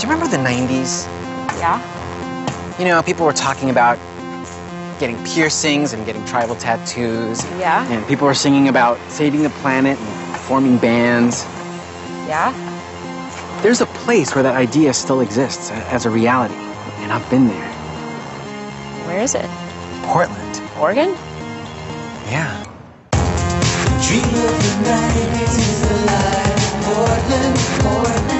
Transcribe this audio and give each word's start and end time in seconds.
Do 0.00 0.06
you 0.06 0.12
remember 0.14 0.34
the 0.34 0.42
90s? 0.42 1.04
Yeah? 1.58 1.76
You 2.78 2.86
know, 2.86 3.02
people 3.02 3.26
were 3.26 3.34
talking 3.34 3.68
about 3.68 3.98
getting 4.98 5.22
piercings 5.24 5.92
and 5.92 6.06
getting 6.06 6.24
tribal 6.24 6.56
tattoos. 6.56 7.44
Yeah? 7.58 7.86
And 7.92 8.06
people 8.08 8.26
were 8.26 8.32
singing 8.32 8.68
about 8.68 8.98
saving 9.10 9.42
the 9.42 9.50
planet 9.60 9.98
and 9.98 10.36
forming 10.38 10.78
bands. 10.78 11.44
Yeah? 12.26 12.50
There's 13.60 13.82
a 13.82 13.86
place 13.86 14.34
where 14.34 14.42
that 14.42 14.54
idea 14.54 14.94
still 14.94 15.20
exists 15.20 15.70
as 15.70 16.06
a 16.06 16.10
reality. 16.10 16.54
And 17.00 17.12
I've 17.12 17.28
been 17.28 17.48
there. 17.48 17.68
Where 19.06 19.20
is 19.20 19.34
it? 19.34 19.44
Portland. 20.04 20.62
Oregon? 20.78 21.10
Yeah. 22.30 22.64
Dream 24.00 24.24
of 24.24 24.32
the 24.32 24.94
90s 24.96 25.58
is 25.58 25.90
alive. 25.90 26.84
Portland, 26.84 27.56
Portland, 27.80 28.39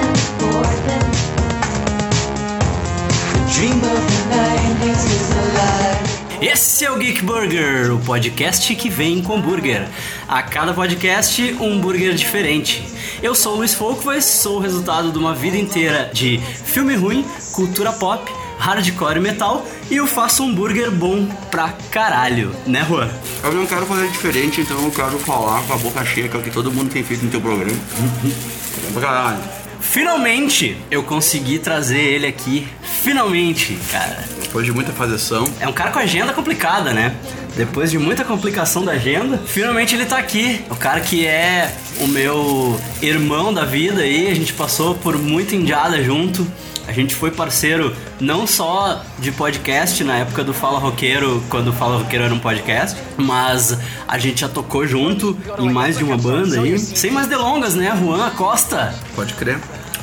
Esse 6.41 6.85
é 6.85 6.91
o 6.91 6.97
Geek 6.97 7.21
Burger, 7.23 7.93
o 7.93 7.99
podcast 7.99 8.73
que 8.75 8.89
vem 8.89 9.21
com 9.21 9.35
hambúrguer. 9.35 9.89
A 10.25 10.41
cada 10.41 10.73
podcast, 10.73 11.57
um 11.59 11.73
hambúrguer 11.73 12.13
diferente. 12.13 12.81
Eu 13.21 13.35
sou 13.35 13.55
o 13.55 13.57
Luiz 13.57 13.73
Folkvas, 13.73 14.23
sou 14.23 14.57
o 14.57 14.59
resultado 14.61 15.11
de 15.11 15.17
uma 15.17 15.35
vida 15.35 15.57
inteira 15.57 16.09
de 16.13 16.37
filme 16.63 16.95
ruim, 16.95 17.25
cultura 17.51 17.91
pop, 17.91 18.31
hardcore 18.57 19.17
e 19.17 19.21
metal 19.21 19.67
e 19.89 19.97
eu 19.97 20.07
faço 20.07 20.43
um 20.43 20.49
hambúrguer 20.49 20.89
bom 20.89 21.27
pra 21.51 21.73
caralho, 21.91 22.55
né, 22.65 22.85
Juan? 22.87 23.09
Eu 23.43 23.51
não 23.51 23.65
quero 23.65 23.85
fazer 23.85 24.07
diferente, 24.07 24.61
então 24.61 24.81
eu 24.81 24.91
quero 24.91 25.19
falar 25.19 25.61
com 25.63 25.73
a 25.73 25.77
boca 25.77 26.05
cheia, 26.05 26.29
que 26.29 26.37
é 26.37 26.39
o 26.39 26.43
que 26.43 26.51
todo 26.51 26.71
mundo 26.71 26.89
tem 26.89 27.03
feito 27.03 27.25
no 27.25 27.29
teu 27.31 27.41
programa. 27.41 27.77
Bom 27.99 28.91
pra 28.93 29.01
caralho. 29.01 29.60
Finalmente 29.91 30.77
eu 30.89 31.03
consegui 31.03 31.59
trazer 31.59 31.99
ele 31.99 32.25
aqui. 32.25 32.65
Finalmente, 33.03 33.77
cara. 33.91 34.23
Depois 34.41 34.65
de 34.65 34.71
muita 34.71 34.93
fazeção, 34.93 35.45
É 35.59 35.67
um 35.67 35.73
cara 35.73 35.91
com 35.91 35.99
agenda 35.99 36.31
complicada, 36.31 36.93
né? 36.93 37.13
Depois 37.57 37.91
de 37.91 37.99
muita 37.99 38.23
complicação 38.23 38.85
da 38.85 38.93
agenda, 38.93 39.37
finalmente 39.45 39.93
ele 39.93 40.05
tá 40.05 40.17
aqui. 40.17 40.63
O 40.69 40.77
cara 40.77 41.01
que 41.01 41.27
é 41.27 41.75
o 41.99 42.07
meu 42.07 42.79
irmão 43.01 43.53
da 43.53 43.65
vida 43.65 44.01
aí, 44.03 44.31
a 44.31 44.33
gente 44.33 44.53
passou 44.53 44.95
por 44.95 45.17
muita 45.17 45.57
indiada 45.57 46.01
junto. 46.01 46.47
A 46.87 46.93
gente 46.93 47.13
foi 47.13 47.29
parceiro 47.29 47.93
não 48.19 48.47
só 48.47 49.03
de 49.19 49.29
podcast 49.33 50.01
na 50.05 50.19
época 50.19 50.41
do 50.41 50.53
Fala 50.53 50.79
Roqueiro, 50.79 51.43
quando 51.49 51.67
o 51.67 51.73
Fala 51.73 51.97
Roqueiro 51.97 52.23
era 52.23 52.33
um 52.33 52.39
podcast, 52.39 52.97
mas 53.17 53.77
a 54.07 54.17
gente 54.17 54.39
já 54.41 54.47
tocou 54.49 54.87
junto 54.87 55.37
em 55.59 55.69
mais 55.69 55.97
de 55.97 56.03
uma 56.05 56.17
banda 56.17 56.61
aí. 56.61 56.79
Sem 56.79 57.11
mais 57.11 57.27
delongas, 57.27 57.75
né? 57.75 57.93
Juan 58.01 58.25
Acosta. 58.25 58.95
pode 59.15 59.33
crer. 59.33 59.59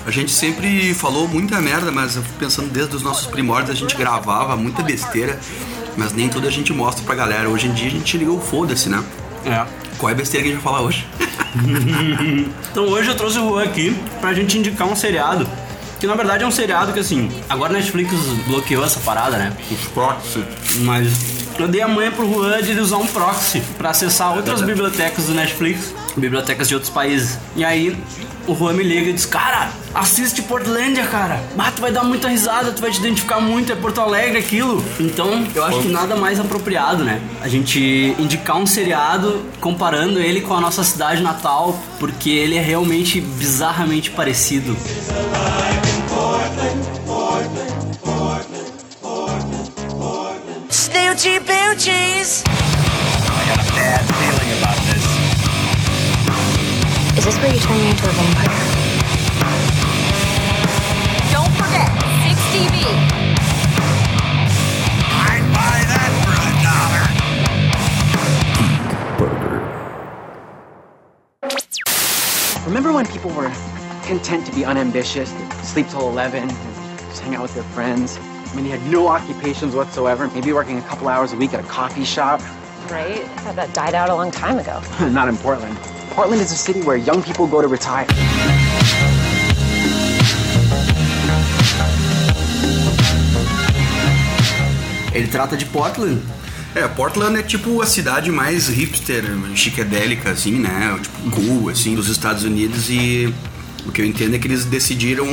A 0.09 0.11
gente 0.11 0.33
sempre 0.33 0.95
falou 0.95 1.29
muita 1.29 1.61
merda, 1.61 1.93
mas 1.93 2.17
eu 2.17 2.23
fico 2.23 2.39
pensando 2.39 2.71
desde 2.71 2.97
os 2.97 3.03
nossos 3.03 3.27
primórdios 3.27 3.77
a 3.77 3.79
gente 3.79 3.95
gravava 3.95 4.57
muita 4.57 4.83
besteira, 4.83 5.39
mas 5.99 6.15
nem 6.15 6.31
tudo 6.31 6.49
a 6.49 6.51
gente 6.51 6.73
mostra 6.73 7.05
pra 7.05 7.15
galera. 7.15 7.47
Hoje 7.51 7.67
em 7.67 7.75
dia 7.75 7.89
a 7.89 7.91
gente 7.91 8.17
liga 8.17 8.33
o 8.33 8.41
foda-se, 8.41 8.89
né? 8.89 9.05
É. 9.45 9.67
Qual 9.99 10.09
é 10.09 10.15
a 10.15 10.17
besteira 10.17 10.47
que 10.47 10.51
a 10.51 10.55
gente 10.55 10.65
vai 10.65 10.73
falar 10.73 10.87
hoje? 10.87 11.07
Então 12.71 12.85
hoje 12.87 13.09
eu 13.11 13.17
trouxe 13.17 13.39
o 13.39 13.51
Juan 13.51 13.65
aqui 13.65 13.95
pra 14.19 14.33
gente 14.33 14.57
indicar 14.57 14.89
um 14.89 14.97
seriado. 14.97 15.47
Que 16.01 16.07
na 16.07 16.15
verdade 16.15 16.43
é 16.43 16.47
um 16.47 16.51
seriado 16.51 16.91
que 16.95 17.01
assim, 17.01 17.31
agora 17.47 17.75
a 17.75 17.77
Netflix 17.77 18.11
bloqueou 18.47 18.85
essa 18.85 19.01
parada, 19.01 19.37
né? 19.37 19.55
Os 19.71 19.89
proxy. 19.89 20.43
Mas 20.77 21.13
eu 21.59 21.69
dei 21.69 21.83
a 21.83 21.89
manha 21.89 22.11
pro 22.13 22.27
Juan 22.33 22.63
de 22.63 22.71
ele 22.71 22.81
usar 22.81 22.97
um 22.97 23.07
proxy 23.07 23.61
pra 23.77 23.91
acessar 23.91 24.29
outras 24.29 24.61
verdade. 24.61 24.73
bibliotecas 24.73 25.27
do 25.27 25.35
Netflix, 25.35 25.93
bibliotecas 26.19 26.69
de 26.69 26.75
outros 26.75 26.93
países. 26.93 27.39
E 27.57 27.65
aí 27.65 27.97
o 28.47 28.55
Juan 28.55 28.73
me 28.73 28.83
liga 28.83 29.11
e 29.11 29.13
diz: 29.13 29.27
Cara, 29.27 29.71
assiste 29.95 30.43
Portlandia, 30.43 31.07
cara. 31.07 31.41
Ah, 31.59 31.71
tu 31.71 31.81
vai 31.81 31.93
dar 31.93 32.03
muita 32.03 32.29
risada, 32.29 32.73
tu 32.73 32.81
vai 32.81 32.91
te 32.91 32.99
identificar 32.99 33.41
muito, 33.41 33.71
é 33.73 33.77
Porto 33.77 34.01
Alegre 34.01 34.39
aquilo. 34.39 34.83
Então 34.99 35.47
eu 35.55 35.65
acho 35.65 35.81
que 35.81 35.89
nada 35.89 36.17
mais 36.17 36.41
apropriado, 36.41 37.05
né? 37.05 37.21
A 37.43 37.49
gente 37.49 38.15
indicar 38.19 38.57
um 38.57 38.67
seriado 38.67 39.43
comparando 39.61 40.19
ele 40.19 40.41
com 40.41 40.55
a 40.55 40.61
nossa 40.61 40.83
cidade 40.83 41.23
natal, 41.23 41.79
porque 41.99 42.31
ele 42.31 42.57
é 42.57 42.63
realmente 42.63 43.21
bizarramente 43.21 44.11
parecido. 44.11 44.77
Snoochie 50.71 51.41
boochies. 51.41 52.45
Is 53.81 54.87
this 54.87 54.98
where 57.37 57.53
you 57.53 57.61
turn 57.61 57.77
me 57.77 57.91
into 57.91 58.09
a 58.09 58.13
vampire? 58.13 58.49
Don't 61.31 61.53
forget, 61.61 61.89
6 62.25 62.41
TV. 62.57 62.75
I'd 65.13 65.45
buy 65.53 65.85
that 65.93 66.11
for 66.25 66.33
a 66.41 66.51
dollar. 66.65 67.05
Geek 68.57 68.81
Burger. 69.19 69.61
Remember 72.67 72.93
when 72.93 73.05
people 73.07 73.31
were 73.33 73.53
content 74.07 74.47
to 74.47 74.53
be 74.55 74.65
unambitious, 74.65 75.31
sleep 75.63 75.89
till 75.89 76.09
11, 76.09 76.49
and 76.49 76.51
just 77.11 77.21
hang 77.21 77.35
out 77.35 77.43
with 77.43 77.55
their 77.55 77.63
friends? 77.65 78.17
I 78.17 78.55
mean, 78.55 78.65
they 78.65 78.71
had 78.71 78.91
no 78.91 79.07
occupations 79.09 79.75
whatsoever, 79.75 80.29
maybe 80.29 80.55
working 80.55 80.79
a 80.79 80.83
couple 80.83 81.09
hours 81.09 81.35
a 81.35 81.37
week 81.37 81.53
at 81.53 81.61
a 81.61 81.69
coffee 81.69 82.05
shop. 82.05 82.41
Right? 82.91 83.21
I 83.21 83.27
thought 83.43 83.57
that 83.57 83.75
died 83.75 83.95
out 83.95 84.09
a 84.09 84.15
long 84.15 84.31
time 84.31 84.59
ago. 84.59 84.81
Not 85.11 85.29
in 85.29 85.37
Portland. 85.37 85.77
Portland 86.19 86.43
is 86.43 86.51
a 86.51 86.57
city 86.57 86.81
where 86.81 86.97
young 86.97 87.23
people 87.23 87.47
go 87.47 87.63
to 87.63 87.69
retire. 87.69 88.05
Ele 95.15 95.29
trata 95.29 95.57
de 95.57 95.65
Portland. 95.67 96.21
É, 96.75 96.89
Portland 96.89 97.39
é 97.39 97.43
tipo 97.45 97.81
a 97.81 97.87
cidade 97.87 98.33
mais 98.33 98.67
hipster, 98.67 99.23
chiquedélica, 99.55 100.31
assim, 100.31 100.59
né? 100.59 100.99
Tipo, 101.01 101.31
cool, 101.31 101.69
assim, 101.69 101.95
dos 101.95 102.09
Estados 102.09 102.43
Unidos 102.43 102.91
e 102.91 103.33
o 103.87 103.93
que 103.93 104.03
eu 104.03 104.05
entendo 104.05 104.35
é 104.35 104.41
que 104.41 104.49
eles 104.49 104.65
decidiram, 104.65 105.25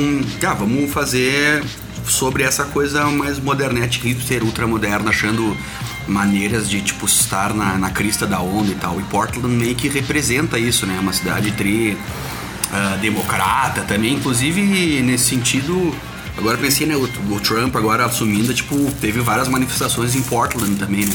ah, 0.46 0.54
vamos 0.54 0.92
fazer 0.92 1.64
sobre 2.04 2.44
essa 2.44 2.62
coisa 2.62 3.06
mais 3.06 3.40
modernete, 3.40 3.98
hipster, 3.98 4.44
ultramoderna, 4.44 5.10
achando 5.10 5.56
maneiras 6.06 6.68
de, 6.68 6.80
tipo, 6.80 7.06
estar 7.06 7.54
na, 7.54 7.76
na 7.78 7.90
crista 7.90 8.26
da 8.26 8.40
onda 8.40 8.70
e 8.70 8.74
tal. 8.74 9.00
E 9.00 9.02
Portland 9.04 9.48
meio 9.48 9.74
que 9.74 9.88
representa 9.88 10.58
isso, 10.58 10.86
né? 10.86 10.98
Uma 11.00 11.12
cidade 11.12 11.50
tri 11.52 11.96
ah, 12.72 12.96
democrata 13.00 13.82
também, 13.82 14.14
inclusive 14.14 15.02
nesse 15.02 15.24
sentido... 15.24 15.94
Agora 16.36 16.56
eu 16.56 16.60
pensei, 16.60 16.86
né, 16.86 16.94
o, 16.96 17.04
o 17.04 17.40
Trump 17.40 17.74
agora 17.76 18.04
assumindo, 18.04 18.52
tipo, 18.52 18.76
teve 19.00 19.20
várias 19.20 19.48
manifestações 19.48 20.14
em 20.14 20.22
Portland 20.22 20.76
também, 20.76 21.04
né? 21.04 21.14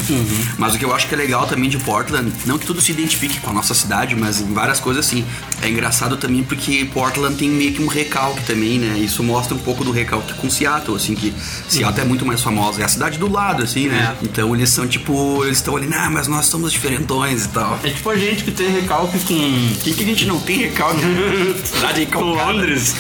Mas 0.58 0.74
o 0.74 0.80
que 0.80 0.86
eu 0.86 0.94
acho 0.94 1.08
que 1.08 1.14
é 1.14 1.18
legal 1.18 1.46
também 1.48 1.70
de 1.70 1.78
Portland, 1.78 2.32
não 2.46 2.58
que 2.58 2.66
tudo 2.66 2.82
se 2.82 2.92
identifique 2.92 3.40
com 3.40 3.52
a 3.52 3.54
nossa 3.54 3.74
cidade, 3.74 4.16
mas 4.16 4.42
em 4.42 4.54
várias 4.54 4.80
coisas 4.80 5.06
assim. 5.06 5.24
É 5.62 5.70
engraçado 5.70 6.18
também 6.18 6.44
porque 6.44 6.84
Portland 6.92 7.36
tem 7.36 7.50
meio 7.50 7.72
que 7.72 7.84
um 7.84 7.88
recalque 7.88 8.44
também, 8.46 8.80
né? 8.80 8.98
Isso 8.98 9.22
mostra 9.24 9.54
um 9.54 9.60
pouco 9.60 9.84
do 9.84 9.92
recalque 9.92 10.34
com 10.34 10.50
Seattle, 10.50 10.98
assim, 10.98 11.14
que 11.14 11.34
Seattle 11.70 12.02
é 12.02 12.06
muito 12.06 12.26
mais 12.26 12.42
famosa, 12.42 12.82
é 12.82 12.86
a 12.86 12.88
cidade 12.88 13.20
do 13.20 13.32
lado, 13.32 13.62
assim, 13.64 13.88
né? 13.88 14.16
É. 14.20 14.26
Então 14.26 14.56
eles 14.56 14.70
são 14.70 14.88
tipo, 14.88 15.44
eles 15.44 15.58
estão 15.58 15.76
ali, 15.76 15.88
ah, 15.94 16.10
mas 16.10 16.28
nós 16.28 16.48
somos 16.48 16.72
diferentões 16.72 17.46
e 17.46 17.50
tal. 17.50 17.80
É 17.84 17.90
tipo 17.90 18.10
a 18.10 18.18
gente 18.18 18.44
que 18.44 18.52
tem 18.52 18.72
recalque 18.72 19.20
com. 19.20 19.74
Quem 19.84 19.94
que 19.94 20.04
a 20.04 20.06
gente 20.06 20.26
não 20.26 20.40
tem 20.40 20.58
recalque? 20.58 21.02
cidade 21.64 22.06
com. 22.08 22.22
Londres. 22.22 22.96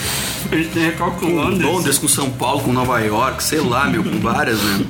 A 0.51 0.55
gente 0.55 0.69
tem 0.69 0.83
recalque 0.83 1.19
com 1.19 1.31
com 1.31 1.35
Londres. 1.35 1.63
Londres, 1.63 1.97
com 1.97 2.07
São 2.11 2.29
Paulo, 2.29 2.61
com 2.61 2.71
Nova 2.73 2.99
York, 2.99 3.43
sei 3.43 3.59
lá, 3.61 3.87
meu, 3.87 4.03
com 4.03 4.19
várias, 4.19 4.59
né? 4.61 4.85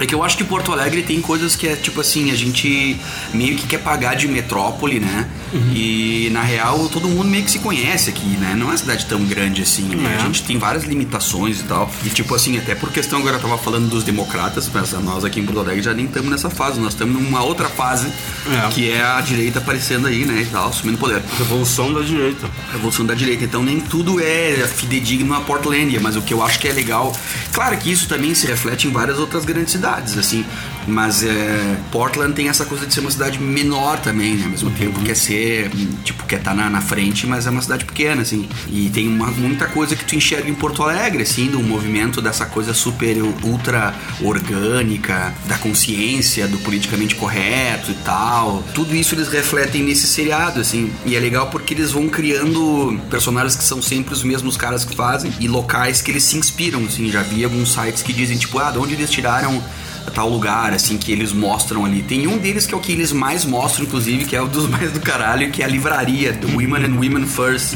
É 0.00 0.06
que 0.06 0.14
eu 0.14 0.24
acho 0.24 0.36
que 0.36 0.42
Porto 0.42 0.72
Alegre 0.72 1.02
tem 1.02 1.20
coisas 1.20 1.54
que 1.54 1.68
é 1.68 1.76
tipo 1.76 2.00
assim, 2.00 2.32
a 2.32 2.34
gente 2.34 2.96
meio 3.32 3.54
que 3.56 3.64
quer 3.68 3.78
pagar 3.78 4.16
de 4.16 4.26
metrópole, 4.26 4.98
né? 4.98 5.28
E 5.72 6.28
na 6.32 6.42
real 6.42 6.88
todo 6.88 7.06
mundo 7.08 7.28
meio 7.28 7.44
que 7.44 7.50
se 7.52 7.60
conhece 7.60 8.10
aqui, 8.10 8.26
né? 8.26 8.54
Não 8.56 8.66
é 8.66 8.70
uma 8.70 8.76
cidade 8.76 9.06
tão 9.06 9.24
grande 9.24 9.62
assim, 9.62 9.82
né? 9.84 10.16
É. 10.18 10.22
A 10.22 10.24
gente 10.26 10.42
tem 10.42 10.58
várias 10.58 10.82
limitações 10.82 11.60
e 11.60 11.62
tal. 11.62 11.88
E 12.04 12.08
tipo 12.08 12.34
assim, 12.34 12.58
até 12.58 12.74
por 12.74 12.90
questão 12.90 13.20
agora 13.20 13.36
eu 13.36 13.40
tava 13.40 13.56
falando 13.56 13.88
dos 13.88 14.02
democratas, 14.02 14.68
mas 14.74 14.90
nós 14.94 15.24
aqui 15.24 15.38
em 15.38 15.44
Porto 15.44 15.60
Alegre 15.60 15.80
já 15.80 15.94
nem 15.94 16.06
estamos 16.06 16.28
nessa 16.28 16.50
fase, 16.50 16.80
nós 16.80 16.94
estamos 16.94 17.22
numa 17.22 17.44
outra 17.44 17.68
fase, 17.68 18.08
É. 18.50 18.68
que 18.70 18.90
é 18.90 19.00
a 19.00 19.20
direita 19.20 19.60
aparecendo 19.60 20.08
aí, 20.08 20.24
né? 20.24 20.42
E 20.42 20.46
tal, 20.46 20.70
assumindo 20.70 20.98
poder. 20.98 21.22
Revolução 21.38 21.92
da 21.92 22.00
direita. 22.00 22.50
Revolução 22.72 23.06
da 23.06 23.14
direita. 23.14 23.44
Então 23.44 23.62
nem 23.62 23.78
tudo 23.80 24.20
é 24.20 24.66
fidedigno 24.66 25.34
a 25.34 25.40
Portlandia, 25.40 26.00
mas 26.00 26.16
o 26.16 26.22
que 26.22 26.34
eu 26.34 26.42
acho 26.42 26.53
que 26.58 26.68
é 26.68 26.72
legal. 26.72 27.14
Claro 27.52 27.76
que 27.76 27.90
isso 27.90 28.08
também 28.08 28.34
se 28.34 28.46
reflete 28.46 28.88
em 28.88 28.90
várias 28.90 29.18
outras 29.18 29.44
grandes 29.44 29.72
cidades, 29.72 30.16
assim. 30.16 30.44
Mas 30.86 31.22
é, 31.22 31.76
Portland 31.90 32.34
tem 32.34 32.48
essa 32.48 32.64
coisa 32.64 32.86
de 32.86 32.92
ser 32.92 33.00
uma 33.00 33.10
cidade 33.10 33.38
menor 33.38 33.98
também, 33.98 34.34
né? 34.34 34.44
Ao 34.44 34.50
mesmo 34.50 34.70
tempo 34.70 35.00
quer 35.00 35.16
ser, 35.16 35.70
tipo, 36.02 36.24
quer 36.26 36.38
estar 36.38 36.54
na, 36.54 36.68
na 36.68 36.80
frente, 36.80 37.26
mas 37.26 37.46
é 37.46 37.50
uma 37.50 37.62
cidade 37.62 37.84
pequena, 37.84 38.22
assim. 38.22 38.48
E 38.68 38.90
tem 38.90 39.08
uma, 39.08 39.28
muita 39.28 39.66
coisa 39.66 39.96
que 39.96 40.04
tu 40.04 40.14
enxerga 40.14 40.48
em 40.48 40.54
Porto 40.54 40.82
Alegre, 40.82 41.22
assim, 41.22 41.46
do 41.46 41.60
movimento 41.62 42.20
dessa 42.20 42.46
coisa 42.46 42.74
super 42.74 43.16
ultra 43.42 43.94
orgânica, 44.20 45.34
da 45.46 45.56
consciência, 45.58 46.46
do 46.46 46.58
politicamente 46.58 47.14
correto 47.14 47.90
e 47.90 47.94
tal. 47.94 48.62
Tudo 48.74 48.94
isso 48.94 49.14
eles 49.14 49.28
refletem 49.28 49.82
nesse 49.82 50.06
seriado, 50.06 50.60
assim. 50.60 50.92
E 51.06 51.16
é 51.16 51.20
legal 51.20 51.48
porque 51.48 51.74
eles 51.74 51.90
vão 51.90 52.08
criando 52.08 53.00
personagens 53.10 53.56
que 53.56 53.64
são 53.64 53.80
sempre 53.80 54.12
os 54.12 54.22
mesmos 54.22 54.56
caras 54.56 54.84
que 54.84 54.94
fazem 54.94 55.32
e 55.40 55.48
locais 55.48 56.02
que 56.02 56.10
eles 56.10 56.24
se 56.24 56.36
inspiram, 56.36 56.84
assim. 56.84 57.10
Já 57.10 57.22
vi 57.22 57.44
alguns 57.44 57.72
sites 57.72 58.02
que 58.02 58.12
dizem, 58.12 58.36
tipo, 58.36 58.58
ah, 58.58 58.70
de 58.70 58.78
onde 58.78 58.94
eles 58.94 59.10
tiraram 59.10 59.62
tal 60.12 60.28
lugar, 60.28 60.72
assim, 60.72 60.96
que 60.96 61.12
eles 61.12 61.32
mostram 61.32 61.84
ali. 61.84 62.02
Tem 62.02 62.26
um 62.26 62.38
deles 62.38 62.66
que 62.66 62.74
é 62.74 62.76
o 62.76 62.80
que 62.80 62.92
eles 62.92 63.12
mais 63.12 63.44
mostram, 63.44 63.84
inclusive, 63.84 64.24
que 64.24 64.36
é 64.36 64.42
o 64.42 64.46
dos 64.46 64.68
mais 64.70 64.92
do 64.92 65.00
caralho, 65.00 65.50
que 65.50 65.62
é 65.62 65.64
a 65.64 65.68
livraria, 65.68 66.32
do 66.32 66.48
Women 66.48 66.84
and 66.84 66.94
Women 66.98 67.26
First, 67.26 67.74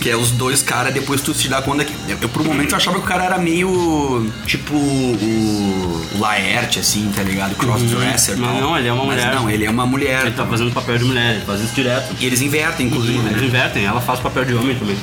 que 0.00 0.10
é 0.10 0.16
os 0.16 0.30
dois 0.32 0.62
caras, 0.62 0.92
depois 0.92 1.20
tu 1.20 1.34
se 1.34 1.48
dá 1.48 1.62
conta 1.62 1.84
que. 1.84 1.94
Eu, 2.08 2.18
eu, 2.20 2.28
por 2.28 2.42
um 2.42 2.46
momento, 2.46 2.72
eu 2.72 2.76
achava 2.76 2.98
que 2.98 3.04
o 3.04 3.08
cara 3.08 3.24
era 3.24 3.38
meio. 3.38 4.30
tipo. 4.46 4.74
o. 4.74 6.06
o 6.14 6.18
Laerte, 6.18 6.80
assim, 6.80 7.10
tá 7.14 7.22
ligado? 7.22 7.54
Crossdresser. 7.54 8.36
Mas 8.36 8.50
tal. 8.50 8.60
não, 8.60 8.78
ele 8.78 8.88
é 8.88 8.92
uma 8.92 9.04
Mas 9.04 9.16
mulher. 9.16 9.34
não, 9.34 9.50
ele 9.50 9.64
é 9.64 9.70
uma 9.70 9.86
mulher. 9.86 10.26
Ele 10.26 10.34
tá 10.34 10.46
fazendo 10.46 10.72
papel 10.72 10.98
de 10.98 11.04
mulher, 11.04 11.36
ele 11.36 11.44
faz 11.44 11.60
isso 11.60 11.74
direto. 11.74 12.14
E 12.18 12.26
eles 12.26 12.40
invertem, 12.40 12.86
inclusive. 12.86 13.18
Eles 13.18 13.40
né? 13.40 13.46
invertem, 13.46 13.84
ela 13.84 14.00
faz 14.00 14.20
papel 14.20 14.44
de 14.44 14.54
homem 14.54 14.76
também. 14.76 14.96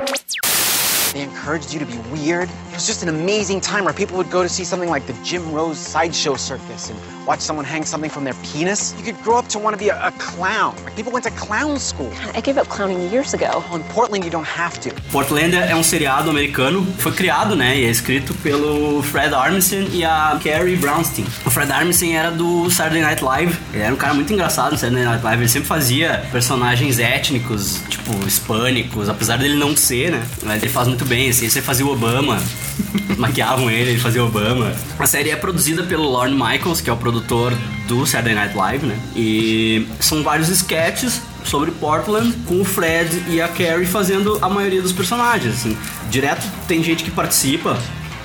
They 1.13 1.23
encouraged 1.23 1.73
you 1.73 1.79
to 1.79 1.85
be 1.85 1.97
weird. 2.11 2.51
It 2.75 2.79
was 2.79 2.87
just 2.87 3.03
an 3.03 3.07
amazing 3.07 3.61
time 3.61 3.85
where 3.85 3.93
people 3.93 4.17
would 4.17 4.29
go 4.29 4.43
to 4.43 4.49
see 4.49 4.65
something 4.65 4.89
like 4.89 5.07
the 5.07 5.13
Jim 5.23 5.53
Rose 5.53 5.79
Sideshow 5.79 6.35
Circus 6.35 6.89
and 6.89 6.99
watch 7.25 7.39
someone 7.39 7.63
hang 7.63 7.85
something 7.85 8.09
from 8.09 8.25
their 8.25 8.33
penis. 8.43 8.93
You 8.97 9.05
could 9.05 9.15
grow 9.23 9.37
up 9.39 9.47
to 9.53 9.59
want 9.59 9.77
to 9.77 9.79
be 9.81 9.87
a, 9.87 10.07
a 10.07 10.11
clown. 10.19 10.75
Like 10.83 10.93
people 10.93 11.13
went 11.13 11.23
to 11.23 11.31
clown 11.31 11.79
school. 11.79 12.11
I 12.33 12.41
gave 12.41 12.57
up 12.57 12.67
clowning 12.67 13.09
years 13.09 13.33
ago. 13.33 13.63
Well, 13.69 13.77
in 13.77 13.83
Portland, 13.93 14.25
you 14.25 14.29
don't 14.29 14.45
have 14.45 14.77
to. 14.81 14.89
Portlandia 15.09 15.61
é 15.61 15.73
um 15.73 15.83
seriado 15.83 16.29
americano, 16.29 16.85
foi 16.97 17.13
criado, 17.13 17.55
né, 17.55 17.79
e 17.79 17.85
é 17.85 17.89
escrito 17.89 18.33
pelo 18.43 19.01
Fred 19.03 19.33
Armisen 19.33 19.87
e 19.93 20.03
a 20.03 20.37
Carrie 20.43 20.75
Brownstein. 20.75 21.25
O 21.45 21.49
Fred 21.49 21.71
Armisen 21.71 22.17
era 22.17 22.29
do 22.29 22.69
Saturday 22.69 23.01
Night 23.01 23.23
Live, 23.23 23.57
ele 23.73 23.83
era 23.83 23.93
um 23.93 23.97
cara 23.97 24.13
muito 24.13 24.33
engraçado 24.33 24.73
no 24.73 24.77
Saturday 24.77 25.05
Night 25.05 25.23
Live, 25.23 25.43
ele 25.43 25.49
sempre 25.49 25.69
fazia 25.69 26.27
personagens 26.29 26.99
étnicos, 26.99 27.79
tipo, 27.87 28.11
hispânicos, 28.27 29.07
apesar 29.07 29.37
dele 29.37 29.55
não 29.55 29.77
ser, 29.77 30.11
né, 30.11 30.21
mas 30.43 30.61
ele 30.61 30.71
faz 30.71 30.89
muito 30.89 31.05
bem, 31.05 31.29
assim, 31.29 31.43
ele 31.43 31.51
sempre 31.51 31.67
fazia 31.67 31.85
o 31.85 31.91
Obama, 31.93 32.37
maquiavam 33.17 33.69
ele, 33.69 33.91
ele 33.91 33.99
fazia 33.99 34.23
Obama. 34.23 34.73
A 34.99 35.05
série 35.05 35.29
é 35.29 35.35
produzida 35.35 35.83
pelo 35.83 36.03
Lorne 36.03 36.35
Michaels, 36.35 36.81
que 36.81 36.89
é 36.89 36.93
o 36.93 36.97
produtor 36.97 37.53
do 37.87 38.05
Saturday 38.05 38.35
Night 38.35 38.55
Live, 38.55 38.85
né, 38.85 38.97
e 39.15 39.87
são 39.99 40.23
vários 40.23 40.49
sketches 40.49 41.21
sobre 41.43 41.69
Portland 41.71 42.33
com 42.47 42.61
o 42.61 42.65
Fred 42.65 43.23
e 43.29 43.39
a 43.39 43.47
Carrie 43.47 43.85
fazendo 43.85 44.39
a 44.41 44.49
maioria 44.49 44.81
dos 44.81 44.91
personagens, 44.91 45.53
assim. 45.53 45.77
Direto 46.09 46.45
tem 46.67 46.83
gente 46.83 47.03
que 47.03 47.11
participa, 47.11 47.77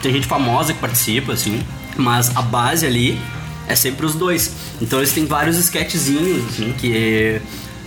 tem 0.02 0.12
gente 0.12 0.26
famosa 0.26 0.73
que 0.73 0.81
participa, 0.81 1.35
assim, 1.35 1.62
mas 1.97 2.35
a 2.37 2.43
base 2.43 2.87
ali 2.87 3.20
é 3.69 3.75
sempre 3.75 4.06
os 4.06 4.14
dois. 4.14 4.52
Então 4.81 4.99
eles 4.99 5.12
têm 5.12 5.26
vários 5.26 5.58
sketchzinhos, 5.58 6.49
assim, 6.49 6.73
que 6.73 7.41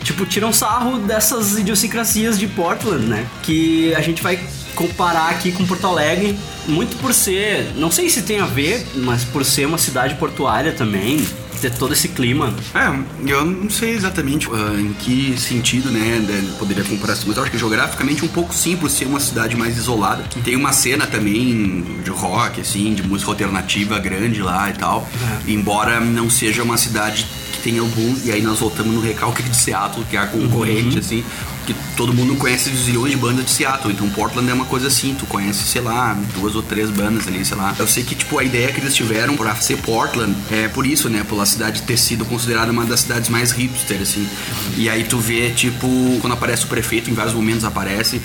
tipo 0.04 0.26
tiram 0.26 0.52
sarro 0.54 1.00
dessas 1.00 1.58
idiosincrasias 1.58 2.38
de 2.38 2.48
Portland, 2.48 3.06
né? 3.06 3.26
Que 3.42 3.94
a 3.96 4.02
gente 4.02 4.22
vai 4.22 4.40
comparar 4.76 5.30
aqui 5.30 5.52
com 5.52 5.66
Porto 5.66 5.86
Alegre, 5.88 6.38
muito 6.68 6.96
por 6.98 7.14
ser, 7.14 7.72
não 7.76 7.92
sei 7.92 8.10
se 8.10 8.24
tem 8.24 8.40
a 8.40 8.46
ver, 8.46 8.86
mas 8.96 9.24
por 9.24 9.46
ser 9.46 9.66
uma 9.68 9.78
cidade 9.78 10.16
portuária 10.16 10.72
também, 10.72 11.24
ter 11.62 11.70
todo 11.76 11.94
esse 11.94 12.08
clima. 12.10 12.52
É, 12.74 13.32
eu 13.32 13.46
não 13.46 13.70
sei 13.70 13.92
exatamente 13.92 14.50
ah, 14.52 14.76
em 14.80 14.92
que 14.94 15.36
sentido, 15.40 15.92
né, 15.92 16.20
de- 16.26 16.58
poderia 16.58 16.84
comparar 16.84 17.14
isso, 17.14 17.24
mas 17.28 17.38
eu 17.38 17.44
acho 17.44 17.52
que 17.52 17.58
geograficamente 17.58 18.26
um 18.26 18.28
pouco 18.28 18.54
sim, 18.54 18.76
por 18.76 18.90
ser 18.90 19.06
uma 19.06 19.20
cidade 19.20 19.56
mais 19.56 19.78
isolada. 19.78 20.24
Tem 20.44 20.56
uma 20.56 20.74
cena 20.74 21.06
também 21.06 21.86
de 22.04 22.10
rock, 22.10 22.60
assim, 22.60 22.94
de 22.96 23.04
música 23.04 23.30
alternativa 23.32 24.00
grande 24.00 24.42
lá 24.42 24.70
e 24.72 24.74
tal, 24.74 25.08
embora 25.48 26.00
não 26.00 26.30
seja 26.32 26.64
uma 26.64 26.78
cidade 26.78 27.28
tenha 27.63 27.81
algum, 27.81 28.15
e 28.24 28.31
aí 28.31 28.42
nós 28.42 28.60
voltamos 28.60 28.94
no 28.94 29.00
recalque 29.00 29.42
de 29.42 29.56
Seattle, 29.56 30.06
que 30.10 30.18
é 30.18 30.19
a 30.19 30.27
concorrente, 30.27 31.00
assim, 31.00 31.24
que 31.65 31.74
todo 31.95 32.13
mundo 32.13 32.36
conhece 32.36 32.69
zilhões 32.75 33.12
de 33.12 33.18
bandas 33.18 33.45
de 33.45 33.51
Seattle, 33.51 33.94
então 33.94 34.10
Portland 34.10 34.50
é 34.50 34.54
uma 34.54 34.65
coisa 34.65 34.88
assim, 34.88 35.15
tu 35.18 35.25
conhece, 35.25 35.63
sei 35.63 35.81
lá, 35.81 36.18
duas 36.36 36.56
ou 36.56 36.62
três 36.62 36.89
bandas 36.89 37.25
ali, 37.25 37.45
sei 37.45 37.56
lá. 37.56 37.74
Eu 37.80 37.88
sei 37.88 38.04
que, 38.04 38.15
tipo, 38.15 38.38
a 38.38 38.44
ideia 38.44 38.71
que 38.71 38.81
eles 38.81 38.94
tiveram 38.94 39.38
pra 39.38 39.56
ser 39.56 39.77
Portland 39.77 40.36
é 40.51 40.68
por 40.68 40.86
isso, 40.86 41.10
né, 41.10 41.25
pela 41.27 41.45
cidade 41.45 41.81
ter 41.83 41.98
sido 41.98 42.25
considerada 42.25 42.71
uma 42.71 42.86
das 42.86 43.00
cidades 43.00 43.30
mais 43.30 43.51
hipster, 43.51 44.01
assim. 44.01 44.27
E 44.75 44.89
aí 44.89 45.06
tu 45.06 45.18
vê, 45.18 45.51
tipo, 45.51 45.88
quando 46.19 46.33
aparece 46.33 46.65
o 46.65 46.68
prefeito, 46.68 47.10
em 47.10 47.13
vários 47.13 47.33
momentos 47.33 47.63
aparece, 47.63 48.21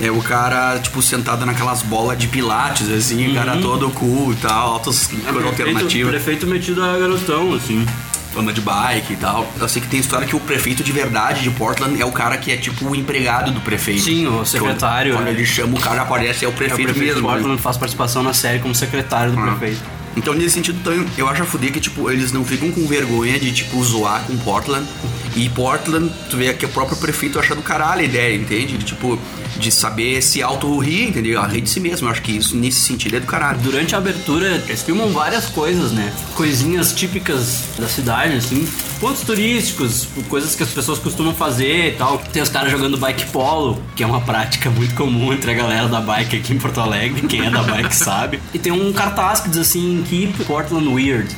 é 0.00 0.10
o 0.10 0.20
cara, 0.20 0.78
tipo, 0.78 1.00
sentado 1.00 1.46
naquelas 1.46 1.82
bolas 1.82 2.18
de 2.18 2.26
pilates, 2.26 2.90
assim, 2.90 3.30
o 3.30 3.34
cara 3.34 3.56
todo 3.56 3.90
cool 3.90 4.32
e 4.32 4.36
tal, 4.36 4.72
altas 4.72 5.06
coisas 5.06 5.24
prefeito, 5.24 5.46
alternativas 5.46 6.10
prefeito 6.10 6.46
metido 6.46 6.82
a 6.82 6.98
garotão, 6.98 7.54
assim. 7.54 7.86
Anda 8.36 8.52
de 8.52 8.60
bike 8.60 9.12
e 9.12 9.16
tal. 9.16 9.46
Eu 9.60 9.68
sei 9.68 9.80
que 9.82 9.88
tem 9.88 10.00
história 10.00 10.26
que 10.26 10.34
o 10.36 10.40
prefeito 10.40 10.82
de 10.82 10.92
verdade 10.92 11.42
de 11.42 11.50
Portland 11.50 12.00
é 12.00 12.04
o 12.04 12.12
cara 12.12 12.36
que 12.36 12.50
é 12.52 12.56
tipo 12.56 12.86
o 12.88 12.94
empregado 12.94 13.50
do 13.50 13.60
prefeito. 13.60 14.02
Sim, 14.02 14.26
o 14.26 14.44
secretário, 14.44 15.14
Quando, 15.14 15.24
né? 15.24 15.30
ele 15.32 15.44
chama 15.44 15.76
o 15.76 15.80
cara 15.80 16.02
aparece, 16.02 16.44
é 16.44 16.48
o 16.48 16.50
É 16.50 16.54
o 16.54 16.56
prefeito, 16.56 16.84
prefeito 16.92 16.94
de 17.00 17.14
mesmo. 17.14 17.28
né? 17.28 17.34
Portland 17.34 17.60
faz 17.62 17.76
participação 17.76 18.22
na 18.22 18.32
série 18.32 18.58
como 18.58 18.74
secretário 18.74 19.32
do 19.32 19.40
Ah. 19.40 19.54
prefeito. 19.56 19.80
Então, 20.14 20.34
nesse 20.34 20.50
sentido, 20.50 20.78
também, 20.84 21.06
eu 21.16 21.26
acho 21.26 21.42
a 21.42 21.46
fuder 21.46 21.72
que, 21.72 21.80
tipo, 21.80 22.10
eles 22.10 22.32
não 22.32 22.44
ficam 22.44 22.70
com 22.70 22.86
vergonha 22.86 23.40
de, 23.40 23.50
tipo, 23.50 23.82
zoar 23.82 24.20
com 24.26 24.36
Portland. 24.36 24.86
E 25.34 25.48
Portland, 25.48 26.12
tu 26.28 26.36
vê 26.36 26.52
que 26.52 26.66
o 26.66 26.68
próprio 26.68 26.98
prefeito 26.98 27.38
acha 27.38 27.54
do 27.54 27.62
caralho 27.62 28.02
a 28.02 28.04
ideia, 28.04 28.36
entende? 28.36 28.76
De, 28.76 28.84
tipo, 28.84 29.18
de 29.56 29.70
saber 29.70 30.22
se 30.22 30.42
auto-rir, 30.42 31.08
entendeu? 31.08 31.40
A 31.40 31.46
rir 31.46 31.60
de 31.60 31.70
si 31.70 31.80
mesmo. 31.80 32.06
Eu 32.06 32.12
acho 32.12 32.22
que 32.22 32.32
isso, 32.32 32.56
nesse 32.56 32.80
sentido, 32.80 33.16
é 33.16 33.20
do 33.20 33.26
caralho. 33.26 33.58
Durante 33.60 33.94
a 33.94 33.98
abertura, 33.98 34.62
eles 34.66 34.82
filmam 34.82 35.08
várias 35.10 35.46
coisas, 35.46 35.92
né? 35.92 36.12
Coisinhas 36.34 36.92
típicas 36.92 37.64
da 37.78 37.86
cidade, 37.86 38.36
assim. 38.36 38.66
Pontos 39.00 39.22
turísticos, 39.22 40.06
coisas 40.28 40.54
que 40.54 40.62
as 40.62 40.70
pessoas 40.70 40.98
costumam 40.98 41.34
fazer 41.34 41.88
e 41.88 41.92
tal. 41.96 42.18
Tem 42.18 42.42
os 42.42 42.48
caras 42.48 42.70
jogando 42.70 42.96
bike 42.96 43.26
polo, 43.26 43.82
que 43.96 44.02
é 44.02 44.06
uma 44.06 44.20
prática 44.20 44.70
muito 44.70 44.94
comum 44.94 45.32
entre 45.32 45.50
a 45.50 45.54
galera 45.54 45.88
da 45.88 46.00
bike 46.00 46.36
aqui 46.36 46.54
em 46.54 46.58
Porto 46.58 46.80
Alegre. 46.80 47.26
Quem 47.26 47.46
é 47.46 47.50
da 47.50 47.62
bike 47.62 47.94
sabe. 47.96 48.40
E 48.54 48.58
tem 48.58 48.72
um 48.72 48.92
cartaz 48.92 49.40
que 49.40 49.48
diz 49.48 49.58
assim, 49.58 50.04
Keep 50.08 50.44
Portland 50.44 50.88
Weird. 50.88 51.28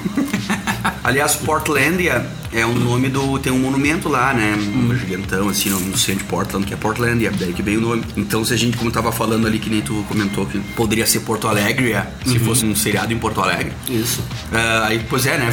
Aliás, 1.02 1.34
Portlandia 1.36 2.26
é 2.54 2.64
o 2.64 2.72
nome 2.72 3.08
do. 3.08 3.38
Tem 3.38 3.52
um 3.52 3.58
monumento 3.58 4.08
lá, 4.08 4.32
né? 4.32 4.54
Um 4.54 4.96
gigantão, 4.96 5.48
assim, 5.48 5.70
no, 5.70 5.98
centro 5.98 6.22
de 6.22 6.30
Portland, 6.30 6.64
que 6.64 6.72
é 6.72 6.76
Portlandia, 6.76 7.32
daí 7.32 7.52
que 7.52 7.62
vem 7.62 7.76
o 7.76 7.80
nome. 7.80 8.04
Então, 8.16 8.44
se 8.44 8.54
a 8.54 8.56
gente, 8.56 8.76
como 8.76 8.90
tava 8.92 9.10
falando 9.10 9.46
ali, 9.46 9.58
que 9.58 9.68
nem 9.68 9.82
tu 9.82 10.04
comentou, 10.08 10.46
que 10.46 10.60
poderia 10.76 11.04
ser 11.04 11.20
Porto 11.20 11.48
Alegre, 11.48 11.92
é, 11.92 12.06
se 12.24 12.38
fosse 12.38 12.64
um 12.64 12.74
seriado 12.76 13.12
em 13.12 13.18
Porto 13.18 13.40
Alegre. 13.40 13.72
Isso. 13.90 14.22
Ah, 14.52 14.86
aí, 14.86 15.04
pois 15.08 15.26
é, 15.26 15.36
né? 15.36 15.52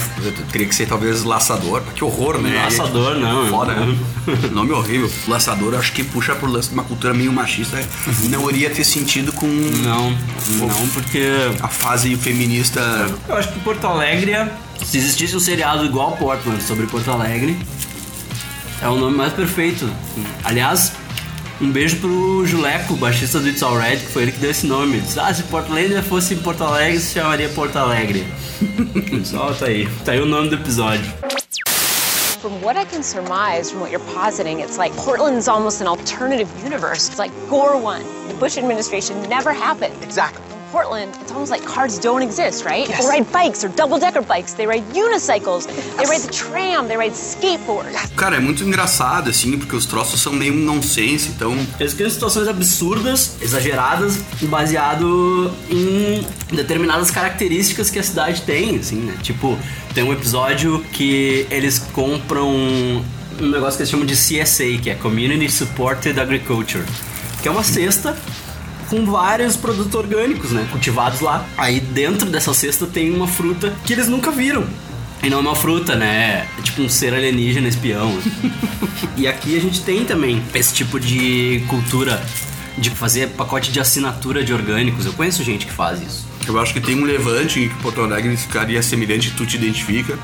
Teria 0.51 0.67
que 0.67 0.75
ser 0.75 0.87
talvez 0.87 1.23
Laçador. 1.23 1.81
Que 1.95 2.03
horror, 2.03 2.39
né? 2.39 2.61
Laçador, 2.63 3.15
não. 3.15 3.47
Foda, 3.47 3.73
né? 3.73 3.97
Nome 4.53 4.71
horrível. 4.71 5.09
Laçador, 5.27 5.73
acho 5.73 5.91
que 5.93 6.03
puxa 6.03 6.35
pro 6.35 6.49
lance 6.49 6.69
de 6.69 6.75
uma 6.75 6.83
cultura 6.83 7.15
meio 7.15 7.33
machista. 7.33 7.83
Não 8.29 8.47
iria 8.49 8.69
ter 8.69 8.83
sentido 8.83 9.33
com 9.33 9.47
Não, 9.47 10.11
não, 10.11 10.87
porque 10.93 11.25
a 11.61 11.67
fase 11.67 12.15
feminista. 12.15 12.79
Eu 13.27 13.35
acho 13.35 13.51
que 13.51 13.59
Porto 13.61 13.87
Alegre, 13.87 14.33
se 14.83 14.97
existisse 14.97 15.35
um 15.35 15.39
seriado 15.39 15.85
igual 15.85 16.17
Portland 16.17 16.61
sobre 16.63 16.87
Porto 16.87 17.11
Alegre, 17.11 17.57
é 18.81 18.87
o 18.87 18.95
nome 18.95 19.15
mais 19.15 19.33
perfeito. 19.33 19.89
Aliás, 20.43 20.91
um 21.61 21.71
beijo 21.71 21.97
pro 21.97 22.43
Juleco, 22.45 22.95
baixista 22.95 23.39
do 23.39 23.47
It's 23.47 23.61
Alright, 23.61 24.03
que 24.03 24.11
foi 24.11 24.23
ele 24.23 24.31
que 24.31 24.39
deu 24.39 24.49
esse 24.49 24.65
nome. 24.65 24.99
Disse, 24.99 25.19
ah, 25.19 25.31
se 25.31 25.43
Portlandia 25.43 26.01
fosse 26.01 26.33
em 26.33 26.37
Porto 26.37 26.63
Alegre, 26.63 26.99
se 26.99 27.13
chamaria 27.13 27.49
Porto 27.49 27.75
Alegre. 27.77 28.25
Só 29.23 29.53
tá 29.53 29.67
aí. 29.67 29.87
Tá 30.03 30.13
aí 30.13 30.19
o 30.19 30.25
nome 30.25 30.49
do 30.49 30.55
episódio. 30.55 31.05
From 32.41 32.59
what 32.63 32.75
I 32.75 32.85
can 32.85 33.03
surmise 33.03 33.69
from 33.69 33.81
what 33.81 33.91
you're 33.91 34.03
positing, 34.15 34.61
it's 34.61 34.79
like 34.79 34.95
Portland's 34.95 35.47
almost 35.47 35.79
an 35.79 35.87
alternative 35.87 36.49
universe. 36.63 37.07
It's 37.07 37.19
like 37.19 37.31
Gore 37.47 37.77
won. 37.77 38.01
The 38.29 38.33
Bush 38.39 38.57
administration 38.57 39.21
never 39.29 39.53
happened. 39.53 39.93
Exactly. 40.01 40.50
Portland, 40.71 41.11
it's 41.21 41.31
almost 41.31 41.51
like 41.51 41.63
cars 41.65 41.99
don't 41.99 42.23
exist, 42.23 42.65
right? 42.65 42.87
Yes. 42.87 42.99
They 43.03 43.19
ride 43.19 43.31
bikes 43.31 43.63
or 43.63 43.69
double-decker 43.69 44.21
bikes. 44.21 44.53
They 44.53 44.65
ride 44.65 44.83
unicycles. 44.93 45.67
They 45.97 46.05
ride 46.05 46.21
the 46.21 46.31
tram. 46.31 46.87
They 46.87 46.97
ride 46.97 47.13
skateboards. 47.13 48.11
Cara, 48.15 48.37
é 48.37 48.39
muito 48.39 48.63
engraçado, 48.63 49.29
assim, 49.29 49.57
porque 49.57 49.75
os 49.75 49.85
troços 49.85 50.21
são 50.21 50.31
meio 50.31 50.53
nonsense, 50.53 51.29
então. 51.29 51.55
Eles 51.79 51.93
criam 51.93 52.09
situações 52.09 52.47
absurdas, 52.47 53.35
exageradas, 53.41 54.19
baseado 54.43 55.51
em 55.69 56.25
determinadas 56.55 57.11
características 57.11 57.89
que 57.89 57.99
a 57.99 58.03
cidade 58.03 58.41
tem, 58.43 58.77
assim, 58.77 58.95
né? 58.95 59.17
Tipo, 59.21 59.57
tem 59.93 60.03
um 60.03 60.13
episódio 60.13 60.83
que 60.93 61.45
eles 61.49 61.79
compram 61.79 62.49
um 62.49 63.49
negócio 63.49 63.77
que 63.77 63.83
eles 63.83 63.89
chamam 63.89 64.05
de 64.05 64.15
CSA, 64.15 64.77
que 64.81 64.89
é 64.89 64.95
Community 64.95 65.51
Supported 65.51 66.19
Agriculture, 66.19 66.83
que 67.41 67.47
é 67.47 67.51
uma 67.51 67.63
cesta 67.63 68.15
com 68.91 69.05
vários 69.05 69.55
produtos 69.55 69.95
orgânicos, 69.95 70.51
né? 70.51 70.67
Cultivados 70.69 71.21
lá. 71.21 71.47
Aí 71.57 71.79
dentro 71.79 72.29
dessa 72.29 72.53
cesta 72.53 72.85
tem 72.85 73.09
uma 73.09 73.25
fruta 73.25 73.73
que 73.85 73.93
eles 73.93 74.09
nunca 74.09 74.29
viram. 74.29 74.67
E 75.23 75.29
não 75.29 75.37
é 75.37 75.41
uma 75.41 75.55
fruta, 75.55 75.95
né? 75.95 76.45
É 76.59 76.61
tipo 76.61 76.81
um 76.81 76.89
ser 76.89 77.13
alienígena 77.13 77.69
espião. 77.69 78.11
e 79.15 79.27
aqui 79.27 79.55
a 79.55 79.61
gente 79.61 79.81
tem 79.81 80.03
também 80.03 80.43
esse 80.53 80.73
tipo 80.73 80.99
de 80.99 81.63
cultura 81.69 82.21
de 82.77 82.89
fazer 82.89 83.29
pacote 83.29 83.71
de 83.71 83.79
assinatura 83.79 84.43
de 84.43 84.53
orgânicos. 84.53 85.05
Eu 85.05 85.13
conheço 85.13 85.41
gente 85.41 85.65
que 85.65 85.71
faz 85.71 86.01
isso. 86.01 86.30
Eu 86.47 86.59
acho 86.59 86.73
que 86.73 86.81
tem 86.81 86.95
um 86.95 87.05
levante 87.05 87.59
em 87.59 87.69
que 87.69 87.75
Porto 87.75 88.01
Alegre 88.01 88.35
ficaria 88.35 88.81
semelhante, 88.81 89.31
tu 89.31 89.45
te 89.45 89.57
identifica, 89.57 90.17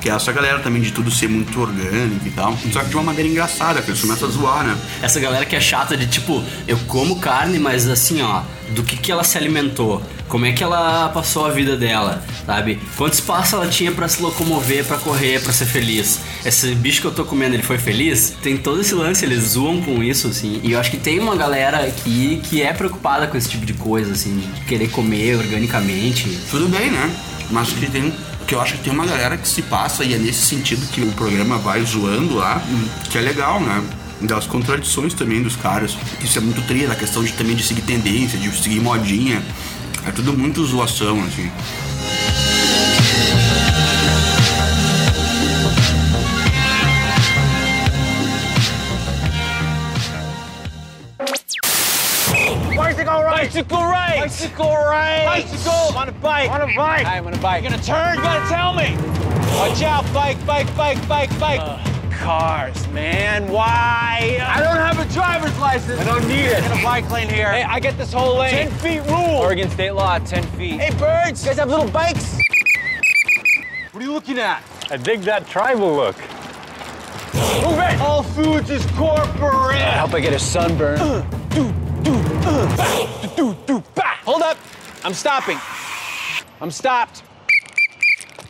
que 0.00 0.10
é 0.10 0.12
essa 0.12 0.32
galera 0.32 0.58
também 0.58 0.82
de 0.82 0.92
tudo 0.92 1.10
ser 1.10 1.28
muito 1.28 1.60
orgânico 1.60 2.26
e 2.26 2.30
tal. 2.30 2.56
Só 2.72 2.80
que 2.80 2.88
de 2.90 2.96
uma 2.96 3.04
maneira 3.04 3.28
engraçada, 3.28 3.80
que 3.80 3.90
eles 3.90 4.00
começam 4.00 4.28
a 4.28 4.30
zoar, 4.30 4.64
né? 4.64 4.76
Essa 5.02 5.20
galera 5.20 5.44
que 5.44 5.56
é 5.56 5.60
chata 5.60 5.96
de 5.96 6.06
tipo, 6.06 6.42
eu 6.66 6.78
como 6.86 7.20
carne, 7.20 7.58
mas 7.58 7.88
assim, 7.88 8.20
ó, 8.22 8.42
do 8.74 8.82
que 8.82 8.96
que 8.96 9.12
ela 9.12 9.24
se 9.24 9.38
alimentou? 9.38 10.02
Como 10.28 10.46
é 10.46 10.52
que 10.52 10.64
ela 10.64 11.10
passou 11.10 11.46
a 11.46 11.50
vida 11.50 11.76
dela, 11.76 12.24
sabe? 12.46 12.80
Quanto 12.96 13.12
espaço 13.12 13.54
ela 13.54 13.68
tinha 13.68 13.92
pra 13.92 14.08
se 14.08 14.22
locomover, 14.22 14.84
pra 14.84 14.96
correr, 14.96 15.40
pra 15.40 15.52
ser 15.52 15.66
feliz? 15.66 16.18
Esse 16.44 16.74
bicho 16.74 17.02
que 17.02 17.06
eu 17.06 17.12
tô 17.12 17.24
comendo, 17.24 17.54
ele 17.54 17.62
foi 17.62 17.76
feliz? 17.76 18.34
Tem 18.42 18.56
todo 18.56 18.80
esse 18.80 18.94
lance, 18.94 19.24
eles 19.24 19.50
zoam 19.50 19.82
com 19.82 20.02
isso, 20.02 20.28
assim. 20.28 20.60
E 20.64 20.72
eu 20.72 20.80
acho 20.80 20.90
que 20.90 20.96
tem 20.96 21.20
uma 21.20 21.36
galera 21.36 21.86
aqui 21.86 22.40
que 22.42 22.62
é 22.62 22.72
preocupada 22.72 23.26
com 23.26 23.36
esse 23.36 23.48
tipo 23.50 23.66
de 23.66 23.74
coisa, 23.74 24.12
assim, 24.12 24.38
de 24.38 24.60
querer 24.62 24.88
comer 24.88 25.43
organicamente. 25.44 26.38
Tudo 26.50 26.68
bem, 26.68 26.90
né? 26.90 27.14
Mas 27.50 27.70
que 27.72 27.90
tem. 27.90 28.12
Que 28.46 28.54
eu 28.54 28.60
acho 28.60 28.74
que 28.74 28.84
tem 28.84 28.92
uma 28.92 29.06
galera 29.06 29.36
que 29.36 29.48
se 29.48 29.62
passa 29.62 30.04
e 30.04 30.12
é 30.12 30.18
nesse 30.18 30.46
sentido 30.46 30.86
que 30.88 31.00
o 31.00 31.10
programa 31.12 31.56
vai 31.56 31.82
zoando 31.82 32.34
lá, 32.34 32.62
que 33.08 33.16
é 33.16 33.20
legal, 33.20 33.60
né? 33.60 33.82
Das 34.20 34.46
contradições 34.46 35.14
também 35.14 35.42
dos 35.42 35.56
caras. 35.56 35.96
Isso 36.22 36.38
é 36.38 36.40
muito 36.40 36.60
trilha, 36.66 36.92
a 36.92 36.94
questão 36.94 37.24
de 37.24 37.32
também 37.32 37.56
de 37.56 37.62
seguir 37.62 37.82
tendência, 37.82 38.38
de 38.38 38.50
seguir 38.50 38.80
modinha. 38.80 39.42
É 40.06 40.10
tudo 40.10 40.34
muito 40.34 40.64
zoação, 40.64 41.22
assim. 41.24 41.50
Bicycle 53.54 53.84
right. 53.84 54.18
Bicycle 54.18 54.66
right. 54.66 55.24
Bicycle 55.26 55.74
right. 55.76 55.84
Bicycle. 55.86 55.96
On 55.96 56.08
a 56.08 56.12
bike. 56.12 56.50
On 56.50 56.60
a 56.60 56.74
bike. 56.74 57.06
I'm 57.06 57.24
on 57.24 57.34
a 57.34 57.38
bike. 57.38 57.62
You're 57.62 57.70
gonna 57.70 57.82
turn. 57.84 58.16
You 58.16 58.22
gotta 58.22 58.52
tell 58.52 58.74
me. 58.74 58.96
Watch 59.56 59.80
out. 59.80 60.12
Bike. 60.12 60.44
Bike. 60.44 60.76
Bike. 60.76 61.06
Bike. 61.06 61.38
Bike. 61.38 62.10
cars, 62.14 62.88
man. 62.88 63.46
Why? 63.46 64.44
I 64.44 64.60
don't 64.60 64.74
have 64.74 64.98
a 64.98 65.04
driver's 65.12 65.56
license. 65.60 66.00
I 66.00 66.04
don't 66.04 66.26
need 66.26 66.46
it. 66.46 66.64
In 66.64 66.80
a 66.80 66.82
bike 66.82 67.08
lane 67.12 67.28
here. 67.28 67.52
Hey, 67.52 67.62
I 67.62 67.78
get 67.78 67.96
this 67.96 68.12
whole 68.12 68.38
lane. 68.38 68.50
Ten 68.50 68.70
feet 68.78 69.08
rule. 69.08 69.38
Oregon 69.38 69.70
state 69.70 69.92
law. 69.92 70.18
Ten 70.18 70.42
feet. 70.58 70.80
Hey, 70.80 70.90
birds. 70.98 71.44
You 71.44 71.50
guys 71.50 71.58
have 71.60 71.68
little 71.68 71.88
bikes. 71.88 72.36
What 73.92 74.02
are 74.02 74.04
you 74.04 74.12
looking 74.12 74.40
at? 74.40 74.64
I 74.90 74.96
dig 74.96 75.20
that 75.20 75.46
tribal 75.46 75.94
look. 75.94 76.16
Move 77.62 77.78
it. 77.78 78.00
All 78.00 78.24
Foods 78.24 78.70
is 78.70 78.84
corporate. 78.96 79.76
I 79.76 79.98
hope 79.98 80.12
I 80.12 80.18
get 80.18 80.32
a 80.32 80.40
sunburn. 80.40 80.98
do, 81.50 81.72
do, 82.02 82.14
uh, 82.46 82.76
bah, 82.76 83.13
do, 83.36 83.54
do, 83.66 83.82
bah. 83.94 84.16
Hold 84.24 84.42
up. 84.42 84.56
I'm 85.04 85.14
stopping. 85.14 85.58
I'm 86.60 86.70
stopped. 86.70 87.22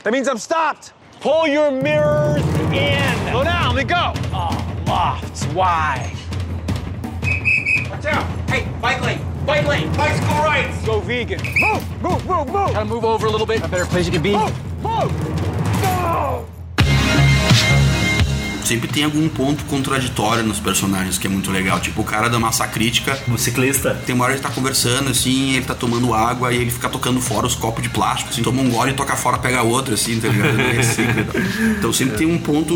That 0.02 0.12
means 0.12 0.28
I'm 0.28 0.38
stopped. 0.38 0.92
Pull 1.20 1.46
your 1.46 1.70
mirrors 1.70 2.42
in. 2.72 3.30
Slow 3.30 3.44
down. 3.44 3.74
Let 3.74 3.84
me 3.84 3.88
go. 3.88 4.12
Oh, 4.32 4.84
lofts. 4.86 5.44
Why? 5.46 6.14
Watch 7.90 8.04
out. 8.04 8.24
Hey, 8.50 8.68
bike 8.80 9.00
lane. 9.00 9.20
Bike 9.46 9.66
lane. 9.66 9.92
Bicycle 9.96 10.36
right. 10.36 10.70
Go 10.84 11.00
vegan. 11.00 11.40
Move, 11.58 12.02
move, 12.02 12.26
move, 12.26 12.46
move. 12.46 12.72
Gotta 12.72 12.84
move 12.84 13.04
over 13.04 13.26
a 13.26 13.30
little 13.30 13.46
bit. 13.46 13.64
A 13.64 13.68
better 13.68 13.86
place 13.86 14.06
you 14.06 14.12
can 14.12 14.22
be. 14.22 14.36
Move, 14.36 14.82
move. 14.82 15.82
Go. 15.82 16.46
Sempre 18.64 18.88
tem 18.88 19.04
algum 19.04 19.28
ponto 19.28 19.64
contraditório 19.64 20.42
nos 20.42 20.58
personagens 20.58 21.18
que 21.18 21.26
é 21.26 21.30
muito 21.30 21.50
legal. 21.50 21.78
Tipo, 21.80 22.00
o 22.00 22.04
cara 22.04 22.28
da 22.28 22.38
massa 22.38 22.66
crítica. 22.66 23.18
O 23.28 23.36
ciclista. 23.36 23.94
Tem 24.06 24.14
uma 24.14 24.24
hora 24.24 24.34
ele 24.34 24.42
tá 24.42 24.50
conversando, 24.50 25.10
assim, 25.10 25.54
ele 25.54 25.64
tá 25.64 25.74
tomando 25.74 26.12
água 26.14 26.52
e 26.52 26.56
ele 26.56 26.70
fica 26.70 26.88
tocando 26.88 27.20
fora 27.20 27.46
os 27.46 27.54
copos 27.54 27.82
de 27.82 27.88
plástico, 27.88 28.30
assim, 28.30 28.42
toma 28.42 28.62
um 28.62 28.70
gole 28.70 28.92
e 28.92 28.94
toca 28.94 29.16
fora, 29.16 29.38
pega 29.38 29.62
outro, 29.62 29.94
assim, 29.94 30.18
tá 30.20 30.28
ligado? 30.28 30.56
Tal. 30.56 31.42
Então 31.78 31.92
sempre 31.92 32.16
tem 32.16 32.26
um 32.26 32.38
ponto 32.38 32.74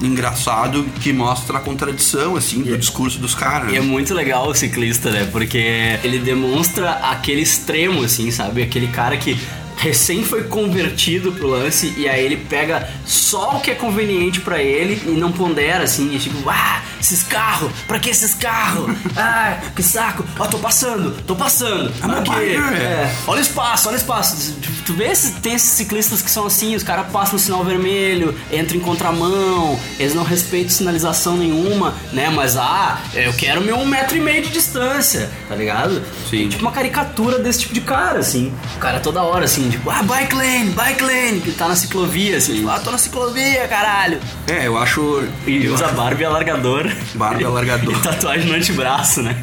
engraçado 0.00 0.84
que 1.00 1.12
mostra 1.12 1.58
a 1.58 1.60
contradição, 1.60 2.36
assim, 2.36 2.62
do 2.62 2.76
discurso 2.76 3.18
dos 3.18 3.34
caras. 3.34 3.72
E 3.72 3.76
é 3.76 3.80
muito 3.80 4.14
legal 4.14 4.48
o 4.48 4.54
ciclista, 4.54 5.10
né? 5.10 5.28
Porque 5.30 5.58
ele 6.02 6.18
demonstra 6.18 6.92
aquele 6.92 7.42
extremo, 7.42 8.02
assim, 8.02 8.30
sabe? 8.30 8.62
Aquele 8.62 8.88
cara 8.88 9.16
que 9.16 9.38
recém 9.76 10.24
foi 10.24 10.44
convertido 10.44 11.32
pro 11.32 11.46
lance 11.46 11.92
e 11.96 12.08
aí 12.08 12.24
ele 12.24 12.36
pega 12.36 12.88
só 13.04 13.56
o 13.56 13.60
que 13.60 13.70
é 13.70 13.74
conveniente 13.74 14.40
pra 14.40 14.62
ele 14.62 15.02
e 15.06 15.10
não 15.10 15.30
pondera 15.32 15.84
assim, 15.84 16.14
e 16.14 16.18
tipo, 16.18 16.48
ah, 16.48 16.82
esses 17.00 17.22
carros, 17.22 17.70
pra 17.86 17.98
que 17.98 18.10
esses 18.10 18.34
carros? 18.34 18.96
Ah, 19.16 19.58
que 19.74 19.82
saco, 19.82 20.24
ó, 20.38 20.46
tô 20.46 20.58
passando, 20.58 21.12
tô 21.26 21.36
passando. 21.36 21.92
Ah, 22.02 22.18
Aqui, 22.18 22.30
vai, 22.30 22.48
é, 22.48 22.56
é. 22.56 23.16
olha 23.26 23.38
o 23.38 23.42
espaço, 23.42 23.88
olha 23.88 23.96
o 23.96 24.00
espaço. 24.00 24.54
Tu, 24.60 24.70
tu 24.86 24.94
vê 24.94 25.14
se 25.14 25.32
tem 25.40 25.54
esses 25.54 25.70
ciclistas 25.70 26.22
que 26.22 26.30
são 26.30 26.46
assim, 26.46 26.74
os 26.74 26.82
caras 26.82 27.06
passam 27.10 27.34
no 27.34 27.38
sinal 27.38 27.64
vermelho, 27.64 28.34
entram 28.52 28.76
em 28.76 28.80
contramão, 28.80 29.78
eles 29.98 30.14
não 30.14 30.24
respeitam 30.24 30.70
sinalização 30.70 31.36
nenhuma, 31.36 31.94
né? 32.12 32.30
Mas 32.30 32.56
ah, 32.56 33.00
eu 33.14 33.32
quero 33.34 33.60
meu 33.60 33.76
um 33.76 33.86
metro 33.86 34.16
e 34.16 34.20
meio 34.20 34.42
de 34.42 34.50
distância, 34.50 35.30
tá 35.48 35.54
ligado? 35.54 36.02
Sim. 36.28 36.48
Tipo 36.48 36.62
uma 36.62 36.72
caricatura 36.72 37.38
desse 37.38 37.60
tipo 37.60 37.74
de 37.74 37.80
cara, 37.80 38.18
assim. 38.18 38.52
O 38.76 38.78
cara 38.78 39.00
toda 39.00 39.22
hora, 39.22 39.44
assim, 39.44 39.65
tipo, 39.70 39.90
ah, 39.90 40.02
bike 40.02 40.34
lane, 40.34 40.70
bike 40.70 41.02
lane, 41.02 41.40
que 41.40 41.52
tá 41.52 41.68
na 41.68 41.76
ciclovia, 41.76 42.36
assim, 42.38 42.54
tipo, 42.56 42.68
ah, 42.68 42.78
tô 42.80 42.90
na 42.90 42.98
ciclovia, 42.98 43.66
caralho. 43.68 44.20
É, 44.48 44.66
eu 44.66 44.76
acho. 44.78 45.22
E 45.46 45.64
eu 45.66 45.74
usa 45.74 45.86
acho- 45.86 45.94
barba 45.94 46.22
e 46.22 46.24
alargador. 46.24 46.84
Barba 47.14 47.40
e 47.42 47.44
alargador. 47.44 47.94
E 47.96 48.00
tatuagem 48.02 48.46
no 48.50 48.56
antebraço, 48.56 49.22
né? 49.22 49.34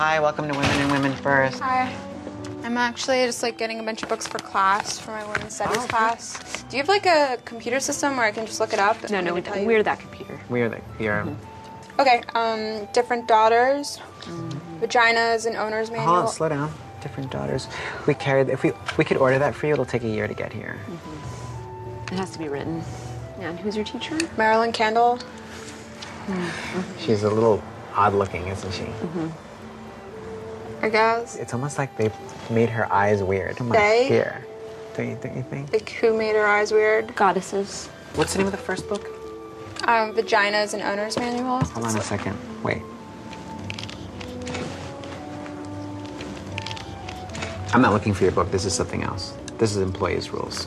Hi, 0.00 0.18
welcome 0.20 0.48
to 0.48 0.54
Women 0.54 0.80
and 0.80 0.90
Women 0.92 1.12
First. 1.16 1.60
Hi. 1.60 1.92
I'm 2.64 2.76
actually 2.76 3.24
just 3.26 3.42
like 3.42 3.58
getting 3.58 3.80
a 3.80 3.82
bunch 3.82 4.02
of 4.02 4.08
books 4.08 4.26
for 4.26 4.38
class 4.38 4.98
for 4.98 5.10
my 5.12 5.24
women's 5.24 5.54
studies 5.54 5.76
Oh, 5.78 5.86
class. 5.88 6.38
Do 6.70 6.76
you 6.76 6.82
have 6.82 6.88
like 6.88 7.06
a 7.06 7.38
computer 7.44 7.80
system 7.80 8.16
where 8.16 8.26
I 8.26 8.30
can 8.32 8.46
just 8.46 8.60
look 8.60 8.72
it 8.72 8.78
up? 8.78 8.96
No, 9.10 9.20
no, 9.20 9.34
we 9.34 9.42
tell 9.42 9.54
don't. 9.54 9.62
you? 9.62 9.68
We're 9.68 9.82
that 9.82 9.98
computer. 10.00 10.38
We're 10.48 10.68
the, 10.68 10.80
you're. 11.00 11.24
Okay. 11.98 12.22
Um, 12.34 12.86
different 12.92 13.26
daughters, 13.26 13.98
mm-hmm. 14.20 14.84
vaginas, 14.84 15.46
and 15.46 15.56
owner's 15.56 15.90
manual. 15.90 16.14
Hold 16.14 16.26
on, 16.26 16.32
slow 16.32 16.48
down. 16.48 16.72
Different 17.00 17.30
daughters. 17.30 17.68
We 18.06 18.14
carry. 18.14 18.42
If 18.50 18.62
we 18.62 18.72
we 18.96 19.04
could 19.04 19.16
order 19.16 19.38
that 19.38 19.54
for 19.54 19.66
you, 19.66 19.72
it'll 19.72 19.84
take 19.84 20.04
a 20.04 20.08
year 20.08 20.26
to 20.26 20.34
get 20.34 20.52
here. 20.52 20.78
Mm-hmm. 20.86 22.14
It 22.14 22.18
has 22.18 22.30
to 22.30 22.38
be 22.38 22.48
written. 22.48 22.82
Yeah, 23.38 23.50
and 23.50 23.58
who's 23.60 23.76
your 23.76 23.84
teacher? 23.84 24.18
Marilyn 24.36 24.72
Candle. 24.72 25.18
Mm-hmm. 26.26 26.98
She's 26.98 27.22
a 27.22 27.30
little 27.30 27.62
odd 27.94 28.14
looking, 28.14 28.46
isn't 28.48 28.72
she? 28.72 28.86
I 30.82 30.88
guess. 30.88 31.36
It's 31.36 31.54
almost 31.54 31.78
like 31.78 31.96
they 31.96 32.10
made 32.50 32.68
her 32.68 32.90
eyes 32.92 33.22
weird. 33.22 33.56
Come 33.56 33.72
on, 33.72 33.76
They? 33.76 34.06
here. 34.08 34.44
Don't 34.96 35.08
you, 35.08 35.18
don't 35.20 35.36
you 35.36 35.42
think? 35.42 35.72
Like 35.72 35.90
who 35.90 36.16
made 36.16 36.34
her 36.34 36.46
eyes 36.46 36.72
weird? 36.72 37.14
Goddesses. 37.14 37.86
What's 38.14 38.32
the 38.32 38.38
name 38.38 38.46
of 38.46 38.52
the 38.52 38.58
first 38.58 38.88
book? 38.88 39.17
Um, 39.88 40.12
vaginas 40.12 40.74
and 40.74 40.82
owner's 40.82 41.16
manual. 41.16 41.64
Hold 41.64 41.86
on 41.86 41.96
a 41.96 42.02
second. 42.02 42.36
Wait. 42.62 42.82
I'm 47.72 47.80
not 47.80 47.94
looking 47.94 48.12
for 48.12 48.24
your 48.24 48.32
book. 48.32 48.50
This 48.50 48.66
is 48.66 48.74
something 48.74 49.02
else. 49.02 49.32
This 49.56 49.74
is 49.74 49.78
employees' 49.78 50.30
rules. 50.30 50.66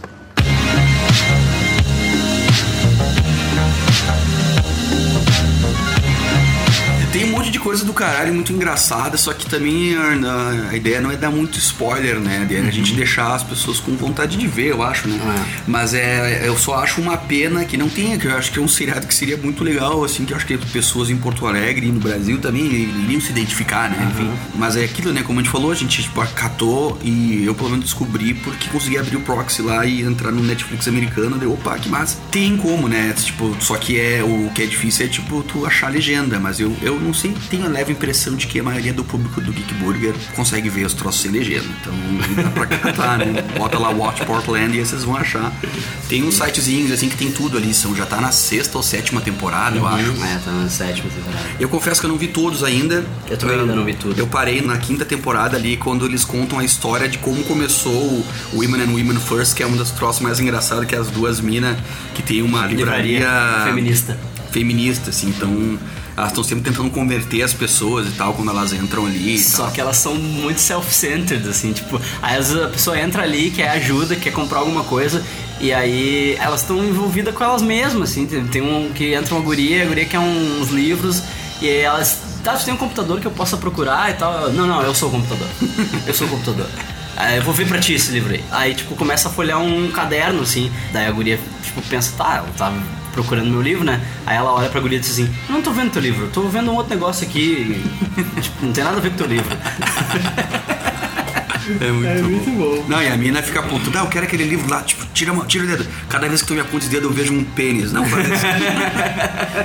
Tem 7.11 7.25
um 7.25 7.31
monte 7.31 7.51
de 7.51 7.59
coisa 7.59 7.83
do 7.83 7.91
caralho 7.91 8.33
muito 8.33 8.53
engraçada, 8.53 9.17
só 9.17 9.33
que 9.33 9.45
também 9.45 9.97
a, 9.97 10.69
a 10.69 10.75
ideia 10.77 11.01
não 11.01 11.11
é 11.11 11.17
dar 11.17 11.29
muito 11.29 11.59
spoiler, 11.59 12.17
né? 12.21 12.37
A 12.37 12.43
ideia 12.43 12.59
é 12.59 12.67
a 12.67 12.71
gente 12.71 12.93
deixar 12.93 13.35
as 13.35 13.43
pessoas 13.43 13.81
com 13.81 13.97
vontade 13.97 14.37
de 14.37 14.47
ver, 14.47 14.67
eu 14.67 14.81
acho, 14.81 15.09
né? 15.09 15.19
Mas 15.67 15.93
é, 15.93 16.47
eu 16.47 16.57
só 16.57 16.75
acho 16.75 17.01
uma 17.01 17.17
pena 17.17 17.65
que 17.65 17.75
não 17.75 17.89
tenha, 17.89 18.17
que 18.17 18.27
eu 18.27 18.37
acho 18.37 18.49
que 18.49 18.59
é 18.59 18.61
um 18.61 18.67
seriado 18.67 19.07
que 19.07 19.13
seria 19.13 19.35
muito 19.35 19.61
legal, 19.61 20.05
assim, 20.05 20.23
que 20.23 20.31
eu 20.31 20.37
acho 20.37 20.45
que 20.45 20.57
pessoas 20.57 21.09
em 21.09 21.17
Porto 21.17 21.45
Alegre 21.45 21.85
e 21.85 21.91
no 21.91 21.99
Brasil 21.99 22.39
também 22.39 22.63
iriam 22.63 23.19
se 23.19 23.31
identificar, 23.31 23.89
né? 23.89 24.09
Enfim. 24.09 24.31
Mas 24.55 24.77
é 24.77 24.85
aquilo, 24.85 25.11
né? 25.11 25.21
Como 25.21 25.37
a 25.37 25.43
gente 25.43 25.51
falou, 25.51 25.71
a 25.71 25.75
gente 25.75 26.03
tipo, 26.03 26.21
acatou 26.21 26.97
e 27.03 27.43
eu 27.45 27.53
pelo 27.53 27.71
menos 27.71 27.85
descobri 27.85 28.33
porque 28.35 28.69
consegui 28.69 28.97
abrir 28.97 29.17
o 29.17 29.21
proxy 29.21 29.61
lá 29.61 29.85
e 29.85 30.01
entrar 30.01 30.31
no 30.31 30.41
Netflix 30.41 30.87
americano, 30.87 31.37
deu, 31.37 31.51
opa, 31.51 31.77
que 31.77 31.89
massa. 31.89 32.17
Tem 32.31 32.55
como, 32.55 32.87
né? 32.87 33.13
Tipo, 33.17 33.53
só 33.59 33.75
que 33.75 33.99
é 33.99 34.23
o 34.23 34.49
que 34.55 34.63
é 34.63 34.65
difícil 34.65 35.05
é 35.05 35.09
tipo 35.09 35.43
tu 35.43 35.65
achar 35.65 35.87
a 35.87 35.89
legenda, 35.89 36.39
mas 36.39 36.59
eu, 36.59 36.73
eu 36.81 37.00
não 37.01 37.13
sei, 37.13 37.35
tenho 37.49 37.65
a 37.65 37.67
leve 37.67 37.91
impressão 37.91 38.35
de 38.35 38.47
que 38.47 38.59
a 38.59 38.63
maioria 38.63 38.93
do 38.93 39.03
público 39.03 39.41
do 39.41 39.51
Geek 39.51 39.73
Burger 39.75 40.13
consegue 40.35 40.69
ver 40.69 40.85
os 40.85 40.93
troços 40.93 41.21
sem 41.21 41.31
legenda. 41.31 41.65
Então 41.81 41.93
dá 42.43 42.49
pra 42.49 42.65
catar, 42.65 43.17
né? 43.17 43.43
Bota 43.57 43.77
lá 43.77 43.89
Watch 43.89 44.25
Portland 44.25 44.75
e 44.75 44.79
aí 44.79 44.85
vocês 44.85 45.03
vão 45.03 45.15
achar. 45.15 45.51
Tem 46.07 46.23
uns 46.23 46.35
sitezinhos 46.35 46.91
assim 46.91 47.09
que 47.09 47.17
tem 47.17 47.31
tudo 47.31 47.57
ali, 47.57 47.73
são, 47.73 47.95
já 47.95 48.05
tá 48.05 48.21
na 48.21 48.31
sexta 48.31 48.77
ou 48.77 48.83
sétima 48.83 49.21
temporada, 49.21 49.77
eu 49.77 49.87
acho. 49.87 50.11
É, 50.23 50.39
tá 50.43 50.51
na 50.51 50.69
sétima 50.69 51.09
temporada. 51.09 51.45
Eu 51.59 51.69
confesso 51.69 51.99
que 51.99 52.05
eu 52.05 52.09
não 52.09 52.17
vi 52.17 52.27
todos 52.27 52.63
ainda. 52.63 53.05
Eu 53.29 53.37
também 53.37 53.59
ainda 53.59 53.75
não 53.75 53.83
vi 53.85 53.93
tudo. 53.93 54.17
Eu 54.19 54.27
parei 54.27 54.61
na 54.61 54.77
quinta 54.77 55.05
temporada 55.05 55.57
ali 55.57 55.77
quando 55.77 56.05
eles 56.05 56.23
contam 56.23 56.59
a 56.59 56.63
história 56.63 57.07
de 57.07 57.17
como 57.17 57.43
começou 57.43 57.91
o 57.91 58.25
Women 58.53 58.81
and 58.81 58.91
Women 58.91 59.19
First, 59.19 59.55
que 59.55 59.63
é 59.63 59.67
um 59.67 59.75
dos 59.75 59.91
troços 59.91 60.21
mais 60.21 60.39
engraçados, 60.39 60.85
que 60.85 60.95
é 60.95 60.97
as 60.97 61.09
duas 61.09 61.39
minas 61.39 61.77
que 62.13 62.21
tem 62.21 62.41
uma 62.41 62.65
livraria, 62.65 63.19
Livraria 63.19 63.65
feminista. 63.65 64.17
feminista, 64.51 65.09
assim, 65.09 65.29
então 65.29 65.79
elas 66.15 66.29
estão 66.29 66.43
sempre 66.43 66.69
tentando 66.69 66.89
converter 66.89 67.41
as 67.41 67.53
pessoas 67.53 68.07
e 68.07 68.11
tal 68.11 68.33
quando 68.33 68.51
elas 68.51 68.73
entram 68.73 69.05
ali. 69.05 69.39
Só 69.39 69.63
tal. 69.63 69.71
que 69.71 69.81
elas 69.81 69.97
são 69.97 70.15
muito 70.15 70.59
self-centered, 70.59 71.47
assim, 71.47 71.71
tipo, 71.71 71.99
aí 72.21 72.37
às 72.37 72.49
vezes 72.49 72.63
a 72.63 72.67
pessoa 72.67 72.99
entra 72.99 73.23
ali, 73.23 73.51
quer 73.51 73.69
ajuda, 73.69 74.15
quer 74.15 74.31
comprar 74.31 74.59
alguma 74.59 74.83
coisa, 74.83 75.23
e 75.59 75.71
aí 75.73 76.35
elas 76.39 76.61
estão 76.61 76.83
envolvidas 76.83 77.33
com 77.33 77.43
elas 77.43 77.61
mesmas, 77.61 78.11
assim, 78.11 78.25
tem, 78.25 78.61
um 78.61 78.91
que 78.93 79.13
entra 79.13 79.35
uma 79.35 79.43
guria, 79.43 79.83
a 79.83 79.85
guria 79.85 80.05
quer 80.05 80.19
uns 80.19 80.69
livros, 80.69 81.23
e 81.61 81.67
aí 81.67 81.81
elas, 81.81 82.19
tá, 82.43 82.57
você 82.57 82.65
tem 82.65 82.73
um 82.73 82.77
computador 82.77 83.19
que 83.19 83.27
eu 83.27 83.31
possa 83.31 83.57
procurar 83.57 84.09
e 84.09 84.13
tal? 84.13 84.51
Não, 84.51 84.67
não, 84.67 84.81
eu 84.81 84.93
sou 84.93 85.09
o 85.09 85.11
computador. 85.11 85.47
eu 86.05 86.13
sou 86.13 86.27
o 86.27 86.29
computador. 86.29 86.67
Aí 87.17 87.37
eu 87.37 87.43
vou 87.43 87.53
ver 87.53 87.67
pra 87.67 87.77
ti 87.77 87.93
esse 87.93 88.09
livro 88.11 88.33
aí. 88.33 88.43
Aí, 88.49 88.73
tipo, 88.73 88.95
começa 88.95 89.27
a 89.27 89.31
folhear 89.31 89.59
um 89.61 89.91
caderno, 89.91 90.41
assim. 90.41 90.71
Daí 90.91 91.05
a 91.05 91.11
guria, 91.11 91.39
tipo, 91.61 91.81
pensa, 91.83 92.13
tá, 92.17 92.37
ela 92.37 92.47
tá 92.57 92.73
procurando 93.11 93.49
meu 93.49 93.61
livro, 93.61 93.83
né? 93.83 94.01
Aí 94.25 94.37
ela 94.37 94.51
olha 94.51 94.69
pra 94.69 94.79
guria 94.79 94.97
e 94.97 95.01
diz 95.01 95.11
assim, 95.11 95.33
não 95.49 95.61
tô 95.61 95.71
vendo 95.71 95.91
teu 95.91 96.01
livro, 96.01 96.27
tô 96.27 96.41
vendo 96.43 96.71
um 96.71 96.75
outro 96.75 96.93
negócio 96.93 97.27
aqui. 97.27 97.83
tipo, 98.41 98.65
não 98.65 98.73
tem 98.73 98.83
nada 98.83 98.97
a 98.97 98.99
ver 98.99 99.11
com 99.11 99.17
teu 99.17 99.27
livro. 99.27 99.55
É 101.79 101.91
muito, 101.91 102.49
bom. 102.51 102.85
Não, 102.87 103.01
e 103.01 103.07
a 103.07 103.17
mina 103.17 103.41
fica 103.41 103.59
apontando, 103.59 103.97
ah, 103.97 104.01
eu 104.01 104.07
quero 104.07 104.25
aquele 104.25 104.43
livro 104.43 104.69
lá, 104.69 104.81
tipo, 104.81 105.05
tira, 105.13 105.33
tira 105.47 105.63
o 105.63 105.67
dedo. 105.67 105.85
Cada 106.09 106.27
vez 106.27 106.41
que 106.41 106.47
tu 106.47 106.53
me 106.53 106.59
aponta 106.61 106.85
o 106.85 106.89
dedo, 106.89 107.07
eu 107.07 107.11
vejo 107.13 107.33
um 107.33 107.43
pênis. 107.43 107.91
Não 107.91 108.03
isso. 108.05 108.15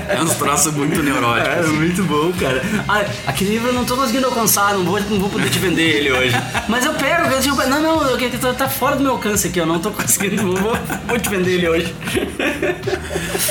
é 0.08 0.22
uns 0.22 0.34
troços 0.34 0.72
muito 0.74 1.02
neuróticos. 1.02 1.48
É 1.56 1.60
assim. 1.60 1.72
muito 1.72 2.02
bom, 2.04 2.32
cara. 2.38 2.62
Ah, 2.88 3.04
aquele 3.26 3.50
livro 3.50 3.68
eu 3.68 3.72
não 3.74 3.84
tô 3.84 3.96
conseguindo 3.96 4.26
alcançar, 4.26 4.74
não 4.74 4.84
vou, 4.84 5.00
não 5.00 5.18
vou 5.20 5.28
poder 5.30 5.48
te 5.50 5.58
vender 5.58 5.82
ele 5.96 6.12
hoje. 6.12 6.34
Mas 6.68 6.84
eu 6.84 6.92
pego, 6.94 7.28
eu 7.28 7.40
digo, 7.40 7.56
não, 7.66 7.80
não, 7.82 8.02
eu- 8.10 8.30
tá, 8.38 8.52
tá 8.52 8.68
fora 8.68 8.96
do 8.96 9.02
meu 9.02 9.12
alcance 9.12 9.46
aqui, 9.48 9.58
eu 9.58 9.66
não 9.66 9.78
tô 9.78 9.90
conseguindo, 9.90 10.42
não 10.42 10.54
vou, 10.56 10.76
vou 11.06 11.18
te 11.18 11.28
vender 11.28 11.52
ele 11.54 11.68
hoje. 11.68 11.94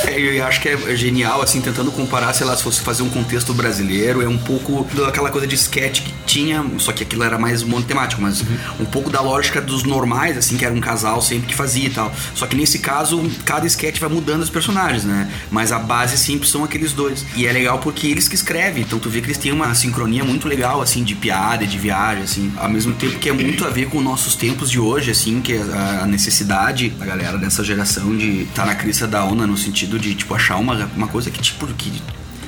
É, 0.06 0.16
Eu 0.20 0.44
acho 0.46 0.60
que 0.60 0.68
é 0.68 0.96
genial, 0.96 1.40
assim, 1.42 1.60
tentando 1.60 1.90
comparar, 1.92 2.32
sei 2.32 2.46
lá, 2.46 2.56
se 2.56 2.62
fosse 2.62 2.80
fazer 2.80 3.02
um 3.02 3.08
contexto 3.10 3.52
brasileiro, 3.54 4.22
é 4.22 4.28
um 4.28 4.38
pouco 4.38 4.86
daquela 4.94 5.30
coisa 5.30 5.46
de 5.46 5.54
sketch 5.54 6.02
que 6.02 6.12
tinha, 6.26 6.64
só 6.78 6.92
que 6.92 7.02
aquilo 7.02 7.22
era 7.22 7.38
mais 7.38 7.62
monotemático, 7.62 8.20
mas 8.20 8.42
um 8.78 8.84
pouco 8.84 9.10
da 9.10 9.20
lógica 9.20 9.60
dos 9.60 9.82
normais, 9.82 10.36
assim, 10.36 10.56
que 10.56 10.64
era 10.64 10.74
um 10.74 10.80
casal 10.80 11.20
sempre 11.20 11.48
que 11.48 11.54
fazia 11.54 11.86
e 11.86 11.90
tal. 11.90 12.12
Só 12.34 12.46
que 12.46 12.56
nesse 12.56 12.78
caso, 12.78 13.22
cada 13.44 13.66
sketch 13.66 13.98
vai 13.98 14.08
mudando 14.08 14.42
os 14.42 14.50
personagens, 14.50 15.04
né? 15.04 15.30
Mas 15.50 15.72
a 15.72 15.78
base 15.78 16.16
sempre 16.16 16.48
são 16.48 16.64
aqueles 16.64 16.92
dois. 16.92 17.24
E 17.34 17.46
é 17.46 17.52
legal 17.52 17.78
porque 17.78 18.06
eles 18.06 18.28
que 18.28 18.34
escrevem, 18.34 18.82
então 18.82 18.98
tu 18.98 19.10
vê 19.10 19.20
que 19.20 19.26
eles 19.26 19.38
têm 19.38 19.52
uma 19.52 19.74
sincronia 19.74 20.24
muito 20.24 20.48
legal, 20.48 20.80
assim, 20.80 21.02
de 21.02 21.14
piada, 21.14 21.66
de 21.66 21.78
viagem, 21.78 22.22
assim, 22.22 22.52
ao 22.56 22.68
mesmo 22.68 22.94
tempo 22.94 23.18
que 23.18 23.28
é 23.28 23.32
muito 23.32 23.64
a 23.64 23.70
ver 23.70 23.88
com 23.88 24.00
nossos 24.00 24.36
tempos 24.36 24.70
de 24.70 24.78
hoje, 24.78 25.10
assim, 25.10 25.40
que 25.40 25.52
é 25.52 25.62
a 25.62 25.96
a 26.06 26.06
necessidade 26.06 26.88
da 26.90 27.04
galera 27.04 27.36
dessa 27.36 27.62
geração 27.62 28.16
de 28.16 28.42
estar 28.42 28.62
tá 28.62 28.66
na 28.66 28.74
crista 28.74 29.06
da 29.06 29.24
onda 29.24 29.46
no 29.46 29.56
sentido 29.56 29.98
de, 29.98 30.14
tipo, 30.14 30.34
achar 30.34 30.56
uma, 30.56 30.88
uma 30.96 31.08
coisa 31.08 31.30
que, 31.30 31.40
tipo, 31.40 31.66
que 31.74 32.00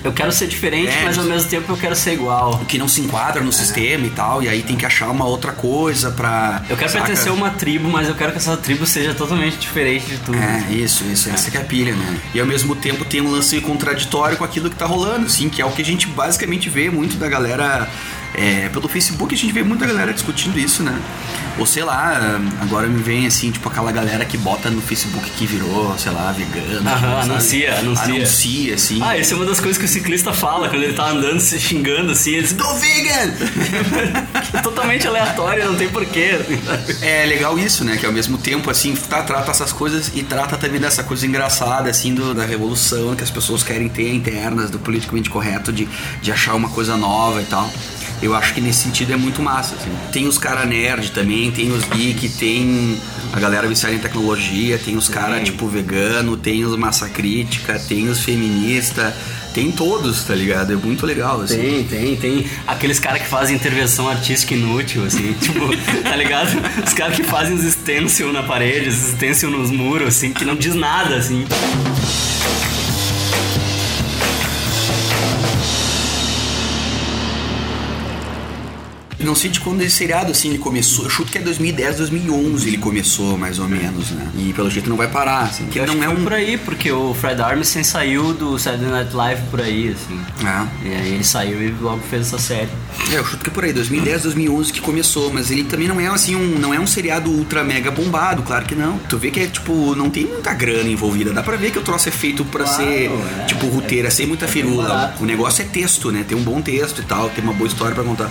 Eu 0.04 0.12
quero 0.12 0.30
ser 0.32 0.46
diferente, 0.46 0.88
É, 0.90 1.04
mas 1.04 1.18
ao 1.18 1.24
mesmo 1.24 1.48
tempo 1.48 1.72
eu 1.72 1.76
quero 1.76 1.94
ser 1.96 2.12
igual. 2.14 2.58
que 2.68 2.78
não 2.78 2.86
se 2.88 3.00
enquadra 3.00 3.42
no 3.42 3.52
sistema 3.52 4.06
e 4.06 4.10
tal, 4.10 4.42
e 4.42 4.48
aí 4.48 4.62
tem 4.62 4.76
que 4.76 4.86
achar 4.86 5.08
uma 5.10 5.24
outra 5.26 5.52
coisa 5.52 6.10
pra. 6.10 6.62
Eu 6.68 6.76
quero 6.76 6.90
saca? 6.90 7.04
pertencer 7.04 7.30
a 7.30 7.34
uma 7.34 7.50
tribo, 7.50 7.88
mas 7.88 8.08
eu 8.08 8.14
quero 8.14 8.32
que 8.32 8.38
essa 8.38 8.56
tribo 8.56 8.86
seja 8.86 9.12
totalmente 9.14 9.56
diferente 9.58 10.06
de 10.06 10.18
tudo. 10.18 10.38
É, 10.38 10.64
isso, 10.70 11.04
isso, 11.04 11.28
essa 11.30 11.50
que 11.50 11.56
é 11.56 11.60
a 11.60 11.64
pilha, 11.64 11.94
né? 11.94 12.18
E 12.34 12.40
ao 12.40 12.46
mesmo 12.46 12.74
tempo 12.76 13.04
tem 13.04 13.20
um 13.20 13.30
lance 13.30 13.60
contraditório 13.60 14.36
com 14.36 14.44
aquilo 14.44 14.70
que 14.70 14.76
tá 14.76 14.86
rolando, 14.86 15.26
assim, 15.26 15.48
que 15.48 15.60
é 15.60 15.64
o 15.64 15.70
que 15.70 15.82
a 15.82 15.84
gente 15.84 16.06
basicamente 16.06 16.68
vê 16.68 16.90
muito 16.90 17.16
da 17.16 17.28
galera. 17.28 17.88
É, 18.34 18.68
pelo 18.68 18.88
Facebook 18.88 19.34
a 19.34 19.38
gente 19.38 19.52
vê 19.52 19.62
muita 19.62 19.86
galera 19.86 20.12
discutindo 20.12 20.58
isso, 20.58 20.82
né? 20.82 20.96
Ou 21.58 21.66
sei 21.66 21.82
lá, 21.82 22.40
agora 22.62 22.86
me 22.86 23.02
vem 23.02 23.26
assim, 23.26 23.50
tipo 23.50 23.68
aquela 23.68 23.90
galera 23.90 24.24
que 24.24 24.36
bota 24.38 24.70
no 24.70 24.80
Facebook 24.80 25.28
que 25.30 25.44
virou, 25.44 25.96
sei 25.98 26.12
lá, 26.12 26.30
vegana. 26.30 26.88
Aham, 26.92 27.00
sabe? 27.20 27.30
anuncia, 27.32 27.78
anuncia. 27.78 28.04
Anuncia, 28.04 28.74
assim. 28.74 29.00
Ah, 29.02 29.18
isso 29.18 29.34
é 29.34 29.36
uma 29.36 29.46
das 29.46 29.58
coisas 29.58 29.76
que 29.76 29.84
o 29.84 29.88
ciclista 29.88 30.32
fala 30.32 30.68
quando 30.68 30.82
ele 30.84 30.92
tá 30.92 31.08
andando, 31.10 31.40
se 31.40 31.58
xingando 31.58 32.12
assim, 32.12 32.30
ele 32.32 32.42
diz, 32.42 32.52
Go 32.52 32.74
vegan! 32.74 33.32
totalmente 34.62 35.06
aleatório, 35.08 35.64
não 35.66 35.74
tem 35.76 35.88
porquê. 35.88 36.38
É 37.02 37.26
legal 37.26 37.58
isso, 37.58 37.84
né? 37.84 37.96
Que 37.96 38.06
ao 38.06 38.12
mesmo 38.12 38.38
tempo, 38.38 38.70
assim, 38.70 38.94
tá, 38.94 39.22
trata 39.22 39.50
essas 39.50 39.72
coisas 39.72 40.12
e 40.14 40.22
trata 40.22 40.56
também 40.56 40.80
dessa 40.80 41.02
coisa 41.02 41.26
engraçada, 41.26 41.90
assim, 41.90 42.14
do- 42.14 42.34
da 42.34 42.44
revolução 42.44 43.16
que 43.16 43.24
as 43.24 43.30
pessoas 43.30 43.62
querem 43.64 43.88
ter 43.88 44.12
internas, 44.14 44.70
do 44.70 44.78
politicamente 44.78 45.28
correto, 45.28 45.72
de, 45.72 45.88
de 46.22 46.30
achar 46.32 46.54
uma 46.54 46.68
coisa 46.68 46.96
nova 46.96 47.40
e 47.42 47.44
tal. 47.46 47.68
Eu 48.20 48.34
acho 48.34 48.52
que 48.54 48.60
nesse 48.60 48.80
sentido 48.80 49.12
é 49.12 49.16
muito 49.16 49.40
massa, 49.40 49.76
assim. 49.76 49.90
Tem 50.12 50.26
os 50.26 50.38
cara 50.38 50.64
nerd 50.64 51.12
também, 51.12 51.50
tem 51.50 51.70
os 51.70 51.84
geek, 51.84 52.28
tem 52.30 52.98
a 53.32 53.38
galera 53.38 53.68
viciada 53.68 53.94
em 53.94 53.98
tecnologia, 53.98 54.78
tem 54.78 54.96
os 54.96 55.08
cara, 55.08 55.40
tipo, 55.40 55.68
vegano, 55.68 56.36
tem 56.36 56.64
os 56.64 56.76
massa 56.76 57.08
crítica, 57.08 57.78
tem 57.78 58.08
os 58.08 58.20
feministas, 58.20 59.14
tem 59.54 59.70
todos, 59.70 60.24
tá 60.24 60.34
ligado? 60.34 60.72
É 60.72 60.76
muito 60.76 61.06
legal, 61.06 61.40
assim. 61.40 61.58
Tem, 61.58 61.84
tem, 61.84 62.16
tem 62.16 62.46
aqueles 62.66 62.98
caras 62.98 63.22
que 63.22 63.28
fazem 63.28 63.56
intervenção 63.56 64.08
artística 64.08 64.54
inútil, 64.54 65.04
assim, 65.04 65.32
tipo, 65.40 65.68
tá 66.02 66.16
ligado? 66.16 66.48
Os 66.84 66.92
caras 66.92 67.16
que 67.16 67.22
fazem 67.22 67.54
os 67.54 67.64
stencil 67.64 68.32
na 68.32 68.42
parede, 68.42 68.88
os 68.88 68.96
stencil 68.96 69.50
nos 69.50 69.70
muros, 69.70 70.08
assim, 70.08 70.32
que 70.32 70.44
não 70.44 70.56
diz 70.56 70.74
nada, 70.74 71.16
assim. 71.16 71.44
Não 79.20 79.34
sei 79.34 79.50
de 79.50 79.58
quando 79.60 79.82
esse 79.82 79.96
seriado, 79.96 80.30
assim, 80.30 80.48
ele 80.50 80.58
começou. 80.58 81.04
Eu 81.04 81.10
chuto 81.10 81.32
que 81.32 81.38
é 81.38 81.40
2010, 81.40 81.96
2011 81.96 82.68
ele 82.68 82.78
começou, 82.78 83.36
mais 83.36 83.58
ou 83.58 83.68
menos, 83.68 84.10
né? 84.12 84.28
E 84.38 84.52
pelo 84.52 84.70
jeito 84.70 84.88
não 84.88 84.96
vai 84.96 85.08
parar, 85.08 85.40
assim. 85.42 85.66
Que 85.66 85.80
não 85.84 86.02
é 86.02 86.08
um... 86.08 86.22
por 86.22 86.32
aí, 86.32 86.56
porque 86.56 86.90
o 86.92 87.12
Fred 87.14 87.40
Armisen 87.42 87.82
saiu 87.82 88.32
do 88.32 88.56
Saturday 88.58 88.88
Night 88.90 89.14
Live 89.14 89.42
por 89.50 89.60
aí, 89.60 89.88
assim. 89.94 90.20
É. 90.46 90.88
E 90.88 90.94
aí 90.94 91.14
ele 91.14 91.24
saiu 91.24 91.60
e 91.60 91.70
logo 91.80 92.00
fez 92.08 92.28
essa 92.28 92.38
série. 92.38 92.68
É, 93.12 93.16
eu 93.18 93.24
chuto 93.24 93.42
que 93.42 93.50
é 93.50 93.52
por 93.52 93.64
aí, 93.64 93.72
2010, 93.72 94.22
2011 94.22 94.72
que 94.72 94.80
começou, 94.80 95.32
mas 95.32 95.50
ele 95.50 95.64
também 95.64 95.88
não 95.88 96.00
é 96.00 96.06
assim 96.06 96.36
um, 96.36 96.58
não 96.58 96.72
é 96.72 96.78
um 96.78 96.86
seriado 96.86 97.28
ultra 97.30 97.64
mega 97.64 97.90
bombado, 97.90 98.42
claro 98.42 98.64
que 98.66 98.74
não. 98.76 98.98
Tu 99.08 99.18
vê 99.18 99.30
que 99.32 99.40
é 99.40 99.46
tipo, 99.48 99.96
não 99.96 100.08
tem 100.10 100.26
muita 100.26 100.54
grana 100.54 100.88
envolvida, 100.88 101.32
dá 101.32 101.42
pra 101.42 101.56
ver 101.56 101.72
que 101.72 101.78
o 101.78 101.82
troço 101.82 102.08
é 102.08 102.12
feito 102.12 102.44
pra 102.44 102.64
Claro, 102.64 102.82
ser 102.84 103.10
é. 103.40 103.44
tipo 103.46 103.66
roteiro, 103.66 104.08
sem 104.12 104.26
muita 104.26 104.46
firula. 104.46 104.88
barato. 104.88 105.22
O 105.24 105.26
negócio 105.26 105.62
é 105.62 105.64
texto, 105.64 106.12
né? 106.12 106.24
Tem 106.26 106.36
um 106.36 106.42
bom 106.42 106.60
texto 106.62 107.00
e 107.00 107.04
tal, 107.04 107.28
tem 107.30 107.42
uma 107.42 107.52
boa 107.52 107.66
história 107.66 107.94
pra 107.94 108.04
contar. 108.04 108.30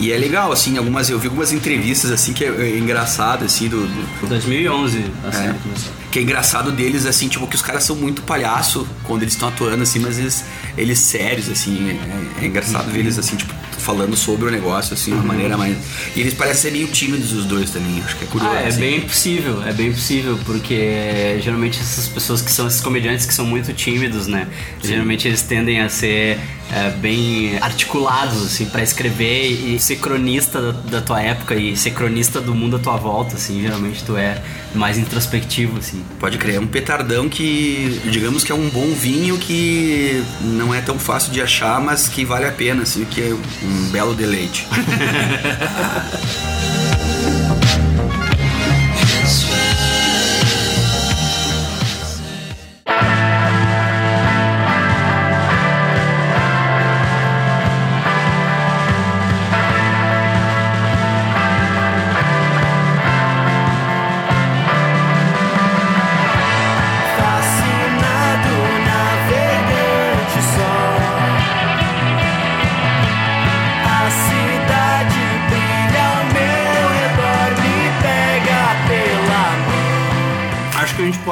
E 0.00 0.12
é 0.12 0.18
legal, 0.18 0.50
assim, 0.52 0.76
algumas, 0.76 1.08
eu 1.08 1.18
vi 1.18 1.26
algumas 1.28 1.52
entrevistas, 1.52 2.10
assim, 2.10 2.32
que 2.32 2.44
é, 2.44 2.48
é 2.48 2.78
engraçado, 2.78 3.44
assim, 3.44 3.68
do- 3.68 3.86
do, 4.20 4.26
2011 4.28 5.04
a 5.24 5.28
É. 5.28 5.32
série 5.32 5.58
começou. 5.58 5.92
Que 6.10 6.18
é 6.18 6.22
engraçado 6.22 6.70
deles, 6.72 7.06
assim, 7.06 7.28
tipo, 7.28 7.46
que 7.46 7.56
os 7.56 7.62
caras 7.62 7.84
são 7.84 7.96
muito 7.96 8.22
palhaço 8.22 8.86
quando 9.04 9.22
eles 9.22 9.34
estão 9.34 9.48
atuando, 9.48 9.82
assim, 9.82 9.98
mas 10.00 10.18
eles, 10.18 10.44
eles 10.76 10.98
sérios, 10.98 11.48
assim. 11.48 11.96
É, 12.40 12.44
é 12.44 12.46
engraçado 12.46 12.90
ver 12.90 13.00
eles, 13.00 13.18
assim, 13.18 13.36
tipo, 13.36 13.52
falando 13.78 14.16
sobre 14.16 14.48
o 14.48 14.50
negócio, 14.50 14.94
assim, 14.94 15.10
de 15.12 15.16
uma 15.18 15.24
maneira 15.26 15.56
mais. 15.56 15.76
E 16.16 16.20
eles 16.20 16.34
parecem 16.34 16.62
ser 16.62 16.70
meio 16.72 16.86
tímidos 16.88 17.32
os 17.32 17.44
dois 17.44 17.70
também, 17.70 18.00
acho 18.04 18.16
que 18.16 18.24
é 18.24 18.26
curioso. 18.28 18.54
Ah, 18.54 18.60
é 18.60 18.68
assim. 18.68 18.80
bem 18.80 19.00
possível, 19.00 19.62
é 19.66 19.72
bem 19.72 19.92
possível, 19.92 20.38
porque 20.44 21.38
geralmente 21.42 21.78
essas 21.80 22.08
pessoas 22.08 22.40
que 22.40 22.50
são 22.50 22.66
esses 22.66 22.80
comediantes 22.80 23.26
que 23.26 23.34
são 23.34 23.44
muito 23.44 23.72
tímidos, 23.72 24.26
né? 24.26 24.46
Geralmente 24.82 25.28
eles 25.28 25.42
tendem 25.42 25.80
a 25.80 25.88
ser 25.88 26.38
é, 26.72 26.90
bem 26.90 27.58
articulados, 27.60 28.44
assim, 28.44 28.66
pra 28.66 28.82
escrever 28.82 29.50
e 29.50 29.78
ser 29.78 29.96
cronista 29.96 30.60
da, 30.60 30.72
da 30.72 31.00
tua 31.00 31.20
época 31.20 31.54
e 31.54 31.76
ser 31.76 31.90
cronista 31.90 32.40
do 32.40 32.54
mundo 32.54 32.76
à 32.76 32.78
tua 32.78 32.96
volta, 32.96 33.36
assim. 33.36 33.60
Geralmente 33.60 34.02
tu 34.04 34.16
é 34.16 34.40
mais 34.74 34.98
introspectivo, 34.98 35.78
assim. 35.78 36.02
Pode 36.18 36.38
crer, 36.38 36.56
é 36.56 36.60
um 36.60 36.66
petardão 36.66 37.28
que, 37.28 38.00
digamos 38.10 38.44
que 38.44 38.52
é 38.52 38.54
um 38.54 38.68
bom 38.68 38.92
vinho 38.92 39.38
que 39.38 40.22
não 40.40 40.74
é 40.74 40.80
tão 40.80 40.98
fácil 40.98 41.32
de 41.32 41.40
achar, 41.40 41.80
mas 41.80 42.08
que 42.08 42.24
vale 42.24 42.46
a 42.46 42.52
pena, 42.52 42.82
assim, 42.82 43.04
que 43.04 43.20
é 43.20 43.34
um 43.62 43.90
belo 43.90 44.14
deleite. 44.14 44.66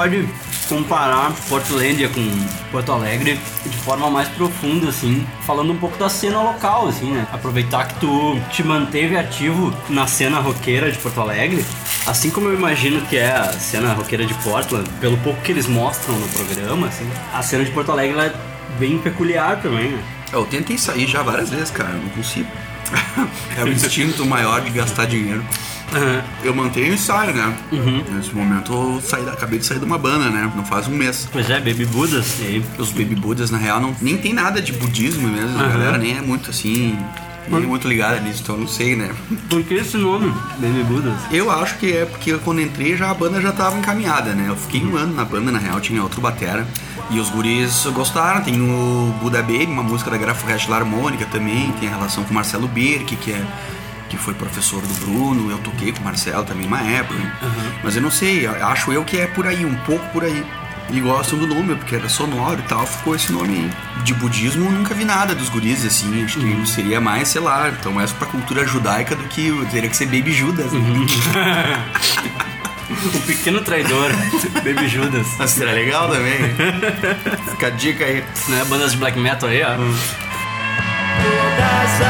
pode 0.02 0.28
comparar 0.68 1.32
Portlandia 1.48 2.08
com 2.08 2.22
Porto 2.72 2.90
Alegre 2.90 3.38
de 3.64 3.76
forma 3.78 4.10
mais 4.10 4.28
profunda, 4.30 4.88
assim, 4.88 5.24
falando 5.46 5.72
um 5.72 5.76
pouco 5.76 5.96
da 5.96 6.08
cena 6.08 6.42
local, 6.42 6.88
assim, 6.88 7.12
né? 7.12 7.24
Aproveitar 7.32 7.86
que 7.86 8.00
tu 8.00 8.36
te 8.50 8.64
manteve 8.64 9.16
ativo 9.16 9.72
na 9.88 10.08
cena 10.08 10.40
roqueira 10.40 10.90
de 10.90 10.98
Porto 10.98 11.20
Alegre, 11.20 11.64
assim 12.04 12.30
como 12.30 12.48
eu 12.48 12.54
imagino 12.54 13.00
que 13.02 13.16
é 13.16 13.30
a 13.30 13.52
cena 13.52 13.92
roqueira 13.92 14.26
de 14.26 14.34
Portland, 14.34 14.88
pelo 15.00 15.16
pouco 15.18 15.40
que 15.42 15.52
eles 15.52 15.68
mostram 15.68 16.18
no 16.18 16.28
programa, 16.30 16.88
assim, 16.88 17.08
a 17.32 17.42
cena 17.42 17.64
de 17.64 17.70
Porto 17.70 17.92
Alegre 17.92 18.18
é 18.18 18.34
bem 18.80 18.98
peculiar 18.98 19.62
também, 19.62 19.90
né? 19.90 20.02
Eu 20.32 20.44
tentei 20.46 20.78
sair 20.78 21.06
já 21.06 21.22
várias 21.22 21.50
vezes, 21.50 21.70
cara, 21.70 21.90
eu 21.90 22.02
não 22.02 22.08
consigo. 22.08 22.48
é 23.56 23.62
o 23.62 23.68
instinto 23.68 24.26
maior 24.26 24.62
de 24.62 24.70
gastar 24.70 25.06
dinheiro. 25.06 25.44
Eu 26.42 26.54
mantenho 26.54 26.90
o 26.90 26.94
ensaio, 26.94 27.34
né? 27.34 27.54
Nesse 28.10 28.34
momento 28.34 28.72
eu 28.72 29.00
saí, 29.00 29.28
acabei 29.28 29.58
de 29.58 29.66
sair 29.66 29.78
de 29.78 29.84
uma 29.84 29.98
banda, 29.98 30.30
né? 30.30 30.50
Não 30.54 30.64
faz 30.64 30.88
um 30.88 30.92
mês. 30.92 31.28
Pois 31.32 31.48
é, 31.50 31.58
Baby 31.60 31.84
Budas, 31.86 32.38
e 32.40 32.62
Os 32.78 32.90
baby 32.90 33.14
budas, 33.14 33.50
na 33.50 33.58
real, 33.58 33.80
não, 33.80 33.94
nem 34.00 34.16
tem 34.16 34.32
nada 34.32 34.60
de 34.60 34.72
budismo 34.72 35.28
mesmo. 35.28 35.58
A 35.58 35.62
Aham. 35.62 35.72
galera 35.72 35.98
nem 35.98 36.16
é 36.16 36.22
muito 36.22 36.50
assim. 36.50 36.98
Nem 37.48 37.64
é 37.64 37.66
muito 37.66 37.88
ligada 37.88 38.20
nisso, 38.20 38.40
então 38.42 38.54
eu 38.54 38.60
não 38.60 38.68
sei, 38.68 38.94
né? 38.94 39.10
por 39.50 39.62
que 39.64 39.74
esse 39.74 39.96
nome, 39.96 40.32
Baby 40.58 40.84
Budas? 40.84 41.14
Eu 41.30 41.50
acho 41.50 41.76
que 41.78 41.92
é 41.92 42.04
porque 42.06 42.32
quando 42.38 42.60
entrei 42.60 42.96
já 42.96 43.10
a 43.10 43.14
banda 43.14 43.40
já 43.40 43.50
tava 43.52 43.76
encaminhada, 43.76 44.32
né? 44.32 44.46
Eu 44.48 44.56
fiquei 44.56 44.80
um 44.82 44.96
ano 44.96 45.12
na 45.14 45.24
banda, 45.24 45.50
na 45.50 45.58
real, 45.58 45.80
tinha 45.80 46.02
outro 46.02 46.20
batera. 46.20 46.66
E 47.10 47.18
os 47.18 47.28
guris 47.30 47.84
gostaram, 47.92 48.42
tem 48.42 48.60
o 48.60 49.12
Buda 49.20 49.42
Baby, 49.42 49.66
uma 49.66 49.82
música 49.82 50.10
da 50.10 50.16
Grafo 50.16 50.46
Rest 50.46 50.70
Harmônica 50.70 51.26
também, 51.26 51.72
tem 51.80 51.88
a 51.88 51.92
relação 51.96 52.22
com 52.24 52.30
o 52.30 52.34
Marcelo 52.34 52.68
Birk, 52.68 53.16
que 53.16 53.32
é 53.32 53.44
que 54.12 54.18
foi 54.18 54.34
professor 54.34 54.82
do 54.82 54.94
Bruno, 55.00 55.50
eu 55.50 55.56
toquei 55.58 55.90
com 55.90 56.00
o 56.00 56.04
Marcelo 56.04 56.44
também 56.44 56.66
uma 56.66 56.82
época. 56.82 57.18
Mas 57.82 57.96
eu 57.96 58.02
não 58.02 58.10
sei, 58.10 58.46
acho 58.46 58.92
eu 58.92 59.02
que 59.04 59.16
é 59.16 59.26
por 59.26 59.46
aí, 59.46 59.64
um 59.64 59.74
pouco 59.76 60.06
por 60.12 60.22
aí. 60.22 60.44
E 60.90 61.00
gostam 61.00 61.38
do 61.38 61.46
nome, 61.46 61.74
porque 61.76 61.94
era 61.96 62.06
sonoro 62.10 62.60
e 62.60 62.62
tal, 62.64 62.86
ficou 62.86 63.16
esse 63.16 63.32
nome 63.32 63.54
aí. 63.54 64.02
De 64.04 64.12
budismo 64.12 64.66
eu 64.66 64.70
nunca 64.70 64.92
vi 64.92 65.06
nada 65.06 65.34
dos 65.34 65.48
guris, 65.48 65.86
assim, 65.86 66.22
acho 66.22 66.38
que 66.38 66.66
seria 66.68 67.00
mais, 67.00 67.28
sei 67.28 67.40
lá, 67.40 67.70
então 67.70 67.90
mais 67.92 68.12
pra 68.12 68.26
cultura 68.26 68.66
judaica 68.66 69.16
do 69.16 69.24
que 69.24 69.50
teria 69.70 69.88
que 69.88 69.96
ser 69.96 70.04
Baby 70.04 70.32
Judas. 70.32 70.70
né? 70.70 70.80
O 72.92 73.20
pequeno 73.22 73.62
traidor, 73.62 74.10
Baby 74.56 74.86
Judas. 74.86 75.26
Mas 75.38 75.50
seria 75.50 75.72
legal 75.72 76.10
também. 76.10 76.36
Fica 77.50 77.68
a 77.68 77.70
dica 77.70 78.04
aí. 78.04 78.22
Né? 78.48 78.64
Bandas 78.68 78.92
de 78.92 78.98
black 78.98 79.18
metal 79.18 79.48
aí, 79.48 79.62
ó. 79.62 79.74
Todas 81.22 82.00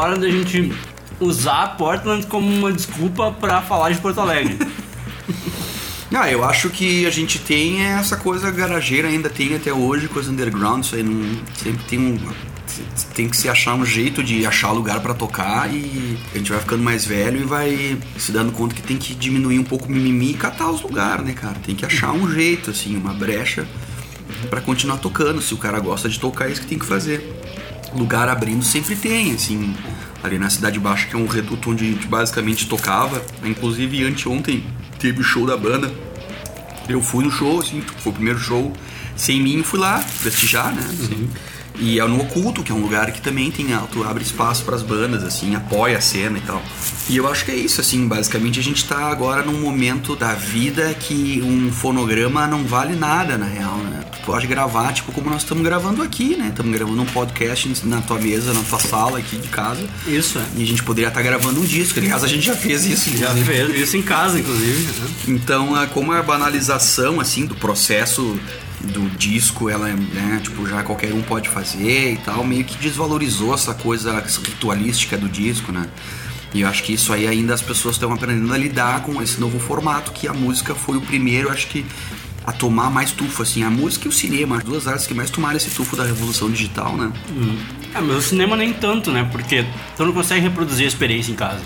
hora 0.00 0.18
da 0.18 0.28
gente 0.28 0.72
usar 1.20 1.76
Portland 1.76 2.26
como 2.26 2.48
uma 2.48 2.72
desculpa 2.72 3.30
pra 3.30 3.60
falar 3.60 3.90
de 3.90 4.00
Porto 4.00 4.20
Alegre. 4.20 4.58
Ah, 6.12 6.28
eu 6.28 6.44
acho 6.44 6.70
que 6.70 7.06
a 7.06 7.10
gente 7.10 7.38
tem 7.38 7.82
essa 7.82 8.16
coisa 8.16 8.50
garageira, 8.50 9.06
ainda 9.06 9.30
tem 9.30 9.54
até 9.54 9.72
hoje, 9.72 10.08
coisa 10.08 10.30
underground, 10.30 10.84
isso 10.84 10.96
aí 10.96 11.04
não, 11.04 11.22
sempre 11.54 11.84
tem 11.84 11.98
um. 12.00 12.18
Tem 13.14 13.28
que 13.28 13.36
se 13.36 13.48
achar 13.48 13.74
um 13.74 13.84
jeito 13.84 14.22
de 14.22 14.44
achar 14.44 14.72
lugar 14.72 15.00
pra 15.00 15.14
tocar 15.14 15.72
e 15.72 16.18
a 16.34 16.38
gente 16.38 16.50
vai 16.50 16.60
ficando 16.60 16.82
mais 16.82 17.04
velho 17.04 17.40
e 17.40 17.44
vai 17.44 17.96
se 18.18 18.32
dando 18.32 18.50
conta 18.50 18.74
que 18.74 18.82
tem 18.82 18.96
que 18.96 19.14
diminuir 19.14 19.58
um 19.58 19.64
pouco 19.64 19.86
o 19.86 19.90
mimimi 19.90 20.32
e 20.32 20.34
catar 20.34 20.70
os 20.70 20.82
lugares, 20.82 21.24
né, 21.24 21.32
cara? 21.32 21.56
Tem 21.64 21.76
que 21.76 21.86
achar 21.86 22.12
um 22.12 22.28
jeito, 22.28 22.70
assim, 22.70 22.96
uma 22.96 23.14
brecha 23.14 23.66
pra 24.48 24.60
continuar 24.60 24.98
tocando. 24.98 25.40
Se 25.40 25.54
o 25.54 25.58
cara 25.58 25.78
gosta 25.78 26.08
de 26.08 26.18
tocar, 26.18 26.48
é 26.48 26.52
isso 26.52 26.62
que 26.62 26.66
tem 26.66 26.78
que 26.78 26.86
fazer. 26.86 27.39
Lugar 27.94 28.28
abrindo 28.28 28.64
sempre 28.64 28.94
tem, 28.94 29.32
assim, 29.32 29.74
ali 30.22 30.38
na 30.38 30.48
Cidade 30.48 30.78
Baixa, 30.78 31.06
que 31.06 31.16
é 31.16 31.18
um 31.18 31.26
reduto 31.26 31.70
onde 31.70 31.84
a 31.84 31.88
gente 31.88 32.06
basicamente 32.06 32.68
tocava. 32.68 33.22
Inclusive, 33.44 34.04
anteontem 34.04 34.64
teve 34.98 35.20
o 35.20 35.24
show 35.24 35.46
da 35.46 35.56
banda. 35.56 35.92
Eu 36.88 37.02
fui 37.02 37.24
no 37.24 37.30
show, 37.30 37.60
assim, 37.60 37.82
foi 37.98 38.12
o 38.12 38.14
primeiro 38.14 38.38
show 38.38 38.72
sem 39.16 39.40
mim, 39.40 39.62
fui 39.62 39.78
lá 39.78 40.02
prestigiar, 40.22 40.74
né? 40.74 40.82
assim. 40.82 41.28
E 41.78 41.98
é 41.98 42.04
no 42.06 42.20
Oculto, 42.20 42.62
que 42.62 42.72
é 42.72 42.74
um 42.74 42.80
lugar 42.80 43.10
que 43.12 43.20
também 43.20 43.50
tem 43.50 43.72
alto, 43.72 44.02
abre 44.04 44.22
espaço 44.22 44.64
para 44.64 44.76
as 44.76 44.82
bandas, 44.82 45.22
assim, 45.24 45.54
apoia 45.54 45.98
a 45.98 46.00
cena 46.00 46.38
e 46.38 46.40
tal. 46.42 46.62
E 47.08 47.16
eu 47.16 47.26
acho 47.30 47.44
que 47.44 47.50
é 47.50 47.54
isso, 47.54 47.80
assim, 47.80 48.06
basicamente 48.06 48.60
a 48.60 48.62
gente 48.62 48.84
tá 48.84 49.10
agora 49.10 49.42
num 49.42 49.60
momento 49.60 50.14
da 50.14 50.34
vida 50.34 50.92
que 50.94 51.42
um 51.44 51.72
fonograma 51.72 52.46
não 52.46 52.64
vale 52.64 52.94
nada, 52.94 53.36
na 53.38 53.46
real, 53.46 53.76
né? 53.78 54.04
Tu 54.12 54.18
pode 54.26 54.46
gravar, 54.46 54.92
tipo, 54.92 55.10
como 55.12 55.30
nós 55.30 55.42
estamos 55.42 55.64
gravando 55.64 56.02
aqui, 56.02 56.36
né? 56.36 56.48
Estamos 56.48 56.72
gravando 56.72 57.00
um 57.00 57.06
podcast 57.06 57.72
na 57.84 58.00
tua 58.00 58.18
mesa, 58.18 58.52
na 58.52 58.62
tua 58.62 58.78
sala 58.78 59.18
aqui 59.18 59.36
de 59.36 59.48
casa. 59.48 59.82
Isso, 60.06 60.38
é. 60.38 60.42
E 60.56 60.62
a 60.62 60.66
gente 60.66 60.82
poderia 60.82 61.08
estar 61.08 61.22
gravando 61.22 61.60
um 61.60 61.64
disco. 61.64 61.98
Aliás, 61.98 62.22
a 62.22 62.28
gente 62.28 62.46
já 62.46 62.54
fez 62.54 62.84
isso. 62.84 63.16
Já 63.16 63.34
fez 63.34 63.70
isso 63.80 63.96
em 63.96 64.02
casa, 64.02 64.38
inclusive. 64.38 64.84
né? 64.86 65.08
Então, 65.28 65.80
é 65.80 65.86
como 65.86 66.12
a 66.12 66.22
banalização, 66.22 67.20
assim, 67.20 67.46
do 67.46 67.54
processo 67.54 68.38
do 68.84 69.08
disco, 69.16 69.68
ela 69.68 69.88
é, 69.88 69.92
né, 69.92 70.40
tipo, 70.42 70.66
já 70.66 70.82
qualquer 70.82 71.12
um 71.12 71.22
pode 71.22 71.48
fazer 71.48 72.14
e 72.14 72.16
tal, 72.18 72.44
meio 72.44 72.64
que 72.64 72.76
desvalorizou 72.78 73.54
essa 73.54 73.74
coisa 73.74 74.24
ritualística 74.44 75.16
do 75.16 75.28
disco, 75.28 75.70
né? 75.70 75.86
E 76.52 76.62
eu 76.62 76.68
acho 76.68 76.82
que 76.82 76.92
isso 76.92 77.12
aí 77.12 77.26
ainda 77.26 77.54
as 77.54 77.62
pessoas 77.62 77.94
estão 77.94 78.12
aprendendo 78.12 78.52
a 78.52 78.58
lidar 78.58 79.02
com 79.02 79.22
esse 79.22 79.40
novo 79.40 79.58
formato, 79.58 80.10
que 80.12 80.26
a 80.26 80.32
música 80.32 80.74
foi 80.74 80.96
o 80.96 81.00
primeiro, 81.00 81.50
acho 81.50 81.68
que, 81.68 81.84
a 82.44 82.52
tomar 82.52 82.90
mais 82.90 83.12
tufo, 83.12 83.42
assim, 83.42 83.62
a 83.62 83.70
música 83.70 84.06
e 84.06 84.08
o 84.08 84.12
cinema, 84.12 84.56
as 84.56 84.64
duas 84.64 84.88
artes 84.88 85.06
que 85.06 85.14
mais 85.14 85.30
tomaram 85.30 85.56
esse 85.56 85.70
tufo 85.70 85.94
da 85.94 86.04
revolução 86.04 86.50
digital, 86.50 86.96
né? 86.96 87.12
É, 87.94 88.00
mas 88.00 88.16
o 88.16 88.22
cinema 88.22 88.56
nem 88.56 88.72
tanto, 88.72 89.12
né? 89.12 89.28
Porque 89.30 89.64
tu 89.96 90.04
não 90.04 90.12
consegue 90.12 90.40
reproduzir 90.40 90.86
a 90.86 90.88
experiência 90.88 91.30
em 91.30 91.36
casa. 91.36 91.60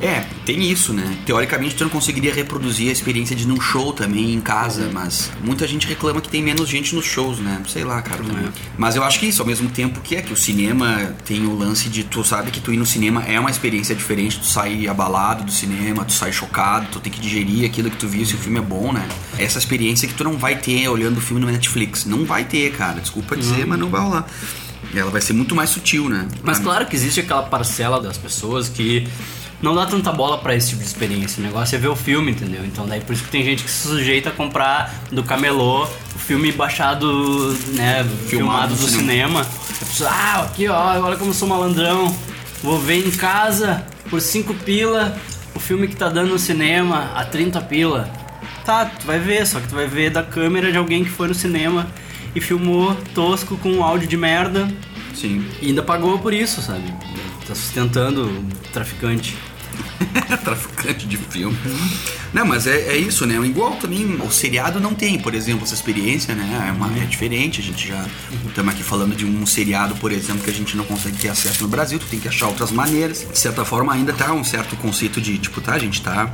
É, 0.00 0.24
tem 0.46 0.70
isso, 0.70 0.92
né? 0.92 1.18
Teoricamente 1.26 1.74
tu 1.74 1.84
não 1.84 1.90
conseguiria 1.90 2.32
reproduzir 2.32 2.88
a 2.88 2.92
experiência 2.92 3.36
de 3.36 3.46
num 3.46 3.60
show 3.60 3.92
também 3.92 4.32
em 4.32 4.40
casa, 4.40 4.90
mas 4.92 5.30
muita 5.44 5.66
gente 5.68 5.86
reclama 5.86 6.20
que 6.20 6.28
tem 6.28 6.42
menos 6.42 6.68
gente 6.68 6.94
nos 6.94 7.04
shows, 7.04 7.38
né? 7.38 7.62
Sei 7.68 7.84
lá, 7.84 8.00
cara. 8.00 8.22
também. 8.22 8.48
Mas 8.78 8.96
eu 8.96 9.04
acho 9.04 9.20
que 9.20 9.26
isso, 9.26 9.42
ao 9.42 9.46
mesmo 9.46 9.68
tempo 9.68 10.00
que 10.00 10.16
é 10.16 10.22
que 10.22 10.32
o 10.32 10.36
cinema 10.36 11.14
tem 11.24 11.46
o 11.46 11.54
lance 11.54 11.88
de 11.88 12.04
tu 12.04 12.24
sabe 12.24 12.50
que 12.50 12.60
tu 12.60 12.72
ir 12.72 12.78
no 12.78 12.86
cinema 12.86 13.22
é 13.24 13.38
uma 13.38 13.50
experiência 13.50 13.94
diferente, 13.94 14.38
tu 14.38 14.46
sai 14.46 14.88
abalado 14.88 15.44
do 15.44 15.52
cinema, 15.52 16.04
tu 16.04 16.12
sai 16.12 16.32
chocado, 16.32 16.88
tu 16.90 17.00
tem 17.00 17.12
que 17.12 17.20
digerir 17.20 17.66
aquilo 17.66 17.90
que 17.90 17.96
tu 17.96 18.08
viu 18.08 18.24
se 18.24 18.34
o 18.34 18.38
filme 18.38 18.58
é 18.58 18.62
bom, 18.62 18.92
né? 18.92 19.06
Essa 19.38 19.58
experiência 19.58 20.08
que 20.08 20.14
tu 20.14 20.24
não 20.24 20.38
vai 20.38 20.56
ter 20.56 20.88
olhando 20.88 21.18
o 21.18 21.20
filme 21.20 21.42
no 21.44 21.50
Netflix. 21.50 22.06
Não 22.06 22.24
vai 22.24 22.44
ter, 22.44 22.72
cara. 22.72 23.00
Desculpa 23.00 23.36
dizer, 23.36 23.66
mas 23.66 23.78
não 23.78 23.90
vai 23.90 24.00
rolar. 24.00 24.26
Ela 24.94 25.10
vai 25.10 25.20
ser 25.20 25.34
muito 25.34 25.54
mais 25.54 25.70
sutil, 25.70 26.08
né? 26.08 26.26
Mas 26.42 26.58
claro 26.58 26.86
que 26.86 26.96
existe 26.96 27.20
aquela 27.20 27.42
parcela 27.42 28.00
das 28.00 28.16
pessoas 28.16 28.68
que 28.68 29.06
não 29.62 29.74
dá 29.74 29.86
tanta 29.86 30.10
bola 30.10 30.38
pra 30.38 30.54
esse 30.54 30.70
tipo 30.70 30.80
de 30.80 30.86
experiência. 30.86 31.40
O 31.40 31.46
negócio 31.46 31.76
é 31.76 31.78
ver 31.78 31.88
o 31.88 31.96
filme, 31.96 32.32
entendeu? 32.32 32.64
Então 32.64 32.86
daí 32.86 33.00
por 33.00 33.12
isso 33.12 33.24
que 33.24 33.30
tem 33.30 33.44
gente 33.44 33.62
que 33.62 33.70
se 33.70 33.88
sujeita 33.88 34.30
a 34.30 34.32
comprar 34.32 34.94
do 35.10 35.22
camelô 35.22 35.84
o 35.84 36.18
filme 36.18 36.50
baixado, 36.52 37.52
né, 37.74 38.04
filmado, 38.26 38.74
do 38.74 38.80
do 38.80 38.88
cinema. 38.88 39.42
A 39.42 39.84
pessoa, 39.84 40.10
ah, 40.10 40.42
aqui 40.42 40.68
ó, 40.68 41.00
olha 41.02 41.16
como 41.16 41.30
eu 41.30 41.34
sou 41.34 41.48
malandrão. 41.48 42.14
Vou 42.62 42.78
ver 42.78 43.06
em 43.06 43.10
casa 43.10 43.84
por 44.08 44.20
5 44.20 44.52
pila 44.54 45.16
o 45.54 45.60
filme 45.60 45.88
que 45.88 45.96
tá 45.96 46.08
dando 46.08 46.30
no 46.30 46.38
cinema 46.38 47.12
a 47.14 47.24
30 47.24 47.60
pila. 47.62 48.10
Tá, 48.64 48.84
tu 48.84 49.06
vai 49.06 49.18
ver, 49.18 49.46
só 49.46 49.60
que 49.60 49.68
tu 49.68 49.74
vai 49.74 49.86
ver 49.86 50.10
da 50.10 50.22
câmera 50.22 50.70
de 50.70 50.78
alguém 50.78 51.04
que 51.04 51.10
foi 51.10 51.28
no 51.28 51.34
cinema 51.34 51.86
e 52.34 52.40
filmou 52.40 52.94
tosco 53.14 53.56
com 53.56 53.70
um 53.70 53.82
áudio 53.82 54.08
de 54.08 54.16
merda 54.16 54.68
Sim. 55.14 55.44
e 55.60 55.68
ainda 55.68 55.82
pagou 55.82 56.18
por 56.18 56.32
isso, 56.32 56.60
sabe? 56.60 56.92
Tá 57.46 57.54
sustentando 57.54 58.26
o 58.26 58.44
traficante. 58.72 59.36
traficante 60.44 61.06
de 61.06 61.16
filme. 61.16 61.56
Não, 62.32 62.46
mas 62.46 62.66
é, 62.66 62.92
é 62.92 62.96
isso, 62.96 63.26
né? 63.26 63.34
Igual 63.46 63.76
também 63.76 64.04
o 64.16 64.30
seriado 64.30 64.80
não 64.80 64.94
tem, 64.94 65.18
por 65.18 65.34
exemplo, 65.34 65.64
essa 65.64 65.74
experiência, 65.74 66.34
né? 66.34 66.68
É, 66.68 66.72
uma, 66.72 66.86
é 66.98 67.04
diferente. 67.04 67.60
A 67.60 67.64
gente 67.64 67.88
já 67.88 68.06
estamos 68.46 68.74
aqui 68.74 68.82
falando 68.82 69.14
de 69.14 69.24
um 69.24 69.44
seriado, 69.46 69.94
por 69.96 70.12
exemplo, 70.12 70.42
que 70.42 70.50
a 70.50 70.54
gente 70.54 70.76
não 70.76 70.84
consegue 70.84 71.16
ter 71.18 71.28
acesso 71.28 71.62
no 71.62 71.68
Brasil, 71.68 71.98
tu 71.98 72.06
tem 72.06 72.20
que 72.20 72.28
achar 72.28 72.48
outras 72.48 72.70
maneiras. 72.70 73.26
De 73.30 73.38
certa 73.38 73.64
forma, 73.64 73.92
ainda 73.92 74.12
tá 74.12 74.32
um 74.32 74.44
certo 74.44 74.76
conceito 74.76 75.20
de, 75.20 75.38
tipo, 75.38 75.60
tá, 75.60 75.74
a 75.74 75.78
gente 75.78 76.00
tá 76.02 76.32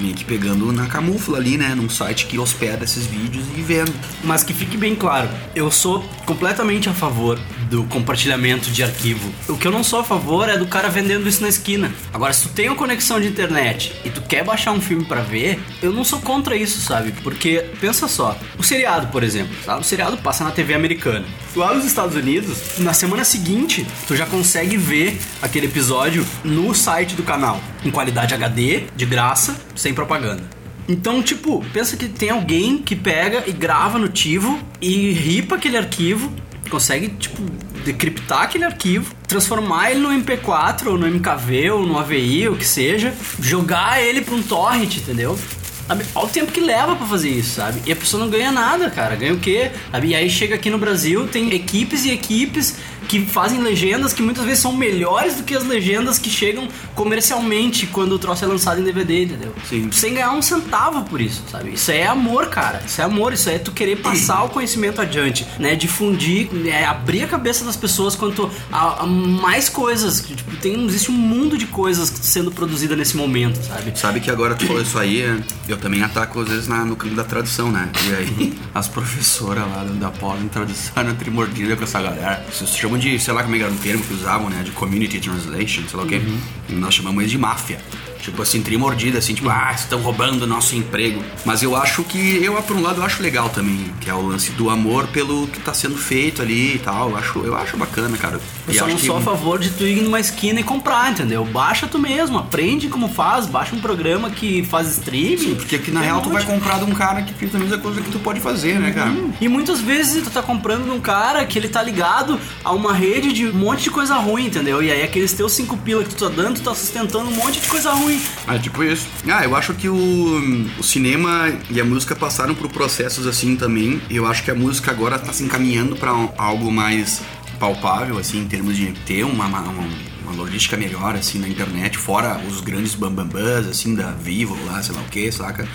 meio 0.00 0.14
que 0.14 0.24
pegando 0.24 0.72
na 0.72 0.86
camufla 0.86 1.38
ali, 1.38 1.56
né? 1.56 1.74
Num 1.74 1.88
site 1.88 2.26
que 2.26 2.38
hospeda 2.38 2.84
esses 2.84 3.06
vídeos 3.06 3.44
e 3.56 3.60
vendo. 3.62 3.92
Mas 4.24 4.42
que 4.42 4.52
fique 4.52 4.76
bem 4.76 4.94
claro, 4.94 5.28
eu 5.54 5.70
sou 5.70 6.02
completamente 6.24 6.88
a 6.88 6.92
favor 6.92 7.38
do 7.70 7.84
compartilhamento 7.84 8.70
de 8.70 8.82
arquivo. 8.82 9.30
O 9.48 9.56
que 9.56 9.66
eu 9.66 9.72
não 9.72 9.84
sou 9.84 10.00
a 10.00 10.04
favor 10.04 10.48
é 10.48 10.56
do 10.56 10.66
cara 10.66 10.88
vendendo 10.88 11.28
isso 11.28 11.42
na 11.42 11.48
esquina. 11.48 11.92
Agora, 12.12 12.32
se 12.32 12.42
tu 12.42 12.48
tem 12.48 12.68
uma 12.68 12.76
conexão 12.76 13.20
de 13.20 13.26
internet 13.26 13.94
e 14.04 14.10
tu 14.10 14.22
quer 14.22 14.44
baixar 14.44 14.72
um 14.72 14.80
filme 14.80 15.04
pra 15.04 15.20
ver, 15.20 15.60
eu 15.82 15.92
não 15.92 16.04
sou 16.04 16.20
contra 16.20 16.56
isso, 16.56 16.80
sabe? 16.80 17.12
Porque, 17.22 17.64
pensa 17.80 18.08
só, 18.08 18.38
o 18.58 18.62
seriado, 18.62 19.08
por 19.08 19.22
exemplo, 19.22 19.54
tá? 19.64 19.76
O 19.76 19.82
seriado 19.82 20.16
passa 20.18 20.44
na 20.44 20.50
TV 20.50 20.74
americana. 20.74 21.24
Lá 21.54 21.74
nos 21.74 21.84
Estados 21.84 22.16
Unidos, 22.16 22.78
na 22.78 22.92
semana 22.92 23.24
seguinte, 23.24 23.86
tu 24.06 24.16
já 24.16 24.26
consegue 24.26 24.76
ver 24.76 25.18
aquele 25.42 25.66
episódio 25.66 26.26
no 26.44 26.74
site 26.74 27.14
do 27.14 27.22
canal, 27.22 27.60
em 27.84 27.90
qualidade 27.90 28.34
HD, 28.34 28.84
de 28.96 29.06
graça, 29.06 29.60
sem 29.74 29.87
propaganda. 29.94 30.42
Então, 30.88 31.22
tipo, 31.22 31.62
pensa 31.72 31.96
que 31.96 32.08
tem 32.08 32.30
alguém 32.30 32.78
que 32.78 32.96
pega 32.96 33.44
e 33.46 33.52
grava 33.52 33.98
no 33.98 34.08
Tivo 34.08 34.58
e 34.80 35.12
ripa 35.12 35.56
aquele 35.56 35.76
arquivo, 35.76 36.32
consegue, 36.70 37.08
tipo, 37.08 37.42
decriptar 37.84 38.42
aquele 38.42 38.64
arquivo, 38.64 39.14
transformar 39.26 39.90
ele 39.90 40.00
no 40.00 40.08
MP4 40.08 40.86
ou 40.86 40.98
no 40.98 41.06
MKV 41.06 41.70
ou 41.70 41.86
no 41.86 41.98
AVI, 41.98 42.48
ou 42.48 42.56
que 42.56 42.64
seja, 42.64 43.14
jogar 43.40 44.02
ele 44.02 44.22
pra 44.22 44.34
um 44.34 44.42
torrent, 44.42 44.96
entendeu? 44.96 45.38
Sabe? 45.86 46.04
Olha 46.14 46.26
o 46.26 46.28
tempo 46.28 46.52
que 46.52 46.60
leva 46.60 46.94
pra 46.96 47.06
fazer 47.06 47.30
isso, 47.30 47.54
sabe? 47.54 47.80
E 47.86 47.92
a 47.92 47.96
pessoa 47.96 48.22
não 48.22 48.30
ganha 48.30 48.52
nada, 48.52 48.90
cara. 48.90 49.16
Ganha 49.16 49.32
o 49.32 49.38
quê? 49.38 49.70
E 50.04 50.14
aí 50.14 50.28
chega 50.28 50.54
aqui 50.54 50.68
no 50.68 50.76
Brasil, 50.76 51.26
tem 51.28 51.54
equipes 51.54 52.04
e 52.04 52.10
equipes 52.10 52.76
que 53.08 53.24
fazem 53.24 53.60
legendas 53.60 54.12
que 54.12 54.22
muitas 54.22 54.44
vezes 54.44 54.60
são 54.60 54.72
melhores 54.76 55.36
do 55.36 55.42
que 55.42 55.54
as 55.54 55.64
legendas 55.64 56.18
que 56.18 56.28
chegam 56.30 56.68
comercialmente 56.94 57.86
quando 57.86 58.12
o 58.12 58.18
troço 58.18 58.44
é 58.44 58.48
lançado 58.48 58.80
em 58.80 58.84
DVD, 58.84 59.24
entendeu? 59.24 59.54
Sim. 59.68 59.90
Sem 59.90 60.14
ganhar 60.14 60.32
um 60.32 60.42
centavo 60.42 61.02
por 61.04 61.20
isso, 61.20 61.42
sabe? 61.50 61.72
Isso 61.72 61.90
é 61.90 62.06
amor, 62.06 62.46
cara. 62.48 62.82
Isso 62.86 63.00
é 63.00 63.04
amor, 63.04 63.32
isso 63.32 63.48
é 63.48 63.58
tu 63.58 63.72
querer 63.72 63.96
passar 63.96 64.44
o 64.44 64.50
conhecimento 64.50 65.00
adiante, 65.00 65.46
né? 65.58 65.74
Difundir, 65.74 66.48
é, 66.66 66.84
abrir 66.84 67.22
a 67.24 67.26
cabeça 67.26 67.64
das 67.64 67.76
pessoas 67.76 68.14
quanto 68.14 68.50
a, 68.70 69.02
a 69.02 69.06
mais 69.06 69.68
coisas. 69.68 70.20
Tipo, 70.20 70.56
tem, 70.56 70.84
existe 70.86 71.10
um 71.10 71.14
mundo 71.14 71.56
de 71.56 71.66
coisas 71.66 72.12
sendo 72.20 72.50
produzida 72.52 72.94
nesse 72.94 73.16
momento, 73.16 73.58
sabe? 73.64 73.98
Sabe 73.98 74.20
que 74.20 74.30
agora 74.30 74.54
tu 74.54 74.66
falou 74.66 74.82
isso 74.82 74.98
aí, 74.98 75.20
eu 75.66 75.76
também 75.78 76.02
ataco 76.02 76.40
às 76.40 76.48
vezes 76.48 76.68
na- 76.68 76.84
no 76.84 76.94
campo 76.96 77.14
da 77.14 77.24
tradução, 77.24 77.70
né? 77.72 77.88
E 78.08 78.14
aí, 78.14 78.58
as 78.74 78.86
professoras 78.86 79.64
lá 79.64 79.84
da 79.84 80.12
em 80.42 80.48
tradução 80.48 80.92
eram 80.96 81.14
trimordida 81.14 81.76
com 81.76 81.84
essa 81.84 82.00
galera. 82.02 82.44
Vocês 82.52 82.76
chamam 82.76 82.97
de, 82.98 83.18
sei 83.18 83.32
lá 83.32 83.42
como 83.42 83.54
é 83.54 83.58
que 83.58 83.64
era 83.64 83.72
o 83.72 83.76
termo 83.76 84.02
que 84.04 84.12
usavam, 84.14 84.50
né? 84.50 84.62
De 84.62 84.70
community 84.72 85.20
translation, 85.20 85.82
sei 85.88 85.96
lá 85.96 86.02
o 86.04 86.06
quê. 86.06 86.20
E 86.68 86.72
nós 86.72 86.94
chamamos 86.94 87.20
eles 87.20 87.30
de 87.30 87.38
máfia. 87.38 87.80
Tipo 88.20 88.42
assim, 88.42 88.60
trimordida, 88.62 89.18
assim, 89.18 89.34
tipo, 89.34 89.48
ah, 89.48 89.72
estão 89.74 90.00
roubando 90.00 90.42
o 90.42 90.46
nosso 90.46 90.74
emprego. 90.76 91.22
Mas 91.44 91.62
eu 91.62 91.74
acho 91.76 92.02
que, 92.04 92.42
eu, 92.42 92.54
por 92.62 92.76
um 92.76 92.82
lado, 92.82 93.00
eu 93.00 93.04
acho 93.04 93.22
legal 93.22 93.48
também, 93.48 93.90
que 94.00 94.10
é 94.10 94.14
o 94.14 94.20
lance 94.26 94.50
do 94.52 94.68
amor 94.70 95.06
pelo 95.08 95.46
que 95.46 95.60
tá 95.60 95.72
sendo 95.72 95.96
feito 95.96 96.42
ali 96.42 96.74
e 96.74 96.78
tal. 96.78 97.10
Eu 97.10 97.16
acho, 97.16 97.38
eu 97.40 97.56
acho 97.56 97.76
bacana, 97.76 98.16
cara. 98.18 98.40
Eu 98.66 98.74
E 98.74 98.78
só 98.78 98.86
não 98.86 98.96
que- 98.96 99.06
sou 99.06 99.16
a 99.16 99.20
favor 99.20 99.58
de 99.58 99.70
tu 99.70 99.84
ir 99.84 100.02
numa 100.02 100.20
esquina 100.20 100.60
e 100.60 100.62
comprar, 100.62 101.10
entendeu? 101.12 101.44
Baixa 101.44 101.86
tu 101.86 101.98
mesmo, 101.98 102.38
aprende 102.38 102.88
como 102.88 103.08
faz, 103.08 103.46
baixa 103.46 103.74
um 103.74 103.80
programa 103.80 104.30
que 104.30 104.62
faz 104.64 104.88
streaming. 104.88 105.36
Sim, 105.38 105.54
porque 105.54 105.76
aqui 105.76 105.90
na 105.90 106.00
real 106.00 106.20
tu 106.20 106.28
vai 106.30 106.44
comprar 106.44 106.78
de 106.78 106.84
um 106.84 106.94
cara 106.94 107.22
que 107.22 107.32
fez 107.34 107.54
a 107.54 107.58
mesma 107.58 107.78
coisa 107.78 108.00
que 108.00 108.10
tu 108.10 108.18
pode 108.18 108.40
fazer, 108.40 108.78
né, 108.80 108.90
cara? 108.90 109.12
E 109.40 109.48
muitas 109.48 109.80
vezes 109.80 110.22
tu 110.24 110.30
tá 110.30 110.42
comprando 110.42 110.84
de 110.84 110.90
um 110.90 111.00
cara 111.00 111.44
que 111.46 111.58
ele 111.58 111.68
tá 111.68 111.82
ligado 111.82 112.38
a 112.64 112.72
uma 112.72 112.92
rede 112.92 113.32
de 113.32 113.46
um 113.46 113.54
monte 113.54 113.84
de 113.84 113.90
coisa 113.90 114.16
ruim, 114.16 114.46
entendeu? 114.46 114.82
E 114.82 114.90
aí 114.90 115.02
aqueles 115.02 115.32
teus 115.32 115.52
cinco 115.52 115.76
pila 115.76 116.02
que 116.04 116.14
tu 116.14 116.28
tá 116.28 116.34
dando, 116.34 116.56
tu 116.56 116.62
tá 116.62 116.74
sustentando 116.74 117.30
um 117.30 117.34
monte 117.34 117.60
de 117.60 117.68
coisa 117.68 117.92
ruim. 117.92 118.07
É 118.48 118.58
tipo 118.58 118.82
isso. 118.82 119.06
Ah, 119.28 119.44
eu 119.44 119.54
acho 119.56 119.74
que 119.74 119.88
o, 119.88 120.66
o 120.78 120.82
cinema 120.82 121.52
e 121.70 121.80
a 121.80 121.84
música 121.84 122.14
passaram 122.16 122.54
por 122.54 122.68
processos 122.70 123.26
assim 123.26 123.56
também. 123.56 124.00
Eu 124.10 124.26
acho 124.26 124.42
que 124.42 124.50
a 124.50 124.54
música 124.54 124.90
agora 124.90 125.18
tá 125.18 125.32
se 125.32 125.42
encaminhando 125.42 125.96
pra 125.96 126.14
um- 126.14 126.30
algo 126.38 126.70
mais 126.72 127.20
palpável, 127.58 128.18
assim, 128.18 128.40
em 128.40 128.46
termos 128.46 128.76
de 128.76 128.86
ter 129.06 129.24
uma, 129.24 129.46
uma, 129.46 129.60
uma- 129.60 129.88
uma 130.22 130.32
logística 130.32 130.76
melhor, 130.76 131.14
assim, 131.16 131.38
na 131.38 131.48
internet, 131.48 131.96
fora 131.98 132.40
os 132.48 132.60
grandes 132.60 132.94
bambambãs, 132.94 133.66
assim, 133.66 133.94
da 133.94 134.10
Vivo 134.12 134.56
lá, 134.66 134.82
sei 134.82 134.94
lá 134.94 135.00
o 135.02 135.04
que, 135.06 135.30
saca? 135.32 135.66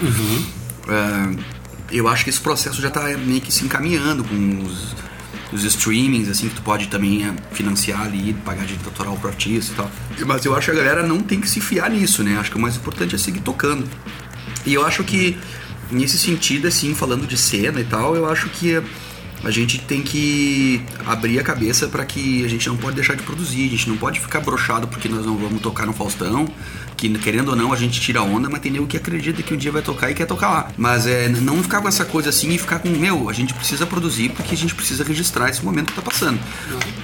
É, 0.88 1.36
eu 1.91 2.08
acho 2.08 2.24
que 2.24 2.30
esse 2.30 2.39
processo 2.39 2.82
já 2.82 2.89
tá 2.89 3.02
meio 3.17 3.41
que 3.41 3.52
se 3.52 3.65
encaminhando 3.65 4.24
com 4.24 4.63
os, 4.65 4.96
os 5.54 5.63
streamings, 5.63 6.28
assim, 6.30 6.50
que 6.50 6.56
tu 6.56 6.62
pode 6.62 6.88
também 6.88 7.26
é, 7.26 7.34
financiar 7.52 8.02
ali, 8.02 8.34
pagar 8.46 8.66
direito 8.66 8.88
autoral 8.88 9.16
pro 9.18 9.30
artista 9.30 9.72
e 9.72 9.76
tal. 9.76 9.92
Mas 10.26 10.44
eu 10.46 10.56
acho 10.56 10.72
que 10.72 10.78
a 10.78 10.84
galera 10.84 11.06
não 11.06 11.22
tem 11.22 11.39
que 11.39 11.50
se 11.50 11.62
fiar 11.62 11.89
nisso, 11.89 12.24
né? 12.24 12.38
Acho 12.38 12.52
que 12.52 12.58
o 12.58 12.60
mais 12.60 12.76
importante 12.76 13.16
é 13.16 13.18
seguir 13.18 13.42
tocando. 13.42 13.88
E 14.66 14.74
eu 14.74 14.86
acho 14.86 15.04
que, 15.04 15.38
nesse 15.92 16.18
sentido, 16.18 16.68
assim, 16.68 16.96
falando 16.96 17.28
de 17.28 17.38
cena 17.38 17.80
e 17.80 17.84
tal, 17.84 18.16
eu 18.16 18.28
acho 18.28 18.50
que 18.50 18.82
a 19.43 19.51
gente 19.51 19.77
tem 19.79 20.01
que 20.01 20.82
abrir 21.06 21.39
a 21.39 21.43
cabeça 21.43 21.88
para 21.88 22.06
que 22.06 22.43
a 22.45 22.47
gente 22.47 22.67
não 22.69 22.77
pode 22.77 22.95
deixar 22.95 23.15
de 23.15 23.23
produzir, 23.23 23.65
a 23.67 23.69
gente 23.69 23.89
não 23.89 23.97
pode 23.97 24.19
ficar 24.19 24.39
brochado 24.39 24.88
porque 24.88 25.10
nós 25.10 25.25
não 25.25 25.36
vamos 25.38 25.62
tocar 25.62 25.86
no 25.86 25.93
Faustão, 25.93 26.47
que 26.95 27.10
querendo 27.19 27.49
ou 27.49 27.56
não 27.56 27.73
a 27.73 27.75
gente 27.75 27.99
tira 27.99 28.21
onda, 28.21 28.49
mas 28.49 28.62
tem 28.62 28.71
nego 28.71 28.88
que 28.88 28.95
acredita 28.95 29.43
que 29.43 29.53
um 29.53 29.58
dia 29.58 29.71
vai 29.71 29.82
tocar 29.82 30.10
e 30.10 30.13
quer 30.13 30.25
tocar 30.25 30.49
lá. 30.49 30.69
Mas 30.77 31.06
é 31.06 31.27
não 31.27 31.62
ficar 31.62 31.82
com 31.82 31.88
essa 31.88 32.06
coisa 32.06 32.29
assim 32.29 32.53
e 32.53 32.58
ficar 32.58 32.79
com, 32.79 32.89
meu, 32.89 33.29
a 33.29 33.34
gente 33.34 33.53
precisa 33.53 33.86
produzir 33.86 34.29
porque 34.29 34.53
a 34.56 34.58
gente 34.58 34.73
precisa 34.73 35.03
registrar 35.03 35.49
esse 35.49 35.63
momento 35.63 35.88
que 35.88 35.95
tá 35.95 36.01
passando. 36.01 36.39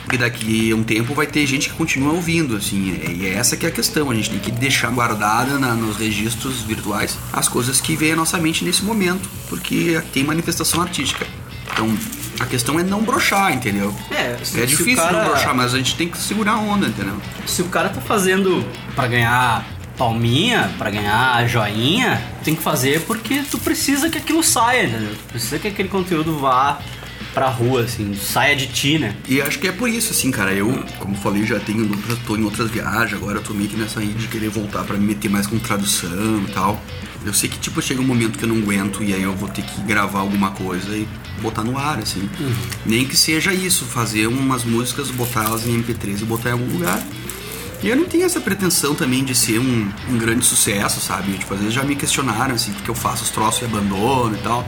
Porque 0.04 0.18
daqui 0.18 0.72
a 0.72 0.76
um 0.76 0.84
tempo 0.84 1.14
vai 1.14 1.28
ter 1.28 1.46
gente 1.46 1.70
que 1.70 1.76
continua 1.76 2.14
ouvindo, 2.14 2.56
assim, 2.56 2.92
é- 3.04 3.12
e 3.12 3.26
é 3.28 3.34
essa 3.34 3.58
que 3.58 3.66
é 3.66 3.70
a 3.70 3.72
questão, 3.72 4.10
a 4.10 4.16
gente 4.16 4.30
tem 4.30 4.40
que 4.40 4.52
deixar 4.52 4.90
guardada 4.92 5.60
na- 5.60 5.74
nos 5.76 5.98
registros 5.98 6.62
virtuais 6.62 7.18
as 7.34 7.48
coisas 7.50 7.82
que 7.82 7.96
vêm 7.96 8.14
à 8.14 8.16
nossa 8.16 8.38
mente 8.38 8.64
nesse 8.64 8.84
momento, 8.84 9.30
porque 9.50 10.02
tem 10.14 10.24
manifestação 10.24 10.82
artística. 10.82 11.28
Então, 11.74 11.96
a 12.40 12.46
questão 12.46 12.80
é 12.80 12.84
não 12.84 13.02
brochar, 13.04 13.54
entendeu? 13.54 13.94
É, 14.12 14.38
se- 14.44 14.62
é 14.62 14.66
difícil 14.66 14.96
cara- 14.96 15.24
não 15.24 15.30
brochar, 15.32 15.56
mas 15.56 15.74
a 15.74 15.78
gente 15.78 15.96
tem 15.96 16.08
que 16.10 16.18
segurar 16.18 16.54
a 16.54 16.58
onda, 16.60 16.88
entendeu? 16.88 17.18
Se 17.46 17.62
o 17.62 17.66
cara 17.66 17.90
tá 17.90 18.02
fazendo 18.02 18.66
pra 18.96 19.08
ganhar 19.08 19.66
palminha, 19.98 20.72
pra 20.78 20.90
ganhar 20.90 21.46
joinha, 21.48 22.22
tem 22.44 22.56
que 22.56 22.64
fazer 22.64 23.02
porque 23.02 23.44
tu 23.50 23.58
precisa 23.60 24.10
que 24.10 24.18
aquilo 24.18 24.42
saia, 24.44 24.86
entendeu? 24.86 25.12
Tu 25.16 25.32
precisa 25.32 25.60
que 25.60 25.68
aquele 25.68 25.90
conteúdo 25.90 26.38
vá 26.40 26.80
pra 27.34 27.48
rua, 27.50 27.82
assim, 27.84 28.16
saia 28.16 28.56
de 28.56 28.68
ti, 28.68 28.98
né? 28.98 29.14
E 29.28 29.42
acho 29.42 29.60
que 29.60 29.68
é 29.68 29.72
por 29.72 29.88
isso, 29.90 30.12
assim, 30.12 30.32
cara. 30.32 30.52
Eu, 30.54 30.84
como 31.00 31.16
falei, 31.16 31.46
já 31.46 31.60
tenho 31.60 31.88
tô 32.26 32.36
em 32.36 32.44
outras 32.44 32.72
viagens, 32.72 33.14
agora 33.14 33.38
eu 33.38 33.44
tô 33.44 33.54
meio 33.54 33.70
que 33.70 33.76
nessa 33.78 34.00
aí 34.00 34.08
de 34.08 34.28
querer 34.28 34.50
voltar 34.50 34.84
pra 34.84 34.98
me 34.98 35.06
meter 35.06 35.30
mais 35.30 35.46
com 35.46 35.60
tradução 35.60 36.44
e 36.48 36.52
tal. 36.52 36.82
Eu 37.26 37.34
sei 37.34 37.50
que, 37.50 37.58
tipo, 37.60 37.82
chega 37.82 38.02
um 38.02 38.06
momento 38.06 38.38
que 38.38 38.46
eu 38.46 38.50
não 38.50 38.58
aguento 38.58 39.04
e 39.04 39.14
aí 39.14 39.24
eu 39.24 39.36
vou 39.36 39.50
ter 39.50 39.62
que 39.62 39.82
gravar 39.82 40.20
alguma 40.20 40.52
coisa 40.52 40.96
e 40.96 41.08
botar 41.42 41.64
no 41.64 41.78
ar, 41.78 42.00
assim. 42.00 42.30
Nem 42.86 43.06
que 43.06 43.18
seja 43.18 43.54
isso, 43.54 43.86
fazer 43.86 44.28
umas 44.28 44.64
músicas, 44.64 45.12
botar 45.12 45.46
elas 45.46 45.66
em 45.66 45.82
MP3 45.82 46.22
e 46.22 46.26
botar 46.26 46.50
em 46.50 46.54
algum 46.54 46.72
lugar. 46.72 47.04
E 47.82 47.88
eu 47.88 47.96
não 47.96 48.04
tenho 48.06 48.26
essa 48.26 48.42
pretensão 48.42 48.94
também 48.94 49.24
de 49.24 49.34
ser 49.34 49.58
um, 49.58 49.90
um 50.10 50.18
grande 50.18 50.46
sucesso, 50.46 51.00
sabe? 51.00 51.32
Tipo, 51.38 51.54
às 51.54 51.62
vezes 51.62 51.74
já 51.74 51.82
me 51.84 51.96
questionaram, 51.96 52.54
assim, 52.54 52.74
porque 52.74 52.90
eu 52.90 52.96
faço 52.96 53.24
os 53.24 53.30
troços 53.30 53.62
e 53.62 53.66
abandono 53.66 54.36
e 54.36 54.40
tal. 54.40 54.68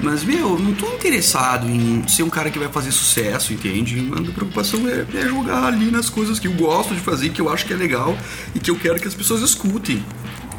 Mas, 0.00 0.22
meu, 0.22 0.50
eu 0.50 0.58
não 0.60 0.72
tô 0.72 0.86
interessado 0.86 1.68
em 1.68 2.06
ser 2.06 2.22
um 2.22 2.30
cara 2.30 2.50
que 2.50 2.58
vai 2.58 2.68
fazer 2.68 2.92
sucesso, 2.92 3.52
entende? 3.52 3.98
A 4.16 4.20
minha 4.20 4.32
preocupação 4.32 4.80
é, 4.88 5.04
é 5.16 5.28
jogar 5.28 5.64
ali 5.64 5.90
nas 5.90 6.08
coisas 6.08 6.38
que 6.38 6.46
eu 6.46 6.52
gosto 6.52 6.94
de 6.94 7.00
fazer, 7.00 7.30
que 7.30 7.40
eu 7.40 7.48
acho 7.48 7.66
que 7.66 7.72
é 7.72 7.76
legal 7.76 8.16
e 8.54 8.60
que 8.60 8.70
eu 8.70 8.76
quero 8.76 9.00
que 9.00 9.08
as 9.08 9.14
pessoas 9.14 9.42
escutem. 9.42 10.04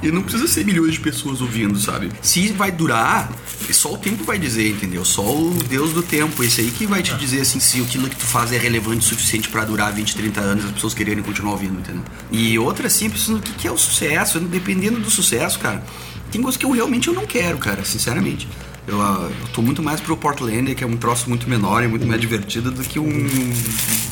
E 0.01 0.11
não 0.11 0.21
precisa 0.21 0.47
ser 0.47 0.65
milhões 0.65 0.93
de 0.93 0.99
pessoas 0.99 1.41
ouvindo, 1.41 1.79
sabe? 1.79 2.11
Se 2.21 2.49
vai 2.49 2.71
durar, 2.71 3.31
só 3.71 3.93
o 3.93 3.97
tempo 3.97 4.23
vai 4.23 4.37
dizer, 4.37 4.69
entendeu? 4.69 5.03
Só 5.03 5.23
o 5.23 5.51
Deus 5.67 5.93
do 5.93 6.03
tempo. 6.03 6.43
Esse 6.43 6.61
aí 6.61 6.71
que 6.71 6.85
vai 6.85 7.01
te 7.01 7.15
dizer 7.15 7.41
assim 7.41 7.59
se 7.59 7.81
aquilo 7.81 8.09
que 8.09 8.15
tu 8.15 8.25
faz 8.25 8.51
é 8.51 8.57
relevante 8.57 8.99
o 8.99 9.09
suficiente 9.09 9.49
pra 9.49 9.65
durar 9.65 9.91
20, 9.93 10.15
30 10.15 10.41
anos 10.41 10.65
as 10.65 10.71
pessoas 10.71 10.93
quererem 10.93 11.23
continuar 11.23 11.53
ouvindo, 11.53 11.79
entendeu? 11.79 12.03
E 12.31 12.57
outra 12.59 12.89
pensando 12.89 13.37
o 13.37 13.41
que 13.41 13.53
que 13.53 13.67
é 13.67 13.71
o 13.71 13.77
sucesso, 13.77 14.39
dependendo 14.39 14.99
do 14.99 15.09
sucesso, 15.09 15.59
cara. 15.59 15.83
Tem 16.31 16.41
coisas 16.41 16.57
que 16.57 16.65
eu 16.65 16.71
realmente 16.71 17.07
eu 17.07 17.13
não 17.13 17.25
quero, 17.25 17.57
cara, 17.57 17.83
sinceramente. 17.85 18.47
Eu, 18.87 19.01
ah, 19.01 19.29
eu 19.41 19.47
tô 19.47 19.61
muito 19.61 19.81
mais 19.81 19.99
pro 19.99 20.15
Portland, 20.15 20.75
que 20.75 20.83
é 20.83 20.87
um 20.87 20.97
troço 20.97 21.27
muito 21.27 21.49
menor 21.49 21.83
e 21.83 21.87
muito 21.87 22.05
mais 22.05 22.21
divertido 22.21 22.71
do 22.71 22.83
que 22.83 22.99
um 22.99 23.27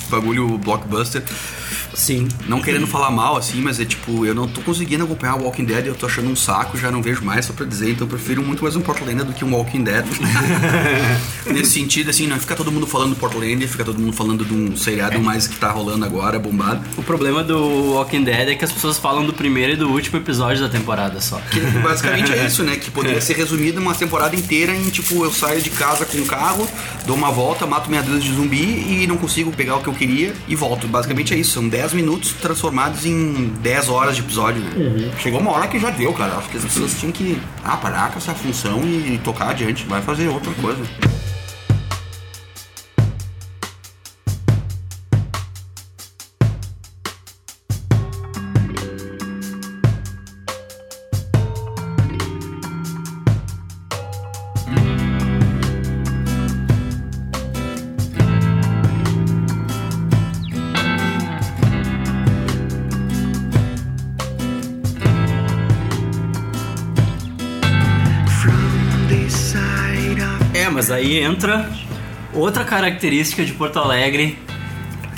bagulho 0.09 0.57
blockbuster. 0.57 1.23
Sim. 1.93 2.27
Não 2.47 2.61
querendo 2.61 2.87
falar 2.87 3.11
mal, 3.11 3.37
assim, 3.37 3.61
mas 3.61 3.79
é 3.79 3.85
tipo, 3.85 4.25
eu 4.25 4.33
não 4.33 4.47
tô 4.47 4.61
conseguindo 4.61 5.03
acompanhar 5.03 5.35
o 5.35 5.43
Walking 5.43 5.65
Dead, 5.65 5.85
eu 5.85 5.95
tô 5.95 6.05
achando 6.05 6.29
um 6.29 6.35
saco, 6.35 6.77
já 6.77 6.89
não 6.89 7.01
vejo 7.01 7.23
mais, 7.23 7.45
só 7.45 7.53
pra 7.53 7.65
dizer, 7.65 7.91
então 7.91 8.07
eu 8.07 8.09
prefiro 8.09 8.41
muito 8.41 8.63
mais 8.63 8.75
um 8.75 8.81
Portland 8.81 9.23
do 9.23 9.33
que 9.33 9.45
um 9.45 9.55
Walking 9.55 9.83
Dead. 9.83 10.05
Nesse 11.45 11.71
sentido, 11.71 12.09
assim, 12.09 12.27
não 12.27 12.39
fica 12.39 12.55
todo 12.55 12.71
mundo 12.71 12.87
falando 12.87 13.11
do 13.11 13.15
Portland, 13.15 13.67
fica 13.67 13.83
todo 13.83 13.99
mundo 13.99 14.13
falando 14.13 14.43
de 14.43 14.53
um 14.53 14.75
seriado 14.75 15.19
mais 15.19 15.47
que 15.47 15.55
tá 15.57 15.69
rolando 15.69 16.03
agora, 16.03 16.39
bombado. 16.39 16.83
O 16.97 17.03
problema 17.03 17.43
do 17.43 17.93
Walking 17.93 18.23
Dead 18.23 18.49
é 18.49 18.55
que 18.55 18.65
as 18.65 18.71
pessoas 18.71 18.97
falam 18.97 19.25
do 19.25 19.33
primeiro 19.33 19.73
e 19.73 19.75
do 19.75 19.89
último 19.89 20.17
episódio 20.17 20.63
da 20.63 20.69
temporada 20.69 21.21
só. 21.21 21.39
Que 21.51 21.59
basicamente 21.59 22.31
é 22.31 22.45
isso, 22.45 22.63
né? 22.63 22.75
Que 22.75 22.89
poderia 22.89 23.21
ser 23.21 23.35
resumido 23.35 23.79
uma 23.79 23.93
temporada 23.93 24.35
inteira 24.35 24.62
em 24.69 24.89
tipo, 24.89 25.23
eu 25.23 25.31
saio 25.31 25.61
de 25.61 25.69
casa 25.69 26.05
com 26.05 26.17
um 26.17 26.25
carro, 26.25 26.67
dou 27.05 27.15
uma 27.15 27.31
volta, 27.31 27.65
mato 27.65 27.89
meia 27.89 28.03
dúzia 28.03 28.21
de 28.21 28.33
zumbi 28.33 29.01
e 29.03 29.07
não 29.07 29.17
consigo 29.17 29.51
pegar 29.51 29.77
o 29.77 29.81
que 29.81 29.87
eu 29.87 29.93
queria 29.93 30.33
e 30.47 30.55
volto. 30.55 30.87
Basicamente 30.87 31.33
é 31.33 31.37
isso. 31.37 31.51
São 31.51 31.67
10 31.67 31.93
minutos 31.93 32.33
transformados 32.33 33.05
em 33.05 33.47
10 33.61 33.89
horas 33.89 34.15
de 34.15 34.21
episódio, 34.21 34.61
né? 34.61 34.71
Chegou 35.19 35.39
uma 35.39 35.51
hora 35.51 35.67
que 35.67 35.79
já 35.79 35.89
deu, 35.89 36.13
cara. 36.13 36.37
Acho 36.37 36.49
que 36.49 36.57
as 36.57 36.63
pessoas 36.63 36.93
tinham 36.99 37.11
que 37.11 37.37
ah, 37.63 37.77
parar 37.77 38.11
com 38.11 38.17
essa 38.17 38.33
função 38.33 38.81
e 38.83 39.19
tocar 39.23 39.49
adiante. 39.49 39.85
Vai 39.85 40.01
fazer 40.01 40.27
outra 40.27 40.51
coisa. 40.55 40.81
Entra 71.19 71.69
outra 72.33 72.63
característica 72.63 73.43
de 73.45 73.53
Porto 73.53 73.79
Alegre 73.79 74.37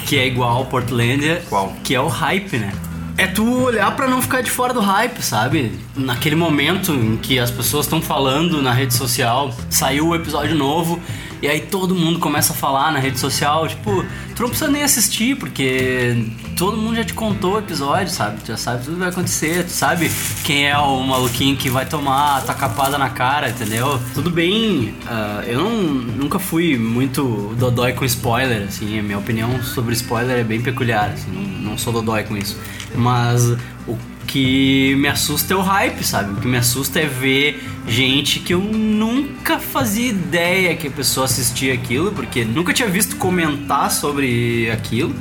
que 0.06 0.18
é 0.18 0.28
igual 0.28 0.58
ao 0.58 0.66
Portlandia, 0.66 1.42
Qual? 1.50 1.74
que 1.84 1.96
é 1.96 2.00
o 2.00 2.08
hype, 2.08 2.58
né? 2.58 2.72
É 3.18 3.26
tu 3.26 3.64
olhar 3.64 3.96
pra 3.96 4.08
não 4.08 4.22
ficar 4.22 4.42
de 4.42 4.52
fora 4.52 4.74
do 4.74 4.82
hype, 4.82 5.22
sabe? 5.22 5.72
Naquele 5.96 6.36
momento 6.36 6.92
em 6.92 7.18
que 7.18 7.40
as 7.40 7.50
pessoas 7.50 7.86
estão 7.86 8.02
falando 8.02 8.62
na 8.62 8.72
rede 8.72 8.94
social, 8.94 9.56
saiu 9.70 10.10
o 10.10 10.16
episódio 10.16 10.54
novo 10.54 11.02
e 11.42 11.48
aí 11.48 11.62
todo 11.62 11.96
mundo 11.96 12.20
começa 12.20 12.54
a 12.54 12.56
falar 12.56 12.92
na 12.92 13.00
rede 13.00 13.20
social, 13.20 13.68
tipo, 13.68 14.06
tu 14.36 14.42
não 14.42 14.50
precisa 14.50 14.70
nem 14.70 14.84
assistir 14.84 15.36
porque 15.38 16.26
todo 16.58 16.78
mundo 16.78 16.96
já 16.96 17.04
te 17.04 17.14
contou 17.14 17.56
o 17.56 17.60
episódio, 17.60 18.12
sabe? 18.12 18.42
Tu 18.42 18.48
já 18.48 18.58
sabe 18.58 18.84
tudo 18.84 18.94
que 18.94 19.00
vai 19.00 19.10
acontecer, 19.10 19.64
tu 19.66 19.72
sabe 19.72 20.10
quem 20.44 20.70
é 20.70 20.78
o 20.78 21.02
maluquinho 21.04 21.56
que 21.56 21.70
vai 21.70 21.86
tomar 21.86 22.38
a 22.38 22.42
tacapada 22.42 22.98
na 22.98 23.10
cara, 23.10 23.50
entendeu? 23.50 24.00
Tudo 24.14 24.30
bem, 24.30 24.96
ah, 25.08 25.44
eu 25.46 25.64
não, 25.64 25.72
nunca 25.72 26.40
fui 26.40 26.78
muito 26.78 27.54
dodói 27.58 27.94
com 27.94 28.06
spoiler, 28.06 28.64
assim, 28.68 29.00
a 29.00 29.04
minha 29.04 29.18
opinião 29.18 29.62
sobre 29.62 29.94
spoiler 29.94 30.40
é 30.40 30.44
bem 30.44 30.62
peculiar, 30.62 31.12
assim, 31.12 31.32
não, 31.32 31.72
não 31.72 31.78
sou 31.78 31.92
dodói 31.92 32.24
com 32.24 32.38
isso. 32.38 32.58
Mas 32.96 33.50
o 33.88 33.98
que 34.36 34.94
me 34.98 35.08
assusta 35.08 35.54
é 35.54 35.56
o 35.56 35.62
hype, 35.62 36.04
sabe? 36.04 36.34
O 36.34 36.36
que 36.36 36.46
me 36.46 36.58
assusta 36.58 37.00
é 37.00 37.06
ver 37.06 37.64
gente 37.88 38.42
que 38.42 38.54
eu 38.54 38.60
nunca 38.60 39.60
fazia 39.60 40.10
ideia 40.10 40.76
que 40.76 40.90
a 40.90 40.92
pessoa 40.92 41.24
assistia 41.24 41.74
aquilo, 41.74 42.12
porque 42.12 42.44
nunca 42.44 42.74
tinha 42.74 42.90
visto 42.90 43.16
comentar 43.16 43.90
sobre 43.90 44.70
aquilo. 44.70 45.16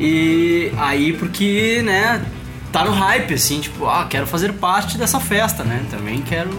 E 0.00 0.72
aí 0.76 1.12
porque, 1.12 1.82
né, 1.84 2.20
tá 2.72 2.84
no 2.84 2.90
hype, 2.90 3.32
assim, 3.32 3.60
tipo, 3.60 3.86
ah, 3.86 4.08
quero 4.10 4.26
fazer 4.26 4.54
parte 4.54 4.98
dessa 4.98 5.20
festa, 5.20 5.62
né? 5.62 5.86
Também 5.88 6.20
quero. 6.20 6.50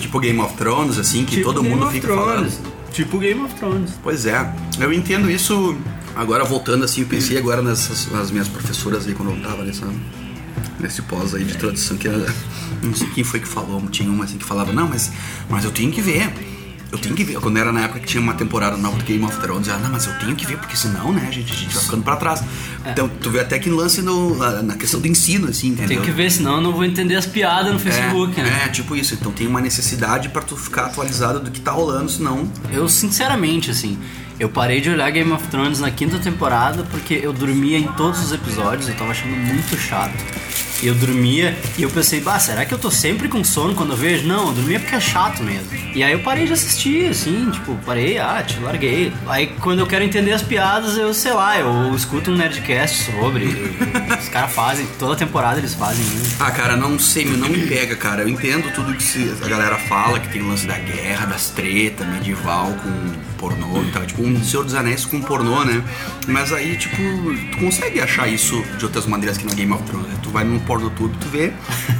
Tipo 0.00 0.18
Game 0.18 0.40
of 0.40 0.56
Thrones, 0.56 0.98
assim, 0.98 1.26
que 1.26 1.36
Tipo 1.36 1.52
todo 1.52 1.62
Game 1.62 1.74
mundo 1.74 1.90
fica 1.90 2.06
Thrones. 2.06 2.54
falando. 2.54 2.72
Tipo 2.90 3.18
Game 3.18 3.42
of 3.42 3.54
Thrones. 3.56 3.90
Pois 4.02 4.24
é, 4.24 4.50
eu 4.80 4.90
entendo 4.90 5.30
isso. 5.30 5.76
Agora 6.16 6.42
voltando 6.42 6.86
assim, 6.86 7.02
eu 7.02 7.06
pensei 7.06 7.36
agora 7.36 7.60
nessas 7.60 8.10
nas 8.10 8.30
minhas 8.30 8.48
professoras 8.48 9.06
aí 9.06 9.12
quando 9.12 9.32
eu 9.32 9.42
tava 9.42 9.62
nessa, 9.62 9.86
nesse 10.80 11.02
pós 11.02 11.34
aí 11.34 11.44
de 11.44 11.56
tradução 11.56 11.96
que 11.96 12.08
era- 12.08 12.34
não 12.82 12.94
sei 12.94 13.08
quem 13.08 13.24
foi 13.24 13.40
que 13.40 13.48
falou, 13.48 13.80
tinha 13.90 14.10
uma 14.10 14.24
assim 14.24 14.38
que 14.38 14.44
falava, 14.44 14.72
não, 14.72 14.88
mas, 14.88 15.12
mas 15.48 15.64
eu 15.64 15.70
tenho 15.70 15.90
que 15.92 16.00
ver. 16.00 16.32
Eu 16.90 16.98
tenho 16.98 17.14
que 17.14 17.24
ver. 17.24 17.40
Quando 17.40 17.56
era 17.56 17.72
na 17.72 17.84
época 17.84 18.00
que 18.00 18.06
tinha 18.06 18.22
uma 18.22 18.34
temporada 18.34 18.76
nova 18.76 18.98
do 18.98 19.04
Game 19.04 19.24
of 19.24 19.34
Thrones, 19.38 19.66
ela, 19.66 19.78
não, 19.78 19.88
mas 19.90 20.06
eu 20.06 20.12
tenho 20.18 20.36
que 20.36 20.46
ver, 20.46 20.58
porque 20.58 20.76
senão, 20.76 21.10
né, 21.10 21.26
gente, 21.32 21.50
a 21.50 21.56
gente 21.56 21.74
vai 21.74 21.82
ficando 21.82 22.02
pra 22.02 22.16
trás. 22.16 22.44
Então, 22.86 23.08
tu 23.08 23.30
vê 23.30 23.40
até 23.40 23.58
que 23.58 23.70
lance 23.70 24.02
no, 24.02 24.36
na 24.62 24.76
questão 24.76 25.00
do 25.00 25.08
ensino, 25.08 25.48
assim, 25.48 25.68
entendeu? 25.68 25.96
Tem 25.96 26.00
que 26.04 26.10
ver, 26.10 26.30
senão 26.30 26.56
eu 26.56 26.60
não 26.60 26.72
vou 26.72 26.84
entender 26.84 27.16
as 27.16 27.24
piadas 27.24 27.72
no 27.72 27.78
Facebook, 27.78 28.38
é, 28.38 28.44
né? 28.44 28.62
é, 28.66 28.68
tipo 28.68 28.94
isso. 28.94 29.14
Então 29.14 29.32
tem 29.32 29.46
uma 29.46 29.62
necessidade 29.62 30.28
pra 30.28 30.42
tu 30.42 30.54
ficar 30.54 30.84
atualizado 30.84 31.40
do 31.40 31.50
que 31.50 31.62
tá 31.62 31.70
rolando, 31.70 32.10
senão. 32.10 32.46
Eu, 32.70 32.86
sinceramente, 32.86 33.70
assim, 33.70 33.96
eu 34.38 34.50
parei 34.50 34.82
de 34.82 34.90
olhar 34.90 35.10
Game 35.10 35.32
of 35.32 35.48
Thrones 35.48 35.80
na 35.80 35.90
quinta 35.90 36.18
temporada 36.18 36.84
porque 36.90 37.14
eu 37.14 37.32
dormia 37.32 37.78
em 37.78 37.86
todos 37.92 38.22
os 38.22 38.32
episódios, 38.32 38.86
eu 38.90 38.94
tava 38.96 39.12
achando 39.12 39.34
muito 39.34 39.78
chato. 39.78 40.12
E 40.82 40.88
eu 40.88 40.94
dormia 40.96 41.56
e 41.78 41.84
eu 41.84 41.90
pensei, 41.90 42.20
bah, 42.20 42.40
será 42.40 42.64
que 42.64 42.74
eu 42.74 42.78
tô 42.78 42.90
sempre 42.90 43.28
com 43.28 43.44
sono 43.44 43.72
quando 43.72 43.92
eu 43.92 43.96
vejo? 43.96 44.26
Não, 44.26 44.48
eu 44.48 44.52
dormia 44.52 44.80
porque 44.80 44.96
é 44.96 45.00
chato 45.00 45.40
mesmo. 45.40 45.68
E 45.94 46.02
aí 46.02 46.12
eu 46.12 46.18
parei 46.18 46.44
de 46.44 46.52
assistir, 46.52 47.08
assim, 47.08 47.50
tipo, 47.52 47.78
parei, 47.86 48.18
ah, 48.18 48.42
te 48.44 48.58
larguei. 48.58 49.12
Aí 49.28 49.46
quando 49.60 49.78
eu 49.78 49.86
quero 49.86 50.02
entender 50.02 50.32
as 50.32 50.42
piadas, 50.42 50.96
eu 50.96 51.14
sei 51.14 51.32
lá, 51.32 51.56
eu 51.56 51.94
escuto 51.94 52.32
um 52.32 52.36
Nerdcast 52.36 53.12
sobre. 53.12 53.46
os 54.20 54.28
caras 54.28 54.52
fazem, 54.52 54.84
toda 54.98 55.14
temporada 55.14 55.58
eles 55.58 55.74
fazem, 55.74 56.04
né? 56.04 56.30
Ah, 56.40 56.50
cara, 56.50 56.76
não 56.76 56.98
sei, 56.98 57.26
não 57.26 57.48
me 57.48 57.64
pega, 57.66 57.94
cara. 57.94 58.22
Eu 58.22 58.28
entendo 58.28 58.72
tudo 58.74 58.92
que 58.94 59.32
a 59.40 59.48
galera 59.48 59.78
fala, 59.78 60.18
que 60.18 60.30
tem 60.30 60.42
o 60.42 60.48
lance 60.48 60.66
da 60.66 60.78
guerra, 60.78 61.26
das 61.26 61.50
tretas, 61.50 62.04
medieval 62.08 62.72
com 62.82 63.31
pornô 63.42 63.82
e 63.82 63.90
tal. 63.90 64.06
Tipo, 64.06 64.22
um 64.22 64.44
Senhor 64.44 64.62
dos 64.62 64.76
Anéis 64.76 65.04
com 65.04 65.20
pornô, 65.20 65.64
né? 65.64 65.82
Mas 66.28 66.52
aí, 66.52 66.76
tipo, 66.76 66.96
tu 67.50 67.58
consegue 67.58 68.00
achar 68.00 68.28
isso 68.28 68.64
de 68.78 68.84
outras 68.84 69.04
maneiras 69.04 69.36
que 69.36 69.44
no 69.44 69.52
Game 69.52 69.72
of 69.72 69.82
Thrones. 69.82 70.06
né? 70.06 70.14
Tu 70.22 70.30
vai 70.30 70.44
num 70.44 70.60
porno 70.60 70.88
tudo, 70.90 71.18
tu 71.18 71.28
vê, 71.28 71.52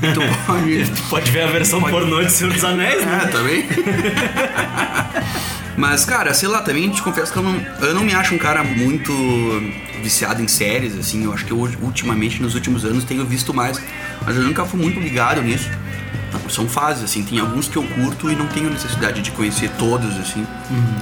e 0.02 0.12
tu 0.14 0.20
pode... 0.46 0.84
Tu 0.84 1.02
pode 1.10 1.30
ver 1.32 1.42
a 1.42 1.48
versão 1.48 1.82
pornô 1.82 2.22
de 2.22 2.30
Senhor 2.30 2.52
dos 2.52 2.62
Anéis, 2.62 3.04
né? 3.04 3.22
É, 3.24 3.26
também. 3.26 3.64
Mas, 5.76 6.04
cara, 6.04 6.32
sei 6.32 6.48
lá, 6.48 6.62
também 6.62 6.88
te 6.90 7.02
confesso 7.02 7.32
que 7.32 7.38
eu 7.38 7.42
não, 7.42 7.60
eu 7.80 7.94
não 7.94 8.04
me 8.04 8.14
acho 8.14 8.34
um 8.34 8.38
cara 8.38 8.62
muito 8.62 9.12
viciado 10.02 10.42
em 10.42 10.46
séries, 10.46 10.96
assim. 10.96 11.24
Eu 11.24 11.32
acho 11.32 11.44
que 11.44 11.50
eu, 11.50 11.58
ultimamente, 11.58 12.40
nos 12.40 12.54
últimos 12.54 12.84
anos, 12.84 13.04
tenho 13.04 13.24
visto 13.24 13.52
mais. 13.52 13.80
Mas 14.24 14.36
eu 14.36 14.42
nunca 14.42 14.64
fui 14.64 14.78
muito 14.78 15.00
ligado 15.00 15.42
nisso. 15.42 15.68
São 16.48 16.68
fases, 16.68 17.04
assim. 17.04 17.22
Tem 17.22 17.38
alguns 17.38 17.68
que 17.68 17.76
eu 17.76 17.82
curto 17.82 18.30
e 18.30 18.34
não 18.36 18.46
tenho 18.46 18.68
necessidade 18.70 19.22
de 19.22 19.30
conhecer 19.30 19.70
todos, 19.78 20.16
assim. 20.18 20.46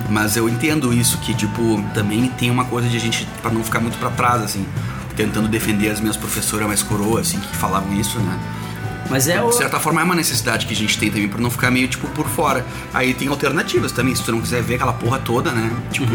Mas 0.08 0.36
eu 0.36 0.48
entendo 0.48 0.92
isso, 0.92 1.18
que, 1.18 1.34
tipo, 1.34 1.82
também 1.94 2.28
tem 2.38 2.50
uma 2.50 2.64
coisa 2.64 2.88
de 2.88 2.96
a 2.96 3.00
gente, 3.00 3.26
pra 3.42 3.50
não 3.50 3.62
ficar 3.64 3.80
muito 3.80 3.98
pra 3.98 4.10
trás, 4.10 4.42
assim. 4.42 4.64
Tentando 5.16 5.48
defender 5.48 5.90
as 5.90 6.00
minhas 6.00 6.16
professoras 6.16 6.66
mais 6.66 6.82
coroas, 6.82 7.28
assim, 7.28 7.38
que 7.40 7.56
falavam 7.56 7.92
isso, 7.98 8.18
né? 8.20 8.38
Mas 9.10 9.26
é 9.26 9.42
o. 9.42 9.48
De 9.48 9.56
certa 9.56 9.80
forma 9.80 10.00
é 10.00 10.04
uma 10.04 10.14
necessidade 10.14 10.66
que 10.66 10.72
a 10.72 10.76
gente 10.76 10.96
tem 10.96 11.10
também 11.10 11.28
pra 11.28 11.40
não 11.40 11.50
ficar 11.50 11.68
meio 11.70 11.88
tipo 11.88 12.06
por 12.08 12.28
fora. 12.28 12.64
Aí 12.94 13.12
tem 13.12 13.26
alternativas 13.26 13.90
também, 13.90 14.14
se 14.14 14.22
tu 14.22 14.30
não 14.30 14.40
quiser 14.40 14.62
ver 14.62 14.76
aquela 14.76 14.92
porra 14.92 15.18
toda, 15.18 15.50
né? 15.50 15.68
Tipo, 15.90 16.06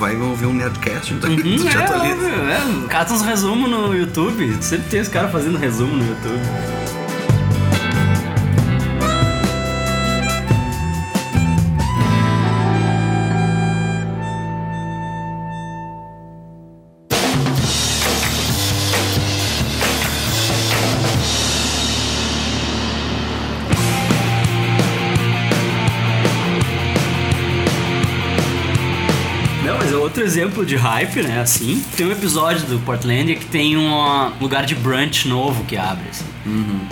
vai 0.00 0.16
ouvir 0.16 0.46
um 0.46 0.52
Nerdcast, 0.52 1.14
então 1.14 1.30
Uhum, 1.30 1.36
tu 1.56 1.62
já 1.70 1.82
é, 1.82 1.84
atualiza. 1.84 2.14
óbvio, 2.26 2.84
é. 2.84 2.88
Cata 2.88 3.14
uns 3.14 3.22
resumos 3.22 3.70
no 3.70 3.94
YouTube. 3.94 4.58
Sempre 4.60 4.88
tem 4.90 5.00
os 5.00 5.08
caras 5.08 5.30
fazendo 5.30 5.56
resumo 5.56 5.94
no 5.96 6.04
YouTube. 6.04 6.40
Exemplo 30.24 30.64
de 30.64 30.76
hype, 30.76 31.22
né? 31.22 31.40
Assim. 31.40 31.84
Tem 31.96 32.06
um 32.06 32.12
episódio 32.12 32.66
do 32.66 32.78
Portland 32.80 33.36
que 33.36 33.46
tem 33.46 33.76
um 33.76 34.32
lugar 34.40 34.64
de 34.64 34.74
brunch 34.74 35.28
novo 35.28 35.64
que 35.64 35.76
abre, 35.76 36.04
assim. 36.10 36.24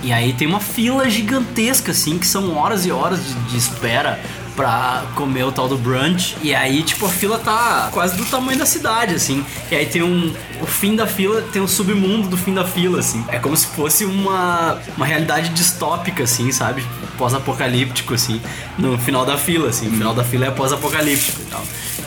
E 0.02 0.12
aí 0.12 0.32
tem 0.32 0.46
uma 0.46 0.60
fila 0.60 1.08
gigantesca, 1.10 1.92
assim, 1.92 2.18
que 2.18 2.26
são 2.26 2.56
horas 2.56 2.86
e 2.86 2.92
horas 2.92 3.20
de, 3.26 3.34
de 3.50 3.56
espera 3.56 4.20
pra 4.56 5.04
comer 5.14 5.44
o 5.44 5.52
tal 5.52 5.68
do 5.68 5.76
brunch. 5.76 6.36
E 6.42 6.54
aí, 6.54 6.82
tipo, 6.82 7.06
a 7.06 7.08
fila 7.08 7.38
tá 7.38 7.88
quase 7.92 8.16
do 8.16 8.24
tamanho 8.24 8.58
da 8.58 8.66
cidade, 8.66 9.14
assim. 9.14 9.44
E 9.70 9.74
aí 9.74 9.86
tem 9.86 10.02
um. 10.02 10.32
O 10.60 10.66
fim 10.66 10.94
da 10.94 11.06
fila 11.06 11.42
tem 11.52 11.60
um 11.60 11.68
submundo 11.68 12.28
do 12.28 12.36
fim 12.36 12.54
da 12.54 12.64
fila, 12.64 13.00
assim. 13.00 13.24
É 13.28 13.38
como 13.38 13.56
se 13.56 13.66
fosse 13.66 14.04
uma, 14.04 14.78
uma 14.96 15.06
realidade 15.06 15.50
distópica, 15.50 16.24
assim, 16.24 16.52
sabe? 16.52 16.84
Pós-apocalíptico, 17.18 18.14
assim. 18.14 18.40
No 18.78 18.98
final 18.98 19.24
da 19.24 19.36
fila, 19.36 19.68
assim. 19.68 19.88
O 19.88 19.92
final 19.92 20.14
da 20.14 20.24
fila 20.24 20.46
é 20.46 20.50
pós-apocalíptico 20.50 21.42
e 21.42 21.44
tal. 21.46 21.64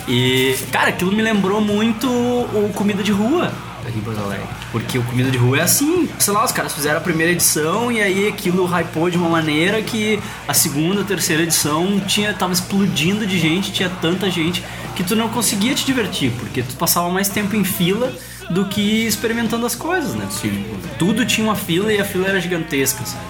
E, 0.07 0.55
cara, 0.71 0.89
aquilo 0.89 1.11
me 1.11 1.21
lembrou 1.21 1.61
muito 1.61 2.07
o 2.07 2.71
Comida 2.73 3.01
de 3.01 3.11
Rua 3.11 3.51
aqui 3.87 3.99
em 3.99 4.01
Porto 4.01 4.19
Alegre. 4.19 4.47
Porque 4.71 4.97
o 4.97 5.03
Comida 5.03 5.29
de 5.31 5.37
Rua 5.37 5.59
é 5.59 5.61
assim, 5.61 6.09
sei 6.19 6.33
lá, 6.33 6.43
os 6.43 6.51
caras 6.51 6.73
fizeram 6.73 6.97
a 6.97 7.01
primeira 7.01 7.31
edição 7.31 7.91
e 7.91 8.01
aí 8.01 8.27
aquilo 8.27 8.65
hypou 8.65 9.09
de 9.09 9.17
uma 9.17 9.29
maneira 9.29 9.81
que 9.81 10.19
a 10.47 10.53
segunda, 10.53 11.03
terceira 11.03 11.43
edição 11.43 11.99
tinha, 12.01 12.33
tava 12.33 12.53
explodindo 12.53 13.25
de 13.25 13.39
gente, 13.39 13.71
tinha 13.71 13.89
tanta 13.89 14.29
gente 14.29 14.63
que 14.95 15.03
tu 15.03 15.15
não 15.15 15.29
conseguia 15.29 15.73
te 15.73 15.85
divertir, 15.85 16.31
porque 16.39 16.63
tu 16.63 16.75
passava 16.75 17.09
mais 17.09 17.29
tempo 17.29 17.55
em 17.55 17.63
fila 17.63 18.11
do 18.49 18.65
que 18.65 19.05
experimentando 19.05 19.65
as 19.65 19.75
coisas, 19.75 20.13
né? 20.15 20.27
Tipo, 20.41 20.97
tudo 20.97 21.25
tinha 21.25 21.45
uma 21.45 21.55
fila 21.55 21.91
e 21.91 21.99
a 21.99 22.05
fila 22.05 22.27
era 22.27 22.39
gigantesca, 22.39 23.03
sabe? 23.05 23.23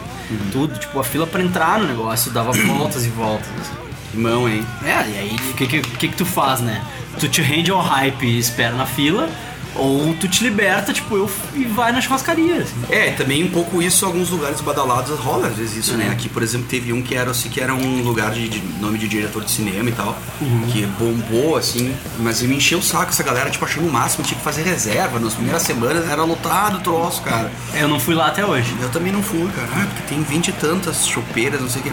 Tudo, 0.51 0.77
tipo, 0.79 0.99
a 0.99 1.03
fila 1.03 1.27
pra 1.27 1.41
entrar 1.41 1.79
no 1.79 1.87
negócio 1.87 2.31
dava 2.31 2.51
voltas 2.51 3.05
e 3.05 3.09
voltas, 3.09 3.47
assim. 3.61 3.94
Mão, 4.15 4.47
hein? 4.47 4.65
É, 4.83 5.09
e 5.09 5.17
aí 5.17 5.35
o 5.51 5.53
que, 5.53 5.67
que, 5.67 5.81
que 5.81 6.07
que 6.09 6.15
tu 6.15 6.25
faz, 6.25 6.61
né? 6.61 6.83
Tu 7.19 7.29
te 7.29 7.41
rende 7.41 7.71
ao 7.71 7.79
hype 7.79 8.25
e 8.25 8.37
espera 8.37 8.75
na 8.75 8.85
fila, 8.85 9.29
ou 9.75 10.13
tu 10.15 10.27
te 10.27 10.43
liberta, 10.43 10.93
tipo, 10.93 11.15
eu 11.15 11.29
e 11.53 11.65
vai 11.65 11.91
na 11.91 12.01
churrascaria. 12.01 12.57
Assim. 12.57 12.75
É, 12.89 13.11
também 13.11 13.43
um 13.43 13.49
pouco 13.49 13.81
isso, 13.81 14.05
alguns 14.05 14.29
lugares 14.29 14.61
badalados 14.61 15.17
rola 15.19 15.47
às 15.47 15.55
vezes 15.55 15.77
isso, 15.77 15.97
né? 15.97 16.09
Aqui, 16.09 16.29
por 16.29 16.41
exemplo, 16.41 16.67
teve 16.67 16.93
um 16.93 17.01
que 17.01 17.15
era 17.15 17.31
assim, 17.31 17.49
que 17.49 17.59
era 17.59 17.73
um 17.73 18.01
lugar 18.01 18.31
de, 18.31 18.47
de 18.47 18.61
nome 18.79 18.97
de 18.97 19.07
diretor 19.07 19.43
de 19.43 19.51
cinema 19.51 19.89
e 19.89 19.93
tal, 19.93 20.17
que 20.71 20.85
bombou, 20.99 21.57
assim, 21.57 21.95
mas 22.19 22.41
me 22.41 22.55
encheu 22.55 22.79
o 22.79 22.83
saco 22.83 23.09
essa 23.09 23.23
galera, 23.23 23.49
tipo, 23.49 23.65
achando 23.65 23.87
o 23.87 23.91
máximo, 23.91 24.23
tinha 24.23 24.37
que 24.37 24.43
fazer 24.43 24.63
reserva. 24.63 25.19
Nas 25.19 25.33
primeiras 25.33 25.63
semanas 25.63 26.09
era 26.09 26.23
lotado 26.23 26.77
o 26.77 26.81
troço, 26.81 27.21
cara. 27.21 27.51
Eu 27.73 27.87
não 27.87 27.99
fui 27.99 28.15
lá 28.15 28.27
até 28.27 28.45
hoje. 28.45 28.73
Eu 28.81 28.89
também 28.89 29.11
não 29.11 29.21
fui, 29.21 29.47
cara. 29.55 29.67
Ah, 29.75 29.87
porque 29.87 30.13
tem 30.13 30.23
vinte 30.23 30.49
e 30.49 30.51
tantas 30.53 31.07
chopeiras, 31.07 31.61
não 31.61 31.69
sei 31.69 31.81
o 31.81 31.85
que. 31.85 31.91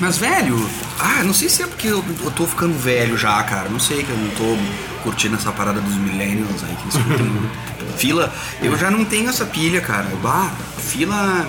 Mas, 0.00 0.18
velho, 0.18 0.68
ah, 0.98 1.22
não 1.22 1.32
sei 1.32 1.48
se 1.48 1.62
é 1.62 1.66
porque 1.66 1.88
eu, 1.88 2.04
eu 2.24 2.30
tô 2.32 2.46
ficando 2.46 2.76
velho 2.76 3.16
já, 3.16 3.42
cara. 3.44 3.68
Não 3.68 3.78
sei 3.78 4.02
que 4.02 4.10
eu 4.10 4.16
não 4.16 4.30
tô 4.30 4.56
curtindo 5.04 5.36
essa 5.36 5.52
parada 5.52 5.80
dos 5.80 5.94
millennials 5.94 6.64
aí 6.64 6.74
que 6.82 6.88
escutam 6.88 7.26
fila. 7.96 8.32
Eu 8.60 8.76
já 8.76 8.90
não 8.90 9.04
tenho 9.04 9.28
essa 9.28 9.44
pilha, 9.44 9.80
cara. 9.80 10.08
Bah, 10.22 10.50
fila. 10.78 11.46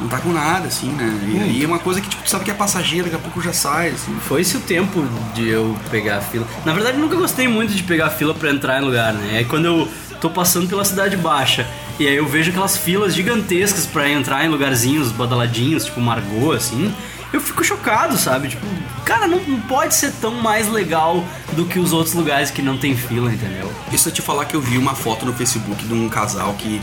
não 0.00 0.08
tá 0.08 0.18
com 0.18 0.32
nada, 0.32 0.66
assim, 0.66 0.88
né? 0.88 1.20
E 1.28 1.40
aí 1.40 1.62
é 1.62 1.66
uma 1.66 1.78
coisa 1.78 2.00
que, 2.00 2.08
tipo, 2.08 2.22
tu 2.24 2.30
sabe 2.30 2.44
que 2.44 2.50
é 2.50 2.54
passageiro, 2.54 3.04
daqui 3.04 3.16
a 3.16 3.18
pouco 3.18 3.40
já 3.40 3.52
sai, 3.52 3.90
assim. 3.90 4.16
Foi 4.26 4.40
esse 4.40 4.56
o 4.56 4.60
tempo 4.60 5.06
de 5.34 5.48
eu 5.48 5.76
pegar 5.90 6.16
a 6.18 6.20
fila. 6.20 6.46
Na 6.64 6.72
verdade, 6.72 6.98
nunca 6.98 7.14
gostei 7.14 7.46
muito 7.46 7.74
de 7.74 7.82
pegar 7.82 8.06
a 8.06 8.10
fila 8.10 8.34
pra 8.34 8.50
entrar 8.50 8.80
em 8.80 8.84
lugar, 8.84 9.12
né? 9.12 9.38
Aí 9.38 9.44
quando 9.44 9.66
eu 9.66 9.88
tô 10.20 10.30
passando 10.30 10.66
pela 10.66 10.84
cidade 10.86 11.18
baixa 11.18 11.66
e 11.98 12.08
aí 12.08 12.16
eu 12.16 12.26
vejo 12.26 12.50
aquelas 12.50 12.78
filas 12.78 13.14
gigantescas 13.14 13.84
pra 13.84 14.08
entrar 14.08 14.42
em 14.42 14.48
lugarzinhos 14.48 15.12
badaladinhos, 15.12 15.84
tipo 15.84 16.00
Margot, 16.00 16.52
assim, 16.52 16.92
eu 17.34 17.40
fico 17.40 17.64
chocado, 17.64 18.16
sabe? 18.16 18.48
Tipo, 18.48 18.64
cara, 19.04 19.26
não, 19.26 19.40
não 19.40 19.60
pode 19.62 19.94
ser 19.94 20.12
tão 20.20 20.36
mais 20.36 20.68
legal 20.68 21.24
do 21.52 21.64
que 21.64 21.80
os 21.80 21.92
outros 21.92 22.14
lugares 22.14 22.50
que 22.50 22.62
não 22.62 22.78
tem 22.78 22.96
fila, 22.96 23.32
entendeu? 23.32 23.72
Isso 23.92 24.08
eu 24.08 24.12
te 24.12 24.22
falar 24.22 24.44
que 24.44 24.54
eu 24.54 24.60
vi 24.60 24.78
uma 24.78 24.94
foto 24.94 25.26
no 25.26 25.32
Facebook 25.32 25.84
de 25.84 25.92
um 25.92 26.08
casal 26.08 26.54
que 26.54 26.80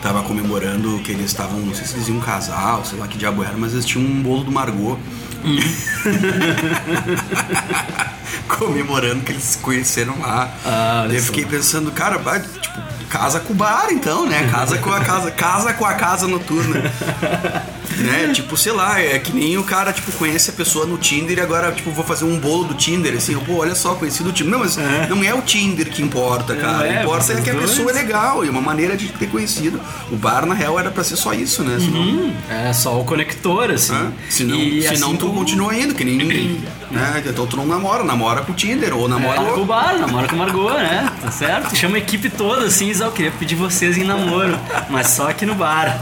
tava 0.00 0.22
comemorando 0.22 0.98
que 1.00 1.12
eles 1.12 1.26
estavam, 1.26 1.60
não 1.60 1.74
sei 1.74 1.84
se 1.84 1.94
eles 1.94 2.08
iam 2.08 2.20
casar, 2.20 2.78
ou 2.78 2.84
sei 2.84 2.98
lá 2.98 3.06
que 3.06 3.18
diabo 3.18 3.44
era, 3.44 3.56
mas 3.56 3.74
eles 3.74 3.84
tinham 3.84 4.04
um 4.04 4.22
bolo 4.22 4.44
do 4.44 4.50
Margot. 4.50 4.98
comemorando 8.48 9.24
que 9.24 9.32
eles 9.32 9.42
se 9.42 9.58
conheceram 9.58 10.18
lá. 10.20 10.50
Ah, 10.64 11.06
eu 11.10 11.22
fiquei 11.22 11.44
pensando, 11.44 11.90
cara, 11.90 12.16
vai, 12.16 12.40
tipo, 12.40 12.80
casa 13.12 13.40
com 13.40 13.52
o 13.52 13.56
bar 13.56 13.88
então, 13.90 14.26
né? 14.26 14.48
Casa 14.50 14.78
com 14.78 14.90
a 14.90 15.00
casa, 15.00 15.30
casa 15.30 15.72
com 15.74 15.84
a 15.84 15.92
casa 15.92 16.26
noturna. 16.26 16.80
né? 17.98 18.30
Tipo, 18.32 18.56
sei 18.56 18.72
lá, 18.72 18.98
é 18.98 19.18
que 19.18 19.32
nem 19.34 19.58
o 19.58 19.62
cara, 19.64 19.92
tipo, 19.92 20.10
conhece 20.12 20.48
a 20.50 20.52
pessoa 20.54 20.86
no 20.86 20.96
Tinder 20.96 21.36
e 21.36 21.40
agora, 21.40 21.70
tipo, 21.72 21.90
vou 21.90 22.04
fazer 22.04 22.24
um 22.24 22.38
bolo 22.38 22.64
do 22.64 22.74
Tinder, 22.74 23.14
assim, 23.14 23.36
pô, 23.40 23.58
olha 23.58 23.74
só, 23.74 23.94
conheci 23.94 24.22
do 24.22 24.32
Tinder. 24.32 24.50
Não, 24.52 24.60
mas 24.60 24.76
não 25.10 25.22
é 25.22 25.34
o 25.34 25.42
Tinder 25.42 25.90
que 25.90 26.02
importa, 26.02 26.56
cara. 26.56 26.86
É, 26.88 27.02
importa 27.02 27.34
é 27.34 27.40
que 27.42 27.50
a 27.50 27.54
pessoa 27.54 27.90
é 27.90 27.94
legal 27.94 28.44
e 28.44 28.48
uma 28.48 28.60
maneira 28.62 28.96
de 28.96 29.08
ter 29.08 29.26
conhecido. 29.28 29.78
O 30.10 30.16
bar, 30.16 30.46
na 30.46 30.54
real, 30.54 30.78
era 30.78 30.90
pra 30.90 31.04
ser 31.04 31.16
só 31.16 31.34
isso, 31.34 31.62
né? 31.62 31.78
Senão, 31.78 32.00
Hum, 32.02 32.32
é 32.48 32.72
só 32.72 32.98
o 32.98 33.04
conector, 33.04 33.70
assim. 33.70 33.92
Hã? 33.92 34.10
Senão, 34.30 34.56
E 34.58 34.82
senão 34.82 35.08
assim 35.10 35.16
tu 35.16 35.26
como- 35.26 35.38
continua 35.40 35.74
indo, 35.76 35.94
que 35.94 36.04
nem. 36.04 36.16
né? 36.90 37.22
Então 37.26 37.46
tu 37.46 37.56
não 37.56 37.66
namora, 37.66 38.02
namora 38.04 38.40
com 38.40 38.52
o 38.52 38.54
Tinder, 38.54 38.94
ou 38.96 39.06
namora 39.08 39.36
Namora 39.36 39.54
com 39.54 39.60
o 39.60 39.64
bar, 39.66 39.98
namora 39.98 40.28
com 40.28 40.36
o 40.36 40.38
Margot, 40.38 40.70
né? 40.74 41.10
Tá 41.22 41.30
certo? 41.30 41.76
Chama 41.76 41.96
a 41.96 41.98
equipe 41.98 42.28
toda 42.30 42.66
assim, 42.66 42.88
diz, 43.02 43.02
"Ó, 43.02 43.06
eu 43.06 43.12
queria 43.12 43.30
pedir 43.32 43.54
vocês 43.56 43.98
em 43.98 44.04
namoro, 44.04 44.58
mas 44.88 45.08
só 45.08 45.28
aqui 45.28 45.44
no 45.44 45.54
bar. 45.54 45.98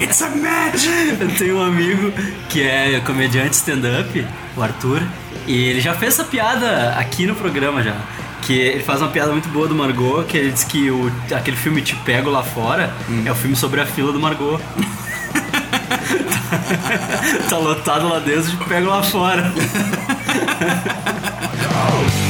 It's 0.00 0.20
a 0.22 0.28
match! 0.30 0.86
Eu 1.20 1.28
tenho 1.36 1.58
um 1.58 1.62
amigo 1.62 2.12
que 2.48 2.62
é 2.62 3.00
comediante 3.00 3.54
stand-up, 3.56 4.26
o 4.56 4.62
Arthur, 4.62 5.02
e 5.46 5.56
ele 5.56 5.80
já 5.80 5.94
fez 5.94 6.14
essa 6.14 6.24
piada 6.24 6.94
aqui 6.98 7.26
no 7.26 7.34
programa 7.34 7.82
já. 7.82 7.94
Que 8.42 8.52
ele 8.52 8.82
faz 8.82 9.00
uma 9.00 9.10
piada 9.10 9.32
muito 9.32 9.48
boa 9.48 9.66
do 9.68 9.74
Margot, 9.74 10.22
que 10.24 10.36
ele 10.36 10.52
diz 10.52 10.64
que 10.64 10.90
o, 10.90 11.10
aquele 11.34 11.56
filme 11.56 11.82
Te 11.82 11.94
Pego 11.96 12.30
Lá 12.30 12.42
Fora 12.42 12.92
é 13.24 13.30
o 13.30 13.34
filme 13.34 13.56
sobre 13.56 13.80
a 13.80 13.86
fila 13.86 14.12
do 14.12 14.20
Margot. 14.20 14.60
tá 17.48 17.58
lotado 17.58 18.08
lá 18.08 18.18
dentro, 18.20 18.50
te 18.50 18.56
pego 18.64 18.88
lá 18.88 19.02
fora. 19.02 19.52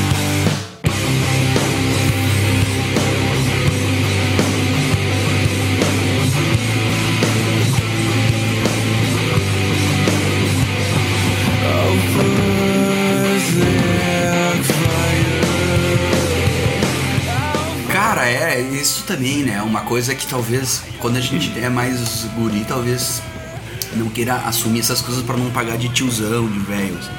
é, 18.29 18.61
isso 18.61 19.05
também, 19.05 19.43
né? 19.43 19.61
Uma 19.63 19.81
coisa 19.83 20.15
que 20.15 20.27
talvez, 20.27 20.83
quando 20.99 21.17
a 21.17 21.21
gente 21.21 21.59
é 21.59 21.69
mais 21.69 22.25
guri, 22.37 22.65
talvez 22.67 23.23
não 23.97 24.09
queira 24.09 24.35
assumir 24.47 24.81
essas 24.81 25.01
coisas 25.01 25.23
pra 25.25 25.37
não 25.37 25.51
pagar 25.51 25.77
de 25.79 25.89
tiozão, 25.89 26.47
de 26.49 26.59
velho. 26.61 26.97
assim. 26.99 27.11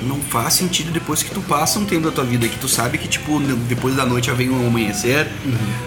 Não 0.00 0.20
faz 0.20 0.54
sentido 0.54 0.92
depois 0.92 1.24
que 1.24 1.30
tu 1.30 1.40
passa 1.40 1.76
um 1.78 1.84
tempo 1.84 2.02
da 2.04 2.12
tua 2.12 2.22
vida 2.22 2.46
que 2.46 2.56
tu 2.56 2.68
sabe 2.68 2.98
que, 2.98 3.08
tipo, 3.08 3.40
depois 3.68 3.96
da 3.96 4.06
noite 4.06 4.28
já 4.28 4.32
vem 4.34 4.48
o 4.48 4.66
amanhecer. 4.66 5.26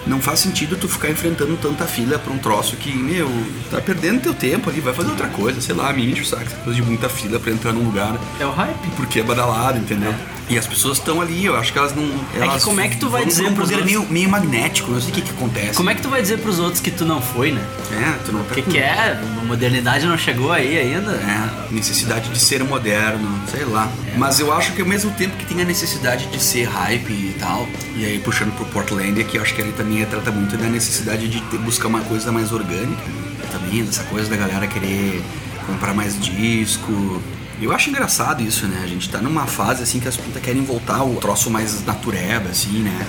Não 0.06 0.20
faz 0.20 0.40
sentido 0.40 0.76
tu 0.76 0.86
ficar 0.86 1.08
enfrentando 1.08 1.56
tanta 1.56 1.86
fila 1.86 2.18
pra 2.18 2.30
um 2.30 2.36
troço 2.36 2.76
que, 2.76 2.94
meu, 2.94 3.30
tá 3.70 3.80
perdendo 3.80 4.20
teu 4.20 4.34
tempo 4.34 4.68
ali, 4.68 4.80
vai 4.80 4.92
fazer 4.92 5.08
outra 5.10 5.28
coisa, 5.28 5.62
sei 5.62 5.74
lá, 5.74 5.90
me 5.94 6.10
enche 6.10 6.20
o 6.20 6.26
saco, 6.26 6.44
coisa 6.62 6.78
de 6.78 6.86
muita 6.86 7.08
fila 7.08 7.40
pra 7.40 7.52
entrar 7.52 7.72
num 7.72 7.84
lugar. 7.84 8.18
É 8.38 8.44
o 8.44 8.50
hype. 8.50 8.90
Porque 8.96 9.20
é 9.20 9.22
badalado, 9.22 9.78
entendeu? 9.78 10.14
E 10.50 10.58
as 10.58 10.66
pessoas 10.66 10.98
estão 10.98 11.20
ali, 11.20 11.44
eu 11.44 11.56
acho 11.56 11.72
que 11.72 11.78
elas 11.78 11.94
não. 11.94 12.02
Elas 12.34 12.62
como 12.64 12.80
é 12.80 12.88
que 12.88 12.96
tu 12.98 13.08
vai 13.08 13.24
dizer 13.24 13.46
um 13.46 13.54
pros 13.54 13.70
poder 13.70 13.80
outros? 13.82 13.90
meio, 14.00 14.12
meio 14.12 14.28
magnético, 14.28 14.90
não 14.90 15.00
sei 15.00 15.10
o 15.10 15.14
que 15.14 15.22
que 15.22 15.30
acontece. 15.30 15.74
Como 15.74 15.88
é 15.88 15.94
que 15.94 16.02
tu 16.02 16.08
vai 16.10 16.20
dizer 16.20 16.38
pros 16.38 16.58
outros 16.58 16.80
que 16.80 16.90
tu 16.90 17.04
não 17.06 17.22
foi, 17.22 17.52
né? 17.52 17.64
É, 17.92 18.18
tu 18.26 18.32
não 18.32 18.42
tá 18.44 18.52
O 18.52 18.54
que, 18.56 18.62
com- 18.62 18.70
que 18.72 18.78
é? 18.78 19.18
A 19.40 19.44
modernidade 19.44 20.04
não 20.04 20.18
chegou 20.18 20.52
aí 20.52 20.76
ainda? 20.78 21.12
É, 21.12 21.72
necessidade 21.72 22.28
de 22.28 22.38
ser 22.38 22.62
moderno, 22.64 23.28
sei 23.50 23.64
lá. 23.64 23.90
Mas 24.16 24.40
eu 24.40 24.52
acho 24.52 24.72
que 24.72 24.82
ao 24.82 24.88
mesmo 24.88 25.10
tempo 25.12 25.36
que 25.36 25.46
tem 25.46 25.62
a 25.62 25.64
necessidade 25.64 26.26
de 26.26 26.42
ser 26.42 26.64
hype 26.64 27.10
e 27.10 27.34
tal, 27.38 27.66
e 27.96 28.04
aí 28.04 28.18
puxando 28.18 28.54
pro 28.56 28.66
Portland, 28.66 29.22
que 29.24 29.38
eu 29.38 29.42
acho 29.42 29.54
que 29.54 29.60
ele 29.62 29.72
também 29.72 30.04
trata 30.04 30.30
muito 30.30 30.56
da 30.56 30.66
necessidade 30.66 31.28
de 31.28 31.40
buscar 31.58 31.88
uma 31.88 32.00
coisa 32.00 32.30
mais 32.32 32.52
orgânica, 32.52 32.90
né? 33.06 33.46
também, 33.50 33.84
dessa 33.84 34.02
coisa 34.04 34.28
da 34.28 34.36
galera 34.36 34.66
querer 34.66 35.22
comprar 35.66 35.94
mais 35.94 36.18
disco. 36.20 37.22
Eu 37.60 37.72
acho 37.72 37.90
engraçado 37.90 38.42
isso, 38.42 38.66
né? 38.66 38.80
A 38.82 38.86
gente 38.86 39.08
tá 39.08 39.18
numa 39.18 39.46
fase 39.46 39.82
assim 39.82 40.00
que 40.00 40.08
as 40.08 40.16
putas 40.16 40.42
querem 40.42 40.64
voltar 40.64 40.96
ao 40.96 41.14
troço 41.16 41.48
mais 41.50 41.84
natureba, 41.84 42.48
assim, 42.48 42.80
né? 42.80 43.06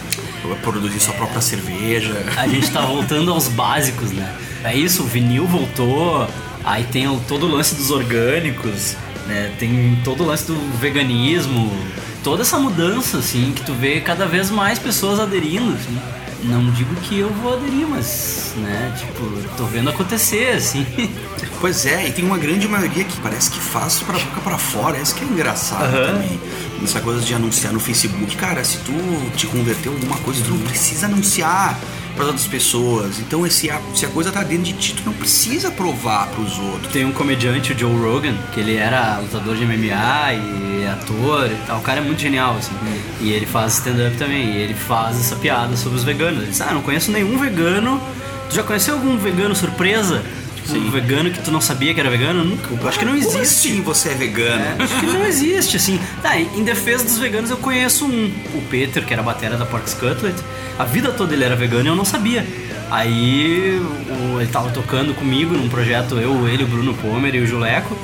Produzir 0.61 0.99
sua 0.99 1.13
própria 1.15 1.41
cerveja. 1.41 2.13
A 2.37 2.47
gente 2.47 2.69
tá 2.69 2.81
voltando 2.81 3.31
aos 3.31 3.47
básicos, 3.47 4.11
né? 4.11 4.35
É 4.63 4.75
isso, 4.75 5.03
o 5.03 5.05
vinil 5.05 5.47
voltou, 5.47 6.27
aí 6.63 6.83
tem 6.83 7.07
todo 7.27 7.47
o 7.47 7.49
lance 7.49 7.75
dos 7.75 7.89
orgânicos, 7.89 8.95
né? 9.27 9.51
Tem 9.57 9.99
todo 10.03 10.23
o 10.23 10.27
lance 10.27 10.45
do 10.45 10.55
veganismo, 10.77 11.75
toda 12.23 12.43
essa 12.43 12.57
mudança, 12.59 13.17
assim, 13.17 13.53
que 13.55 13.63
tu 13.63 13.73
vê 13.73 14.01
cada 14.01 14.25
vez 14.25 14.49
mais 14.51 14.77
pessoas 14.77 15.19
aderindo, 15.19 15.73
assim. 15.73 15.99
Não 16.43 16.69
digo 16.71 16.93
que 16.95 17.19
eu 17.19 17.29
vou 17.29 17.53
aderir, 17.53 17.87
mas, 17.87 18.53
né, 18.57 18.93
tipo, 18.97 19.23
tô 19.55 19.65
vendo 19.65 19.89
acontecer, 19.89 20.55
assim. 20.55 20.85
Pois 21.59 21.85
é, 21.85 22.09
e 22.09 22.11
tem 22.11 22.25
uma 22.25 22.37
grande 22.37 22.67
maioria 22.67 23.05
que 23.05 23.15
parece 23.21 23.49
que 23.49 23.57
faz 23.57 23.99
pra 23.99 24.19
boca 24.19 24.41
pra 24.41 24.57
fora, 24.57 24.99
isso 24.99 25.15
que 25.15 25.23
é 25.23 25.27
engraçado 25.27 25.95
Aham. 25.95 26.07
também. 26.13 26.41
Essa 26.83 26.99
coisa 26.99 27.21
de 27.21 27.33
anunciar 27.33 27.71
no 27.71 27.79
Facebook, 27.79 28.35
cara, 28.35 28.61
se 28.65 28.79
tu 28.79 28.91
te 29.37 29.47
converteu 29.47 29.93
em 29.93 29.95
alguma 29.95 30.17
coisa, 30.17 30.43
tu 30.43 30.49
não 30.51 30.59
precisa 30.59 31.05
anunciar 31.05 31.79
para 32.15 32.25
outras 32.25 32.47
pessoas. 32.47 33.19
Então, 33.19 33.45
esse, 33.45 33.71
se 33.95 34.05
a 34.05 34.09
coisa 34.09 34.31
tá 34.31 34.43
dentro 34.43 34.65
de 34.65 34.73
ti, 34.73 34.93
tu 34.95 35.03
não 35.05 35.13
precisa 35.13 35.71
provar 35.71 36.27
pros 36.27 36.57
outros. 36.59 36.91
Tem 36.91 37.05
um 37.05 37.11
comediante, 37.11 37.73
o 37.73 37.77
Joe 37.77 37.95
Rogan, 37.95 38.35
que 38.53 38.59
ele 38.59 38.75
era 38.75 39.19
lutador 39.19 39.55
de 39.55 39.65
MMA 39.65 40.33
e 40.33 40.87
ator 40.87 41.51
e 41.51 41.67
tal. 41.67 41.79
O 41.79 41.81
cara 41.81 41.99
é 41.99 42.03
muito 42.03 42.21
genial, 42.21 42.55
assim. 42.57 42.73
E 43.21 43.31
ele 43.31 43.45
faz 43.45 43.77
stand-up 43.77 44.15
também. 44.17 44.53
E 44.53 44.57
ele 44.57 44.73
faz 44.73 45.19
essa 45.19 45.35
piada 45.35 45.75
sobre 45.75 45.97
os 45.97 46.03
veganos. 46.03 46.39
Ele 46.41 46.51
diz, 46.51 46.61
ah, 46.61 46.73
não 46.73 46.81
conheço 46.81 47.11
nenhum 47.11 47.37
vegano. 47.37 48.01
Tu 48.49 48.55
já 48.55 48.63
conheceu 48.63 48.95
algum 48.95 49.17
vegano 49.17 49.55
surpresa? 49.55 50.23
Um 50.71 50.89
vegano 50.89 51.29
que 51.31 51.39
tu 51.41 51.51
não 51.51 51.59
sabia 51.61 51.93
que 51.93 51.99
era 51.99 52.09
vegano? 52.09 52.43
Nunca. 52.43 52.69
Eu 52.73 52.87
acho 52.87 52.97
que 52.97 53.05
não 53.05 53.13
Como 53.13 53.23
existe. 53.23 53.69
assim 53.69 53.81
você 53.81 54.09
é 54.09 54.13
vegano? 54.13 54.63
É, 54.79 54.83
acho 54.83 54.99
que 54.99 55.05
não 55.05 55.25
existe, 55.25 55.77
assim. 55.77 55.99
Tá, 56.21 56.39
em 56.39 56.63
defesa 56.63 57.03
dos 57.03 57.17
veganos 57.17 57.49
eu 57.49 57.57
conheço 57.57 58.05
um. 58.05 58.31
O 58.55 58.61
Peter, 58.69 59.03
que 59.05 59.11
era 59.13 59.21
a 59.21 59.25
batera 59.25 59.57
da 59.57 59.65
Porks 59.65 59.93
Cutlet. 59.93 60.35
A 60.79 60.83
vida 60.85 61.11
toda 61.11 61.33
ele 61.33 61.43
era 61.43 61.55
vegano 61.55 61.83
e 61.85 61.87
eu 61.87 61.95
não 61.95 62.05
sabia. 62.05 62.45
Aí 62.89 63.81
o- 64.09 64.39
ele 64.39 64.49
tava 64.51 64.69
tocando 64.69 65.13
comigo 65.13 65.53
num 65.53 65.67
projeto, 65.67 66.15
eu, 66.15 66.47
ele, 66.47 66.63
o 66.63 66.67
Bruno 66.67 66.93
Pomer 66.93 67.35
e 67.35 67.39
o 67.41 67.47
Juleco. 67.47 67.97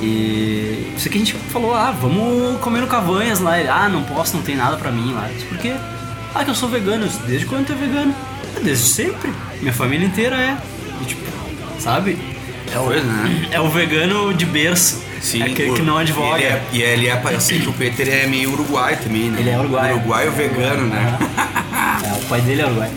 E 0.00 0.92
isso 0.96 1.08
que 1.08 1.16
a 1.16 1.18
gente 1.18 1.34
falou, 1.50 1.74
ah, 1.74 1.90
vamos 1.90 2.60
comer 2.60 2.80
no 2.80 2.86
Cavanhas 2.86 3.40
lá. 3.40 3.58
Ele, 3.58 3.68
ah, 3.68 3.88
não 3.88 4.02
posso, 4.04 4.36
não 4.36 4.42
tem 4.42 4.56
nada 4.56 4.76
pra 4.76 4.90
mim 4.90 5.12
lá. 5.12 5.28
Eu 5.28 5.34
disse, 5.34 5.46
por 5.46 5.58
quê? 5.58 5.74
Ah, 6.34 6.44
que 6.44 6.50
eu 6.50 6.54
sou 6.54 6.68
vegano. 6.68 7.04
Eu 7.04 7.08
disse, 7.08 7.20
Desde 7.26 7.46
quando 7.46 7.66
tu 7.66 7.72
é 7.72 7.76
vegano? 7.76 8.14
"Ah, 8.56 8.60
Desde 8.62 8.84
sempre. 8.88 9.32
Minha 9.60 9.72
família 9.72 10.06
inteira 10.06 10.36
é. 10.36 10.56
E, 11.00 11.04
tipo, 11.06 11.22
sabe? 11.78 12.18
É 12.72 12.78
o, 12.78 12.84
Pois, 12.84 13.04
né? 13.04 13.48
é 13.52 13.60
o 13.60 13.68
vegano 13.68 14.34
de 14.34 14.44
berço. 14.44 15.04
Sim, 15.20 15.42
é 15.42 15.46
aquele 15.46 15.72
que 15.74 15.82
não 15.82 15.96
advoga. 15.96 16.36
Ele 16.36 16.44
é, 16.44 16.62
e 16.72 16.82
ele 16.82 17.08
é, 17.08 17.16
parece 17.16 17.58
que 17.58 17.68
o 17.68 17.72
Peter 17.72 18.08
é 18.08 18.26
meio 18.26 18.52
uruguai 18.52 18.96
também, 18.96 19.30
né? 19.30 19.40
Ele 19.40 19.50
é 19.50 19.58
uruguaio. 19.58 19.96
Uruguaio 19.96 20.32
vegano, 20.32 20.86
né? 20.86 21.18
É, 22.04 22.12
o 22.12 22.20
pai 22.28 22.40
dele 22.42 22.62
é 22.62 22.66
uruguai. 22.66 22.90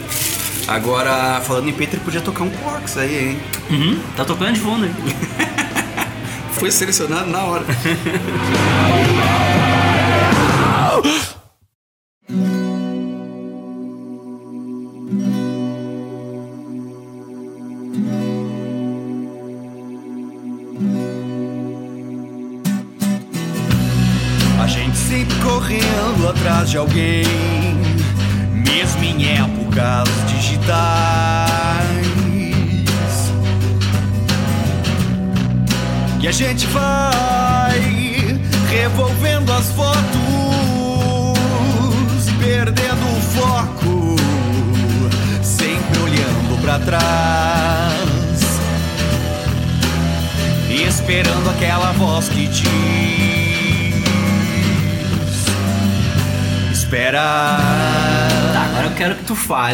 Agora, 0.67 1.41
falando 1.41 1.69
em 1.69 1.73
Peter, 1.73 1.99
podia 1.99 2.21
tocar 2.21 2.43
um 2.43 2.49
Porks 2.49 2.97
aí, 2.97 3.29
hein? 3.29 3.39
Uhum, 3.71 3.99
tá 4.15 4.25
tocando 4.25 4.53
de 4.53 4.59
fundo 4.59 4.85
aí. 4.85 4.91
Foi 6.53 6.69
selecionado 6.69 7.29
na 7.29 7.43
hora. 7.43 7.65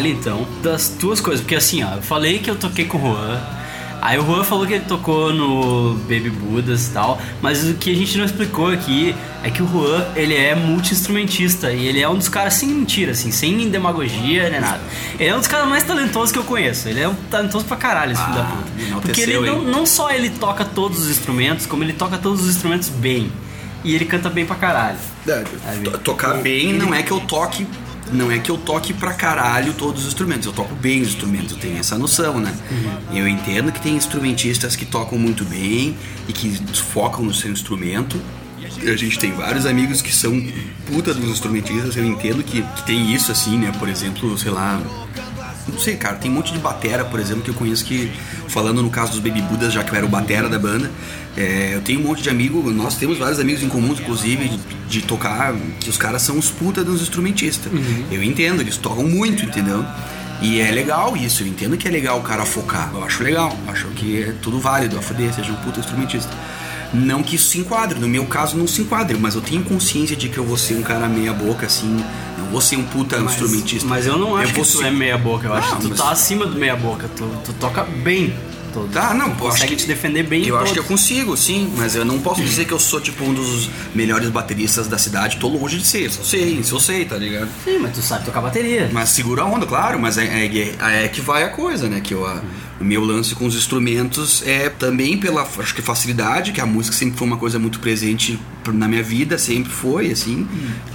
fale 0.06 0.10
então 0.12 0.46
das 0.62 0.88
tuas 0.88 1.20
coisas, 1.20 1.40
porque 1.40 1.54
assim, 1.56 1.82
ó, 1.82 1.94
eu 1.96 2.02
falei 2.02 2.38
que 2.38 2.50
eu 2.50 2.56
toquei 2.56 2.84
com 2.84 2.98
o 2.98 3.00
Juan. 3.00 3.40
Aí 4.02 4.18
o 4.18 4.24
Juan 4.24 4.44
falou 4.44 4.66
que 4.66 4.74
ele 4.74 4.84
tocou 4.84 5.32
no 5.32 5.94
Baby 6.02 6.30
Budas 6.30 6.86
e 6.86 6.90
tal, 6.90 7.20
mas 7.42 7.64
o 7.68 7.74
que 7.74 7.90
a 7.90 7.94
gente 7.94 8.16
não 8.18 8.24
explicou 8.26 8.68
aqui 8.68 9.16
é 9.42 9.50
que 9.50 9.60
o 9.62 9.66
Juan, 9.66 10.04
ele 10.14 10.34
é 10.36 10.54
multi-instrumentista 10.54 11.72
e 11.72 11.86
ele 11.88 12.00
é 12.00 12.08
um 12.08 12.16
dos 12.16 12.28
caras 12.28 12.54
sem 12.54 12.68
mentira, 12.68 13.12
assim, 13.12 13.32
sem 13.32 13.68
demagogia 13.68 14.48
nem 14.50 14.60
nada. 14.60 14.80
Ele 15.18 15.30
é 15.30 15.34
um 15.34 15.38
dos 15.38 15.48
caras 15.48 15.66
mais 15.68 15.82
talentosos 15.82 16.30
que 16.30 16.38
eu 16.38 16.44
conheço. 16.44 16.88
Ele 16.88 17.00
é 17.00 17.08
um 17.08 17.14
talentoso 17.30 17.64
pra 17.64 17.76
caralho, 17.76 18.12
esse 18.12 18.22
filho 18.22 18.36
da 18.36 18.44
puta. 18.44 18.62
enalteceu, 18.86 19.00
Porque 19.00 19.20
ele 19.22 19.40
não, 19.40 19.62
não 19.62 19.86
só 19.86 20.10
ele 20.10 20.30
toca 20.30 20.64
todos 20.64 20.98
os 21.00 21.10
instrumentos, 21.10 21.66
como 21.66 21.82
ele 21.82 21.94
toca 21.94 22.16
todos 22.18 22.42
os 22.42 22.48
instrumentos 22.50 22.88
bem. 22.90 23.32
E 23.82 23.94
ele 23.94 24.04
canta 24.04 24.28
bem 24.28 24.44
pra 24.44 24.56
caralho. 24.56 24.98
É, 25.26 25.78
to- 25.82 25.98
tocar 25.98 26.34
bem 26.34 26.72
não 26.74 26.94
é 26.94 27.02
que 27.02 27.10
eu 27.10 27.20
toque. 27.20 27.66
Não 28.12 28.30
é 28.30 28.38
que 28.38 28.50
eu 28.50 28.56
toque 28.56 28.92
pra 28.92 29.12
caralho 29.14 29.72
todos 29.74 30.02
os 30.02 30.08
instrumentos, 30.08 30.46
eu 30.46 30.52
toco 30.52 30.74
bem 30.76 31.02
os 31.02 31.08
instrumentos, 31.08 31.52
eu 31.52 31.58
tenho 31.58 31.78
essa 31.78 31.98
noção, 31.98 32.38
né? 32.40 32.54
Eu 33.12 33.26
entendo 33.26 33.72
que 33.72 33.80
tem 33.80 33.96
instrumentistas 33.96 34.76
que 34.76 34.84
tocam 34.86 35.18
muito 35.18 35.44
bem 35.44 35.96
e 36.28 36.32
que 36.32 36.56
focam 36.74 37.24
no 37.24 37.34
seu 37.34 37.50
instrumento. 37.50 38.20
A 38.82 38.96
gente 38.96 39.18
tem 39.18 39.32
vários 39.32 39.66
amigos 39.66 40.02
que 40.02 40.14
são 40.14 40.32
puta 40.86 41.12
dos 41.14 41.30
instrumentistas, 41.30 41.96
eu 41.96 42.04
entendo 42.04 42.42
que, 42.42 42.62
que 42.62 42.82
tem 42.84 43.12
isso 43.12 43.32
assim, 43.32 43.58
né? 43.58 43.72
Por 43.78 43.88
exemplo, 43.88 44.36
sei 44.38 44.50
lá, 44.50 44.80
não 45.68 45.78
sei, 45.78 45.96
cara, 45.96 46.16
tem 46.16 46.30
um 46.30 46.34
monte 46.34 46.52
de 46.52 46.58
batera, 46.58 47.04
por 47.04 47.18
exemplo, 47.18 47.42
que 47.42 47.50
eu 47.50 47.54
conheço 47.54 47.84
que, 47.84 48.10
falando 48.48 48.82
no 48.82 48.90
caso 48.90 49.12
dos 49.12 49.20
Baby 49.20 49.42
Budas, 49.42 49.72
já 49.72 49.82
que 49.82 49.90
eu 49.90 49.96
era 49.96 50.06
o 50.06 50.08
batera 50.08 50.48
da 50.48 50.58
banda, 50.58 50.90
é, 51.36 51.72
eu 51.74 51.82
tenho 51.82 52.00
um 52.00 52.04
monte 52.04 52.22
de 52.22 52.30
amigo, 52.30 52.70
nós 52.70 52.96
temos 52.96 53.18
vários 53.18 53.40
amigos 53.40 53.62
em 53.62 53.68
comum, 53.68 53.92
inclusive, 53.92 54.48
de, 54.48 54.58
de 54.88 55.02
tocar, 55.02 55.54
que 55.80 55.90
os 55.90 55.96
caras 55.96 56.22
são 56.22 56.38
os 56.38 56.50
puta 56.50 56.84
dos 56.84 57.02
instrumentistas. 57.02 57.70
Eu 58.10 58.22
entendo, 58.22 58.60
eles 58.60 58.76
tocam 58.76 59.04
muito, 59.04 59.44
entendeu? 59.44 59.84
E 60.40 60.60
é 60.60 60.70
legal 60.70 61.16
isso, 61.16 61.42
eu 61.42 61.46
entendo 61.46 61.76
que 61.76 61.88
é 61.88 61.90
legal 61.90 62.18
o 62.18 62.22
cara 62.22 62.44
focar, 62.44 62.90
eu 62.92 63.02
acho 63.02 63.22
legal, 63.22 63.56
acho 63.66 63.86
que 63.88 64.22
é 64.22 64.34
tudo 64.42 64.60
válido, 64.60 64.98
a 64.98 65.02
foder, 65.02 65.32
seja 65.32 65.50
um 65.50 65.56
puta 65.56 65.80
instrumentista. 65.80 66.30
Não 66.92 67.22
que 67.22 67.36
isso 67.36 67.48
se 67.48 67.58
enquadre, 67.58 67.98
no 67.98 68.06
meu 68.06 68.24
caso 68.26 68.56
não 68.56 68.66
se 68.66 68.82
enquadre, 68.82 69.16
mas 69.18 69.34
eu 69.34 69.40
tenho 69.40 69.62
consciência 69.64 70.14
de 70.14 70.28
que 70.28 70.38
eu 70.38 70.44
vou 70.44 70.56
ser 70.56 70.74
um 70.74 70.82
cara 70.82 71.08
meia 71.08 71.32
boca, 71.32 71.66
assim, 71.66 72.04
vou 72.50 72.60
ser 72.60 72.76
um 72.76 72.84
puta 72.84 73.16
instrumentista. 73.18 73.86
Mas 73.88 74.06
eu 74.06 74.18
não 74.18 74.36
acho 74.36 74.52
que 74.52 74.60
vou 74.60 74.64
tu 74.64 74.78
ser- 74.78 74.86
é 74.86 74.90
meia 74.90 75.18
boca, 75.18 75.46
eu 75.48 75.54
acho 75.54 75.68
Não, 75.70 75.76
que 75.76 75.82
tu 75.84 75.88
mas- 75.90 75.98
tá 76.00 76.10
acima 76.10 76.46
do 76.46 76.58
meia 76.58 76.76
boca, 76.76 77.08
tu, 77.16 77.28
tu 77.44 77.52
toca 77.54 77.84
bem. 77.84 78.34
Todos. 78.80 78.92
Tá, 78.92 79.14
não, 79.14 79.26
acho 79.26 79.36
consegue 79.36 79.74
que- 79.74 79.82
te 79.82 79.86
defender 79.86 80.22
bem 80.24 80.42
em 80.44 80.46
Eu 80.48 80.58
acho 80.58 80.72
que 80.72 80.78
eu 80.78 80.84
consigo, 80.84 81.36
sim, 81.36 81.72
mas 81.76 81.94
eu 81.96 82.04
não 82.04 82.18
posso 82.20 82.42
dizer 82.42 82.64
que 82.66 82.72
eu 82.72 82.78
sou 82.78 83.00
tipo 83.00 83.24
um 83.24 83.32
dos 83.34 83.68
melhores 83.94 84.28
bateristas 84.28 84.86
da 84.86 84.98
cidade. 84.98 85.36
Tô 85.38 85.48
longe 85.48 85.78
de 85.78 85.86
ser, 85.86 86.06
isso 86.06 86.20
eu 86.20 86.24
sei, 86.24 86.44
isso 86.60 86.74
eu 86.74 86.80
sei, 86.80 87.04
tá 87.04 87.16
ligado? 87.16 87.48
Sim, 87.64 87.78
mas 87.78 87.92
tu 87.94 88.02
sabe 88.02 88.24
tocar 88.24 88.40
bateria. 88.40 88.90
Mas 88.92 89.08
segura 89.10 89.42
a 89.42 89.44
onda, 89.46 89.64
claro, 89.66 89.98
mas 89.98 90.18
é, 90.18 90.24
é, 90.26 91.04
é 91.04 91.08
que 91.08 91.20
vai 91.20 91.42
a 91.44 91.48
coisa, 91.48 91.88
né? 91.88 92.00
Que 92.00 92.12
eu, 92.14 92.26
a- 92.26 92.42
o 92.80 92.84
meu 92.84 93.02
lance 93.02 93.34
com 93.34 93.46
os 93.46 93.54
instrumentos 93.56 94.42
é 94.46 94.68
também 94.68 95.16
pela 95.16 95.42
acho 95.58 95.74
que 95.74 95.80
facilidade, 95.80 96.52
que 96.52 96.60
a 96.60 96.66
música 96.66 96.94
sempre 96.94 97.16
foi 97.18 97.26
uma 97.26 97.38
coisa 97.38 97.58
muito 97.58 97.80
presente 97.80 98.38
na 98.72 98.86
minha 98.86 99.02
vida, 99.02 99.38
sempre 99.38 99.72
foi, 99.72 100.10
assim. 100.10 100.46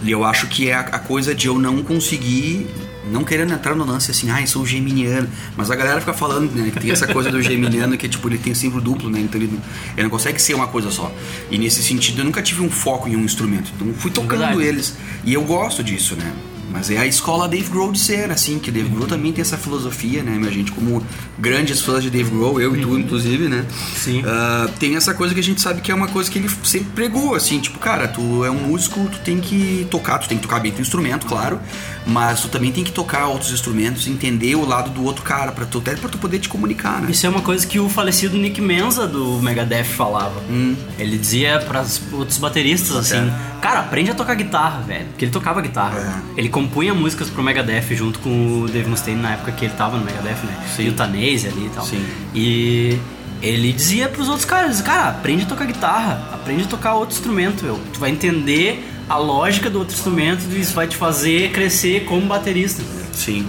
E 0.04 0.12
eu 0.12 0.24
acho 0.24 0.46
que 0.48 0.70
é 0.70 0.76
a, 0.76 0.82
a 0.82 1.00
coisa 1.00 1.34
de 1.34 1.48
eu 1.48 1.58
não 1.58 1.82
conseguir. 1.84 2.68
Não 3.12 3.24
querendo 3.24 3.52
entrar 3.52 3.76
no 3.76 3.84
lance 3.84 4.12
assim, 4.12 4.30
ai, 4.30 4.46
sou 4.46 4.64
geminiano. 4.66 5.28
Mas 5.58 5.72
a 5.72 5.76
galera 5.76 6.00
fica 6.00 6.14
falando, 6.14 6.52
né, 6.54 6.70
que 6.72 6.80
tem 6.80 6.92
essa 6.92 7.08
coisa 7.08 7.32
do 7.32 7.42
geminiano 7.42 7.71
que, 7.98 8.08
tipo, 8.10 8.28
ele 8.28 8.38
tem 8.38 8.54
símbolo 8.54 8.82
duplo, 8.82 9.10
né? 9.10 9.20
Então 9.20 9.40
ele 9.42 9.52
não, 9.52 9.62
ele 9.94 10.04
não 10.04 10.10
consegue 10.10 10.42
ser 10.42 10.54
uma 10.54 10.68
coisa 10.68 10.92
só. 10.92 11.12
E 11.50 11.58
nesse 11.58 11.84
sentido, 11.84 12.20
eu 12.20 12.26
nunca 12.26 12.42
tive 12.42 12.62
um 12.62 12.70
foco 12.70 13.08
em 13.08 13.16
um 13.16 13.24
instrumento. 13.24 13.72
Então 13.76 13.94
fui 13.94 14.12
tocando 14.12 14.40
Verdade. 14.40 14.64
eles. 14.64 14.98
E 15.24 15.34
eu 15.34 15.44
gosto 15.44 15.84
disso, 15.84 16.16
né? 16.16 16.34
Mas 16.72 16.90
é 16.90 16.98
a 16.98 17.06
escola 17.06 17.48
Dave 17.48 17.70
Grohl 17.70 17.92
de 17.92 18.00
ser, 18.00 18.32
assim, 18.32 18.60
que 18.60 18.72
Dave 18.72 18.90
Grohl 18.90 19.08
também 19.08 19.32
tem 19.32 19.42
essa 19.42 19.58
filosofia, 19.58 20.24
né, 20.24 20.32
minha 20.32 20.52
gente? 20.52 20.72
Como 20.72 21.04
grandes 21.38 21.82
fãs 21.82 22.04
de 22.04 22.10
Dave 22.10 22.30
Grohl, 22.30 22.62
eu 22.62 22.76
e 22.76 22.82
tu, 22.82 22.98
inclusive, 22.98 23.48
né? 23.48 23.66
Sim. 23.96 24.24
Ah, 24.26 24.70
tem 24.80 24.96
essa 24.96 25.14
coisa 25.14 25.34
que 25.34 25.40
a 25.40 25.44
gente 25.44 25.62
sabe 25.62 25.82
que 25.82 25.92
é 25.92 25.96
uma 25.96 26.08
coisa 26.08 26.30
que 26.32 26.40
ele 26.40 26.50
sempre 26.64 26.92
pregou, 26.92 27.36
assim, 27.36 27.60
tipo, 27.60 27.78
cara, 27.80 28.08
tu 28.08 28.46
é 28.46 28.52
um 28.52 28.68
músico, 28.68 29.08
tu 29.10 29.20
tem 29.20 29.40
que 29.40 29.86
tocar, 29.92 30.20
tu 30.20 30.28
tem 30.28 30.38
que 30.38 30.44
tocar 30.44 30.60
bem 30.60 30.72
teu 30.72 30.82
instrumento, 30.82 31.26
claro, 31.26 31.60
mas 32.06 32.42
tu 32.42 32.48
também 32.48 32.72
tem 32.72 32.84
que 32.84 32.92
tocar 32.92 33.28
outros 33.28 33.52
instrumentos, 33.52 34.08
entender 34.08 34.56
o 34.56 34.66
lado 34.66 34.90
do 34.90 35.04
outro 35.04 35.24
cara, 35.24 35.52
pra 35.52 35.66
tu, 35.66 35.80
até 35.80 35.96
pra 35.96 36.10
tu 36.10 36.18
poder 36.18 36.40
te 36.40 36.48
comunicar, 36.50 37.02
né? 37.02 37.12
Isso 37.12 37.26
é 37.26 37.30
uma 37.30 37.42
coisa 37.42 37.66
que 37.68 37.80
o 37.80 37.90
falecido 37.90 38.38
Nick 38.38 38.62
Menza 38.62 39.08
do 39.08 39.42
Megadeth 39.42 39.84
falava. 39.84 40.42
Hum. 40.50 40.76
Ele 40.98 41.18
dizia 41.18 41.60
para 41.60 41.86
outros 42.14 42.38
bateristas 42.38 42.96
assim: 42.96 43.32
Cara, 43.62 43.82
aprende 43.82 44.12
a 44.12 44.16
tocar 44.16 44.34
guitarra, 44.36 44.82
velho. 44.82 45.06
Porque 45.08 45.26
ele 45.26 45.32
tocava 45.32 45.62
guitarra. 45.62 46.24
Ele 46.36 46.50
compunha 46.62 46.94
músicas 46.94 47.30
pro 47.30 47.42
Megadeth 47.42 47.96
junto 47.96 48.20
com 48.20 48.62
o 48.62 48.68
Dave 48.68 48.88
Mustaine 48.88 49.20
na 49.20 49.34
época 49.34 49.52
que 49.52 49.66
ele 49.66 49.74
tava 49.74 49.98
no 49.98 50.06
Megadeth, 50.06 50.46
né? 50.46 50.68
Sim. 50.76 50.86
E 50.86 50.90
o 50.90 50.94
Tanese 50.94 51.48
ali 51.48 51.66
e 51.66 51.70
tal. 51.70 51.84
Sim. 51.84 52.06
E 52.36 53.00
ele 53.42 53.74
dizia 53.74 54.08
pros 54.08 54.28
outros 54.28 54.46
caras: 54.46 54.82
Cara, 54.82 55.10
aprende 55.10 55.44
a 55.44 55.46
tocar 55.48 55.66
guitarra, 55.66 56.30
aprende 56.32 56.64
a 56.64 56.68
tocar 56.68 56.94
outro 56.94 57.16
instrumento, 57.16 57.64
meu. 57.64 57.80
Tu 57.92 58.00
vai 58.00 58.12
entender 58.12 58.88
a 59.10 59.18
lógica 59.18 59.70
do 59.70 59.80
outro 59.80 59.96
instrumento 59.96 60.44
e 60.52 60.62
isso 60.62 60.74
vai 60.74 60.88
te 60.88 60.96
fazer 60.96 61.52
crescer 61.52 62.06
como 62.06 62.28
baterista. 62.28 62.82
entendeu? 62.82 63.06
Sim. 63.14 63.48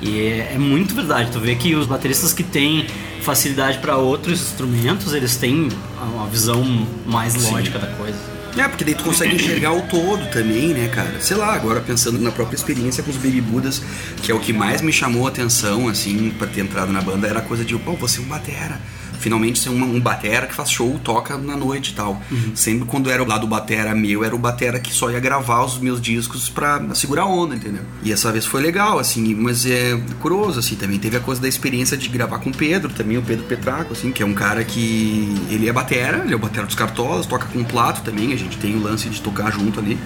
E 0.00 0.20
é, 0.20 0.52
é 0.54 0.58
muito 0.58 0.94
verdade. 0.94 1.32
Tu 1.32 1.40
vê 1.40 1.54
que 1.56 1.74
os 1.74 1.86
bateristas 1.86 2.32
que 2.32 2.44
têm 2.44 2.86
facilidade 3.22 3.78
para 3.78 3.96
outros 3.96 4.40
instrumentos, 4.40 5.12
eles 5.12 5.36
têm 5.36 5.68
uma 6.14 6.26
visão 6.28 6.86
mais 7.04 7.34
lógica 7.50 7.78
da 7.78 7.88
coisa. 7.88 8.35
É, 8.56 8.66
porque 8.66 8.84
daí 8.84 8.94
tu 8.94 9.04
consegue 9.04 9.34
enxergar 9.34 9.72
o 9.72 9.82
todo 9.82 10.30
também, 10.30 10.68
né, 10.68 10.88
cara? 10.88 11.20
Sei 11.20 11.36
lá, 11.36 11.54
agora 11.54 11.80
pensando 11.80 12.18
na 12.18 12.32
própria 12.32 12.56
experiência 12.56 13.02
com 13.02 13.10
os 13.10 13.16
Baby 13.16 13.42
Budas, 13.42 13.82
que 14.22 14.32
é 14.32 14.34
o 14.34 14.40
que 14.40 14.52
mais 14.52 14.80
me 14.80 14.92
chamou 14.92 15.26
a 15.26 15.28
atenção, 15.28 15.88
assim, 15.88 16.30
pra 16.30 16.46
ter 16.46 16.60
entrado 16.62 16.90
na 16.90 17.02
banda, 17.02 17.26
era 17.26 17.40
a 17.40 17.42
coisa 17.42 17.64
de, 17.64 17.76
pô, 17.76 17.92
você 17.92 18.18
é 18.18 18.22
um 18.22 18.24
batera. 18.24 18.80
Finalmente 19.26 19.58
ser 19.58 19.70
um, 19.70 19.82
um 19.82 20.00
batera 20.00 20.46
que 20.46 20.54
faz 20.54 20.70
show, 20.70 21.00
toca 21.02 21.36
na 21.36 21.56
noite 21.56 21.90
e 21.90 21.94
tal. 21.94 22.22
Sempre 22.54 22.86
quando 22.86 23.10
era 23.10 23.20
o 23.20 23.26
lado 23.26 23.44
batera 23.44 23.92
meu, 23.92 24.22
era 24.22 24.32
o 24.32 24.38
batera 24.38 24.78
que 24.78 24.94
só 24.94 25.10
ia 25.10 25.18
gravar 25.18 25.64
os 25.64 25.80
meus 25.80 26.00
discos 26.00 26.48
pra 26.48 26.80
segurar 26.94 27.22
a 27.22 27.26
onda, 27.26 27.56
entendeu? 27.56 27.82
E 28.04 28.12
essa 28.12 28.30
vez 28.30 28.46
foi 28.46 28.62
legal, 28.62 29.00
assim, 29.00 29.34
mas 29.34 29.66
é 29.66 30.00
curioso, 30.20 30.60
assim, 30.60 30.76
também 30.76 30.96
teve 31.00 31.16
a 31.16 31.20
coisa 31.20 31.40
da 31.40 31.48
experiência 31.48 31.96
de 31.96 32.08
gravar 32.08 32.38
com 32.38 32.50
o 32.50 32.56
Pedro, 32.56 32.92
também 32.92 33.18
o 33.18 33.22
Pedro 33.22 33.44
Petraco, 33.46 33.94
assim, 33.94 34.12
que 34.12 34.22
é 34.22 34.26
um 34.26 34.32
cara 34.32 34.62
que 34.62 35.34
ele 35.50 35.68
é 35.68 35.72
batera, 35.72 36.22
ele 36.24 36.32
é 36.32 36.36
o 36.36 36.38
batera 36.38 36.64
dos 36.64 36.76
Cartolas, 36.76 37.26
toca 37.26 37.46
com 37.46 37.58
o 37.58 37.64
Plato 37.64 38.02
também, 38.02 38.32
a 38.32 38.36
gente 38.36 38.56
tem 38.58 38.76
o 38.76 38.80
lance 38.80 39.08
de 39.08 39.20
tocar 39.20 39.50
junto 39.50 39.80
ali, 39.80 39.98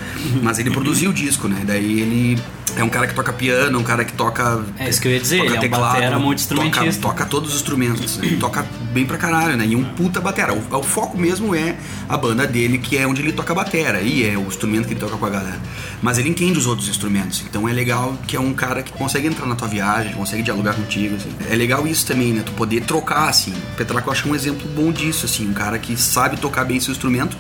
mas 0.43 0.59
ele 0.59 0.71
produziu 0.71 1.11
o 1.11 1.13
disco, 1.13 1.47
né? 1.47 1.63
Daí 1.67 2.01
ele 2.01 2.39
é 2.77 2.85
um 2.85 2.89
cara 2.89 3.07
que 3.07 3.15
toca 3.15 3.33
piano, 3.33 3.79
um 3.79 3.83
cara 3.83 4.05
que 4.05 4.13
toca 4.13 4.65
É 4.79 4.89
isso 4.89 5.01
que 5.01 5.09
eu 5.09 5.13
ia 5.13 5.21
dizer, 5.21 5.39
toca 5.39 5.57
ele 5.57 5.65
é 5.67 5.77
um 5.77 5.81
batera 5.81 6.19
multi-instrumentista. 6.19 7.03
toca, 7.03 7.17
toca 7.17 7.27
todos 7.27 7.51
os 7.51 7.57
instrumentos, 7.57 8.17
né? 8.17 8.37
Toca 8.39 8.65
bem 8.93 9.05
pra 9.11 9.19
caralho, 9.19 9.57
né? 9.57 9.67
E 9.67 9.75
um 9.75 9.83
puta 9.83 10.21
batera. 10.21 10.55
O, 10.55 10.77
o 10.77 10.83
foco 10.83 11.19
mesmo 11.19 11.55
é 11.55 11.77
a 12.09 12.17
banda 12.17 12.47
dele, 12.47 12.79
que 12.79 12.97
é 12.97 13.07
onde 13.07 13.21
ele 13.21 13.33
toca 13.33 13.53
batera, 13.53 14.01
e 14.01 14.25
é 14.25 14.39
o 14.39 14.47
instrumento 14.47 14.87
que 14.87 14.93
ele 14.93 15.01
toca 15.01 15.17
com 15.17 15.27
a 15.27 15.31
galera. 15.31 15.61
Mas 16.01 16.19
ele 16.19 16.29
entende 16.29 16.59
os 16.59 16.67
outros 16.67 16.89
instrumentos, 16.89 17.43
então 17.43 17.69
é 17.69 17.73
legal 17.73 18.17
que 18.27 18.37
é 18.37 18.41
um 18.41 18.55
cara 18.55 18.83
que 18.83 18.93
consegue 18.93 19.27
entrar 19.27 19.47
na 19.47 19.57
tua 19.57 19.69
viagem, 19.69 20.13
consegue 20.13 20.43
dialogar 20.43 20.75
contigo, 20.75 21.17
assim. 21.17 21.31
É 21.51 21.57
legal 21.57 21.87
isso 21.87 22.07
também, 22.07 22.33
né? 22.33 22.43
Tu 22.45 22.53
poder 22.53 22.83
trocar, 22.83 23.29
assim. 23.29 23.53
O 23.73 23.77
Petraco 23.77 24.09
eu 24.09 24.13
acho 24.13 24.29
um 24.29 24.35
exemplo 24.35 24.69
bom 24.69 24.93
disso, 24.93 25.27
assim. 25.27 25.49
Um 25.49 25.53
cara 25.53 25.79
que 25.79 25.97
sabe 25.97 26.37
tocar 26.37 26.65
bem 26.65 26.79
seu 26.79 26.93
instrumento, 26.93 27.37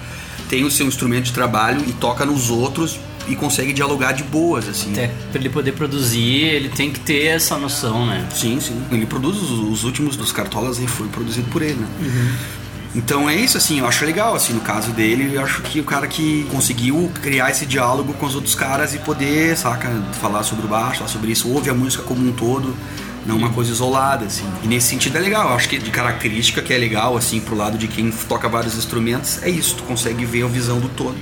tem 0.48 0.64
o 0.64 0.70
seu 0.70 0.86
instrumento 0.86 1.26
de 1.26 1.32
trabalho 1.32 1.82
e 1.86 1.92
toca 1.92 2.26
nos 2.26 2.50
outros 2.50 2.98
e 3.30 3.36
consegue 3.36 3.72
dialogar 3.72 4.12
de 4.12 4.24
boas, 4.24 4.68
assim. 4.68 4.92
Até 4.92 5.08
pra 5.30 5.40
ele 5.40 5.48
poder 5.48 5.72
produzir, 5.72 6.44
ele 6.44 6.68
tem 6.68 6.90
que 6.90 7.00
ter 7.00 7.26
essa 7.26 7.56
noção, 7.56 8.04
né? 8.06 8.26
Sim, 8.34 8.58
sim. 8.60 8.82
Ele 8.90 9.06
produz 9.06 9.36
os, 9.36 9.50
os 9.50 9.84
últimos 9.84 10.16
dos 10.16 10.32
Cartolas 10.32 10.78
e 10.78 10.86
foi 10.86 11.06
produzido 11.08 11.48
por 11.50 11.62
ele, 11.62 11.74
né? 11.74 11.88
Então 12.94 13.30
é 13.30 13.36
isso, 13.36 13.56
assim, 13.56 13.78
eu 13.78 13.86
acho 13.86 14.04
legal, 14.04 14.34
assim, 14.34 14.52
no 14.52 14.60
caso 14.60 14.90
dele, 14.90 15.36
eu 15.36 15.42
acho 15.44 15.62
que 15.62 15.78
o 15.78 15.84
cara 15.84 16.08
que 16.08 16.44
conseguiu 16.50 17.08
criar 17.22 17.48
esse 17.48 17.64
diálogo 17.64 18.12
com 18.14 18.26
os 18.26 18.34
outros 18.34 18.56
caras 18.56 18.92
e 18.94 18.98
poder, 18.98 19.56
saca, 19.56 19.88
falar 20.20 20.42
sobre 20.42 20.66
o 20.66 20.68
baixo, 20.68 20.98
falar 20.98 21.08
sobre 21.08 21.30
isso, 21.30 21.48
ouve 21.48 21.70
a 21.70 21.74
música 21.74 22.02
como 22.02 22.28
um 22.28 22.32
todo, 22.32 22.74
não 23.24 23.36
uma 23.36 23.50
coisa 23.50 23.70
isolada, 23.70 24.24
assim. 24.24 24.44
E 24.64 24.66
nesse 24.66 24.88
sentido 24.88 25.16
é 25.18 25.20
legal, 25.20 25.50
eu 25.50 25.54
acho 25.54 25.68
que 25.68 25.78
de 25.78 25.90
característica 25.90 26.60
que 26.60 26.74
é 26.74 26.78
legal, 26.78 27.16
assim, 27.16 27.38
pro 27.38 27.54
lado 27.54 27.78
de 27.78 27.86
quem 27.86 28.10
toca 28.10 28.48
vários 28.48 28.76
instrumentos, 28.76 29.40
é 29.40 29.48
isso, 29.48 29.76
tu 29.76 29.84
consegue 29.84 30.24
ver 30.24 30.42
a 30.42 30.48
visão 30.48 30.80
do 30.80 30.88
todo. 30.88 31.16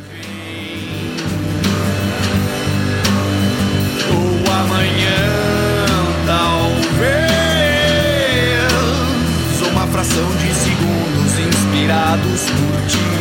Talvez, 12.38 12.50
uma 12.50 13.17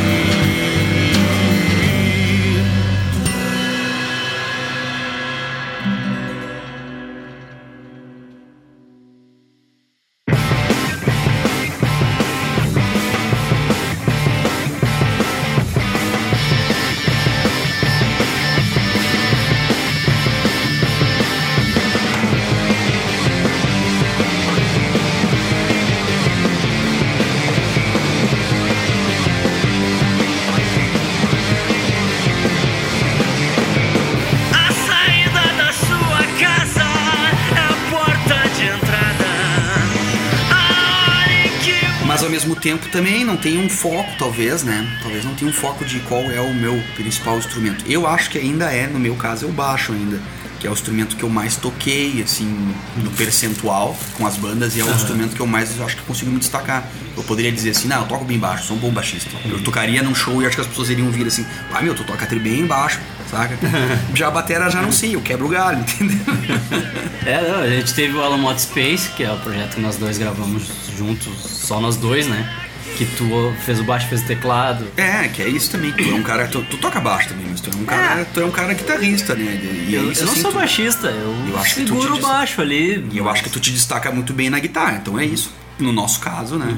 também 42.98 43.24
não 43.24 43.38
tem 43.38 43.60
um 43.60 43.70
foco, 43.70 44.10
talvez, 44.18 44.64
né? 44.64 44.98
Talvez 45.04 45.24
não 45.24 45.36
tenha 45.36 45.52
um 45.52 45.54
foco 45.54 45.86
de 45.86 46.00
qual 46.00 46.32
é 46.32 46.42
o 46.42 46.52
meu 46.52 46.82
principal 46.96 47.38
instrumento. 47.38 47.86
Eu 47.88 48.08
acho 48.08 48.28
que 48.32 48.40
ainda 48.40 48.74
é, 48.74 48.88
no 48.88 48.98
meu 48.98 49.16
caso, 49.16 49.46
é 49.46 49.48
o 49.48 49.52
baixo 49.52 49.94
ainda. 49.94 50.20
Que 50.60 50.66
é 50.66 50.70
o 50.72 50.74
instrumento 50.74 51.16
que 51.16 51.22
eu 51.22 51.30
mais 51.30 51.56
toquei, 51.56 52.24
assim, 52.24 52.74
no 52.96 53.12
percentual 53.12 53.96
com 54.16 54.26
as 54.26 54.36
bandas, 54.38 54.76
e 54.76 54.80
é 54.80 54.84
o 54.84 54.90
instrumento 54.90 55.36
que 55.36 55.40
eu 55.40 55.46
mais 55.46 55.78
eu 55.78 55.86
acho 55.86 55.96
que 55.96 56.02
consigo 56.02 56.32
me 56.32 56.40
destacar. 56.40 56.90
Eu 57.16 57.22
poderia 57.22 57.52
dizer 57.52 57.70
assim, 57.70 57.88
não, 57.88 58.02
eu 58.02 58.08
toco 58.08 58.26
bem 58.26 58.40
baixo, 58.40 58.66
sou 58.66 58.76
um 58.76 58.80
bom 58.80 58.90
baixista. 58.90 59.30
Eu 59.46 59.62
tocaria 59.62 60.02
num 60.02 60.16
show 60.16 60.42
e 60.42 60.48
acho 60.48 60.56
que 60.56 60.62
as 60.62 60.68
pessoas 60.68 60.90
iriam 60.90 61.12
vir 61.12 61.28
assim, 61.28 61.46
ah 61.72 61.84
meu, 61.84 61.94
tu 61.94 62.04
toca 62.04 62.26
bem 62.26 62.66
baixo, 62.66 63.00
saca? 63.30 63.56
já 64.16 64.30
a 64.30 64.32
batera 64.32 64.72
já 64.72 64.82
não 64.82 64.92
sei, 64.92 65.14
eu 65.14 65.22
quebro 65.22 65.46
o 65.46 65.50
galho, 65.50 65.82
entendeu? 65.82 66.18
É, 67.24 67.48
não, 67.48 67.60
a 67.60 67.70
gente 67.70 67.94
teve 67.94 68.18
o 68.18 68.24
Alamod 68.24 68.60
Space, 68.60 69.10
que 69.10 69.24
é 69.24 69.32
o 69.32 69.38
projeto 69.38 69.76
que 69.76 69.82
nós 69.82 69.98
dois 69.98 70.18
gravamos 70.18 70.64
juntos, 70.98 71.32
só 71.44 71.80
nós 71.80 71.96
dois, 71.96 72.26
né? 72.26 72.67
Que 72.98 73.06
tu 73.06 73.54
fez 73.64 73.80
o 73.80 73.84
baixo, 73.84 74.08
fez 74.08 74.22
o 74.24 74.26
teclado. 74.26 74.88
É, 74.98 75.28
que 75.28 75.42
é 75.44 75.48
isso 75.48 75.70
também. 75.70 75.92
Tu 75.92 76.02
é 76.04 76.14
um 76.14 76.24
cara. 76.24 76.48
Tu, 76.48 76.64
tu 76.64 76.78
toca 76.78 77.00
baixo 77.00 77.30
também, 77.30 77.46
mas 77.48 77.62
tu 77.62 77.70
é 77.70 77.76
um 77.80 77.86
cara, 77.86 78.26
tu 78.34 78.42
é 78.42 78.46
um 78.46 78.50
cara 78.52 78.74
guitarrista, 78.74 79.36
né? 79.36 79.44
E 79.88 79.96
é 79.96 80.00
Eu, 80.00 80.12
isso, 80.12 80.22
eu 80.22 80.26
não 80.26 80.34
assim, 80.34 80.42
sou 80.42 80.52
tu- 80.52 80.58
baixista, 80.58 81.08
eu, 81.08 81.36
Eu 81.50 81.60
acho 81.60 81.76
seguro 81.76 82.16
o 82.16 82.20
baixo 82.20 82.60
ali. 82.62 83.08
E 83.12 83.18
eu 83.20 83.30
acho 83.30 83.44
que 83.44 83.50
tu 83.52 83.60
te 83.60 83.72
destaca 83.72 84.12
muito 84.12 84.34
bem 84.34 84.50
na 84.50 84.58
guitarra, 84.60 84.98
então 85.02 85.20
é 85.20 85.26
isso. 85.26 85.54
No 85.78 85.92
nosso 85.92 86.20
caso, 86.20 86.56
né? 86.58 86.76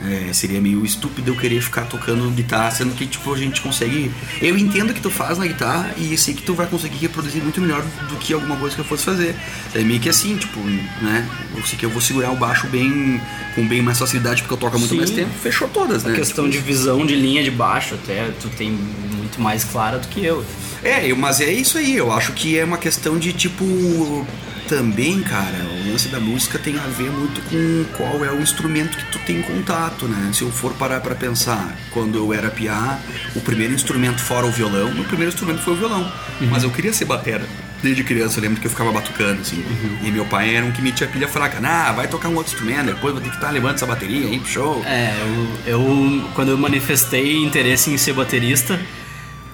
É, 0.00 0.32
seria 0.32 0.60
meio 0.60 0.84
estúpido 0.84 1.32
eu 1.32 1.36
querer 1.36 1.60
ficar 1.60 1.82
tocando 1.82 2.30
guitarra, 2.30 2.70
sendo 2.70 2.94
que 2.94 3.04
tipo, 3.04 3.34
a 3.34 3.36
gente 3.36 3.60
consegue. 3.60 4.10
Eu 4.40 4.56
entendo 4.56 4.90
o 4.90 4.94
que 4.94 5.00
tu 5.00 5.10
faz 5.10 5.38
na 5.38 5.46
guitarra 5.46 5.92
e 5.96 6.16
sei 6.16 6.34
que 6.34 6.42
tu 6.42 6.54
vai 6.54 6.66
conseguir 6.68 6.98
reproduzir 6.98 7.42
muito 7.42 7.60
melhor 7.60 7.84
do 8.08 8.14
que 8.16 8.32
alguma 8.32 8.54
coisa 8.56 8.76
que 8.76 8.80
eu 8.80 8.84
fosse 8.84 9.04
fazer. 9.04 9.34
É 9.74 9.80
meio 9.80 9.98
que 9.98 10.08
assim, 10.08 10.36
tipo, 10.36 10.60
né? 10.60 11.28
Eu 11.56 11.64
sei 11.66 11.76
que 11.76 11.84
eu 11.84 11.90
vou 11.90 12.00
segurar 12.00 12.30
o 12.30 12.36
baixo 12.36 12.68
bem 12.68 13.20
com 13.56 13.66
bem 13.66 13.82
mais 13.82 13.98
facilidade 13.98 14.42
porque 14.42 14.54
eu 14.54 14.58
toco 14.58 14.76
há 14.76 14.78
muito 14.78 14.92
Sim. 14.92 14.98
mais 14.98 15.10
tempo. 15.10 15.30
Fechou 15.42 15.68
todas, 15.68 16.04
né? 16.04 16.12
A 16.12 16.14
questão 16.16 16.48
de 16.48 16.58
visão 16.58 17.04
de 17.04 17.16
linha 17.16 17.42
de 17.42 17.50
baixo, 17.50 17.96
até 17.96 18.30
tu 18.40 18.48
tem 18.50 18.70
muito 18.70 19.40
mais 19.40 19.64
clara 19.64 19.98
do 19.98 20.06
que 20.06 20.24
eu. 20.24 20.44
É, 20.84 21.10
eu- 21.10 21.16
mas 21.16 21.40
é 21.40 21.50
isso 21.52 21.76
aí. 21.76 21.96
Eu 21.96 22.12
acho 22.12 22.32
que 22.34 22.56
é 22.56 22.64
uma 22.64 22.78
questão 22.78 23.18
de 23.18 23.32
tipo. 23.32 24.24
Também, 24.68 25.22
cara, 25.22 25.64
o 25.64 25.90
lance 25.90 26.08
da 26.08 26.20
música 26.20 26.58
tem 26.58 26.78
a 26.78 26.82
ver 26.82 27.10
muito 27.10 27.40
com 27.48 27.84
qual 27.96 28.22
é 28.22 28.30
o 28.30 28.38
instrumento 28.40 28.98
que 28.98 29.04
tu 29.06 29.18
tem 29.20 29.40
contato, 29.40 30.06
né? 30.06 30.30
Se 30.34 30.42
eu 30.42 30.50
for 30.50 30.74
parar 30.74 31.00
pra 31.00 31.14
pensar, 31.14 31.74
quando 31.90 32.18
eu 32.18 32.34
era 32.34 32.50
piá, 32.50 32.98
o 33.34 33.40
primeiro 33.40 33.72
instrumento 33.72 34.20
fora 34.20 34.46
o 34.46 34.50
violão, 34.50 34.92
meu 34.92 35.04
primeiro 35.04 35.32
instrumento 35.32 35.60
foi 35.60 35.72
o 35.72 35.76
violão. 35.76 36.12
Mas 36.50 36.64
eu 36.64 36.70
queria 36.70 36.92
ser 36.92 37.06
batera. 37.06 37.46
Desde 37.82 38.04
criança, 38.04 38.38
eu 38.38 38.42
lembro 38.42 38.60
que 38.60 38.66
eu 38.66 38.70
ficava 38.70 38.92
batucando, 38.92 39.40
assim. 39.40 39.64
E 40.02 40.10
meu 40.10 40.26
pai 40.26 40.54
era 40.54 40.66
um 40.66 40.72
que 40.72 40.82
metia 40.82 41.06
pilha 41.06 41.28
fraca. 41.28 41.58
Ah, 41.62 41.92
vai 41.92 42.06
tocar 42.06 42.28
um 42.28 42.34
outro 42.34 42.52
instrumento, 42.52 42.86
depois 42.86 43.14
vou 43.14 43.22
ter 43.22 43.30
que 43.30 43.36
estar 43.36 43.50
levando 43.50 43.76
essa 43.76 43.86
bateria 43.86 44.26
aí 44.26 44.38
pro 44.38 44.48
show. 44.48 44.84
É, 44.84 45.14
eu, 45.66 45.78
eu 45.78 46.30
quando 46.34 46.50
eu 46.50 46.58
manifestei 46.58 47.36
interesse 47.36 47.90
em 47.90 47.96
ser 47.96 48.12
baterista, 48.12 48.78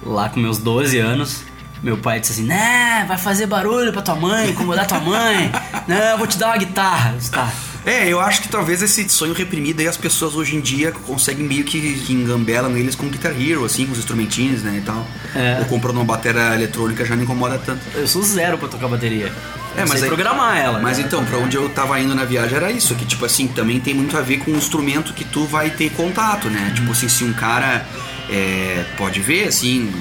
lá 0.02 0.28
com 0.28 0.40
meus 0.40 0.58
12 0.58 0.98
anos, 0.98 1.44
meu 1.84 1.98
pai 1.98 2.18
disse 2.18 2.32
assim, 2.32 2.44
né, 2.44 3.04
vai 3.06 3.18
fazer 3.18 3.46
barulho 3.46 3.92
pra 3.92 4.00
tua 4.02 4.14
mãe, 4.16 4.50
incomodar 4.50 4.86
tua 4.86 5.00
mãe, 5.00 5.52
não, 5.86 5.96
eu 5.96 6.18
vou 6.18 6.26
te 6.26 6.38
dar 6.38 6.46
uma 6.48 6.56
guitarra. 6.56 7.14
Tá. 7.30 7.52
É, 7.86 8.08
eu 8.08 8.18
acho 8.18 8.40
que 8.40 8.48
talvez 8.48 8.80
esse 8.80 9.06
sonho 9.10 9.34
reprimido 9.34 9.80
aí 9.80 9.86
as 9.86 9.98
pessoas 9.98 10.34
hoje 10.34 10.56
em 10.56 10.60
dia 10.62 10.90
conseguem 10.90 11.44
meio 11.46 11.64
que, 11.64 11.78
que 12.00 12.14
engambelam 12.14 12.70
neles 12.70 12.94
com 12.94 13.06
Guitar 13.08 13.32
Hero, 13.38 13.62
assim, 13.62 13.84
com 13.84 13.92
os 13.92 13.98
instrumentinhos, 13.98 14.62
né, 14.62 14.78
e 14.78 14.80
tal. 14.80 15.06
É. 15.36 15.58
Ou 15.60 15.66
comprando 15.66 15.96
uma 15.96 16.04
bateria 16.06 16.54
eletrônica 16.54 17.04
já 17.04 17.14
não 17.14 17.24
incomoda 17.24 17.58
tanto. 17.58 17.80
Eu 17.94 18.08
sou 18.08 18.22
zero 18.22 18.56
pra 18.56 18.68
tocar 18.68 18.88
bateria. 18.88 19.30
É, 19.76 19.82
Eu 19.82 19.86
mas 19.88 20.02
aí- 20.02 20.08
programar 20.08 20.56
ela. 20.56 20.78
Mas 20.80 20.96
né? 20.96 21.04
então, 21.06 21.22
pra 21.26 21.36
onde 21.36 21.56
eu 21.58 21.68
tava 21.68 22.00
indo 22.00 22.14
na 22.14 22.24
viagem 22.24 22.56
era 22.56 22.70
isso, 22.72 22.94
que 22.94 23.04
tipo 23.04 23.26
assim, 23.26 23.48
também 23.48 23.78
tem 23.78 23.92
muito 23.92 24.16
a 24.16 24.22
ver 24.22 24.38
com 24.38 24.52
o 24.52 24.56
instrumento 24.56 25.12
que 25.12 25.24
tu 25.24 25.44
vai 25.44 25.68
ter 25.68 25.90
contato, 25.90 26.48
né? 26.48 26.72
Tipo 26.74 26.90
assim, 26.92 27.08
se 27.10 27.22
um 27.22 27.34
cara 27.34 27.84
é, 28.30 28.82
pode 28.96 29.20
ver, 29.20 29.48
assim, 29.48 29.92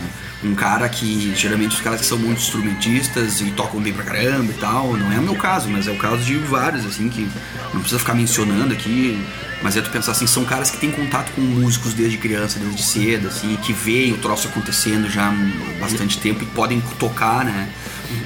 um 0.43 0.55
cara 0.55 0.87
que 0.89 1.33
geralmente 1.35 1.75
os 1.75 1.81
caras 1.81 2.01
que 2.01 2.05
são 2.05 2.17
muito 2.17 2.39
instrumentistas 2.39 3.41
e 3.41 3.51
tocam 3.51 3.79
bem 3.81 3.93
pra 3.93 4.03
caramba 4.03 4.51
e 4.51 4.55
tal, 4.55 4.95
não 4.97 5.11
é 5.11 5.19
o 5.19 5.23
meu 5.23 5.35
caso, 5.35 5.69
mas 5.69 5.87
é 5.87 5.91
o 5.91 5.97
caso 5.97 6.23
de 6.23 6.35
vários, 6.37 6.85
assim, 6.85 7.09
que 7.09 7.27
não 7.73 7.79
precisa 7.79 7.99
ficar 7.99 8.13
mencionando 8.13 8.73
aqui. 8.73 9.21
Mas 9.61 9.77
é 9.77 9.81
tu 9.81 9.89
pensar 9.89 10.11
assim, 10.11 10.27
são 10.27 10.43
caras 10.43 10.69
que 10.69 10.77
têm 10.77 10.91
contato 10.91 11.31
com 11.31 11.39
músicos 11.39 11.93
desde 11.93 12.17
criança, 12.17 12.59
desde 12.59 12.83
cedo, 12.83 13.29
assim, 13.29 13.55
que 13.63 13.71
veem 13.71 14.11
o 14.11 14.17
troço 14.17 14.49
acontecendo 14.49 15.09
já 15.09 15.29
há 15.29 15.79
bastante 15.79 16.19
tempo 16.19 16.43
e 16.43 16.45
podem 16.47 16.81
tocar, 16.99 17.45
né? 17.45 17.69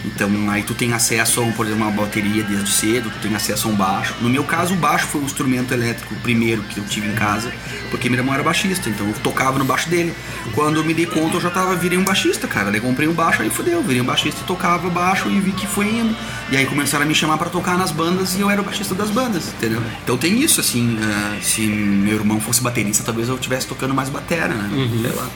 Então 0.05 0.49
aí 0.49 0.63
tu 0.63 0.73
tem 0.73 0.93
acesso 0.93 1.41
a, 1.41 1.43
um, 1.43 1.51
por 1.51 1.65
exemplo, 1.65 1.85
uma 1.85 1.91
bateria 1.91 2.43
desde 2.43 2.71
cedo, 2.71 3.09
tu 3.09 3.19
tem 3.19 3.35
acesso 3.35 3.67
a 3.67 3.71
um 3.71 3.75
baixo. 3.75 4.15
No 4.21 4.29
meu 4.29 4.43
caso, 4.43 4.73
o 4.73 4.77
baixo 4.77 5.07
foi 5.07 5.21
o 5.21 5.23
instrumento 5.23 5.73
elétrico 5.73 6.15
primeiro 6.15 6.63
que 6.63 6.79
eu 6.79 6.85
tive 6.85 7.07
em 7.07 7.15
casa, 7.15 7.51
porque 7.91 8.09
meu 8.09 8.19
irmão 8.19 8.33
era 8.33 8.43
baixista, 8.43 8.89
então 8.89 9.07
eu 9.07 9.13
tocava 9.15 9.57
no 9.59 9.65
baixo 9.65 9.89
dele. 9.89 10.13
Quando 10.53 10.77
eu 10.77 10.83
me 10.83 10.93
dei 10.93 11.05
conta, 11.05 11.37
eu 11.37 11.41
já 11.41 11.49
tava, 11.49 11.75
virei 11.75 11.97
um 11.97 12.03
baixista, 12.03 12.47
cara. 12.47 12.71
Daí 12.71 12.81
comprei 12.81 13.07
um 13.07 13.13
baixo, 13.13 13.41
aí 13.41 13.49
fodeu, 13.49 13.81
virei 13.83 14.01
um 14.01 14.05
baixista 14.05 14.41
e 14.41 14.43
tocava 14.45 14.89
baixo 14.89 15.29
e 15.29 15.39
vi 15.39 15.51
que 15.51 15.67
foi 15.67 15.87
indo. 15.87 16.15
E 16.51 16.57
aí 16.57 16.65
começaram 16.65 17.05
a 17.05 17.07
me 17.07 17.15
chamar 17.15 17.37
pra 17.37 17.49
tocar 17.49 17.77
nas 17.77 17.91
bandas 17.91 18.35
e 18.35 18.41
eu 18.41 18.49
era 18.49 18.61
o 18.61 18.63
baixista 18.63 18.95
das 18.95 19.09
bandas, 19.09 19.49
entendeu? 19.49 19.81
Então 20.03 20.17
tem 20.17 20.39
isso, 20.41 20.59
assim, 20.59 20.97
ah, 21.01 21.37
se 21.41 21.61
meu 21.61 22.15
irmão 22.15 22.39
fosse 22.39 22.61
baterista, 22.61 23.03
talvez 23.03 23.29
eu 23.29 23.35
estivesse 23.35 23.67
tocando 23.67 23.93
mais 23.93 24.09
batera, 24.09 24.53
né? 24.53 24.69
Sei 25.01 25.11
lá. 25.11 25.27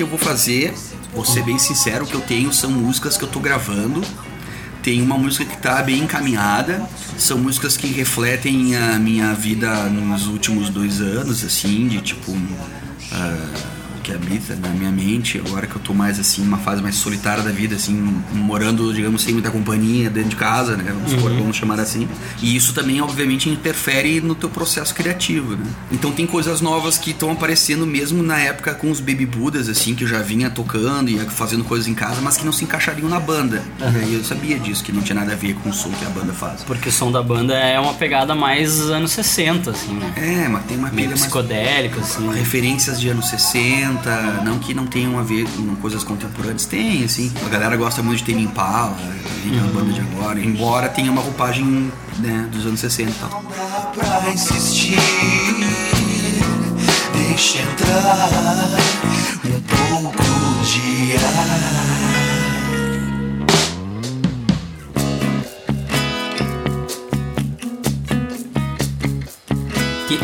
Que 0.00 0.04
eu 0.04 0.08
vou 0.08 0.18
fazer. 0.18 0.72
Vou 1.14 1.26
ser 1.26 1.42
bem 1.42 1.58
sincero, 1.58 2.04
o 2.04 2.08
que 2.08 2.14
eu 2.14 2.22
tenho 2.22 2.50
são 2.54 2.70
músicas 2.70 3.18
que 3.18 3.24
eu 3.24 3.28
tô 3.28 3.38
gravando. 3.38 4.02
Tem 4.82 5.02
uma 5.02 5.18
música 5.18 5.44
que 5.44 5.58
tá 5.58 5.82
bem 5.82 6.04
encaminhada. 6.04 6.88
São 7.18 7.36
músicas 7.36 7.76
que 7.76 7.86
refletem 7.88 8.74
a 8.76 8.98
minha 8.98 9.34
vida 9.34 9.70
nos 9.90 10.26
últimos 10.26 10.70
dois 10.70 11.02
anos, 11.02 11.44
assim, 11.44 11.86
de 11.86 12.00
tipo. 12.00 12.32
o 12.32 12.38
que 14.10 14.14
habita 14.14 14.56
na 14.56 14.68
minha 14.70 14.90
mente, 14.90 15.38
agora 15.38 15.66
que 15.66 15.76
eu 15.76 15.80
tô 15.82 15.94
mais 15.94 16.18
assim, 16.18 16.42
numa 16.42 16.58
fase 16.58 16.82
mais 16.82 16.96
solitária 16.96 17.42
da 17.42 17.50
vida, 17.50 17.76
assim, 17.76 17.94
morando, 18.32 18.92
digamos, 18.92 19.22
sem 19.22 19.32
muita 19.32 19.50
companhia 19.50 20.10
dentro 20.10 20.30
de 20.30 20.36
casa, 20.36 20.76
né? 20.76 20.84
Vamos, 20.92 21.10
supor, 21.12 21.30
vamos 21.32 21.56
chamar 21.56 21.78
assim. 21.78 22.08
E 22.42 22.56
isso 22.56 22.72
também, 22.74 23.00
obviamente, 23.00 23.48
interfere 23.48 24.20
no 24.20 24.34
teu 24.34 24.48
processo 24.48 24.94
criativo, 24.94 25.56
né? 25.56 25.64
Então 25.92 26.10
tem 26.10 26.26
coisas 26.26 26.60
novas 26.60 26.98
que 26.98 27.10
estão 27.10 27.30
aparecendo 27.30 27.86
mesmo 27.86 28.22
na 28.22 28.38
época 28.38 28.74
com 28.74 28.90
os 28.90 29.00
Baby 29.00 29.26
Budas, 29.26 29.68
assim, 29.68 29.94
que 29.94 30.04
eu 30.04 30.08
já 30.08 30.20
vinha 30.20 30.50
tocando 30.50 31.08
e 31.10 31.18
fazendo 31.30 31.64
coisas 31.64 31.86
em 31.86 31.94
casa, 31.94 32.20
mas 32.20 32.36
que 32.36 32.44
não 32.44 32.52
se 32.52 32.64
encaixariam 32.64 33.08
na 33.08 33.20
banda. 33.20 33.62
E 33.78 33.84
aí 33.84 34.14
eu 34.14 34.24
sabia 34.24 34.58
disso, 34.58 34.82
que 34.82 34.92
não 34.92 35.02
tinha 35.02 35.14
nada 35.14 35.32
a 35.32 35.36
ver 35.36 35.54
com 35.54 35.70
o 35.70 35.72
som 35.72 35.90
que 35.90 36.04
a 36.04 36.10
banda 36.10 36.32
faz. 36.32 36.62
Porque 36.64 36.88
o 36.88 36.92
som 36.92 37.12
da 37.12 37.22
banda 37.22 37.54
é 37.54 37.78
uma 37.78 37.94
pegada 37.94 38.34
mais 38.34 38.80
anos 38.80 39.12
60, 39.12 39.70
assim, 39.70 39.94
né? 39.94 40.12
É, 40.16 40.48
mas 40.48 40.64
tem 40.64 40.76
uma 40.76 40.88
Meio 40.88 41.08
pegada 41.08 41.10
mais 41.10 41.20
psicodélica, 41.20 42.00
assim. 42.00 42.32
referências 42.32 43.00
de 43.00 43.08
anos 43.08 43.28
60, 43.28 43.99
não 44.44 44.58
que 44.58 44.74
não 44.74 44.86
tenham 44.86 45.18
a 45.18 45.22
ver 45.22 45.46
com 45.50 45.74
coisas 45.76 46.04
contemporâneas, 46.04 46.66
tem, 46.66 47.04
assim. 47.04 47.32
A 47.44 47.48
galera 47.48 47.76
gosta 47.76 48.02
muito 48.02 48.24
de 48.24 48.32
Tame 48.32 48.44
Impala, 48.44 48.96
que 49.42 49.56
é 49.56 49.62
uma 49.62 49.72
banda 49.72 49.92
de 49.92 50.00
agora, 50.00 50.40
embora 50.40 50.88
tenha 50.88 51.10
uma 51.10 51.20
roupagem 51.20 51.92
né, 52.18 52.48
dos 52.50 52.66
anos 52.66 52.80
60 52.80 53.10
e 53.10 53.14
tal. 53.14 53.42
pra 53.94 54.32
insistir. 54.32 54.96
Deixa 57.12 57.58
entrar 57.62 58.30
um 59.92 60.02
pouco 60.02 60.22
de 60.64 61.16
ar. 61.16 62.09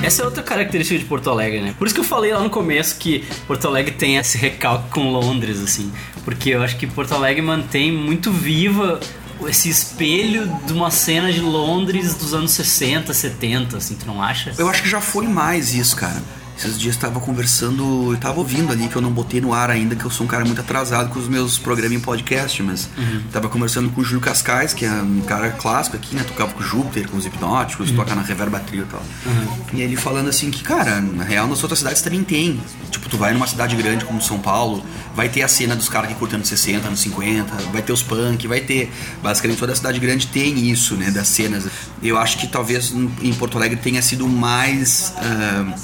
Essa 0.03 0.23
é 0.23 0.25
outra 0.25 0.43
característica 0.43 0.99
de 0.99 1.05
Porto 1.05 1.31
Alegre, 1.31 1.61
né? 1.61 1.75
Por 1.79 1.87
isso 1.87 1.95
que 1.95 2.01
eu 2.01 2.05
falei 2.05 2.33
lá 2.33 2.41
no 2.41 2.51
começo 2.51 2.97
que 2.97 3.25
Porto 3.47 3.67
Alegre 3.67 3.93
tem 3.93 4.17
esse 4.17 4.39
recalque 4.39 4.91
com 4.91 5.11
Londres, 5.11 5.61
assim. 5.61 5.93
Porque 6.25 6.51
eu 6.51 6.63
acho 6.63 6.77
que 6.77 6.87
Porto 6.87 7.15
Alegre 7.15 7.43
mantém 7.43 7.93
muito 7.93 8.31
viva 8.31 9.01
esse 9.47 9.69
espelho 9.69 10.47
de 10.65 10.73
uma 10.73 10.91
cena 10.91 11.33
de 11.33 11.41
Londres 11.41 12.15
dos 12.15 12.33
anos 12.33 12.53
60, 12.53 13.13
70, 13.13 13.77
assim, 13.77 13.95
tu 13.95 14.07
não 14.07 14.23
acha? 14.23 14.55
Eu 14.57 14.69
acho 14.69 14.83
que 14.83 14.89
já 14.89 15.01
foi 15.01 15.27
mais 15.27 15.75
isso, 15.75 15.97
cara. 15.97 16.23
Esses 16.59 16.79
dias 16.79 16.97
tava 16.97 17.21
conversando, 17.21 18.13
eu 18.13 18.19
tava 18.19 18.39
ouvindo 18.39 18.73
ali 18.73 18.89
que 18.89 18.97
eu 18.97 19.03
não 19.03 19.13
botei 19.13 19.41
no 19.43 19.53
ar 19.53 19.71
ainda, 19.71 19.95
que 19.95 20.05
eu 20.05 20.11
sou 20.11 20.25
um 20.25 20.29
cara 20.29 20.43
muito 20.45 20.61
atrasado 20.61 21.11
com 21.11 21.19
os 21.19 21.29
meus 21.29 21.59
programas 21.59 21.93
em 21.93 22.01
podcast, 22.01 22.63
mas 22.63 22.89
tava 23.31 23.49
conversando 23.49 23.91
com 23.91 24.01
o 24.01 24.05
Júlio 24.05 24.21
Cascais, 24.23 24.73
que 24.73 24.87
é 24.87 24.91
um 24.91 25.21
cara 25.21 25.51
clássico 25.51 25.97
aqui, 25.97 26.17
né? 26.17 26.25
Tocava 26.25 26.53
com 26.53 26.61
o 26.61 26.63
Júpiter, 26.63 27.09
com 27.11 27.19
os 27.19 27.27
hipnóticos, 27.27 27.91
toca 27.91 28.15
na 28.15 28.23
Reverba 28.23 28.59
Trio 28.61 28.85
e 28.85 28.87
tal. 28.87 29.03
E 29.75 29.83
ele 29.83 29.97
falando 29.97 30.29
assim 30.29 30.51
que, 30.51 30.63
cara, 30.63 31.01
na 31.01 31.25
real 31.25 31.47
nas 31.47 31.63
outras 31.63 31.81
cidades 31.81 32.01
também 32.01 32.25
tem. 32.25 32.59
Tipo, 32.91 33.07
tu 33.09 33.19
vai 33.19 33.35
numa 33.35 33.47
cidade 33.47 33.77
grande 33.77 34.07
como 34.07 34.23
São 34.23 34.39
Paulo, 34.39 34.83
vai 35.15 35.29
ter 35.29 35.43
a 35.43 35.49
cena 35.49 35.77
dos 35.77 35.91
caras 35.91 36.09
que 36.09 36.15
curtem 36.15 36.37
anos 36.37 36.49
60, 36.49 36.87
anos 36.87 37.01
50, 37.01 37.55
vai 37.71 37.83
ter 37.83 37.93
os 37.93 38.03
punk, 38.03 38.47
vai 38.49 38.61
ter. 38.61 38.91
Basicamente 39.23 39.59
toda 39.59 39.75
cidade 39.75 40.01
grande 40.01 40.27
tem 40.29 40.71
isso, 40.71 40.95
né? 40.97 41.11
Das 41.11 41.29
cenas. 41.29 41.67
Eu 42.03 42.17
acho 42.17 42.39
que 42.39 42.47
talvez 42.47 42.93
em 42.93 43.35
Porto 43.35 43.59
Alegre 43.59 43.77
tenha 43.77 44.01
sido 44.01 44.27
mais. 44.27 45.13
ah, 45.19 45.75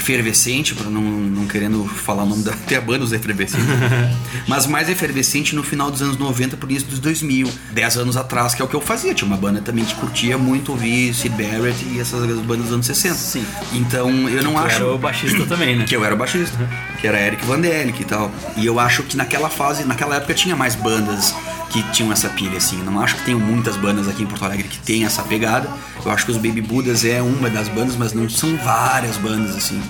efervescente, 0.00 0.74
para 0.74 0.90
não, 0.90 1.02
não 1.02 1.46
querendo 1.46 1.84
falar 1.84 2.24
o 2.24 2.26
nome 2.26 2.42
da 2.42 2.52
até 2.60 2.76
a 2.76 2.80
banda 2.80 3.04
os 3.04 3.12
efervescentes, 3.12 3.66
mas 4.48 4.66
mais 4.66 4.88
efervescente 4.88 5.54
no 5.54 5.62
final 5.62 5.90
dos 5.90 6.02
anos 6.02 6.16
90 6.16 6.56
por 6.56 6.70
início 6.70 6.88
dos 6.88 6.98
2000, 6.98 7.48
10 7.72 7.96
anos 7.98 8.16
atrás, 8.16 8.54
que 8.54 8.62
é 8.62 8.64
o 8.64 8.68
que 8.68 8.74
eu 8.74 8.80
fazia. 8.80 9.14
Tinha 9.14 9.26
uma 9.26 9.36
banda 9.36 9.60
também 9.60 9.84
que 9.84 9.94
curtia 9.94 10.36
muito 10.38 10.72
ouvir 10.72 11.14
Sid 11.14 11.34
Barrett 11.36 11.84
e 11.90 12.00
essas 12.00 12.26
bandas 12.40 12.64
dos 12.66 12.72
anos 12.72 12.86
60. 12.86 13.14
Sim. 13.14 13.44
Então 13.72 14.28
eu 14.28 14.42
não 14.42 14.52
Tu 14.54 14.58
acho. 14.58 14.76
era 14.76 14.86
o 14.92 14.98
baixista 14.98 15.46
também, 15.46 15.76
né? 15.76 15.84
Que 15.90 15.96
eu 15.96 16.04
era 16.04 16.14
o 16.14 16.18
baixista, 16.18 16.56
que 17.00 17.06
era 17.06 17.20
Eric 17.20 17.44
Van 17.44 17.60
Delick 17.60 18.00
e 18.00 18.04
tal. 18.04 18.30
E 18.56 18.64
eu 18.66 18.78
acho 18.78 19.02
que 19.02 19.16
naquela 19.16 19.48
fase, 19.48 19.84
naquela 19.84 20.16
época 20.16 20.34
tinha 20.34 20.56
mais 20.56 20.74
bandas 20.74 21.34
que 21.70 21.82
tinham 21.92 22.12
essa 22.12 22.28
pilha, 22.28 22.58
assim. 22.58 22.78
Eu 22.78 22.84
não 22.84 23.00
acho 23.00 23.16
que 23.16 23.24
tenham 23.24 23.40
muitas 23.40 23.76
bandas 23.76 24.08
aqui 24.08 24.22
em 24.22 24.26
Porto 24.26 24.44
Alegre 24.44 24.68
que 24.68 24.78
tem 24.78 25.04
essa 25.04 25.22
pegada. 25.22 25.68
Eu 26.04 26.10
acho 26.10 26.24
que 26.24 26.32
os 26.32 26.36
Baby 26.36 26.60
Budas 26.60 27.04
é 27.04 27.22
uma 27.22 27.48
das 27.48 27.68
bandas, 27.68 27.96
mas 27.96 28.12
não 28.12 28.28
são 28.28 28.56
várias 28.56 29.16
bandas, 29.16 29.56
assim. 29.56 29.80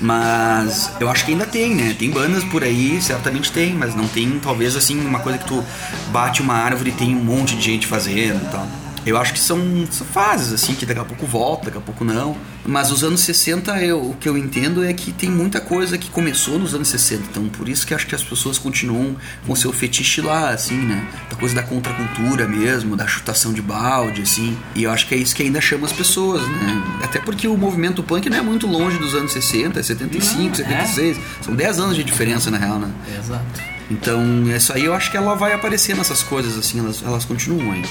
Mas 0.00 0.90
eu 1.00 1.08
acho 1.08 1.24
que 1.24 1.32
ainda 1.32 1.46
tem, 1.46 1.74
né? 1.74 1.96
Tem 1.98 2.10
bandas 2.10 2.44
por 2.44 2.62
aí, 2.62 3.00
certamente 3.00 3.50
tem, 3.50 3.72
mas 3.72 3.94
não 3.94 4.06
tem, 4.06 4.38
talvez, 4.38 4.76
assim, 4.76 5.00
uma 5.00 5.20
coisa 5.20 5.38
que 5.38 5.46
tu 5.46 5.64
bate 6.10 6.42
uma 6.42 6.54
árvore 6.54 6.90
e 6.90 6.92
tem 6.92 7.16
um 7.16 7.24
monte 7.24 7.56
de 7.56 7.62
gente 7.62 7.86
fazendo 7.86 8.44
e 8.44 8.48
tal. 8.50 8.68
Eu 9.06 9.16
acho 9.16 9.32
que 9.32 9.38
são, 9.38 9.58
são 9.88 10.04
fases, 10.04 10.52
assim, 10.52 10.74
que 10.74 10.84
daqui 10.84 10.98
a 10.98 11.04
pouco 11.04 11.24
volta, 11.24 11.66
daqui 11.66 11.78
a 11.78 11.80
pouco 11.80 12.04
não. 12.04 12.36
Mas 12.66 12.90
os 12.90 13.04
anos 13.04 13.20
60, 13.20 13.80
eu, 13.80 14.10
o 14.10 14.16
que 14.16 14.28
eu 14.28 14.36
entendo 14.36 14.84
é 14.84 14.92
que 14.92 15.12
tem 15.12 15.30
muita 15.30 15.60
coisa 15.60 15.96
que 15.96 16.10
começou 16.10 16.58
nos 16.58 16.74
anos 16.74 16.88
60. 16.88 17.22
Então, 17.30 17.48
por 17.48 17.68
isso 17.68 17.86
que 17.86 17.94
acho 17.94 18.04
que 18.04 18.16
as 18.16 18.24
pessoas 18.24 18.58
continuam 18.58 19.14
com 19.46 19.52
o 19.52 19.56
seu 19.56 19.72
fetiche 19.72 20.20
lá, 20.20 20.50
assim, 20.50 20.76
né? 20.76 21.06
Da 21.30 21.36
coisa 21.36 21.54
da 21.54 21.62
contracultura 21.62 22.48
mesmo, 22.48 22.96
da 22.96 23.06
chutação 23.06 23.52
de 23.52 23.62
balde, 23.62 24.22
assim. 24.22 24.58
E 24.74 24.82
eu 24.82 24.90
acho 24.90 25.06
que 25.06 25.14
é 25.14 25.18
isso 25.18 25.36
que 25.36 25.42
ainda 25.44 25.60
chama 25.60 25.86
as 25.86 25.92
pessoas, 25.92 26.42
né? 26.42 26.98
Até 27.04 27.20
porque 27.20 27.46
o 27.46 27.56
movimento 27.56 28.02
punk 28.02 28.28
não 28.28 28.38
é 28.38 28.42
muito 28.42 28.66
longe 28.66 28.98
dos 28.98 29.14
anos 29.14 29.32
60, 29.32 29.78
é 29.78 29.82
75, 29.84 30.42
Não, 30.42 30.50
é. 30.50 30.54
76. 30.54 31.18
São 31.42 31.54
10 31.54 31.78
anos 31.78 31.96
de 31.96 32.02
diferença, 32.02 32.50
na 32.50 32.58
real, 32.58 32.80
né? 32.80 32.90
Exato. 33.16 33.75
Então, 33.90 34.44
isso 34.54 34.72
aí 34.72 34.84
eu 34.84 34.94
acho 34.94 35.10
que 35.10 35.16
ela 35.16 35.34
vai 35.34 35.52
aparecer 35.52 35.96
nessas 35.96 36.22
coisas, 36.22 36.58
assim, 36.58 36.80
elas, 36.80 37.02
elas 37.04 37.24
continuam 37.24 37.72
aí. 37.72 37.84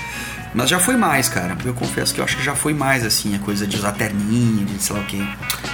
Mas 0.53 0.69
já 0.69 0.79
foi 0.79 0.95
mais, 0.95 1.27
cara. 1.27 1.57
Eu 1.65 1.73
confesso 1.73 2.13
que 2.13 2.21
eu 2.21 2.23
acho 2.23 2.37
que 2.37 2.43
já 2.43 2.55
foi 2.55 2.73
mais, 2.73 3.05
assim, 3.05 3.35
a 3.35 3.39
coisa 3.39 3.67
de 3.67 3.75
usar 3.75 3.91
terninho, 3.91 4.65
de 4.65 4.81
sei 4.81 4.95
lá 4.95 5.01
o 5.01 5.05
quê. 5.05 5.21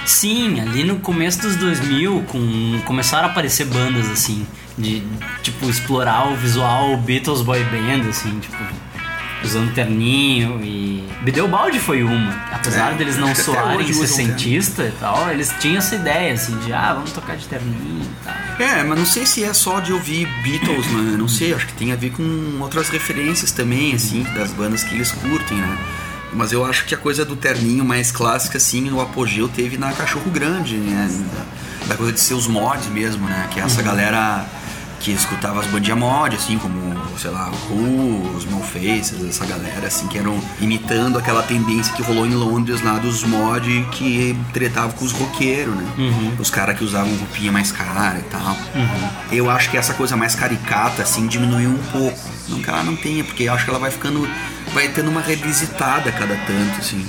Sim, 0.04 0.60
ali 0.60 0.82
no 0.82 0.98
começo 0.98 1.40
dos 1.40 1.54
2000, 1.56 2.24
com, 2.24 2.80
começaram 2.84 3.28
a 3.28 3.30
aparecer 3.30 3.64
bandas 3.66 4.10
assim, 4.10 4.44
de 4.76 5.02
tipo 5.42 5.68
explorar 5.68 6.32
o 6.32 6.36
visual 6.36 6.96
Beatles 6.96 7.42
boy 7.42 7.62
band, 7.64 8.08
assim, 8.08 8.40
tipo 8.40 8.56
usando 9.44 9.72
terninho 9.74 10.60
e 10.62 11.08
Bideu 11.22 11.46
Balde 11.48 11.78
foi 11.78 12.02
uma, 12.02 12.32
apesar 12.52 12.92
É, 12.92 12.94
deles 12.96 13.16
não 13.16 13.34
soarem 13.34 13.78
hoje 13.78 13.92
usam 13.92 14.06
sessentista 14.06 14.84
e 14.84 14.92
tal, 14.92 15.30
eles 15.30 15.52
tinham 15.60 15.78
essa 15.78 15.94
ideia 15.94 16.32
assim 16.32 16.56
de 16.58 16.72
ah, 16.72 16.94
vamos 16.94 17.12
tocar 17.12 17.36
de 17.36 17.46
terninho 17.46 18.02
e 18.02 18.24
tal. 18.24 18.34
É, 18.58 18.82
mas 18.84 18.98
não 18.98 19.06
sei 19.06 19.26
se 19.26 19.42
é 19.42 19.52
só 19.52 19.80
de 19.80 19.92
ouvir 19.92 20.26
Beatles, 20.42 20.86
né? 20.86 21.16
Não 21.18 21.28
sei, 21.28 21.54
acho 21.54 21.66
que 21.66 21.72
tem 21.74 21.92
a 21.92 21.96
ver 21.96 22.10
com 22.10 22.22
outras 22.60 22.88
referências 22.88 23.50
também, 23.50 23.94
assim, 23.94 24.22
das 24.34 24.50
bandas 24.52 24.84
que 24.84 24.94
eles 24.94 25.10
curtem, 25.12 25.56
né? 25.56 25.78
Mas 26.34 26.52
eu 26.52 26.64
acho 26.64 26.84
que 26.86 26.94
a 26.94 26.98
coisa 26.98 27.24
do 27.24 27.36
terninho 27.36 27.84
mais 27.84 28.10
clássica, 28.10 28.58
assim, 28.58 28.80
no 28.82 29.00
apogeu 29.00 29.48
teve 29.48 29.76
na 29.76 29.92
Cachorro 29.92 30.30
Grande, 30.30 30.76
né? 30.76 31.08
Da, 31.34 31.88
da 31.88 31.96
coisa 31.96 32.12
de 32.12 32.20
ser 32.20 32.34
os 32.34 32.46
mods 32.46 32.86
mesmo, 32.88 33.26
né? 33.26 33.48
Que 33.52 33.60
é 33.60 33.62
essa 33.64 33.82
galera 33.82 34.46
que 35.02 35.10
escutava 35.10 35.58
as 35.60 35.66
bandinhas 35.66 35.98
mod, 35.98 36.36
assim, 36.36 36.56
como, 36.58 36.94
sei 37.18 37.30
lá, 37.30 37.50
o 37.50 37.74
Who, 37.74 38.36
os 38.36 38.44
Malfaces, 38.44 39.14
essa 39.28 39.44
galera, 39.44 39.88
assim, 39.88 40.06
que 40.06 40.16
eram 40.16 40.40
imitando 40.60 41.18
aquela 41.18 41.42
tendência 41.42 41.92
que 41.94 42.02
rolou 42.02 42.24
em 42.24 42.34
Londres 42.34 42.80
lá 42.82 42.98
dos 42.98 43.24
mod 43.24 43.86
que 43.90 44.36
tretavam 44.52 44.92
com 44.92 45.04
os 45.04 45.10
roqueiros, 45.12 45.74
né? 45.74 45.84
Os 46.38 46.50
caras 46.50 46.78
que 46.78 46.84
usavam 46.84 47.12
roupinha 47.16 47.50
mais 47.50 47.72
cara 47.72 48.16
e 48.18 48.22
tal. 48.30 48.56
Eu 49.32 49.50
acho 49.50 49.70
que 49.70 49.76
essa 49.76 49.92
coisa 49.94 50.16
mais 50.16 50.34
caricata, 50.36 51.02
assim, 51.02 51.26
diminuiu 51.26 51.70
um 51.70 51.82
pouco. 51.90 52.18
Não 52.48 52.60
que 52.62 52.70
ela 52.70 52.82
não 52.84 52.94
tenha, 52.94 53.24
porque 53.24 53.42
eu 53.44 53.52
acho 53.52 53.64
que 53.64 53.70
ela 53.70 53.80
vai 53.80 53.90
ficando. 53.90 54.28
vai 54.72 54.88
tendo 54.88 55.10
uma 55.10 55.20
revisitada 55.20 56.10
a 56.10 56.12
cada 56.12 56.36
tanto, 56.36 56.78
assim. 56.78 57.04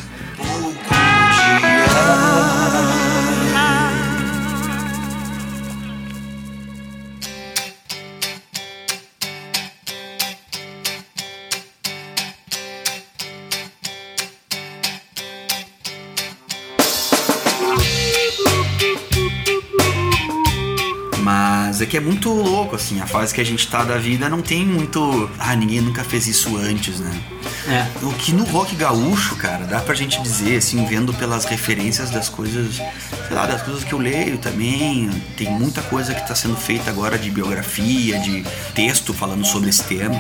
É 21.94 21.94
que 21.94 21.98
é 21.98 22.00
muito 22.00 22.30
louco, 22.30 22.76
assim, 22.76 23.00
a 23.02 23.06
fase 23.06 23.32
que 23.32 23.40
a 23.40 23.44
gente 23.44 23.68
tá 23.68 23.84
da 23.84 23.98
vida 23.98 24.28
não 24.28 24.42
tem 24.42 24.66
muito. 24.66 25.30
Ah, 25.38 25.56
ninguém 25.56 25.80
nunca 25.80 26.04
fez 26.04 26.26
isso 26.26 26.58
antes, 26.58 27.00
né? 27.00 27.22
É. 27.68 28.06
O 28.06 28.12
que 28.14 28.32
no 28.32 28.44
rock 28.46 28.76
gaúcho, 28.76 29.36
cara, 29.36 29.66
dá 29.66 29.80
pra 29.80 29.94
gente 29.94 30.20
dizer, 30.22 30.58
assim, 30.58 30.84
vendo 30.86 31.14
pelas 31.14 31.46
referências 31.46 32.10
das 32.10 32.30
coisas, 32.30 32.78
sei 32.78 33.36
lá, 33.36 33.46
das 33.46 33.62
coisas 33.62 33.84
que 33.84 33.94
eu 33.94 34.00
leio 34.00 34.40
também. 34.40 35.08
Tem 35.38 35.52
muita 35.52 35.84
coisa 35.84 36.16
que 36.16 36.28
tá 36.28 36.34
sendo 36.34 36.56
feita 36.56 36.90
agora 36.90 37.16
de 37.16 37.30
biografia, 37.30 38.20
de 38.20 38.44
texto 38.74 39.14
falando 39.14 39.46
sobre 39.46 39.70
esse 39.70 39.84
tema. 39.84 40.20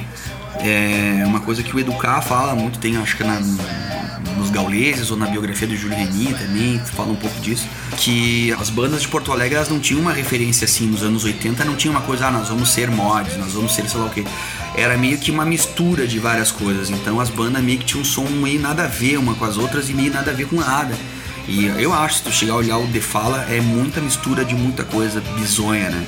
É 0.59 1.23
uma 1.25 1.39
coisa 1.39 1.63
que 1.63 1.75
o 1.75 1.79
Educar 1.79 2.21
fala 2.21 2.53
muito, 2.53 2.77
tem 2.77 2.97
acho 2.97 3.17
que 3.17 3.23
na, 3.23 3.39
nos 4.43 4.51
Gauleses 4.51 5.09
ou 5.09 5.15
na 5.15 5.25
biografia 5.25 5.65
do 5.65 5.75
Júlio 5.75 5.97
Reni 5.97 6.33
também, 6.33 6.77
fala 6.79 7.13
um 7.13 7.15
pouco 7.15 7.39
disso, 7.39 7.65
que 7.95 8.51
as 8.59 8.69
bandas 8.69 9.01
de 9.01 9.07
Porto 9.07 9.31
Alegre 9.31 9.55
elas 9.55 9.69
não 9.69 9.79
tinham 9.79 10.01
uma 10.01 10.11
referência 10.11 10.65
assim, 10.65 10.85
nos 10.85 11.01
anos 11.01 11.23
80 11.23 11.63
não 11.63 11.75
tinha 11.75 11.91
uma 11.91 12.01
coisa, 12.01 12.27
ah, 12.27 12.31
nós 12.31 12.49
vamos 12.49 12.69
ser 12.69 12.91
mods, 12.91 13.37
nós 13.37 13.53
vamos 13.53 13.73
ser 13.73 13.89
sei 13.89 13.99
lá 13.99 14.07
o 14.07 14.09
que. 14.09 14.25
Era 14.75 14.97
meio 14.97 15.17
que 15.17 15.31
uma 15.31 15.45
mistura 15.45 16.05
de 16.05 16.19
várias 16.19 16.51
coisas, 16.51 16.89
então 16.89 17.21
as 17.21 17.29
bandas 17.29 17.63
meio 17.63 17.79
que 17.79 17.85
tinham 17.85 18.01
um 18.01 18.05
som 18.05 18.27
meio 18.27 18.59
nada 18.59 18.83
a 18.83 18.87
ver 18.87 19.17
uma 19.17 19.33
com 19.33 19.45
as 19.45 19.57
outras 19.57 19.89
e 19.89 19.93
meio 19.93 20.11
nada 20.11 20.31
a 20.31 20.33
ver 20.33 20.45
com 20.45 20.57
nada. 20.57 20.93
E 21.47 21.65
eu 21.65 21.93
acho, 21.93 22.15
se 22.15 22.23
tu 22.23 22.31
chegar 22.31 22.53
a 22.53 22.57
olhar 22.57 22.77
o 22.77 22.87
The 22.87 23.01
Fala, 23.01 23.45
é 23.49 23.59
muita 23.59 23.99
mistura 23.99 24.45
de 24.45 24.55
muita 24.55 24.83
coisa 24.83 25.21
bizonha, 25.37 25.89
né? 25.89 26.05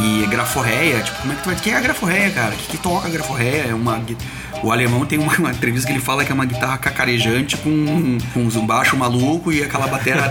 E 0.00 0.26
graforreia, 0.26 1.00
tipo, 1.02 1.18
como 1.20 1.32
é 1.32 1.36
que 1.36 1.42
tu 1.42 1.46
vai. 1.46 1.54
O 1.54 1.58
que 1.58 1.70
é 1.70 1.76
a 1.76 1.80
graforreia, 1.80 2.30
cara? 2.30 2.54
O 2.54 2.58
que, 2.58 2.68
que 2.68 2.78
toca 2.78 3.08
a 3.08 3.10
graforreia? 3.10 3.66
É 3.68 3.74
uma. 3.74 4.00
O 4.62 4.70
alemão 4.70 5.06
tem 5.06 5.18
uma, 5.18 5.34
uma 5.36 5.50
entrevista 5.50 5.86
que 5.86 5.92
ele 5.92 6.00
fala 6.00 6.24
que 6.24 6.30
é 6.30 6.34
uma 6.34 6.44
guitarra 6.44 6.76
cacarejante 6.78 7.56
com, 7.56 8.18
com 8.34 8.40
um 8.40 8.66
baixo 8.66 8.96
maluco 8.96 9.52
e 9.52 9.62
aquela 9.62 9.86
bateria 9.86 10.22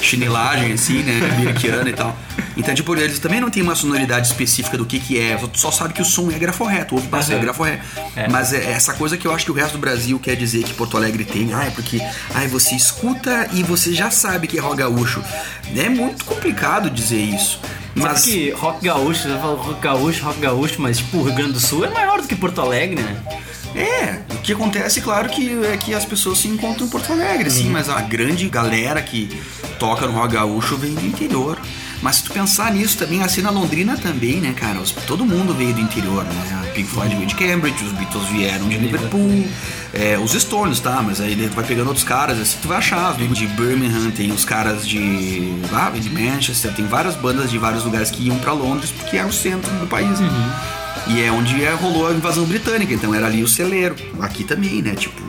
chinelagem 0.00 0.72
assim, 0.72 1.02
né? 1.02 1.20
Birkiana 1.40 1.88
e 1.88 1.92
tal. 1.92 2.16
Então, 2.56 2.74
tipo, 2.74 2.94
eles 2.94 3.18
também 3.18 3.40
não 3.40 3.50
têm 3.50 3.62
uma 3.62 3.74
sonoridade 3.74 4.26
específica 4.26 4.76
do 4.76 4.84
que 4.84 4.98
que 4.98 5.18
é. 5.18 5.38
Só 5.54 5.70
sabe 5.70 5.94
que 5.94 6.02
o 6.02 6.04
som 6.04 6.30
é 6.30 6.38
graforré, 6.38 6.84
tu 6.84 6.96
ouve 6.96 7.08
bastante 7.08 7.38
é 7.38 7.42
graforré. 7.42 7.80
Mas 8.30 8.52
é 8.52 8.72
essa 8.72 8.94
coisa 8.94 9.16
que 9.16 9.26
eu 9.26 9.32
acho 9.32 9.44
que 9.44 9.50
o 9.50 9.54
resto 9.54 9.72
do 9.72 9.78
Brasil 9.78 10.18
quer 10.18 10.36
dizer 10.36 10.64
que 10.64 10.74
Porto 10.74 10.96
Alegre 10.96 11.24
tem. 11.24 11.52
Ah, 11.52 11.64
é 11.64 11.70
porque 11.70 12.00
ai, 12.34 12.46
você 12.46 12.74
escuta 12.74 13.48
e 13.52 13.62
você 13.62 13.92
já 13.92 14.10
sabe 14.10 14.46
que 14.46 14.58
é 14.58 14.60
rock 14.60 14.76
gaúcho. 14.76 15.22
É 15.74 15.88
muito 15.88 16.24
complicado 16.24 16.90
dizer 16.90 17.20
isso. 17.20 17.60
Mas 17.94 18.04
Mas 18.04 18.24
que 18.24 18.50
rock 18.50 18.84
gaúcho, 18.84 19.22
você 19.22 19.28
fala 19.38 19.56
rock 19.56 19.80
gaúcho, 19.80 20.24
rock 20.24 20.40
gaúcho, 20.40 20.82
mas 20.82 20.98
tipo, 20.98 21.18
o 21.18 21.22
Rio 21.22 21.34
Grande 21.34 21.52
do 21.52 21.60
Sul 21.60 21.84
é 21.84 21.90
maior 21.90 22.20
do 22.20 22.26
que 22.26 22.34
Porto 22.34 22.60
Alegre, 22.60 23.00
né? 23.00 23.16
É, 23.74 24.20
o 24.32 24.38
que 24.38 24.52
acontece, 24.52 25.00
claro, 25.00 25.28
que 25.28 25.64
é 25.64 25.76
que 25.76 25.94
as 25.94 26.04
pessoas 26.04 26.38
se 26.38 26.48
encontram 26.48 26.86
em 26.86 26.90
Porto 26.90 27.12
Alegre, 27.12 27.50
sim, 27.50 27.68
mas 27.70 27.88
a 27.88 28.00
grande 28.00 28.48
galera 28.48 29.02
que 29.02 29.28
toca 29.78 30.06
no 30.06 30.12
rock 30.12 30.34
gaúcho 30.34 30.76
vem 30.76 30.94
do 30.94 31.04
interior. 31.04 31.58
Mas 32.04 32.16
se 32.16 32.24
tu 32.24 32.32
pensar 32.32 32.70
nisso 32.70 32.98
também, 32.98 33.22
a 33.22 33.28
cena 33.28 33.48
londrina 33.48 33.96
também, 33.96 34.38
né, 34.38 34.52
cara? 34.52 34.78
Os- 34.78 34.92
todo 34.92 35.24
mundo 35.24 35.54
veio 35.54 35.72
do 35.72 35.80
interior, 35.80 36.22
né? 36.24 36.70
Pink 36.74 36.86
Floyd 36.90 37.14
veio 37.16 37.26
de 37.26 37.34
Cambridge, 37.34 37.82
os 37.82 37.92
Beatles 37.92 38.28
vieram 38.28 38.68
de 38.68 38.76
Liverpool, 38.76 39.46
é, 39.90 40.18
os 40.18 40.32
Stones, 40.32 40.80
tá? 40.80 41.00
Mas 41.02 41.18
aí 41.18 41.32
ele 41.32 41.48
vai 41.48 41.64
pegando 41.64 41.86
outros 41.88 42.04
caras, 42.04 42.38
assim, 42.38 42.58
tu 42.60 42.68
vai 42.68 42.76
achar, 42.76 43.16
de 43.16 43.46
Birmingham, 43.46 44.10
tem 44.10 44.30
os 44.32 44.44
caras 44.44 44.86
de, 44.86 45.54
ah, 45.72 45.88
de 45.98 46.10
Manchester, 46.10 46.74
tem 46.74 46.84
várias 46.86 47.16
bandas 47.16 47.50
de 47.50 47.56
vários 47.56 47.84
lugares 47.84 48.10
que 48.10 48.26
iam 48.26 48.36
pra 48.38 48.52
Londres 48.52 48.90
porque 48.90 49.16
era 49.16 49.26
o 49.26 49.32
centro 49.32 49.70
do 49.78 49.86
país. 49.86 50.18
E 51.06 51.22
é 51.22 51.32
onde 51.32 51.64
é, 51.64 51.72
rolou 51.72 52.08
a 52.08 52.12
invasão 52.12 52.44
britânica, 52.44 52.92
então 52.92 53.14
era 53.14 53.26
ali 53.26 53.42
o 53.42 53.48
celeiro. 53.48 53.96
Aqui 54.20 54.44
também, 54.44 54.82
né? 54.82 54.94
Tipo, 54.94 55.22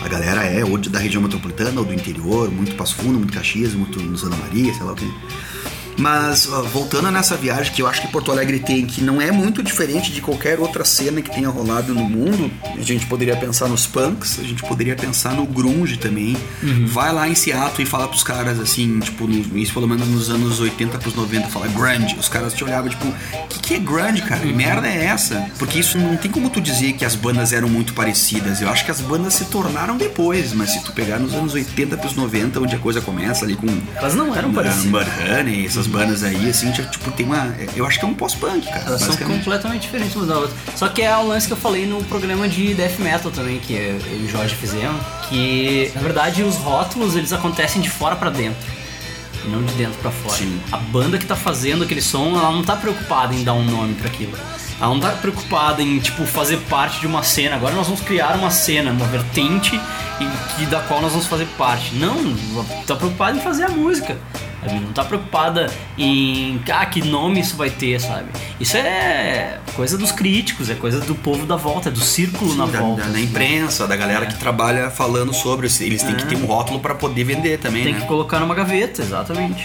a 0.00 0.06
galera 0.08 0.44
é 0.44 0.64
ou 0.64 0.78
da 0.78 1.00
região 1.00 1.20
metropolitana 1.20 1.80
ou 1.80 1.84
do 1.84 1.92
interior, 1.92 2.48
muito 2.48 2.76
Passo 2.76 2.94
Fundo, 2.94 3.18
muito 3.18 3.32
Caxias, 3.32 3.74
muito 3.74 4.00
no 4.00 4.16
Santa 4.16 4.36
Maria, 4.36 4.72
sei 4.72 4.84
lá 4.84 4.92
o 4.92 4.94
quê. 4.94 5.08
Mas 5.98 6.46
voltando 6.72 7.10
nessa 7.10 7.36
viagem 7.36 7.72
que 7.72 7.82
eu 7.82 7.86
acho 7.86 8.02
que 8.02 8.08
Porto 8.08 8.30
Alegre 8.30 8.58
tem, 8.58 8.84
que 8.86 9.02
não 9.02 9.20
é 9.20 9.30
muito 9.30 9.62
diferente 9.62 10.12
de 10.12 10.20
qualquer 10.20 10.58
outra 10.60 10.84
cena 10.84 11.22
que 11.22 11.30
tenha 11.30 11.48
rolado 11.48 11.94
no 11.94 12.04
mundo, 12.04 12.50
a 12.76 12.82
gente 12.82 13.06
poderia 13.06 13.36
pensar 13.36 13.68
nos 13.68 13.86
punks, 13.86 14.38
a 14.38 14.42
gente 14.42 14.62
poderia 14.62 14.94
pensar 14.94 15.34
no 15.34 15.46
grunge 15.46 15.96
também. 15.96 16.36
Vai 16.86 17.12
lá 17.12 17.28
em 17.28 17.34
Seattle 17.34 17.82
e 17.82 17.86
fala 17.86 18.08
pros 18.08 18.22
caras 18.22 18.58
assim, 18.60 19.00
tipo, 19.00 19.28
isso 19.56 19.72
pelo 19.72 19.88
menos 19.88 20.06
nos 20.08 20.30
anos 20.30 20.60
80 20.60 20.98
pros 20.98 21.14
90, 21.14 21.48
fala 21.48 21.68
grunge. 21.68 22.16
Os 22.18 22.28
caras 22.28 22.52
te 22.52 22.62
olhavam 22.64 22.90
tipo, 22.90 23.06
o 23.06 23.48
que, 23.48 23.58
que 23.58 23.74
é 23.74 23.78
grunge, 23.78 24.22
cara? 24.22 24.40
Que 24.40 24.52
merda 24.52 24.86
é 24.86 25.06
essa? 25.06 25.50
Porque 25.58 25.78
isso 25.78 25.98
não 25.98 26.16
tem 26.16 26.30
como 26.30 26.50
tu 26.50 26.60
dizer 26.60 26.92
que 26.94 27.04
as 27.04 27.14
bandas 27.14 27.52
eram 27.52 27.68
muito 27.68 27.94
parecidas. 27.94 28.60
Eu 28.60 28.68
acho 28.68 28.84
que 28.84 28.90
as 28.90 29.00
bandas 29.00 29.34
se 29.34 29.46
tornaram 29.46 29.96
depois, 29.96 30.52
mas 30.52 30.70
se 30.70 30.84
tu 30.84 30.92
pegar 30.92 31.18
nos 31.18 31.34
anos 31.34 31.54
80 31.54 31.96
pros 31.96 32.14
90, 32.14 32.60
onde 32.60 32.74
a 32.74 32.78
coisa 32.78 33.00
começa 33.00 33.44
ali 33.44 33.56
com 33.56 33.66
Elas 33.96 34.14
não 34.14 34.34
eram 34.34 34.52
parecidas. 34.52 34.86
Mudhoney, 34.86 35.66
essas 35.66 35.85
bandas 35.86 36.22
aí, 36.22 36.48
assim, 36.48 36.72
já, 36.74 36.84
tipo, 36.84 37.10
tem 37.12 37.26
uma. 37.26 37.54
Eu 37.74 37.86
acho 37.86 37.98
que 37.98 38.04
é 38.04 38.08
um 38.08 38.14
pós-punk, 38.14 38.66
cara. 38.66 38.84
Elas 38.86 39.02
são 39.02 39.16
completamente 39.16 39.82
diferentes 39.82 40.14
uma 40.16 40.26
da 40.26 40.38
outra. 40.38 40.56
Só 40.74 40.88
que 40.88 41.02
é 41.02 41.16
o 41.16 41.26
lance 41.26 41.46
que 41.46 41.52
eu 41.52 41.56
falei 41.56 41.86
no 41.86 42.02
programa 42.04 42.48
de 42.48 42.74
death 42.74 42.98
metal 42.98 43.30
também, 43.30 43.58
que 43.58 43.74
eu 43.74 44.00
e 44.20 44.24
o 44.24 44.28
Jorge 44.28 44.54
fizemos, 44.54 45.00
que 45.28 45.90
na 45.94 46.00
verdade 46.00 46.42
os 46.42 46.56
rótulos 46.56 47.16
eles 47.16 47.32
acontecem 47.32 47.80
de 47.80 47.90
fora 47.90 48.16
pra 48.16 48.30
dentro. 48.30 48.76
Não 49.46 49.62
de 49.62 49.72
dentro 49.74 49.96
pra 50.00 50.10
fora. 50.10 50.36
Sim. 50.36 50.60
A 50.72 50.76
banda 50.76 51.18
que 51.18 51.26
tá 51.26 51.36
fazendo 51.36 51.84
aquele 51.84 52.02
som, 52.02 52.36
ela 52.36 52.50
não 52.50 52.64
tá 52.64 52.74
preocupada 52.74 53.34
em 53.34 53.44
dar 53.44 53.54
um 53.54 53.64
nome 53.64 53.94
pra 53.94 54.08
aquilo. 54.08 54.36
Ela 54.80 54.90
não 54.90 55.00
tá 55.00 55.10
preocupada 55.10 55.82
em, 55.82 55.98
tipo, 55.98 56.26
fazer 56.26 56.58
parte 56.68 57.00
de 57.00 57.06
uma 57.06 57.22
cena. 57.22 57.56
Agora 57.56 57.74
nós 57.74 57.86
vamos 57.86 58.02
criar 58.02 58.36
uma 58.36 58.50
cena, 58.50 58.90
uma 58.90 59.06
vertente 59.06 59.80
e, 60.20 60.62
e 60.62 60.66
da 60.66 60.80
qual 60.80 61.00
nós 61.00 61.12
vamos 61.12 61.26
fazer 61.26 61.46
parte. 61.56 61.94
Não, 61.94 62.36
tá 62.86 62.94
preocupada 62.94 63.38
em 63.38 63.40
fazer 63.40 63.64
a 63.64 63.68
música. 63.70 64.18
Não 64.74 64.92
tá 64.92 65.04
preocupada 65.04 65.70
em 65.96 66.60
ah, 66.72 66.86
que 66.86 67.02
nome 67.02 67.40
isso 67.40 67.56
vai 67.56 67.70
ter, 67.70 68.00
sabe? 68.00 68.26
Isso 68.60 68.76
é 68.76 69.58
coisa 69.74 69.96
dos 69.98 70.12
críticos, 70.12 70.68
é 70.70 70.74
coisa 70.74 71.00
do 71.00 71.14
povo 71.14 71.46
da 71.46 71.56
volta, 71.56 71.88
é 71.88 71.92
do 71.92 72.00
círculo 72.00 72.54
na 72.54 72.66
da, 72.66 72.80
volta. 72.80 73.02
da- 73.02 73.08
da 73.08 73.14
assim. 73.14 73.24
imprensa, 73.24 73.86
da 73.86 73.96
galera 73.96 74.24
É. 74.24 74.28
que 74.28 74.36
trabalha 74.38 74.90
falando 74.90 75.32
sobre. 75.34 75.66
Eles 75.80 76.02
têm 76.02 76.14
que 76.14 76.26
ter 76.26 76.36
um 76.36 76.46
rótulo 76.46 76.80
pra 76.80 76.94
poder 76.94 77.24
vender 77.24 77.58
também, 77.58 77.84
Tem 77.84 77.92
né? 77.94 78.00
que 78.00 78.06
colocar 78.06 78.38
numa 78.40 78.54
gaveta, 78.54 79.02
exatamente. 79.02 79.64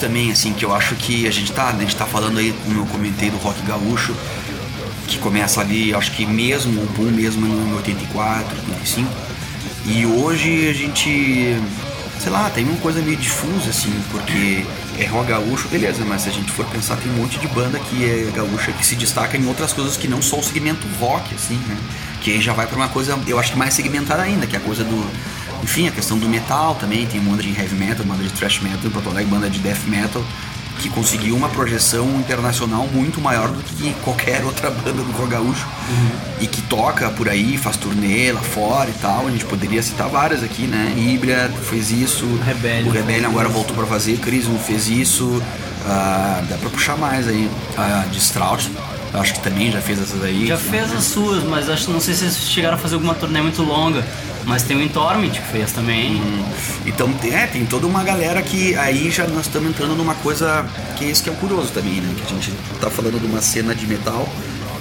Também, 0.00 0.32
assim, 0.32 0.52
que 0.52 0.64
eu 0.64 0.74
acho 0.74 0.96
que 0.96 1.26
a 1.28 1.30
gente 1.30 1.52
tá, 1.52 1.68
a 1.68 1.72
gente 1.72 1.94
tá 1.94 2.06
falando 2.06 2.38
aí, 2.38 2.52
como 2.64 2.80
eu 2.80 2.86
comentei, 2.86 3.30
do 3.30 3.36
rock 3.36 3.60
gaúcho, 3.62 4.16
que 5.06 5.18
começa 5.18 5.60
ali, 5.60 5.94
acho 5.94 6.10
que 6.12 6.24
mesmo, 6.24 6.82
o 6.82 6.86
boom 6.86 7.10
mesmo 7.10 7.46
em 7.46 7.74
84, 7.74 8.56
85. 8.70 9.08
E 9.86 10.06
hoje 10.06 10.68
a 10.68 10.72
gente, 10.72 11.56
sei 12.18 12.32
lá, 12.32 12.48
tem 12.50 12.64
uma 12.64 12.76
coisa 12.78 13.00
meio 13.02 13.16
difusa, 13.16 13.70
assim, 13.70 13.92
porque 14.10 14.64
é 14.98 15.06
rock 15.06 15.28
gaúcho, 15.28 15.68
beleza, 15.68 16.04
mas 16.04 16.22
se 16.22 16.28
a 16.28 16.32
gente 16.32 16.50
for 16.50 16.64
pensar, 16.66 16.96
tem 16.96 17.10
um 17.12 17.16
monte 17.16 17.38
de 17.38 17.48
banda 17.48 17.78
que 17.78 18.04
é 18.04 18.30
gaúcha 18.34 18.72
que 18.72 18.84
se 18.84 18.94
destaca 18.96 19.36
em 19.36 19.46
outras 19.46 19.72
coisas 19.72 19.96
que 19.96 20.08
não 20.08 20.22
só 20.22 20.38
o 20.38 20.42
segmento 20.42 20.86
rock, 20.98 21.34
assim, 21.34 21.56
né? 21.66 21.76
Que 22.20 22.32
aí 22.32 22.40
já 22.40 22.52
vai 22.52 22.66
pra 22.66 22.76
uma 22.76 22.88
coisa, 22.88 23.18
eu 23.26 23.38
acho 23.38 23.52
que 23.52 23.58
mais 23.58 23.74
segmentada 23.74 24.22
ainda, 24.22 24.46
que 24.46 24.54
é 24.54 24.58
a 24.58 24.62
coisa 24.62 24.84
do. 24.84 25.10
Enfim, 25.62 25.88
a 25.88 25.90
questão 25.90 26.18
do 26.18 26.28
metal 26.28 26.74
também, 26.74 27.06
tem 27.06 27.20
banda 27.20 27.42
de 27.42 27.50
heavy 27.50 27.74
metal, 27.76 28.04
banda 28.04 28.22
de 28.22 28.30
thrash 28.30 28.60
metal, 28.60 28.90
Porto 28.90 29.08
Alegre, 29.10 29.30
banda 29.30 29.48
de 29.50 29.58
death 29.58 29.84
metal, 29.86 30.22
que 30.78 30.88
conseguiu 30.88 31.36
uma 31.36 31.50
projeção 31.50 32.06
internacional 32.18 32.86
muito 32.90 33.20
maior 33.20 33.48
do 33.48 33.62
que 33.62 33.92
qualquer 34.02 34.42
outra 34.46 34.70
banda 34.70 34.92
do 35.02 35.12
rock 35.12 35.30
gaúcho. 35.30 35.66
E 36.40 36.46
que 36.46 36.62
toca 36.62 37.10
por 37.10 37.28
aí, 37.28 37.58
faz 37.58 37.76
turnê 37.76 38.32
lá 38.32 38.40
fora 38.40 38.88
e 38.88 38.94
tal. 38.94 39.26
A 39.26 39.30
gente 39.30 39.44
poderia 39.44 39.82
citar 39.82 40.08
várias 40.08 40.42
aqui, 40.42 40.62
né? 40.62 40.94
Hybria 40.96 41.50
fez 41.68 41.90
isso. 41.90 42.24
Rebellion. 42.46 42.88
O 42.88 42.90
Rebellion 42.92 43.28
agora 43.28 43.48
voltou 43.50 43.76
pra 43.76 43.84
fazer. 43.84 44.16
Crismo 44.18 44.58
fez 44.58 44.88
isso. 44.88 45.42
ah, 45.86 46.42
dá 46.48 46.56
pra 46.56 46.70
puxar 46.70 46.96
mais 46.96 47.28
aí. 47.28 47.50
Ah, 47.76 48.06
de 48.10 48.16
Strauss, 48.18 48.70
acho 49.14 49.34
que 49.34 49.40
também 49.40 49.70
já 49.70 49.80
fez 49.80 50.00
essas 50.00 50.22
aí. 50.22 50.46
Já 50.46 50.56
fez 50.56 50.92
as 50.92 51.04
suas, 51.04 51.42
mas 51.44 51.68
acho 51.68 51.90
não 51.90 52.00
sei 52.00 52.14
se 52.14 52.20
vocês 52.20 52.50
chegaram 52.50 52.76
a 52.76 52.78
fazer 52.78 52.94
alguma 52.94 53.14
turnê 53.14 53.40
muito 53.40 53.62
longa. 53.62 54.04
Mas 54.46 54.62
tem 54.62 54.76
o 54.76 54.82
Entorment 54.82 55.30
que 55.30 55.42
fez 55.52 55.70
também. 55.72 56.20
Então, 56.86 57.12
é, 57.30 57.46
tem 57.46 57.64
toda 57.66 57.86
uma 57.86 58.02
galera 58.02 58.40
que 58.40 58.74
aí 58.76 59.10
já 59.10 59.26
nós 59.26 59.46
estamos 59.46 59.68
entrando 59.68 59.94
numa 59.94 60.14
coisa 60.14 60.64
que 60.96 61.04
é 61.04 61.08
isso 61.08 61.22
que 61.22 61.28
é 61.28 61.32
o 61.32 61.36
curioso 61.36 61.70
também, 61.72 62.00
né? 62.00 62.14
Que 62.16 62.22
a 62.22 62.36
gente 62.36 62.52
tá 62.80 62.88
falando 62.90 63.20
de 63.20 63.26
uma 63.26 63.42
cena 63.42 63.74
de 63.74 63.86
metal, 63.86 64.26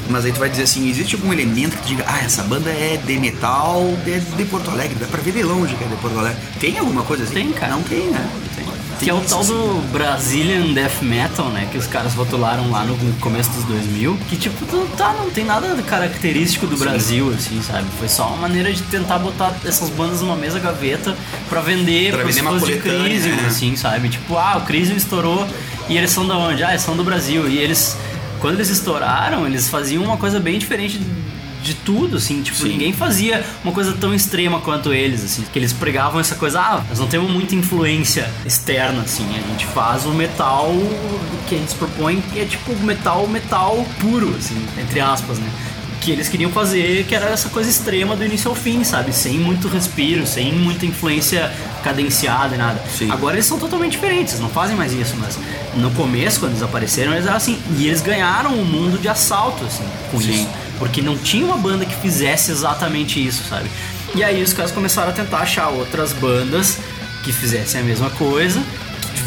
mas 0.09 0.25
aí 0.25 0.31
tu 0.31 0.39
vai 0.39 0.49
dizer 0.49 0.63
assim, 0.63 0.89
existe 0.89 1.15
algum 1.15 1.31
elemento 1.31 1.77
que 1.77 1.87
diga, 1.87 2.03
ah, 2.07 2.19
essa 2.23 2.41
banda 2.43 2.69
é 2.69 2.99
de 3.05 3.19
metal 3.19 3.83
de, 4.03 4.19
de 4.19 4.45
Porto 4.45 4.71
Alegre, 4.71 4.95
dá 4.95 5.07
pra 5.07 5.21
ver 5.21 5.33
de 5.33 5.43
longe 5.43 5.75
que 5.75 5.83
é 5.83 5.87
de 5.87 5.95
Porto 5.97 6.17
Alegre. 6.17 6.39
Tem 6.59 6.77
alguma 6.79 7.03
coisa 7.03 7.23
assim? 7.23 7.33
Tem, 7.33 7.51
cara. 7.51 7.73
Não 7.73 7.83
tem, 7.83 8.07
né? 8.07 8.29
Que 8.99 9.09
é 9.09 9.13
o 9.13 9.21
tal 9.21 9.43
do 9.45 9.81
Brazilian 9.91 10.73
Death 10.73 11.01
Metal, 11.01 11.45
né? 11.49 11.67
Que 11.71 11.77
os 11.77 11.87
caras 11.87 12.13
rotularam 12.13 12.69
lá 12.69 12.83
no 12.83 12.97
começo 13.21 13.49
dos 13.51 13.63
2000. 13.63 14.17
Que, 14.29 14.35
tipo, 14.35 14.65
tá, 14.97 15.13
não 15.13 15.29
tem 15.29 15.45
nada 15.45 15.69
característico 15.83 16.67
do 16.67 16.75
Brasil, 16.75 17.33
assim, 17.33 17.61
sabe? 17.61 17.85
Foi 17.97 18.09
só 18.09 18.27
uma 18.27 18.37
maneira 18.37 18.71
de 18.73 18.81
tentar 18.83 19.17
botar 19.19 19.55
essas 19.65 19.89
bandas 19.89 20.21
numa 20.21 20.35
mesma 20.35 20.59
gaveta 20.59 21.15
pra 21.47 21.61
vender 21.61 22.11
Pra 22.11 22.23
vender 22.23 22.41
uma 22.41 22.59
de 22.59 22.77
Crisium, 22.77 23.35
né? 23.35 23.45
assim, 23.47 23.75
sabe? 23.75 24.09
Tipo, 24.09 24.37
ah, 24.37 24.57
o 24.57 24.65
Crisium 24.65 24.97
estourou 24.97 25.47
e 25.87 25.97
eles 25.97 26.11
são 26.11 26.27
da 26.27 26.37
onde? 26.37 26.63
Ah, 26.63 26.71
eles 26.71 26.81
são 26.81 26.95
do 26.97 27.03
Brasil. 27.03 27.47
E 27.49 27.57
eles, 27.57 27.95
quando 28.41 28.55
eles 28.55 28.69
estouraram, 28.69 29.47
eles 29.47 29.69
faziam 29.69 30.03
uma 30.03 30.17
coisa 30.17 30.39
bem 30.39 30.59
diferente 30.59 30.99
de 31.61 31.73
tudo, 31.73 32.17
assim, 32.17 32.41
tipo, 32.41 32.57
Sim. 32.57 32.69
ninguém 32.69 32.93
fazia 32.93 33.43
uma 33.63 33.73
coisa 33.73 33.93
tão 33.93 34.13
extrema 34.13 34.59
quanto 34.61 34.93
eles, 34.93 35.23
assim, 35.23 35.43
que 35.51 35.59
eles 35.59 35.73
pregavam 35.73 36.19
essa 36.19 36.35
coisa, 36.35 36.59
ah, 36.59 36.83
nós 36.89 36.99
não 36.99 37.07
temos 37.07 37.29
muita 37.29 37.55
influência 37.55 38.29
externa, 38.45 39.01
assim, 39.01 39.25
a 39.37 39.47
gente 39.49 39.65
faz 39.67 40.05
o 40.05 40.11
metal 40.11 40.73
que 41.47 41.55
a 41.55 41.57
gente 41.57 41.75
propõe, 41.75 42.21
que 42.21 42.39
é 42.39 42.45
tipo 42.45 42.75
metal, 42.77 43.27
metal 43.27 43.85
puro, 43.99 44.33
assim, 44.37 44.57
entre 44.77 44.99
aspas, 44.99 45.37
né? 45.39 45.49
Que 45.99 46.11
eles 46.11 46.29
queriam 46.29 46.49
fazer, 46.49 47.05
que 47.05 47.13
era 47.13 47.25
essa 47.25 47.49
coisa 47.49 47.69
extrema 47.69 48.15
do 48.15 48.23
início 48.23 48.49
ao 48.49 48.55
fim, 48.55 48.85
sabe? 48.85 49.11
Sem 49.11 49.37
muito 49.37 49.67
respiro, 49.67 50.25
sem 50.25 50.53
muita 50.53 50.85
influência 50.85 51.51
cadenciada 51.83 52.55
e 52.55 52.57
nada. 52.57 52.81
Sim. 52.97 53.11
Agora 53.11 53.35
eles 53.35 53.45
são 53.45 53.59
totalmente 53.59 53.91
diferentes, 53.91 54.39
não 54.39 54.49
fazem 54.49 54.77
mais 54.77 54.93
isso, 54.93 55.15
mas 55.19 55.37
no 55.75 55.91
começo, 55.91 56.39
quando 56.39 56.53
eles 56.53 56.63
apareceram, 56.63 57.11
eles 57.11 57.25
eram 57.25 57.35
assim, 57.35 57.59
e 57.77 57.87
eles 57.87 58.01
ganharam 58.01 58.53
o 58.53 58.65
mundo 58.65 58.97
de 58.97 59.09
assalto, 59.09 59.65
assim, 59.65 59.83
com 60.09 60.21
Sim. 60.21 60.31
isso. 60.31 60.47
Porque 60.79 61.01
não 61.01 61.17
tinha 61.17 61.45
uma 61.45 61.57
banda 61.57 61.85
que 61.85 61.95
fizesse 61.95 62.51
exatamente 62.51 63.23
isso, 63.23 63.43
sabe? 63.43 63.69
E 64.15 64.23
aí 64.23 64.41
os 64.41 64.53
caras 64.53 64.71
começaram 64.71 65.09
a 65.09 65.13
tentar 65.13 65.39
achar 65.39 65.69
outras 65.69 66.13
bandas 66.13 66.79
que 67.23 67.31
fizessem 67.31 67.81
a 67.81 67.83
mesma 67.83 68.09
coisa, 68.11 68.63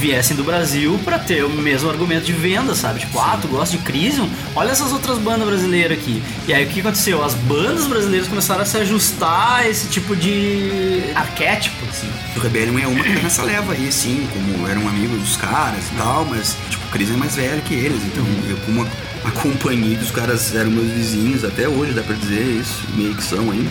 viessem 0.02 0.36
do 0.36 0.42
Brasil 0.42 0.98
pra 1.04 1.16
ter 1.16 1.44
o 1.44 1.48
mesmo 1.48 1.88
argumento 1.88 2.24
de 2.24 2.32
venda, 2.32 2.74
sabe? 2.74 2.98
Tipo, 2.98 3.20
ah, 3.20 3.38
tu 3.40 3.46
gosta 3.46 3.76
de 3.76 3.82
Crisium? 3.84 4.28
Olha 4.56 4.72
essas 4.72 4.92
outras 4.92 5.16
bandas 5.16 5.46
brasileiras 5.46 5.96
aqui. 5.96 6.20
E 6.48 6.52
aí 6.52 6.64
o 6.64 6.68
que 6.68 6.80
aconteceu? 6.80 7.24
As 7.24 7.34
bandas 7.34 7.86
brasileiras 7.86 8.26
começaram 8.26 8.62
a 8.62 8.64
se 8.64 8.76
ajustar 8.78 9.60
a 9.60 9.68
esse 9.68 9.86
tipo 9.86 10.16
de 10.16 11.04
arquétipo, 11.14 11.76
assim. 11.88 12.08
O 12.34 12.40
Rebellion 12.40 12.78
é 12.80 12.86
uma 12.88 13.04
que 13.04 13.14
tá 13.14 13.22
nessa 13.22 13.42
leva 13.44 13.74
aí, 13.74 13.92
sim, 13.92 14.26
como 14.32 14.66
eram 14.66 14.88
amigos 14.88 15.20
dos 15.20 15.36
caras 15.36 15.84
e 15.92 15.96
tal, 15.96 16.24
mas, 16.24 16.56
tipo, 16.68 16.84
o 16.84 16.90
Cris 16.90 17.08
é 17.10 17.16
mais 17.16 17.36
velho 17.36 17.62
que 17.62 17.74
eles, 17.74 18.02
então 18.04 18.26
eu 18.48 18.56
como 18.66 18.84
acompanhei 19.24 19.96
que 19.96 20.02
os 20.02 20.10
caras 20.10 20.52
eram 20.52 20.70
meus 20.70 20.90
vizinhos 20.90 21.44
até 21.44 21.68
hoje, 21.68 21.92
dá 21.92 22.02
pra 22.02 22.16
dizer 22.16 22.42
isso, 22.42 22.82
meio 22.96 23.14
que 23.14 23.22
são 23.22 23.52
ainda. 23.52 23.70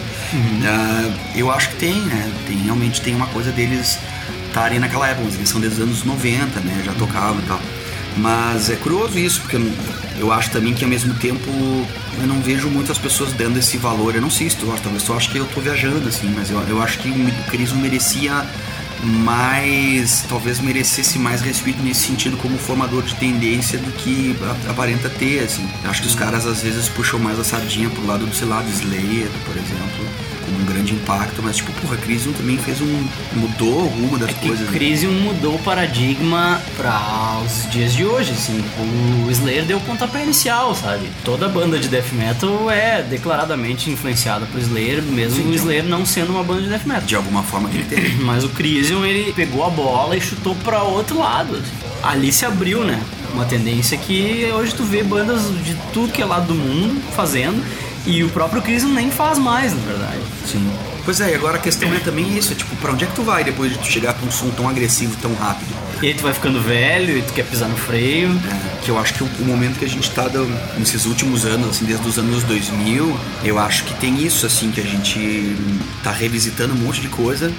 Ah, 0.66 1.12
eu 1.36 1.52
acho 1.52 1.70
que 1.72 1.76
tem, 1.76 2.00
né? 2.02 2.32
Tem, 2.48 2.58
realmente 2.58 3.02
tem 3.02 3.14
uma 3.14 3.28
coisa 3.28 3.52
deles 3.52 4.00
estarem 4.52 4.80
naquela 4.80 5.08
época, 5.08 5.28
eles 5.34 5.50
são 5.50 5.60
desde 5.60 5.82
os 5.82 5.88
anos 5.88 6.04
90, 6.04 6.60
né? 6.60 6.82
Já 6.86 6.94
tocavam 6.94 7.40
e 7.40 7.48
tal. 7.48 7.60
Mas 8.18 8.70
é 8.70 8.76
curioso 8.76 9.18
isso, 9.18 9.42
porque 9.42 9.58
eu, 10.20 10.32
acho 10.32 10.52
também 10.52 10.74
que 10.74 10.84
ao 10.84 10.90
mesmo 10.90 11.14
tempo 11.14 11.50
eu 12.20 12.28
não 12.28 12.42
vejo 12.42 12.70
muitas 12.70 12.98
pessoas 12.98 13.32
dando 13.34 13.58
esse 13.58 13.78
valor. 13.78 14.16
Eu 14.16 14.22
não 14.22 14.30
sei 14.30 14.50
se 14.50 14.58
tu 14.58 14.66
gosta, 14.66 14.84
talvez 14.84 15.04
tu 15.04 15.14
acha 15.14 15.32
que 15.32 15.38
eu 15.38 15.46
tô 15.46 15.62
viajando 15.62 16.08
assim, 16.08 16.32
mas 16.36 16.52
eu, 16.52 16.60
eu 16.68 16.82
acho 16.82 17.00
que 17.00 17.10
o 17.10 17.50
Cris 17.50 17.72
merecia 17.72 18.46
mais, 19.04 20.24
talvez 20.30 20.60
merecesse 20.60 21.18
mais 21.18 21.42
respeito 21.42 21.82
nesse 21.82 22.02
sentido 22.08 22.38
como 22.38 22.58
formador 22.58 23.02
de 23.02 23.16
tendência 23.16 23.80
do 23.80 23.92
que 23.94 24.36
aparenta 24.70 25.10
ter, 25.10 25.46
assim. 25.46 25.68
Eu 25.84 25.90
acho 25.90 26.02
que 26.02 26.08
os 26.08 26.16
caras 26.16 26.46
às 26.46 26.62
vezes 26.62 26.90
puxam 26.90 27.20
mais 27.20 27.40
a 27.40 27.44
sardinha 27.44 27.90
pro 27.90 28.06
lado 28.06 28.26
do, 28.26 28.36
sei 28.36 28.48
lá, 28.48 28.62
do 28.62 28.70
Slayer, 28.70 29.30
por 29.46 29.56
exemplo, 29.56 30.06
um 30.60 30.66
grande 30.66 30.94
impacto, 30.94 31.42
mas 31.44 31.58
tipo, 31.58 31.72
porra, 31.82 31.98
Crisium 31.98 32.34
também 32.34 32.58
fez 32.58 32.82
um. 32.82 33.04
mudou 33.34 33.84
o 33.84 33.88
rumo 33.88 34.18
das 34.18 34.30
Que 34.34 34.48
coisas. 34.48 34.68
né? 34.70 34.72
Crisium 34.78 35.12
mudou 35.14 35.56
o 35.56 35.60
paradigma 35.60 36.62
para 36.78 37.40
os 37.46 37.70
dias 37.72 37.94
de 37.94 38.06
hoje, 38.06 38.32
assim. 38.32 38.64
O 39.28 39.32
Slayer 39.32 39.66
deu 39.66 39.78
o 39.78 39.82
pontapé 39.82 40.24
inicial, 40.24 40.74
sabe? 40.76 41.08
Toda 41.24 41.48
banda 41.50 41.78
de 41.80 41.88
death 41.88 42.12
metal 42.14 42.70
é 42.70 43.02
declaradamente 43.02 43.90
influenciada 43.90 44.46
por 44.46 44.60
Slayer, 44.60 45.02
mesmo 45.04 45.44
Sim, 45.44 45.50
o 45.50 45.54
Slayer 45.56 45.84
não 45.84 46.06
sendo 46.06 46.32
uma 46.32 46.44
banda 46.44 46.62
de 46.62 46.70
death 46.70 46.86
metal. 46.86 47.04
De 47.04 47.16
alguma 47.16 47.44
forma 47.44 47.70
que 47.70 47.78
ele 47.78 47.86
teve. 47.86 48.16
Mas 48.24 48.44
o 48.44 48.50
Crisium, 48.50 49.06
ele 49.06 49.32
pegou 49.34 49.66
a 49.66 49.70
bola 49.70 50.16
e 50.16 50.22
chutou 50.22 50.56
para 50.64 50.84
outro 50.84 51.20
lado. 51.20 51.56
assim. 51.56 51.92
Ali 52.04 52.32
se 52.32 52.46
abriu, 52.46 52.84
né? 52.84 53.00
Uma 53.34 53.46
tendência 53.46 53.98
que 53.98 54.50
hoje 54.54 54.74
tu 54.76 54.84
vê 54.84 55.04
bandas 55.04 55.44
de 55.64 55.76
tudo 55.94 56.12
que 56.12 56.22
é 56.22 56.26
lado 56.26 56.48
do 56.48 56.56
mundo 56.56 57.02
fazendo. 57.16 57.64
E 58.06 58.24
o 58.24 58.30
próprio 58.30 58.62
Crisium 58.62 58.94
nem 58.94 59.12
faz 59.12 59.38
mais, 59.38 59.74
na 59.74 59.82
verdade. 59.82 60.20
Sim. 60.46 60.72
Pois 61.04 61.20
é, 61.20 61.32
e 61.32 61.36
agora 61.36 61.58
a 61.58 61.62
questão 61.62 61.92
é 61.94 62.00
também 62.00 62.38
isso, 62.38 62.54
tipo, 62.54 62.76
pra 62.78 62.92
onde 62.92 63.04
é 63.04 63.08
que 63.08 63.16
tu 63.16 63.24
vai 63.24 63.44
depois 63.44 63.72
de 63.72 63.80
tu 63.80 63.86
chegar 63.86 64.14
com 64.14 64.26
um 64.26 64.32
som 64.32 64.50
tão 64.50 64.70
agressivo, 64.70 65.16
tão 65.22 65.34
rápido? 65.34 65.70
E 66.02 66.08
aí 66.08 66.14
tu 66.14 66.24
vai 66.24 66.34
ficando 66.34 66.60
velho 66.62 67.18
e 67.18 67.22
tu 67.22 67.34
quer 67.34 67.46
pisar 67.46 67.70
no 67.70 67.78
freio. 67.78 68.30
É, 68.30 68.84
que 68.84 68.90
eu 68.90 68.98
acho 69.00 69.14
que 69.14 69.24
o, 69.24 69.30
o 69.40 69.46
momento 69.46 69.78
que 69.78 69.86
a 69.86 69.90
gente 69.90 70.10
tá 70.12 70.28
dando, 70.28 70.52
nesses 70.78 71.06
últimos 71.06 71.46
anos, 71.46 71.70
assim, 71.70 71.86
desde 71.86 72.08
os 72.08 72.18
anos 72.18 72.44
2000, 72.44 73.20
eu 73.44 73.60
acho 73.60 73.84
que 73.84 73.94
tem 73.96 74.24
isso, 74.24 74.46
assim, 74.46 74.72
que 74.72 74.82
a 74.82 74.86
gente 74.86 75.56
tá 76.04 76.12
revisitando 76.12 76.74
um 76.74 76.78
monte 76.78 77.02
de 77.02 77.08
coisa 77.08 77.52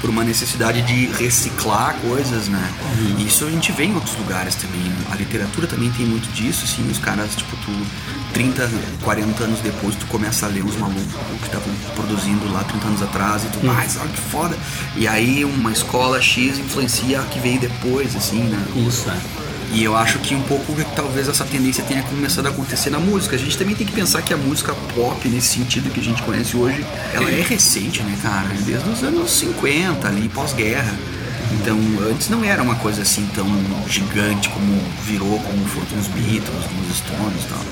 por 0.00 0.10
uma 0.10 0.22
necessidade 0.24 0.82
de 0.82 1.06
reciclar 1.06 1.94
coisas, 1.96 2.48
né? 2.48 2.72
E 3.18 3.26
isso 3.26 3.44
a 3.44 3.50
gente 3.50 3.72
vê 3.72 3.84
em 3.84 3.94
outros 3.94 4.16
lugares 4.16 4.54
também. 4.54 4.92
A 5.10 5.16
literatura 5.16 5.66
também 5.66 5.90
tem 5.90 6.06
muito 6.06 6.30
disso, 6.32 6.64
assim, 6.64 6.88
os 6.90 6.98
caras, 6.98 7.34
tipo, 7.34 7.56
tu 7.56 7.72
30, 8.32 8.70
40 9.02 9.44
anos 9.44 9.60
depois 9.60 9.94
tu 9.96 10.06
começa 10.06 10.46
a 10.46 10.48
ler 10.48 10.64
os 10.64 10.76
malucos 10.76 11.02
que 11.40 11.46
estavam 11.46 11.72
produzindo 11.96 12.52
lá 12.52 12.62
30 12.64 12.86
anos 12.86 13.02
atrás 13.02 13.44
e 13.44 13.48
tu, 13.48 13.58
Hum. 13.58 13.66
mais, 13.72 13.96
olha 13.96 14.08
que 14.08 14.20
foda. 14.20 14.56
E 14.96 15.08
aí 15.08 15.44
uma 15.44 15.72
escola 15.72 16.20
X 16.22 16.58
influencia 16.58 17.20
a 17.20 17.24
que 17.24 17.40
veio 17.40 17.58
depois, 17.60 18.14
assim, 18.14 18.42
né? 18.44 18.58
Isso, 18.86 19.08
é. 19.10 19.47
E 19.72 19.84
eu 19.84 19.94
acho 19.96 20.18
que 20.20 20.34
um 20.34 20.42
pouco 20.42 20.74
que 20.74 20.84
talvez 20.96 21.28
essa 21.28 21.44
tendência 21.44 21.84
tenha 21.84 22.02
começado 22.02 22.46
a 22.46 22.48
acontecer 22.48 22.90
na 22.90 22.98
música. 22.98 23.36
A 23.36 23.38
gente 23.38 23.56
também 23.56 23.74
tem 23.74 23.86
que 23.86 23.92
pensar 23.92 24.22
que 24.22 24.32
a 24.32 24.36
música 24.36 24.74
pop, 24.94 25.28
nesse 25.28 25.48
sentido 25.48 25.90
que 25.92 26.00
a 26.00 26.02
gente 26.02 26.22
conhece 26.22 26.56
hoje, 26.56 26.84
ela 27.12 27.30
é 27.30 27.42
recente, 27.42 28.02
né, 28.02 28.16
cara? 28.22 28.48
Desde 28.64 28.88
os 28.88 29.02
anos 29.02 29.30
50, 29.30 30.08
ali, 30.08 30.28
pós-guerra. 30.28 30.94
Então, 31.52 31.78
antes 32.10 32.28
não 32.28 32.44
era 32.44 32.62
uma 32.62 32.76
coisa 32.76 33.02
assim 33.02 33.26
tão 33.34 33.46
gigante 33.88 34.48
como 34.50 34.80
virou, 35.04 35.38
como 35.40 35.64
foram 35.66 36.00
os 36.00 36.06
Beatles, 36.08 36.66
como 36.66 36.80
os 36.90 36.96
Stones 36.96 37.44
e 37.44 37.48
tal. 37.48 37.64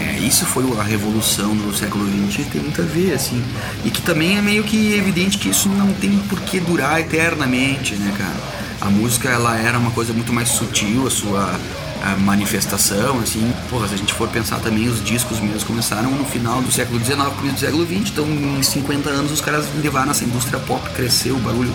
É, 0.00 0.18
isso 0.20 0.46
foi 0.46 0.64
a 0.78 0.82
revolução 0.82 1.54
do 1.54 1.76
século 1.76 2.06
XX, 2.30 2.46
tem 2.46 2.62
muito 2.62 2.80
a 2.80 2.84
ver, 2.84 3.12
assim. 3.12 3.42
E 3.84 3.90
que 3.90 4.00
também 4.00 4.38
é 4.38 4.42
meio 4.42 4.64
que 4.64 4.94
evidente 4.94 5.38
que 5.38 5.48
isso 5.48 5.68
não 5.68 5.92
tem 5.94 6.18
por 6.28 6.40
que 6.40 6.60
durar 6.60 7.00
eternamente, 7.00 7.94
né, 7.96 8.14
cara? 8.16 8.69
A 8.80 8.88
música, 8.88 9.28
ela 9.28 9.56
era 9.56 9.78
uma 9.78 9.90
coisa 9.90 10.12
muito 10.12 10.32
mais 10.32 10.48
sutil, 10.48 11.06
a 11.06 11.10
sua 11.10 11.60
a 12.02 12.16
manifestação, 12.16 13.18
assim. 13.20 13.52
Porra, 13.68 13.88
se 13.88 13.94
a 13.94 13.96
gente 13.98 14.14
for 14.14 14.28
pensar 14.28 14.58
também, 14.60 14.88
os 14.88 15.04
discos 15.04 15.38
mesmo 15.38 15.66
começaram 15.66 16.10
no 16.10 16.24
final 16.24 16.62
do 16.62 16.72
século 16.72 16.98
XIX, 16.98 17.18
começo 17.36 17.54
do 17.54 17.60
século 17.60 17.86
XX, 17.86 18.10
então 18.12 18.26
em 18.26 18.62
50 18.62 19.10
anos 19.10 19.32
os 19.32 19.40
caras 19.40 19.66
levaram 19.82 20.10
essa 20.10 20.24
indústria 20.24 20.58
pop, 20.60 20.88
cresceu 20.90 21.36
o 21.36 21.38
bagulho 21.40 21.72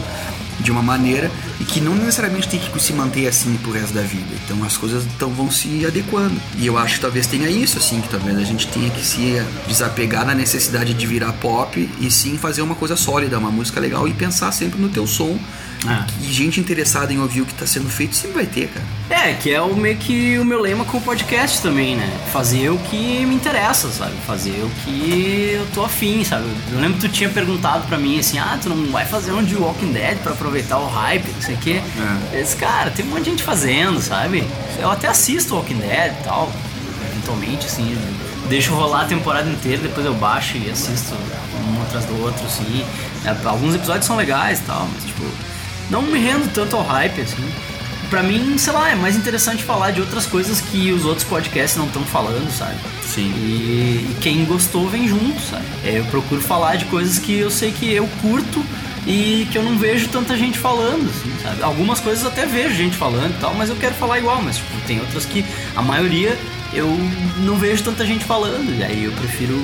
de 0.60 0.72
uma 0.72 0.82
maneira 0.82 1.30
e 1.60 1.66
que 1.66 1.82
não 1.82 1.94
necessariamente 1.96 2.48
tem 2.48 2.60
que 2.60 2.80
se 2.80 2.94
manter 2.94 3.28
assim 3.28 3.56
pro 3.58 3.72
resto 3.72 3.94
da 3.94 4.02
vida. 4.02 4.34
Então 4.44 4.64
as 4.64 4.78
coisas 4.78 5.04
então 5.04 5.30
vão 5.30 5.52
se 5.52 5.86
adequando. 5.86 6.36
E 6.58 6.66
eu 6.66 6.78
acho 6.78 6.96
que 6.96 7.02
talvez 7.02 7.28
tenha 7.28 7.50
isso, 7.50 7.78
assim, 7.78 8.02
que 8.02 8.10
talvez 8.10 8.38
a 8.38 8.44
gente 8.44 8.68
tenha 8.68 8.90
que 8.90 9.06
se 9.06 9.42
desapegar 9.68 10.26
da 10.26 10.34
necessidade 10.34 10.94
de 10.94 11.06
virar 11.06 11.34
pop 11.34 11.90
e 12.00 12.10
sim 12.10 12.38
fazer 12.38 12.62
uma 12.62 12.76
coisa 12.76 12.96
sólida, 12.96 13.38
uma 13.38 13.52
música 13.52 13.80
legal 13.80 14.08
e 14.08 14.14
pensar 14.14 14.52
sempre 14.52 14.80
no 14.80 14.90
teu 14.90 15.06
som. 15.06 15.38
Ah. 15.88 16.06
E 16.22 16.32
gente 16.32 16.60
interessada 16.60 17.14
em 17.14 17.20
ouvir 17.20 17.42
o 17.42 17.46
que 17.46 17.54
tá 17.54 17.66
sendo 17.66 17.90
feito 17.90 18.16
sempre 18.16 18.36
vai 18.36 18.46
ter, 18.46 18.68
cara. 18.68 18.86
É, 19.10 19.34
que 19.34 19.52
é 19.52 19.62
o 19.62 19.76
meio 19.76 19.98
que 19.98 20.38
o 20.40 20.46
meu 20.46 20.60
lema 20.60 20.86
com 20.86 20.98
o 20.98 21.02
podcast 21.02 21.62
também, 21.62 21.96
né? 21.96 22.10
Fazer 22.32 22.70
o 22.70 22.78
que 22.78 23.26
me 23.26 23.36
interessa, 23.36 23.90
sabe? 23.90 24.14
Fazer 24.26 24.52
o 24.64 24.70
que 24.84 25.52
eu 25.54 25.68
tô 25.74 25.84
afim, 25.84 26.24
sabe? 26.24 26.46
Eu 26.72 26.80
lembro 26.80 27.00
que 27.00 27.08
tu 27.08 27.10
tinha 27.10 27.30
perguntado 27.30 27.88
pra 27.88 27.98
mim 27.98 28.20
assim, 28.20 28.40
ah, 28.40 28.58
tu 28.62 28.70
não 28.70 28.92
vai 28.92 29.06
fazer 29.06 29.32
um 29.32 29.44
de 29.44 29.56
Walking 29.56 29.92
Dead 29.92 30.18
pra 30.20 30.32
aproveitar 30.32 30.80
o 30.80 30.88
hype, 30.88 31.28
não 31.32 31.42
sei 31.42 31.56
o 31.56 31.58
quê. 31.60 31.82
É. 32.32 32.38
Eu 32.38 32.44
disse, 32.44 32.56
cara, 32.56 32.90
tem 32.92 33.06
um 33.06 33.10
monte 33.10 33.24
de 33.24 33.30
gente 33.32 33.44
fazendo, 33.44 34.02
sabe? 34.02 34.44
Eu 34.80 34.90
até 34.90 35.08
assisto 35.08 35.56
Walking 35.56 35.78
Dead 35.78 36.14
e 36.14 36.24
tal, 36.24 36.52
eventualmente, 37.12 37.66
assim, 37.66 37.98
deixo 38.50 38.74
rolar 38.74 39.02
a 39.02 39.06
temporada 39.06 39.50
inteira, 39.50 39.82
depois 39.82 40.06
eu 40.06 40.14
baixo 40.14 40.58
e 40.58 40.70
assisto 40.70 41.14
um 41.14 41.82
atrás 41.84 42.06
do 42.06 42.22
outro, 42.22 42.46
assim. 42.46 42.86
É, 43.24 43.48
alguns 43.48 43.76
episódios 43.76 44.06
são 44.06 44.16
legais 44.16 44.60
e 44.60 44.64
tal, 44.64 44.88
mas 44.94 45.04
tipo, 45.04 45.24
não 45.90 46.02
me 46.02 46.20
rendo 46.20 46.52
tanto 46.54 46.76
ao 46.76 46.84
hype, 46.84 47.22
assim. 47.22 47.44
Pra 48.10 48.22
mim, 48.22 48.58
sei 48.58 48.72
lá, 48.72 48.92
é 48.92 48.96
mais 48.96 49.16
interessante 49.16 49.64
falar 49.64 49.92
de 49.92 50.00
outras 50.00 50.26
coisas 50.26 50.62
que 50.62 50.92
os 50.92 51.06
outros 51.06 51.28
podcasts 51.28 51.76
não 51.78 51.88
estão 51.88 52.04
falando, 52.04 52.50
sabe? 52.52 52.76
Sim. 53.04 53.32
E, 53.36 54.08
e 54.12 54.18
quem 54.22 54.46
gostou 54.46 54.88
vem 54.88 55.08
junto, 55.08 55.40
sabe? 55.42 55.66
É, 55.84 56.00
Eu 56.00 56.06
procuro 56.06 56.40
falar 56.40 56.76
de 56.76 56.86
coisas 56.86 57.18
que 57.18 57.38
eu 57.38 57.50
sei 57.50 57.72
que 57.72 57.92
eu 57.92 58.08
curto 58.22 58.64
e 59.08 59.48
que 59.52 59.58
eu 59.58 59.64
não 59.64 59.78
vejo 59.78 60.08
tanta 60.10 60.36
gente 60.38 60.58
falando, 60.58 61.10
assim, 61.10 61.32
sabe? 61.42 61.64
Algumas 61.64 62.00
coisas 62.00 62.26
até 62.26 62.46
vejo 62.46 62.76
gente 62.76 62.96
falando 62.96 63.32
e 63.36 63.40
tal, 63.40 63.54
mas 63.56 63.70
eu 63.70 63.76
quero 63.76 63.94
falar 63.96 64.20
igual, 64.20 64.42
mas 64.42 64.58
tipo, 64.58 64.70
tem 64.88 65.00
outras 65.00 65.26
que 65.26 65.44
a 65.76 65.82
maioria 65.82 66.38
eu 66.74 66.88
não 67.40 67.58
vejo 67.58 67.84
tanta 67.84 68.06
gente 68.06 68.26
falando, 68.26 68.78
e 68.78 68.84
aí 68.84 69.06
eu 69.06 69.12
prefiro 69.14 69.62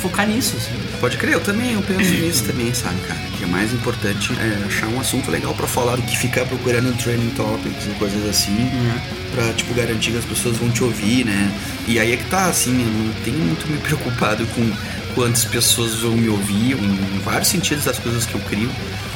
focar 0.00 0.26
nisso, 0.26 0.56
assim. 0.56 0.72
Pode 1.00 1.16
crer, 1.16 1.34
eu 1.34 1.40
também 1.40 1.72
eu 1.72 1.82
penso 1.82 2.10
nisso 2.10 2.44
também, 2.44 2.72
sabe, 2.74 3.00
cara? 3.06 3.20
Que 3.36 3.44
é 3.44 3.46
mais 3.46 3.72
importante 3.72 4.32
é 4.32 4.66
achar 4.66 4.86
um 4.88 5.00
assunto 5.00 5.30
legal 5.30 5.54
pra 5.54 5.66
falar 5.66 5.96
do 5.96 6.02
que 6.02 6.16
ficar 6.16 6.44
procurando 6.44 6.96
trending 7.02 7.30
topics 7.30 7.86
e 7.86 7.90
coisas 7.98 8.28
assim, 8.28 8.70
pra, 9.34 9.52
tipo, 9.54 9.72
garantir 9.74 10.12
que 10.12 10.18
as 10.18 10.24
pessoas 10.24 10.56
vão 10.56 10.70
te 10.70 10.84
ouvir, 10.84 11.24
né? 11.24 11.50
E 11.86 11.98
aí 11.98 12.12
é 12.12 12.16
que 12.16 12.24
tá, 12.24 12.46
assim, 12.46 12.82
eu 12.82 12.88
não 12.88 13.12
tenho 13.24 13.38
muito 13.38 13.66
me 13.70 13.78
preocupado 13.78 14.46
com 14.48 14.70
quantas 15.14 15.44
pessoas 15.44 15.94
vão 15.96 16.12
me 16.12 16.28
ouvir, 16.28 16.72
em 16.74 17.20
vários 17.24 17.48
sentidos 17.48 17.84
das 17.84 17.98
coisas 17.98 18.26
que 18.26 18.34
eu 18.34 18.40
crio, 18.40 18.70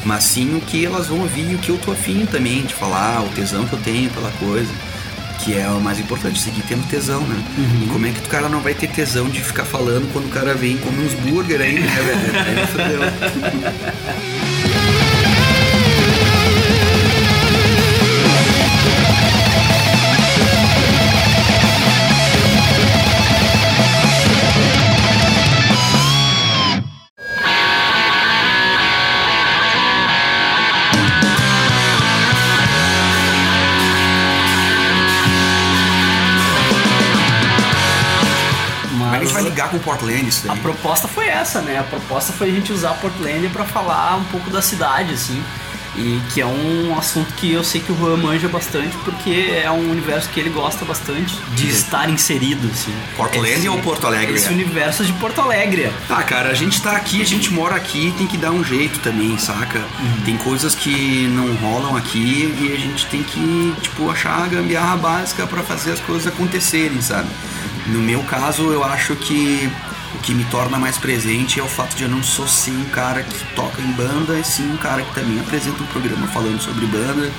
mas 0.05 0.25
sim 0.25 0.57
o 0.57 0.61
que 0.61 0.85
elas 0.85 1.07
vão 1.07 1.21
ouvir 1.21 1.51
e 1.51 1.55
o 1.55 1.59
que 1.59 1.71
eu 1.71 1.79
tô 1.79 1.93
afim 1.93 2.27
também 2.27 2.63
de 2.63 2.75
falar, 2.75 3.23
o 3.23 3.29
tesão 3.29 3.65
que 3.67 3.75
eu 3.75 3.81
tenho 3.81 4.11
pela 4.11 4.31
coisa. 4.33 4.71
Que 5.41 5.59
é 5.59 5.69
o 5.69 5.81
mais 5.81 5.99
importante, 5.99 6.41
seguir 6.41 6.63
tendo 6.63 6.87
tesão, 6.89 7.21
né? 7.27 7.37
E 7.83 7.87
como 7.89 8.07
é 8.07 8.11
que 8.11 8.21
o 8.21 8.29
cara 8.29 8.49
não 8.49 8.61
vai 8.61 8.73
ter 8.75 8.89
tesão 8.89 9.29
de 9.29 9.43
ficar 9.43 9.65
falando 9.65 10.11
quando 10.13 10.27
o 10.27 10.31
cara 10.31 10.55
vem 10.55 10.77
e 10.77 10.79
come 10.79 11.05
uns 11.05 11.13
burger 11.15 11.61
aí, 11.61 11.81
né, 11.81 11.87
velho? 11.89 12.61
Aí 12.61 12.67
fudeu. 12.67 13.01
ligar 39.55 39.69
com 39.71 39.79
Portland 39.79 40.27
isso 40.29 40.43
A 40.51 40.53
daí. 40.55 40.61
proposta 40.63 41.07
foi 41.07 41.29
essa, 41.29 41.61
né? 41.63 41.79
A 41.79 41.85
proposta 41.85 42.33
foi 42.33 42.49
a 42.51 42.53
gente 42.53 42.73
usar 42.73 42.95
Portland 42.95 43.49
pra 43.51 43.65
falar 43.65 44.17
um 44.17 44.25
pouco 44.25 44.51
da 44.51 44.61
cidade, 44.61 45.15
assim. 45.15 45.41
E 45.97 46.21
que 46.33 46.41
é 46.41 46.47
um 46.47 46.99
assunto 46.99 47.33
que 47.35 47.53
eu 47.53 47.63
sei 47.63 47.81
que 47.81 47.93
o 47.93 47.97
Juan 47.97 48.17
manja 48.17 48.49
bastante, 48.49 48.97
porque 49.05 49.55
é 49.65 49.71
um 49.71 49.93
universo 49.93 50.29
que 50.31 50.41
ele 50.41 50.51
gosta 50.51 50.85
bastante 50.85 51.37
de 51.55 51.69
estar 51.71 52.11
inserido, 52.11 52.69
assim. 52.73 52.93
Portland 53.17 53.49
Esse- 53.53 53.69
ou 53.69 53.79
Porto 53.79 54.05
Alegre? 54.05 54.35
Esse 54.35 54.49
universo 54.49 55.05
de 55.05 55.13
Porto 55.13 55.41
Alegre. 55.41 55.93
Ah, 56.11 56.25
cara, 56.25 56.49
a 56.49 56.55
gente 56.55 56.83
tá 56.83 56.97
aqui, 56.97 57.23
a 57.23 57.25
gente 57.25 57.53
mora 57.53 57.77
aqui, 57.77 58.13
tem 58.19 58.27
que 58.27 58.37
dar 58.37 58.51
um 58.51 58.65
jeito 58.65 58.99
também, 59.05 59.39
saca? 59.39 59.81
Tem 60.25 60.37
coisas 60.37 60.75
que 60.75 61.29
não 61.29 61.55
rolam 61.55 61.97
aqui 61.97 62.53
e 62.61 62.73
a 62.73 62.77
gente 62.77 63.07
tem 63.07 63.23
que, 63.23 63.73
tipo, 63.81 64.11
achar 64.11 64.43
a 64.43 64.49
gambiarra 64.49 64.97
básica 64.97 65.47
pra 65.47 65.63
fazer 65.63 65.93
as 65.93 66.01
coisas 66.01 66.27
acontecerem, 66.27 67.01
sabe? 67.01 67.29
No 67.87 68.01
meu 68.01 68.23
caso, 68.23 68.73
eu 68.73 68.83
acho 68.85 69.15
que 69.17 69.71
o 70.15 70.19
que 70.19 70.33
me 70.33 70.45
torna 70.45 70.79
mais 70.79 70.97
presente 70.97 71.59
é 71.59 71.63
o 71.63 71.67
fato 71.67 71.97
de 71.97 72.05
eu 72.05 72.09
não 72.09 72.23
sou 72.23 72.47
sim 72.47 72.77
um 72.81 72.85
cara 72.87 73.23
que 73.23 73.55
toca 73.55 73.83
em 73.83 73.93
banda, 73.93 74.39
e 74.39 74.45
sim 74.45 74.71
um 74.73 74.77
cara 74.77 75.03
que 75.03 75.13
também 75.13 75.39
apresenta 75.41 75.83
um 75.83 75.87
programa 75.87 76.27
falando 76.29 76.61
sobre 76.61 76.87
banda 76.87 77.31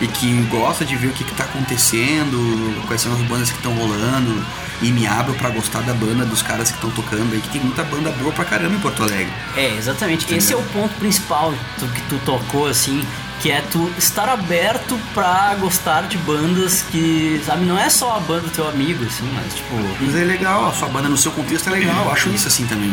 e 0.00 0.06
que 0.08 0.32
gosta 0.50 0.84
de 0.84 0.96
ver 0.96 1.08
o 1.08 1.12
que, 1.12 1.24
que 1.24 1.34
tá 1.34 1.44
acontecendo, 1.44 2.84
quais 2.86 3.00
são 3.00 3.12
as 3.12 3.20
bandas 3.22 3.50
que 3.50 3.56
estão 3.56 3.72
rolando 3.72 4.44
e 4.82 4.90
me 4.90 5.06
abro 5.06 5.32
pra 5.34 5.50
gostar 5.50 5.80
da 5.82 5.94
banda, 5.94 6.24
dos 6.24 6.42
caras 6.42 6.70
que 6.70 6.76
estão 6.76 6.90
tocando 6.90 7.32
aí, 7.32 7.40
que 7.40 7.48
tem 7.48 7.60
muita 7.60 7.84
banda 7.84 8.10
boa 8.10 8.32
pra 8.32 8.44
caramba 8.44 8.74
em 8.74 8.80
Porto 8.80 9.02
Alegre. 9.02 9.32
É, 9.56 9.76
exatamente. 9.76 10.32
Esse 10.34 10.52
é 10.52 10.56
o 10.56 10.62
ponto 10.64 10.92
principal 10.96 11.54
que 11.78 12.02
tu 12.08 12.18
tocou, 12.26 12.66
assim, 12.66 13.04
que 13.40 13.50
é 13.50 13.60
tu 13.70 13.92
estar 13.98 14.28
aberto 14.28 14.98
pra 15.12 15.54
gostar 15.60 16.02
de 16.02 16.16
bandas 16.18 16.82
que, 16.82 17.40
sabe, 17.44 17.64
não 17.64 17.78
é 17.78 17.90
só 17.90 18.16
a 18.16 18.20
banda 18.20 18.42
do 18.42 18.50
teu 18.50 18.68
amigo, 18.68 19.04
assim, 19.04 19.28
mas 19.34 19.54
tipo. 19.54 19.74
Mas 20.00 20.14
é 20.14 20.24
legal, 20.24 20.68
a 20.68 20.72
sua 20.72 20.88
banda 20.88 21.08
no 21.08 21.16
seu 21.16 21.32
contexto 21.32 21.68
é 21.68 21.72
legal, 21.72 22.04
eu 22.06 22.12
acho 22.12 22.28
isso 22.30 22.48
assim 22.48 22.66
também. 22.66 22.92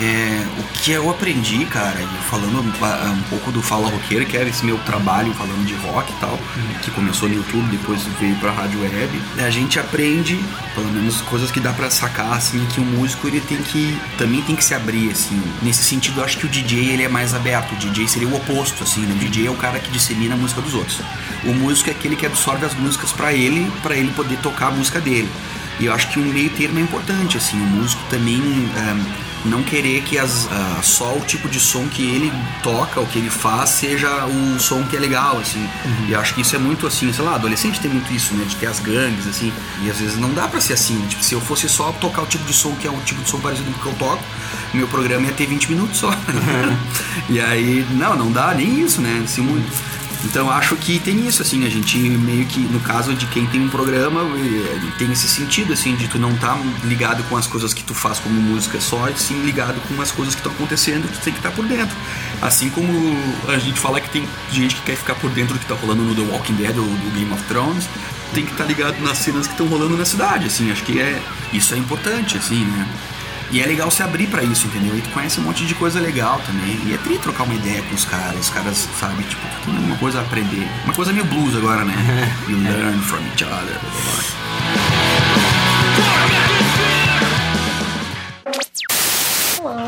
É, 0.00 0.46
o 0.58 0.62
que 0.78 0.92
eu 0.92 1.08
aprendi, 1.10 1.64
cara, 1.66 1.98
falando 2.28 2.60
um, 2.60 3.12
um 3.12 3.22
pouco 3.30 3.52
do 3.52 3.62
Fala 3.62 3.88
Roqueiro, 3.88 4.26
que 4.26 4.36
era 4.36 4.48
esse 4.48 4.64
meu 4.64 4.78
trabalho 4.78 5.32
falando 5.34 5.64
de 5.64 5.74
rock 5.74 6.12
e 6.12 6.16
tal, 6.16 6.38
que 6.82 6.90
começou 6.90 7.28
no 7.28 7.36
YouTube, 7.36 7.68
depois 7.70 8.02
veio 8.20 8.36
pra 8.36 8.50
rádio 8.50 8.80
web, 8.80 9.22
a 9.38 9.50
gente 9.50 9.78
aprende, 9.78 10.38
pelo 10.74 10.88
menos 10.88 11.20
coisas 11.22 11.50
que 11.50 11.60
dá 11.60 11.72
pra 11.72 11.90
sacar, 11.90 12.32
assim, 12.32 12.64
que 12.66 12.80
o 12.80 12.84
músico 12.84 13.26
ele 13.26 13.40
tem 13.40 13.58
que, 13.58 13.98
também 14.18 14.42
tem 14.42 14.56
que 14.56 14.64
se 14.64 14.74
abrir, 14.74 15.10
assim. 15.10 15.40
Nesse 15.62 15.84
sentido, 15.84 16.20
eu 16.20 16.24
acho 16.24 16.38
que 16.38 16.46
o 16.46 16.48
DJ 16.48 16.90
ele 16.90 17.02
é 17.02 17.08
mais 17.08 17.34
aberto, 17.34 17.72
o 17.72 17.76
DJ 17.76 18.08
seria 18.08 18.28
o 18.28 18.36
oposto, 18.36 18.82
assim, 18.82 19.00
né? 19.02 19.14
O 19.14 19.18
DJ 19.18 19.46
é 19.46 19.50
o 19.50 19.54
cara 19.54 19.65
que 19.78 19.90
dissemina 19.90 20.34
a 20.34 20.38
música 20.38 20.60
dos 20.60 20.74
outros. 20.74 21.00
O 21.44 21.52
músico 21.52 21.90
é 21.90 21.92
aquele 21.92 22.16
que 22.16 22.26
absorve 22.26 22.64
as 22.64 22.74
músicas 22.74 23.12
pra 23.12 23.32
ele, 23.32 23.70
pra 23.82 23.96
ele 23.96 24.10
poder 24.12 24.38
tocar 24.38 24.68
a 24.68 24.70
música 24.70 25.00
dele. 25.00 25.28
E 25.78 25.86
eu 25.86 25.92
acho 25.92 26.08
que 26.08 26.18
um 26.18 26.24
meio 26.24 26.50
termo 26.50 26.78
é 26.78 26.82
importante, 26.82 27.36
assim, 27.36 27.56
o 27.58 27.66
músico 27.66 28.02
também 28.08 28.40
eh, 28.76 28.96
não 29.44 29.62
querer 29.62 30.02
que 30.02 30.18
as, 30.18 30.48
ah, 30.50 30.80
só 30.82 31.16
o 31.16 31.20
tipo 31.20 31.48
de 31.48 31.60
som 31.60 31.86
que 31.86 32.02
ele 32.02 32.32
toca, 32.62 33.00
o 33.00 33.06
que 33.06 33.18
ele 33.18 33.30
faz, 33.30 33.70
seja 33.70 34.08
o 34.26 34.58
som 34.58 34.82
que 34.84 34.96
é 34.96 35.00
legal, 35.00 35.38
assim. 35.38 35.68
E 36.08 36.12
eu 36.12 36.20
acho 36.20 36.34
que 36.34 36.40
isso 36.40 36.56
é 36.56 36.58
muito 36.58 36.86
assim, 36.86 37.12
sei 37.12 37.24
lá, 37.24 37.34
adolescente 37.34 37.80
tem 37.80 37.90
muito 37.90 38.12
isso, 38.12 38.34
né, 38.34 38.44
de 38.44 38.56
ter 38.56 38.66
as 38.66 38.80
gangues, 38.80 39.26
assim. 39.26 39.52
E 39.82 39.90
às 39.90 39.98
vezes 39.98 40.16
não 40.18 40.32
dá 40.32 40.48
pra 40.48 40.60
ser 40.60 40.72
assim, 40.72 40.98
tipo, 41.08 41.22
se 41.22 41.34
eu 41.34 41.40
fosse 41.40 41.68
só 41.68 41.92
tocar 41.92 42.22
o 42.22 42.26
tipo 42.26 42.44
de 42.44 42.52
som 42.52 42.74
que 42.74 42.86
é 42.86 42.90
um 42.90 43.00
tipo 43.00 43.22
de 43.22 43.28
som 43.28 43.38
parecido 43.38 43.70
com 43.72 43.78
o 43.78 43.82
que 43.82 43.88
eu 43.88 44.08
toco, 44.08 44.22
meu 44.74 44.88
programa 44.88 45.26
ia 45.26 45.32
ter 45.32 45.46
20 45.46 45.70
minutos 45.70 45.98
só. 45.98 46.10
e 47.28 47.40
aí, 47.40 47.86
não, 47.92 48.16
não 48.16 48.32
dá 48.32 48.54
nem 48.54 48.80
isso, 48.80 49.00
né, 49.00 49.22
assim, 49.24 49.42
muito. 49.42 49.96
Então 50.24 50.50
acho 50.50 50.74
que 50.76 50.98
tem 50.98 51.26
isso, 51.26 51.42
assim, 51.42 51.64
a 51.64 51.70
gente 51.70 51.98
meio 51.98 52.44
que, 52.46 52.58
no 52.58 52.80
caso 52.80 53.14
de 53.14 53.26
quem 53.26 53.46
tem 53.46 53.60
um 53.60 53.68
programa, 53.68 54.22
eh, 54.22 54.80
tem 54.98 55.12
esse 55.12 55.28
sentido, 55.28 55.72
assim, 55.72 55.94
de 55.94 56.08
tu 56.08 56.18
não 56.18 56.34
tá 56.36 56.58
ligado 56.84 57.22
com 57.28 57.36
as 57.36 57.46
coisas 57.46 57.72
que 57.72 57.84
tu 57.84 57.94
faz 57.94 58.18
como 58.18 58.40
música 58.40 58.80
só, 58.80 59.08
e 59.08 59.16
sim 59.16 59.40
ligado 59.42 59.80
com 59.86 60.00
as 60.00 60.10
coisas 60.10 60.34
que 60.34 60.40
estão 60.40 60.52
acontecendo, 60.52 61.08
tu 61.12 61.20
tem 61.20 61.32
que 61.32 61.38
estar 61.38 61.52
por 61.52 61.64
dentro. 61.66 61.96
Assim 62.42 62.70
como 62.70 62.88
a 63.48 63.58
gente 63.58 63.78
fala 63.78 64.00
que 64.00 64.10
tem 64.10 64.26
gente 64.50 64.74
que 64.76 64.82
quer 64.82 64.96
ficar 64.96 65.14
por 65.14 65.30
dentro 65.30 65.54
do 65.54 65.60
que 65.60 65.66
tá 65.66 65.74
rolando 65.74 66.02
no 66.02 66.14
The 66.14 66.32
Walking 66.32 66.54
Dead 66.54 66.76
ou 66.76 66.84
do 66.84 67.10
Game 67.14 67.32
of 67.32 67.42
Thrones, 67.44 67.88
tem 68.34 68.44
que 68.44 68.52
estar 68.52 68.64
ligado 68.64 69.00
nas 69.02 69.18
cenas 69.18 69.46
que 69.46 69.52
estão 69.52 69.66
rolando 69.68 69.96
na 69.96 70.04
cidade, 70.04 70.46
assim, 70.46 70.70
acho 70.72 70.82
que 70.82 70.98
é, 70.98 71.22
isso 71.52 71.74
é 71.74 71.78
importante, 71.78 72.36
assim, 72.36 72.64
né. 72.64 72.88
E 73.50 73.60
é 73.60 73.66
legal 73.66 73.90
se 73.90 74.02
abrir 74.02 74.26
pra 74.26 74.42
isso, 74.42 74.66
entendeu? 74.66 74.96
E 74.96 75.00
tu 75.00 75.08
conhece 75.10 75.38
um 75.40 75.44
monte 75.44 75.64
de 75.64 75.74
coisa 75.74 76.00
legal 76.00 76.40
também. 76.44 76.80
E 76.84 76.94
é 76.94 76.98
tri 76.98 77.16
trocar 77.18 77.44
uma 77.44 77.54
ideia 77.54 77.80
com 77.82 77.94
os 77.94 78.04
caras. 78.04 78.40
Os 78.40 78.50
caras, 78.50 78.88
sabe, 78.98 79.22
tipo, 79.22 79.42
tem 79.64 79.74
uma 79.78 79.96
coisa 79.96 80.18
a 80.18 80.22
aprender. 80.22 80.66
Uma 80.84 80.94
coisa 80.94 81.12
meio 81.12 81.24
blues 81.26 81.54
agora, 81.56 81.84
né? 81.84 81.94
You 82.48 82.58
learn 82.58 82.98
from 83.00 83.20
each 83.32 83.44
other, 83.44 83.78
blá, 83.80 83.90
blá. 83.90 85.26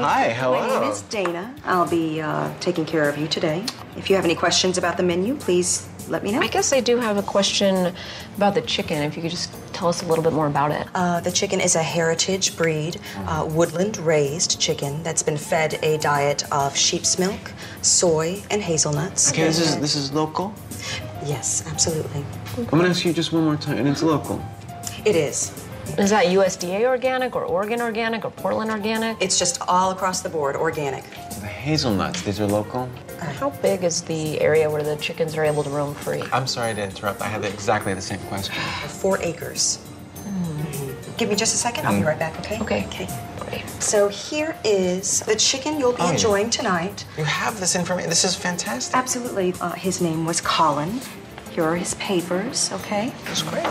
Hi, 0.00 0.32
My 0.40 0.66
name 0.68 0.90
is 0.90 1.02
Dana. 1.02 1.54
I'll 1.64 1.86
be 1.86 2.20
uh, 2.20 2.48
taking 2.60 2.84
care 2.84 3.08
of 3.08 3.18
you 3.18 3.26
today. 3.26 3.64
If 3.96 4.08
you 4.08 4.16
have 4.16 4.24
any 4.24 4.34
questions 4.34 4.78
about 4.78 4.96
the 4.96 5.02
menu, 5.02 5.34
please 5.34 5.86
let 6.08 6.22
me 6.22 6.32
know. 6.32 6.40
I 6.40 6.48
guess 6.48 6.72
I 6.72 6.80
do 6.80 6.96
have 6.98 7.16
a 7.16 7.22
question 7.22 7.94
about 8.36 8.54
the 8.54 8.62
chicken. 8.62 9.02
If 9.02 9.16
you 9.16 9.22
could 9.22 9.30
just 9.30 9.52
tell 9.72 9.88
us 9.88 10.02
a 10.02 10.06
little 10.06 10.24
bit 10.24 10.32
more 10.32 10.46
about 10.46 10.72
it. 10.72 10.86
Uh, 10.94 11.20
the 11.20 11.30
chicken 11.30 11.60
is 11.60 11.76
a 11.76 11.82
heritage 11.82 12.56
breed, 12.56 13.00
uh, 13.26 13.46
woodland 13.48 13.96
raised 13.98 14.60
chicken 14.60 15.02
that's 15.02 15.22
been 15.22 15.36
fed 15.36 15.78
a 15.82 15.98
diet 15.98 16.44
of 16.52 16.76
sheep's 16.76 17.18
milk, 17.18 17.52
soy, 17.82 18.42
and 18.50 18.62
hazelnuts. 18.62 19.30
Okay, 19.30 19.44
this 19.44 19.60
is 19.60 19.78
this 19.78 19.94
is 19.94 20.12
local. 20.12 20.52
Yes, 21.24 21.64
absolutely. 21.70 22.24
I'm 22.56 22.78
gonna 22.78 22.88
ask 22.88 23.04
you 23.04 23.12
just 23.12 23.32
one 23.32 23.44
more 23.44 23.56
time, 23.56 23.78
and 23.78 23.88
it's 23.88 24.02
local. 24.02 24.44
It 25.04 25.16
is. 25.16 25.64
Is 25.96 26.10
that 26.10 26.26
USDA 26.26 26.84
organic 26.86 27.34
or 27.34 27.44
Oregon 27.44 27.80
organic 27.80 28.24
or 28.24 28.30
Portland 28.30 28.70
organic? 28.70 29.16
It's 29.20 29.38
just 29.38 29.60
all 29.66 29.90
across 29.90 30.20
the 30.20 30.28
board 30.28 30.54
organic. 30.54 31.02
The 31.40 31.46
hazelnuts, 31.46 32.22
these 32.22 32.40
are 32.40 32.46
local. 32.46 32.88
How 33.20 33.50
big 33.50 33.84
is 33.84 34.02
the 34.02 34.40
area 34.40 34.68
where 34.70 34.82
the 34.82 34.96
chickens 34.96 35.36
are 35.36 35.44
able 35.44 35.62
to 35.64 35.70
roam 35.70 35.94
free? 35.94 36.22
I'm 36.32 36.46
sorry 36.46 36.74
to 36.74 36.82
interrupt. 36.82 37.20
I 37.20 37.26
had 37.28 37.44
exactly 37.44 37.94
the 37.94 38.00
same 38.00 38.18
question. 38.28 38.54
Four 38.88 39.20
acres. 39.22 39.78
Give 41.16 41.28
me 41.28 41.34
just 41.34 41.52
a 41.54 41.58
second. 41.58 41.84
I'll 41.86 41.98
be 41.98 42.06
right 42.06 42.18
back, 42.18 42.38
okay? 42.40 42.60
Okay. 42.60 42.84
Okay. 43.42 43.64
So 43.80 44.08
here 44.08 44.56
is 44.62 45.20
the 45.20 45.34
chicken 45.34 45.80
you'll 45.80 45.92
be 45.92 45.98
Oh, 46.02 46.06
yeah. 46.06 46.12
enjoying 46.12 46.50
tonight. 46.50 47.04
You 47.16 47.24
have 47.24 47.58
this 47.58 47.74
information. 47.74 48.08
This 48.10 48.24
is 48.24 48.36
fantastic. 48.36 48.94
Absolutely. 48.94 49.52
Uh, 49.60 49.72
his 49.72 50.00
name 50.00 50.24
was 50.26 50.40
Colin. 50.40 51.00
Here 51.50 51.64
are 51.64 51.74
his 51.74 51.94
papers, 51.94 52.70
okay? 52.72 53.12
That's 53.24 53.42
great. 53.42 53.66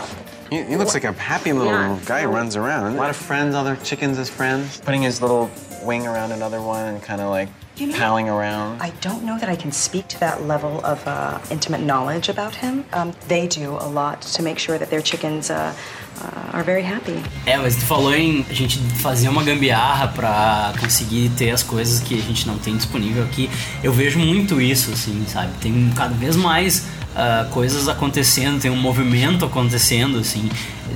He, 0.50 0.62
he 0.64 0.76
looks 0.76 0.92
like 0.94 1.04
a 1.04 1.12
happy 1.12 1.52
little 1.52 1.72
Yeah. 1.72 1.98
guy 2.04 2.22
who 2.22 2.28
runs 2.28 2.54
around. 2.56 2.94
A 2.94 2.96
lot 2.96 3.08
of 3.08 3.16
friends, 3.16 3.54
other 3.54 3.76
chickens 3.76 4.18
as 4.18 4.28
friends. 4.28 4.80
Putting 4.80 5.02
his 5.02 5.22
little 5.22 5.50
wing 5.84 6.06
around 6.06 6.32
another 6.32 6.60
one 6.60 6.84
and 6.86 7.02
kind 7.02 7.20
of 7.22 7.30
like 7.30 7.48
You 7.78 7.86
know- 7.86 7.98
palling 7.98 8.28
around. 8.28 8.82
I 8.82 8.92
don't 9.00 9.22
know 9.24 9.38
that 9.38 9.48
I 9.48 9.56
can 9.56 9.70
speak 9.72 10.08
to 10.08 10.18
that 10.20 10.42
level 10.46 10.80
of 10.84 10.98
uh, 11.06 11.38
intimate 11.50 11.82
knowledge 11.82 12.28
about 12.28 12.54
him. 12.56 12.84
Um, 12.92 13.12
they 13.28 13.46
do 13.46 13.76
a 13.80 13.88
lot 13.88 14.22
to 14.36 14.42
make 14.42 14.58
sure 14.58 14.78
that 14.78 14.90
their 14.90 15.02
chickens 15.02 15.48
uh, 15.50 15.72
uh, 16.20 16.56
are 16.56 16.64
very 16.64 16.82
happy. 16.82 17.22
É, 17.46 17.56
mas 17.56 17.76
tu 17.76 17.82
falou 17.82 18.14
em 18.14 18.44
a 18.50 18.54
gente 18.54 18.78
fazer 19.00 19.28
uma 19.28 19.42
gambiarra 19.44 20.08
pra 20.08 20.72
conseguir 20.80 21.30
ter 21.36 21.50
as 21.50 21.62
coisas 21.62 22.00
que 22.00 22.18
a 22.18 22.22
gente 22.22 22.46
não 22.46 22.58
tem 22.58 22.76
disponível 22.76 23.22
aqui. 23.24 23.48
Eu 23.82 23.92
vejo 23.92 24.18
muito 24.18 24.60
isso, 24.60 24.92
assim, 24.92 25.24
sabe? 25.28 25.52
Tem 25.60 25.92
cada 25.96 26.14
vez 26.14 26.34
mais 26.36 26.84
ah, 27.18 27.48
coisas 27.50 27.88
acontecendo, 27.88 28.60
tem 28.60 28.70
um 28.70 28.76
movimento 28.76 29.44
acontecendo, 29.44 30.18
assim, 30.18 30.48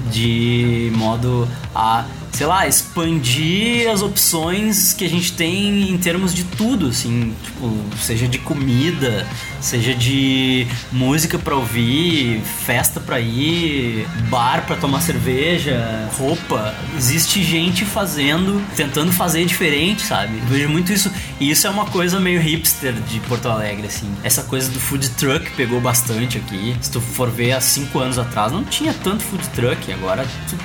de 0.09 0.93
modo 0.95 1.49
a, 1.75 2.05
sei 2.33 2.47
lá, 2.47 2.67
expandir 2.67 3.89
as 3.91 4.03
opções 4.03 4.93
que 4.93 5.05
a 5.05 5.09
gente 5.09 5.33
tem 5.33 5.91
em 5.91 5.99
termos 5.99 6.35
de 6.35 6.45
tudo, 6.45 6.89
assim, 6.89 7.35
tipo, 7.45 7.79
seja 8.01 8.27
de 8.27 8.39
comida, 8.39 9.27
seja 9.61 9.95
de 9.95 10.67
música 10.91 11.39
pra 11.39 11.55
ouvir, 11.55 12.41
festa 12.41 12.99
pra 12.99 13.21
ir, 13.21 14.07
bar 14.29 14.65
pra 14.67 14.77
tomar 14.77 15.03
cerveja, 15.03 16.09
roupa. 16.19 16.75
Existe 16.97 17.43
gente 17.43 17.85
fazendo, 17.85 18.65
tentando 18.75 19.13
fazer 19.13 19.45
diferente, 19.45 20.03
sabe? 20.03 20.39
Eu 20.39 20.47
vejo 20.47 20.69
muito 20.69 20.93
isso. 20.93 21.11
E 21.39 21.51
isso 21.51 21.67
é 21.67 21.71
uma 21.71 21.87
coisa 21.87 22.19
meio 22.19 22.41
hipster 22.41 22.95
de 22.95 23.21
Porto 23.21 23.49
Alegre, 23.49 23.87
assim. 23.87 24.11
Essa 24.25 24.43
coisa 24.43 24.71
do 24.71 24.81
food 24.81 25.11
truck 25.11 25.51
pegou 25.53 25.81
bastante 25.81 26.39
aqui. 26.39 26.75
Se 26.81 26.91
tu 26.91 27.01
for 27.01 27.31
ver 27.31 27.53
há 27.53 27.61
cinco 27.61 27.99
anos 27.99 28.19
atrás, 28.19 28.51
não 28.51 28.65
tinha 28.65 28.95
tanto 28.95 29.23
food 29.23 29.47
truck. 29.51 29.93
Agora 29.93 30.27
tu, 30.49 30.57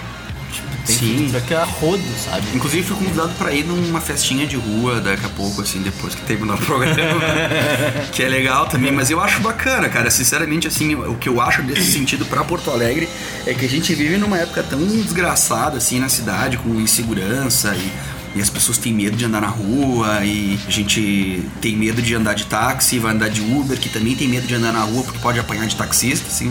tem 0.88 0.97
Sim. 0.97 1.27
truck 1.30 1.53
a 1.53 1.64
rodo, 1.65 2.03
sabe? 2.23 2.47
Inclusive 2.55 2.84
fui 2.84 2.95
convidado 2.95 3.34
pra 3.38 3.51
ir 3.51 3.65
numa 3.65 3.99
festinha 3.99 4.47
de 4.47 4.55
rua 4.55 5.01
daqui 5.01 5.26
a 5.26 5.30
pouco, 5.30 5.61
assim, 5.61 5.81
depois 5.81 6.15
que 6.15 6.22
terminar 6.22 6.55
o 6.55 6.57
programa. 6.57 6.95
que 8.11 8.23
é 8.23 8.30
legal 8.30 8.68
também, 8.68 8.91
mas 8.91 9.11
eu 9.11 9.19
acho 9.19 9.41
bacana, 9.41 9.89
cara. 9.89 10.09
Sinceramente, 10.09 10.68
assim, 10.68 10.95
o 10.95 11.15
que 11.15 11.27
eu 11.27 11.41
acho 11.41 11.61
desse 11.64 11.91
sentido 11.91 12.26
pra 12.26 12.43
Porto 12.43 12.72
Alegre 12.72 13.09
é 13.45 13.53
que 13.53 13.65
a 13.65 13.69
gente 13.69 13.93
vive 13.93 14.18
numa 14.18 14.38
época 14.38 14.64
tão 14.64 14.80
desgraçada, 14.80 15.77
assim, 15.77 15.99
na 15.99 16.09
cidade, 16.09 16.57
com 16.57 16.69
insegurança 16.80 17.76
e. 17.76 18.38
e 18.38 18.41
as 18.41 18.49
pessoas 18.49 18.77
têm 18.77 18.93
medo 18.93 19.18
de 19.18 19.26
andar 19.26 19.41
na 19.41 19.47
rua 19.47 20.23
e 20.23 20.57
a 20.68 20.72
gente 20.72 21.43
tem 21.61 21.76
medo 21.76 22.01
de 22.01 22.15
andar 22.15 22.34
de 22.34 22.45
táxi, 22.45 22.97
vai 22.97 23.14
andar 23.14 23.30
de 23.30 23.41
Uber, 23.41 23.77
que 23.77 23.89
também 23.89 24.15
tem 24.15 24.27
medo 24.27 24.47
de 24.47 24.55
andar 24.55 24.72
na 24.72 24.81
rua 24.81 25.03
porque 25.03 25.19
pode 25.19 25.39
apanhar 25.39 25.68
de 25.68 25.76
taxista, 25.76 26.27
assim, 26.27 26.49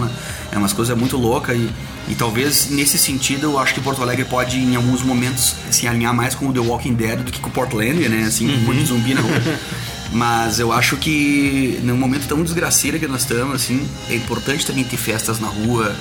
é 0.53 0.59
umas 0.59 0.73
coisas 0.73 0.97
muito 0.97 1.17
loucas 1.17 1.57
e, 1.57 1.71
e 2.09 2.15
talvez 2.15 2.71
nesse 2.71 2.99
sentido 2.99 3.45
eu 3.45 3.59
acho 3.59 3.75
que 3.75 3.81
Porto 3.81 4.03
Alegre 4.03 4.25
pode 4.25 4.59
em 4.59 4.77
alguns 4.77 5.03
momentos 5.03 5.57
se 5.71 5.89
alinhar 5.89 6.15
mais 6.15 6.35
com 6.35 6.49
o 6.49 6.53
The 6.53 6.61
Walking 6.61 6.95
Dead 6.95 7.19
do 7.21 7.33
que 7.33 7.41
com 7.41 7.49
o 7.49 7.53
Portland, 7.53 8.09
né, 8.09 8.25
assim, 8.27 8.47
com 8.47 8.55
um 8.55 8.61
monte 8.61 8.79
de 8.79 8.87
zumbi 8.87 9.15
na 9.15 9.21
rua. 9.21 9.43
Mas 10.13 10.61
eu 10.61 10.73
acho 10.73 10.97
que 10.97 11.81
num 11.83 11.97
momento 11.97 12.29
tão 12.29 12.43
desgraceiro 12.43 12.99
que 12.99 13.09
nós 13.09 13.23
estamos, 13.23 13.57
assim, 13.57 13.87
é 14.09 14.15
importante 14.15 14.65
também 14.65 14.85
ter 14.85 14.97
festas 14.97 15.41
na 15.41 15.49
rua, 15.49 15.95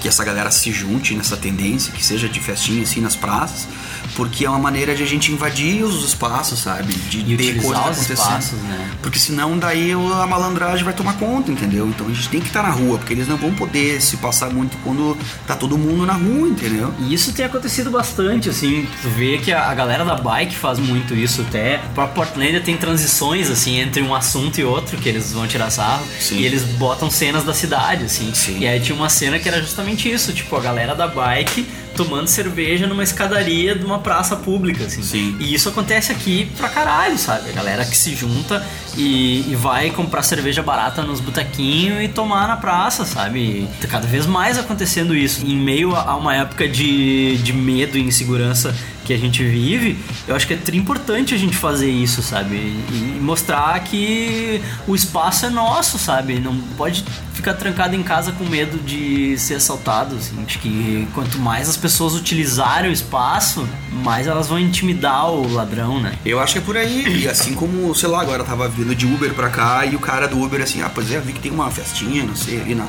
que 0.00 0.06
essa 0.06 0.24
galera 0.24 0.50
se 0.50 0.70
junte 0.70 1.12
nessa 1.14 1.36
tendência, 1.36 1.92
que 1.92 2.04
seja 2.04 2.28
de 2.28 2.38
festinha 2.38 2.82
assim 2.82 3.00
nas 3.00 3.16
praças, 3.16 3.66
porque 4.14 4.44
é 4.44 4.50
uma 4.50 4.58
maneira 4.58 4.94
de 4.94 5.02
a 5.02 5.06
gente 5.06 5.32
invadir 5.32 5.82
os 5.84 6.04
espaços, 6.04 6.58
sabe? 6.60 6.92
De 6.92 7.18
E 7.20 7.22
ter 7.24 7.32
utilizar 7.34 7.62
coisa 7.62 7.80
os 7.80 7.96
acontecendo. 7.98 8.16
espaços, 8.18 8.58
né? 8.60 8.90
Porque 9.02 9.18
senão 9.18 9.58
daí 9.58 9.92
a 9.92 10.26
malandragem 10.26 10.84
vai 10.84 10.94
tomar 10.94 11.14
conta, 11.14 11.50
entendeu? 11.50 11.86
Então 11.88 12.06
a 12.06 12.10
gente 12.10 12.28
tem 12.28 12.40
que 12.40 12.48
estar 12.48 12.62
na 12.62 12.70
rua, 12.70 12.98
porque 12.98 13.12
eles 13.12 13.28
não 13.28 13.36
vão 13.36 13.52
poder 13.54 14.00
se 14.00 14.16
passar 14.18 14.50
muito 14.50 14.76
quando 14.84 15.16
tá 15.46 15.54
todo 15.54 15.76
mundo 15.78 16.04
na 16.06 16.14
rua, 16.14 16.48
entendeu? 16.48 16.92
E 17.00 17.14
isso 17.14 17.32
tem 17.32 17.44
acontecido 17.44 17.90
bastante, 17.90 18.48
assim, 18.48 18.86
tu 19.02 19.08
vê 19.10 19.38
que 19.38 19.52
a, 19.52 19.70
a 19.70 19.74
galera 19.74 20.04
da 20.04 20.14
bike 20.16 20.54
faz 20.54 20.78
muito 20.78 21.14
isso 21.14 21.42
até. 21.42 21.80
O 21.90 21.94
próprio 21.94 22.14
Portland 22.16 22.60
tem 22.60 22.76
transições, 22.76 23.50
assim, 23.50 23.78
entre 23.80 24.02
um 24.02 24.14
assunto 24.14 24.58
e 24.58 24.64
outro, 24.64 24.96
que 24.98 25.08
eles 25.08 25.32
vão 25.32 25.46
tirar 25.46 25.70
sarro. 25.70 26.04
E 26.32 26.44
eles 26.44 26.62
botam 26.64 27.10
cenas 27.10 27.44
da 27.44 27.54
cidade, 27.54 28.04
assim. 28.04 28.32
E 28.58 28.66
aí 28.66 28.80
tinha 28.80 28.96
uma 28.96 29.08
cena 29.08 29.38
que 29.38 29.48
era 29.48 29.60
justamente 29.60 30.10
isso, 30.10 30.32
tipo, 30.32 30.54
a 30.56 30.60
galera 30.60 30.94
da 30.94 31.06
bike 31.06 31.66
tomando 31.98 32.28
cerveja 32.28 32.86
numa 32.86 33.02
escadaria 33.02 33.74
de 33.74 33.84
uma 33.84 33.98
praça 33.98 34.36
pública, 34.36 34.84
assim. 34.84 35.36
E 35.40 35.52
isso 35.52 35.68
acontece 35.68 36.12
aqui 36.12 36.48
pra 36.56 36.68
caralho, 36.68 37.18
sabe? 37.18 37.50
A 37.50 37.52
galera 37.52 37.84
que 37.84 37.96
se 37.96 38.14
junta 38.14 38.64
e, 38.98 39.52
e 39.52 39.54
vai 39.54 39.90
comprar 39.90 40.22
cerveja 40.22 40.60
barata 40.60 41.02
nos 41.02 41.20
botequinhos 41.20 42.02
e 42.02 42.08
tomar 42.08 42.48
na 42.48 42.56
praça, 42.56 43.04
sabe? 43.04 43.68
Tá 43.80 43.86
cada 43.86 44.06
vez 44.08 44.26
mais 44.26 44.58
acontecendo 44.58 45.14
isso. 45.14 45.46
Em 45.46 45.56
meio 45.56 45.94
a 45.94 46.16
uma 46.16 46.34
época 46.34 46.68
de, 46.68 47.38
de 47.38 47.52
medo 47.52 47.96
e 47.96 48.02
insegurança 48.02 48.74
que 49.04 49.14
a 49.14 49.16
gente 49.16 49.42
vive, 49.42 49.98
eu 50.26 50.36
acho 50.36 50.46
que 50.46 50.52
é 50.52 50.76
importante 50.76 51.32
a 51.32 51.38
gente 51.38 51.56
fazer 51.56 51.90
isso, 51.90 52.22
sabe? 52.22 52.56
E, 52.56 53.18
mostrar 53.22 53.78
que 53.80 54.60
o 54.86 54.94
espaço 54.94 55.46
é 55.46 55.50
nosso, 55.50 55.98
sabe? 55.98 56.38
Não 56.38 56.58
pode 56.76 57.02
ficar 57.32 57.54
trancado 57.54 57.94
em 57.94 58.02
casa 58.02 58.32
com 58.32 58.44
medo 58.44 58.78
de 58.78 59.38
ser 59.38 59.54
assaltado, 59.54 60.16
assim. 60.16 60.34
Acho 60.44 60.58
que 60.58 61.08
quanto 61.14 61.38
mais 61.38 61.70
as 61.70 61.76
pessoas 61.76 62.14
utilizarem 62.14 62.90
o 62.90 62.92
espaço, 62.92 63.66
mais 64.02 64.26
elas 64.26 64.48
vão 64.48 64.58
intimidar 64.58 65.30
o 65.30 65.50
ladrão, 65.54 66.00
né? 66.00 66.12
Eu 66.26 66.38
acho 66.38 66.52
que 66.52 66.58
é 66.58 66.62
por 66.62 66.76
aí. 66.76 67.22
E 67.22 67.28
assim 67.28 67.54
como, 67.54 67.94
sei 67.94 68.08
lá, 68.08 68.20
agora 68.20 68.44
tava 68.44 68.68
vindo 68.68 68.87
de 68.94 69.06
Uber 69.06 69.32
pra 69.34 69.48
cá 69.48 69.84
e 69.86 69.94
o 69.96 69.98
cara 69.98 70.26
do 70.26 70.40
Uber 70.40 70.60
assim, 70.60 70.82
ah, 70.82 70.90
pois 70.92 71.10
é, 71.10 71.20
vi 71.20 71.32
que 71.32 71.40
tem 71.40 71.52
uma 71.52 71.70
festinha, 71.70 72.24
não 72.24 72.36
sei, 72.36 72.60
ali 72.60 72.74
na. 72.74 72.86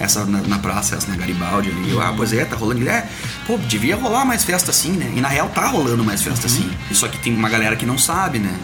Essa 0.00 0.24
na, 0.24 0.40
na 0.40 0.58
praça, 0.58 0.96
essa 0.96 1.06
na 1.08 1.16
Garibaldi 1.16 1.70
ali. 1.70 1.90
Eu, 1.90 2.00
ah, 2.00 2.12
pois 2.16 2.32
é, 2.32 2.44
tá 2.44 2.56
rolando. 2.56 2.80
Ele, 2.80 2.88
é, 2.88 3.06
pô, 3.46 3.56
devia 3.56 3.94
rolar 3.94 4.24
mais 4.24 4.42
festa 4.42 4.70
assim, 4.70 4.92
né? 4.92 5.12
E 5.14 5.20
na 5.20 5.28
real 5.28 5.48
tá 5.50 5.66
rolando 5.66 6.02
mais 6.02 6.22
festa 6.22 6.46
assim. 6.46 6.68
Só 6.90 7.06
que 7.06 7.18
tem 7.18 7.32
uma 7.34 7.48
galera 7.48 7.76
que 7.76 7.86
não 7.86 7.96
sabe, 7.96 8.38
né? 8.40 8.58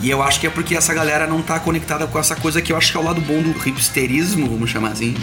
E 0.00 0.08
eu 0.08 0.22
acho 0.22 0.38
que 0.38 0.46
é 0.46 0.50
porque 0.50 0.76
essa 0.76 0.94
galera 0.94 1.26
não 1.26 1.42
tá 1.42 1.58
conectada 1.58 2.06
com 2.06 2.18
essa 2.18 2.36
coisa 2.36 2.62
que 2.62 2.72
eu 2.72 2.76
acho 2.76 2.92
que 2.92 2.96
é 2.96 3.00
o 3.00 3.04
lado 3.04 3.20
bom 3.20 3.42
do 3.42 3.50
hipsterismo, 3.50 4.48
vamos 4.48 4.70
chamar 4.70 4.92
assim, 4.92 5.14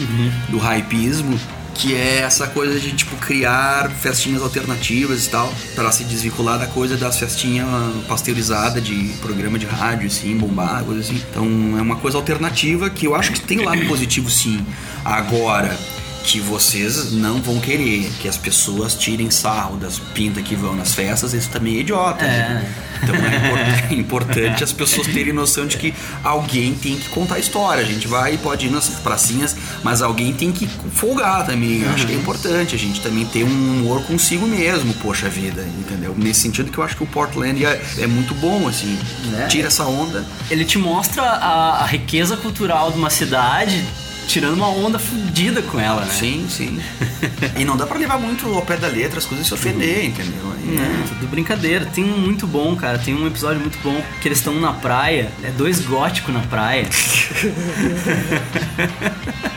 do 0.49 0.57
hypeismo, 0.57 1.39
que 1.75 1.93
é 1.93 2.19
essa 2.19 2.47
coisa 2.47 2.79
de 2.79 2.93
tipo 2.93 3.15
criar 3.17 3.91
festinhas 3.91 4.41
alternativas 4.41 5.25
e 5.25 5.29
tal, 5.29 5.53
para 5.75 5.91
se 5.91 6.03
desvincular 6.05 6.57
da 6.57 6.67
coisa 6.67 6.97
das 6.97 7.19
festinhas 7.19 7.67
pasteurizadas 8.07 8.83
de 8.83 9.09
programa 9.21 9.59
de 9.59 9.65
rádio, 9.65 10.07
assim, 10.07 10.37
bombar, 10.37 10.83
coisa 10.83 11.01
assim. 11.01 11.21
Então 11.29 11.45
é 11.77 11.81
uma 11.81 11.97
coisa 11.97 12.17
alternativa 12.17 12.89
que 12.89 13.05
eu 13.05 13.13
acho 13.13 13.31
que 13.33 13.41
tem 13.41 13.63
lado 13.63 13.85
positivo 13.87 14.29
sim. 14.29 14.65
Agora 15.03 15.77
que 16.25 16.39
vocês 16.39 17.11
não 17.11 17.39
vão 17.41 17.59
querer 17.59 18.11
que 18.19 18.27
as 18.27 18.35
pessoas 18.37 18.95
tirem 18.95 19.29
sarro 19.29 19.77
das 19.77 19.99
pintas 19.99 20.43
que 20.43 20.55
vão 20.55 20.75
nas 20.75 20.93
festas, 20.93 21.33
isso 21.33 21.49
também 21.49 21.77
é 21.77 21.79
idiota. 21.81 22.25
né? 22.25 22.73
Então 23.03 23.15
é 23.15 23.87
é 23.93 23.93
importante 23.93 24.63
as 24.63 24.71
pessoas 24.71 25.07
terem 25.07 25.31
noção 25.31 25.67
de 25.67 25.77
que 25.77 25.93
alguém 26.23 26.73
tem 26.73 26.95
que 26.95 27.09
contar 27.09 27.35
a 27.35 27.39
história. 27.39 27.83
A 27.83 27.85
gente 27.85 28.07
vai 28.07 28.33
e 28.33 28.37
pode 28.37 28.65
ir 28.65 28.71
nas 28.71 28.89
pracinhas, 28.89 29.55
mas 29.83 30.01
alguém 30.01 30.33
tem 30.33 30.51
que 30.51 30.67
folgar 30.67 31.45
também. 31.45 31.83
Eu 31.83 31.91
acho 31.91 32.07
que 32.07 32.13
é 32.13 32.15
importante 32.15 32.73
a 32.73 32.79
gente 32.79 33.01
também 33.01 33.25
ter 33.25 33.43
um 33.43 33.47
humor 33.47 34.01
consigo 34.03 34.47
mesmo, 34.47 34.93
poxa 34.95 35.29
vida, 35.29 35.63
entendeu? 35.79 36.15
Nesse 36.17 36.41
sentido 36.41 36.71
que 36.71 36.77
eu 36.77 36.83
acho 36.83 36.97
que 36.97 37.03
o 37.03 37.07
Portland 37.07 37.63
é, 37.63 37.81
é 37.99 38.07
muito 38.07 38.33
bom, 38.33 38.67
assim. 38.67 38.97
Né? 39.25 39.45
Tira 39.47 39.67
essa 39.67 39.85
onda. 39.85 40.25
Ele 40.49 40.65
te 40.65 40.79
mostra 40.79 41.21
a, 41.21 41.83
a 41.83 41.85
riqueza 41.85 42.35
cultural 42.35 42.91
de 42.91 42.97
uma 42.97 43.09
cidade 43.09 43.85
tirando 44.27 44.55
uma 44.55 44.67
onda 44.69 44.97
fodida 44.99 45.61
com 45.61 45.79
ela, 45.79 46.01
né? 46.05 46.11
Sim, 46.11 46.45
sim. 46.49 46.79
e 47.57 47.63
não 47.65 47.77
dá 47.77 47.85
pra 47.85 47.97
levar 47.97 48.17
muito 48.19 48.47
ao 48.53 48.61
pé 48.61 48.77
da 48.77 48.87
letra 48.87 49.19
as 49.19 49.25
coisas 49.25 49.45
e 49.45 49.49
se 49.49 49.53
ofender, 49.53 50.05
entendeu? 50.05 50.53
Aí, 50.57 50.75
É, 50.77 51.03
tudo 51.07 51.27
brincadeira. 51.29 51.85
Tem 51.85 52.03
um 52.03 52.17
muito 52.17 52.45
bom, 52.47 52.75
cara. 52.75 52.97
Tem 52.97 53.13
um 53.13 53.25
episódio 53.27 53.59
muito 53.61 53.77
bom 53.83 54.01
que 54.21 54.27
eles 54.27 54.39
estão 54.39 54.59
na 54.59 54.73
praia. 54.73 55.29
É 55.43 55.49
dois 55.51 55.79
góticos 55.79 56.33
na 56.33 56.41
praia. 56.41 56.87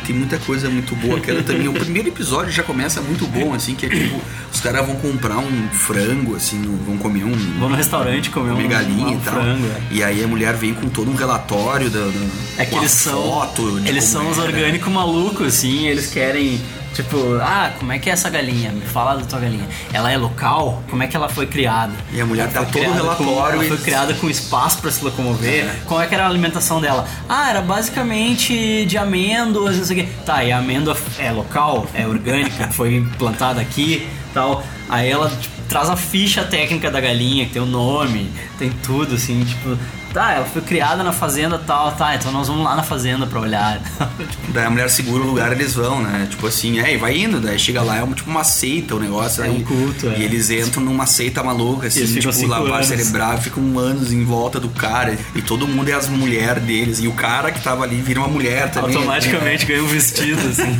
Tem 0.06 0.16
muita 0.16 0.38
coisa 0.38 0.70
muito 0.70 0.94
boa. 0.96 1.18
Aquela 1.18 1.42
também, 1.42 1.68
o 1.68 1.72
primeiro 1.74 2.08
episódio 2.08 2.50
já 2.50 2.62
começa 2.62 3.00
muito 3.02 3.26
bom, 3.26 3.52
assim, 3.52 3.74
que 3.74 3.84
é 3.84 3.88
tipo, 3.90 4.18
os 4.52 4.58
caras 4.60 4.86
vão 4.86 4.96
comprar 4.96 5.36
um 5.36 5.68
frango, 5.70 6.34
assim, 6.34 6.62
vão 6.86 6.96
comer 6.96 7.24
um. 7.24 7.32
Vão 7.58 7.68
no 7.68 7.76
restaurante 7.76 8.30
comer 8.30 8.52
um- 8.52 8.68
galinha 8.68 9.06
um 9.08 9.14
e 9.18 9.20
tal. 9.20 9.34
frango, 9.34 9.66
é. 9.66 9.80
E 9.90 10.02
aí 10.02 10.24
a 10.24 10.26
mulher 10.26 10.54
vem 10.54 10.72
com 10.72 10.88
todo 10.88 11.10
um 11.10 11.14
relatório 11.14 11.90
da. 11.90 12.00
da 12.00 12.12
É 12.56 12.64
que 12.64 12.74
eles 12.76 12.90
são. 12.90 13.22
foto 13.22 13.78
eles 13.84 14.04
são 14.04 14.30
os 14.30 14.38
era. 14.38 14.48
Orgânicos 14.58 14.92
malucos, 14.92 15.46
assim. 15.46 15.86
Eles 15.86 16.06
querem. 16.08 16.60
Tipo, 16.94 17.38
ah, 17.40 17.70
como 17.78 17.92
é 17.92 17.98
que 17.98 18.10
é 18.10 18.12
essa 18.12 18.28
galinha? 18.28 18.72
Me 18.72 18.80
fala 18.80 19.16
da 19.20 19.24
tua 19.24 19.38
galinha. 19.38 19.64
Ela 19.92 20.10
é 20.10 20.16
local? 20.16 20.82
Como 20.90 21.00
é 21.00 21.06
que 21.06 21.16
ela 21.16 21.28
foi 21.28 21.46
criada? 21.46 21.92
E 22.12 22.20
a 22.20 22.26
mulher 22.26 22.50
Ela 22.52 22.66
foi 22.66 22.82
todo 22.82 22.92
relatório 22.92 23.24
Com, 23.34 23.46
ela 23.52 23.64
e- 23.64 23.68
foi 23.68 23.78
criada 23.78 24.14
com 24.14 24.28
espaço 24.28 24.78
pra 24.80 24.90
se 24.90 25.04
locomover. 25.04 25.70
Qual 25.86 26.00
é 26.02 26.06
que 26.08 26.14
era 26.14 26.24
a 26.24 26.28
alimentação 26.28 26.80
dela? 26.80 27.06
Ah, 27.28 27.50
era 27.50 27.60
basicamente 27.60 28.84
de 28.86 28.98
amêndoas, 28.98 29.76
não 29.76 29.84
sei 29.84 30.00
o 30.00 30.04
quê. 30.04 30.12
Tá, 30.26 30.42
e 30.42 30.50
a 30.50 30.58
amêndoa 30.58 30.96
é 31.18 31.30
local? 31.30 31.86
É 31.94 32.04
orgânica? 32.06 32.68
foi 32.72 33.06
plantada 33.16 33.60
aqui 33.60 34.08
tal. 34.34 34.64
Aí 34.88 35.08
ela 35.08 35.28
tipo, 35.30 35.54
traz 35.68 35.88
a 35.90 35.96
ficha 35.96 36.42
técnica 36.42 36.90
da 36.90 37.00
galinha, 37.00 37.46
que 37.46 37.52
tem 37.52 37.62
o 37.62 37.66
nome, 37.66 38.28
tem 38.58 38.70
tudo, 38.70 39.14
assim, 39.14 39.44
tipo. 39.44 39.78
Tá, 40.12 40.32
ela 40.32 40.44
foi 40.44 40.62
criada 40.62 41.02
na 41.02 41.12
fazenda 41.12 41.58
tal, 41.58 41.92
tá, 41.92 42.14
então 42.14 42.32
nós 42.32 42.48
vamos 42.48 42.64
lá 42.64 42.74
na 42.74 42.82
fazenda 42.82 43.26
pra 43.26 43.40
olhar. 43.40 43.80
Daí 44.48 44.64
a 44.64 44.70
mulher 44.70 44.88
segura 44.90 45.22
o 45.22 45.26
lugar, 45.26 45.52
eles 45.52 45.74
vão, 45.74 46.02
né? 46.02 46.26
Tipo 46.30 46.46
assim, 46.46 46.80
é, 46.80 46.94
e 46.94 46.96
vai 46.96 47.16
indo, 47.16 47.40
daí 47.40 47.58
chega 47.58 47.82
lá, 47.82 47.98
é 47.98 48.02
um, 48.02 48.12
tipo 48.12 48.30
uma 48.30 48.44
seita 48.44 48.94
o 48.94 49.00
negócio. 49.00 49.44
É 49.44 49.50
um 49.50 49.62
culto, 49.62 50.08
é. 50.08 50.18
E 50.18 50.24
eles 50.24 50.50
entram 50.50 50.82
numa 50.82 51.06
seita 51.06 51.42
maluca, 51.42 51.88
assim, 51.88 52.06
tipo, 52.06 52.46
lavagem 52.46 52.74
anos. 52.74 52.86
cerebral, 52.86 53.38
ficam 53.38 53.78
anos 53.78 54.12
em 54.12 54.24
volta 54.24 54.58
do 54.58 54.68
cara. 54.70 55.16
E 55.34 55.42
todo 55.42 55.66
mundo 55.66 55.88
é 55.88 55.92
as 55.92 56.08
mulheres 56.08 56.62
deles. 56.62 56.98
E 57.00 57.08
o 57.08 57.12
cara 57.12 57.52
que 57.52 57.60
tava 57.60 57.84
ali 57.84 58.00
vira 58.00 58.20
uma 58.20 58.28
mulher 58.28 58.70
também. 58.70 58.96
Automaticamente 58.96 59.66
ganha 59.66 59.82
um 59.82 59.86
vestido, 59.86 60.40
assim. 60.48 60.78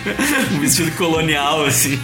um 0.56 0.60
vestido 0.60 0.90
colonial, 0.92 1.64
assim. 1.66 1.98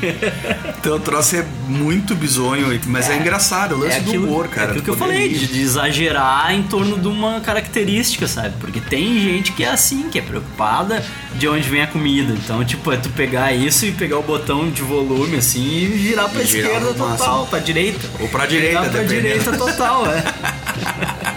Então 0.79 0.97
o 0.97 1.01
troço 1.01 1.37
é 1.37 1.45
muito 1.67 2.15
bizonho, 2.15 2.79
mas 2.87 3.09
é, 3.09 3.17
engraçado, 3.17 3.75
o 3.75 3.79
lance 3.79 3.97
É 3.97 4.01
do 4.01 4.11
aquilo, 4.11 4.27
humor, 4.27 4.49
cara. 4.49 4.67
é 4.67 4.71
aquilo 4.71 4.85
que 4.85 4.91
eu 4.91 4.97
falei, 4.97 5.29
de, 5.31 5.47
de 5.47 5.61
exagerar 5.61 6.55
em 6.55 6.63
torno 6.77 6.99
de 6.99 7.09
uma 7.09 7.41
característica, 7.41 8.27
sabe? 8.29 8.55
Porque 8.61 8.81
tem 8.81 9.19
gente 9.21 9.53
que 9.53 9.65
é 9.65 9.71
assim, 9.71 10.09
que 10.11 10.19
é 10.19 10.23
preocupada 10.23 11.03
de 11.35 11.49
onde 11.49 11.69
vem 11.69 11.81
a 11.83 11.87
comida. 11.87 12.33
Então, 12.35 12.63
tipo, 12.65 12.93
é 12.93 12.97
tu 12.97 13.09
pegar 13.11 13.53
isso 13.53 13.87
e 13.87 13.93
pegar 13.93 14.19
o 14.19 14.23
botão 14.23 14.69
de 14.71 14.83
volume, 14.83 15.37
assim, 15.39 15.65
e 15.67 15.87
virar 15.87 16.29
pra 16.29 16.43
E 16.43 16.47
girar 16.47 16.71
esquerda 16.73 16.93
no 16.93 16.99
máximo. 16.99 17.19
total, 17.19 17.47
pra 17.47 17.59
direita. 17.61 18.07
Ou 18.21 18.29
pra 18.29 18.47
direita, 18.47 18.69
Virar 18.81 18.91
pra 18.91 19.01
dependendo. 19.01 19.23
direita 19.23 19.57
total, 19.57 20.07
é. 20.07 20.25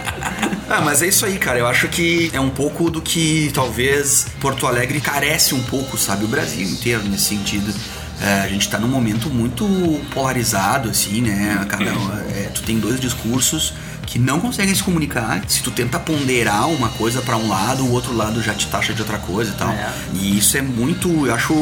Ah, 0.72 0.80
mas 0.82 1.02
é 1.02 1.08
isso 1.08 1.26
aí, 1.26 1.36
cara. 1.36 1.58
Eu 1.58 1.66
acho 1.66 1.88
que 1.88 2.30
é 2.32 2.38
um 2.38 2.48
pouco 2.50 2.88
do 2.90 3.02
que 3.02 3.50
talvez 3.52 4.28
Porto 4.40 4.68
Alegre 4.68 5.00
carece 5.00 5.52
um 5.52 5.62
pouco, 5.64 5.98
sabe? 5.98 6.24
O 6.24 6.28
Brasil 6.28 6.64
inteiro 6.64 7.02
nesse 7.08 7.24
sentido. 7.24 7.74
É, 8.22 8.42
a 8.42 8.46
gente 8.48 8.68
tá 8.68 8.78
num 8.78 8.86
momento 8.86 9.28
muito 9.28 9.66
polarizado, 10.14 10.88
assim, 10.88 11.22
né? 11.22 11.66
Cada, 11.68 11.90
é, 11.90 12.50
tu 12.54 12.62
tem 12.62 12.78
dois 12.78 13.00
discursos 13.00 13.74
que 14.10 14.18
não 14.18 14.40
conseguem 14.40 14.74
se 14.74 14.82
comunicar. 14.82 15.40
Se 15.46 15.62
tu 15.62 15.70
tenta 15.70 15.96
ponderar 15.98 16.68
uma 16.68 16.88
coisa 16.88 17.22
pra 17.22 17.36
um 17.36 17.48
lado, 17.48 17.84
o 17.84 17.92
outro 17.92 18.12
lado 18.12 18.42
já 18.42 18.52
te 18.52 18.66
taxa 18.66 18.92
de 18.92 19.00
outra 19.00 19.18
coisa 19.18 19.52
e 19.52 19.54
tal. 19.54 19.70
É. 19.70 19.88
E 20.14 20.36
isso 20.36 20.56
é 20.58 20.62
muito, 20.62 21.26
eu 21.26 21.32
acho, 21.32 21.54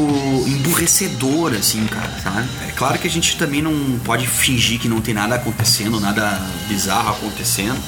emburrecedor, 0.47 1.53
assim, 1.55 1.85
cara, 1.87 2.11
sabe? 2.23 2.49
É 2.67 2.73
claro 2.73 2.99
que 2.99 3.07
a 3.07 3.11
gente 3.11 3.37
também 3.37 3.61
não 3.63 3.99
pode 4.05 4.27
fingir 4.27 4.79
que 4.81 4.89
não 4.89 5.01
tem 5.01 5.13
nada 5.15 5.35
acontecendo, 5.35 6.01
nada 6.01 6.41
bizarro 6.69 7.11
acontecendo. 7.11 7.79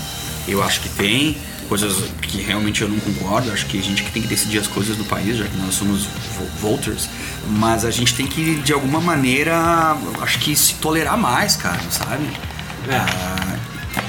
Eu 0.47 0.63
acho 0.63 0.81
que 0.81 0.89
tem 0.91 1.37
coisas 1.69 2.05
que 2.21 2.43
realmente 2.43 2.83
eu 2.83 2.89
não 2.89 2.99
concordo. 3.01 3.51
Acho 3.53 3.65
que 3.67 3.79
a 3.79 3.83
gente 3.83 4.03
que 4.03 4.11
tem 4.11 4.21
que 4.21 4.29
decidir 4.29 4.59
as 4.59 4.67
coisas 4.67 4.97
do 4.97 5.05
país, 5.05 5.37
já 5.39 5.45
que 5.47 5.57
nós 5.57 5.75
somos 5.75 6.05
vo- 6.05 6.69
voters. 6.71 7.09
Mas 7.49 7.85
a 7.85 7.91
gente 7.91 8.15
tem 8.15 8.27
que, 8.27 8.57
de 8.57 8.73
alguma 8.73 9.01
maneira, 9.01 9.97
acho 10.21 10.39
que 10.39 10.55
se 10.55 10.75
tolerar 10.75 11.17
mais, 11.17 11.57
cara, 11.57 11.81
sabe? 11.91 12.25
Ah, 12.91 13.57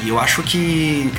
E 0.03 0.09
eu 0.09 0.19
acho 0.19 0.41
que, 0.43 1.11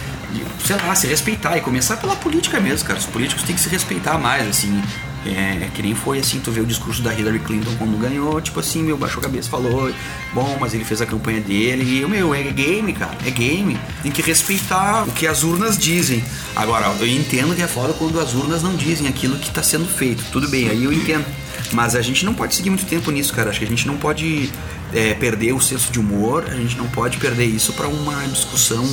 sei 0.64 0.76
lá, 0.76 0.94
se 0.94 1.06
respeitar 1.06 1.56
e 1.56 1.60
começar 1.60 1.96
pela 1.96 2.16
política 2.16 2.60
mesmo, 2.60 2.86
cara. 2.86 2.98
Os 2.98 3.06
políticos 3.06 3.44
têm 3.44 3.54
que 3.54 3.60
se 3.60 3.68
respeitar 3.68 4.18
mais, 4.18 4.48
assim. 4.48 4.82
É, 5.24 5.68
que 5.72 5.82
nem 5.82 5.94
foi 5.94 6.18
assim, 6.18 6.40
tu 6.40 6.50
vê 6.50 6.60
o 6.60 6.66
discurso 6.66 7.00
da 7.00 7.14
Hillary 7.14 7.38
Clinton 7.38 7.70
quando 7.78 7.96
ganhou, 7.96 8.40
tipo 8.40 8.58
assim, 8.58 8.82
meu, 8.82 8.96
baixou 8.96 9.20
a 9.20 9.22
cabeça 9.22 9.48
falou, 9.48 9.88
bom, 10.34 10.58
mas 10.60 10.74
ele 10.74 10.84
fez 10.84 11.00
a 11.00 11.06
campanha 11.06 11.40
dele 11.40 12.00
e, 12.00 12.04
meu, 12.08 12.34
é 12.34 12.42
game, 12.42 12.92
cara, 12.92 13.16
é 13.24 13.30
game. 13.30 13.78
Tem 14.02 14.10
que 14.10 14.20
respeitar 14.20 15.04
o 15.04 15.12
que 15.12 15.24
as 15.28 15.44
urnas 15.44 15.78
dizem. 15.78 16.24
Agora, 16.56 16.92
eu 16.98 17.06
entendo 17.06 17.54
que 17.54 17.62
é 17.62 17.68
foda 17.68 17.92
quando 17.92 18.18
as 18.18 18.34
urnas 18.34 18.64
não 18.64 18.74
dizem 18.74 19.06
aquilo 19.06 19.36
que 19.36 19.48
tá 19.48 19.62
sendo 19.62 19.86
feito. 19.86 20.24
Tudo 20.32 20.48
bem, 20.48 20.68
aí 20.68 20.82
eu 20.82 20.92
entendo. 20.92 21.24
Mas 21.72 21.94
a 21.94 22.02
gente 22.02 22.24
não 22.24 22.34
pode 22.34 22.56
seguir 22.56 22.70
muito 22.70 22.84
tempo 22.84 23.10
nisso, 23.12 23.32
cara. 23.32 23.50
Acho 23.50 23.60
que 23.60 23.64
a 23.64 23.68
gente 23.68 23.86
não 23.86 23.96
pode 23.96 24.50
é, 24.94 25.14
perder 25.14 25.52
o 25.52 25.60
senso 25.60 25.92
de 25.92 25.98
humor, 25.98 26.44
a 26.48 26.54
gente 26.54 26.76
não 26.76 26.86
pode 26.88 27.18
perder 27.18 27.46
isso 27.46 27.72
pra 27.72 27.88
uma 27.88 28.26
discussão 28.26 28.84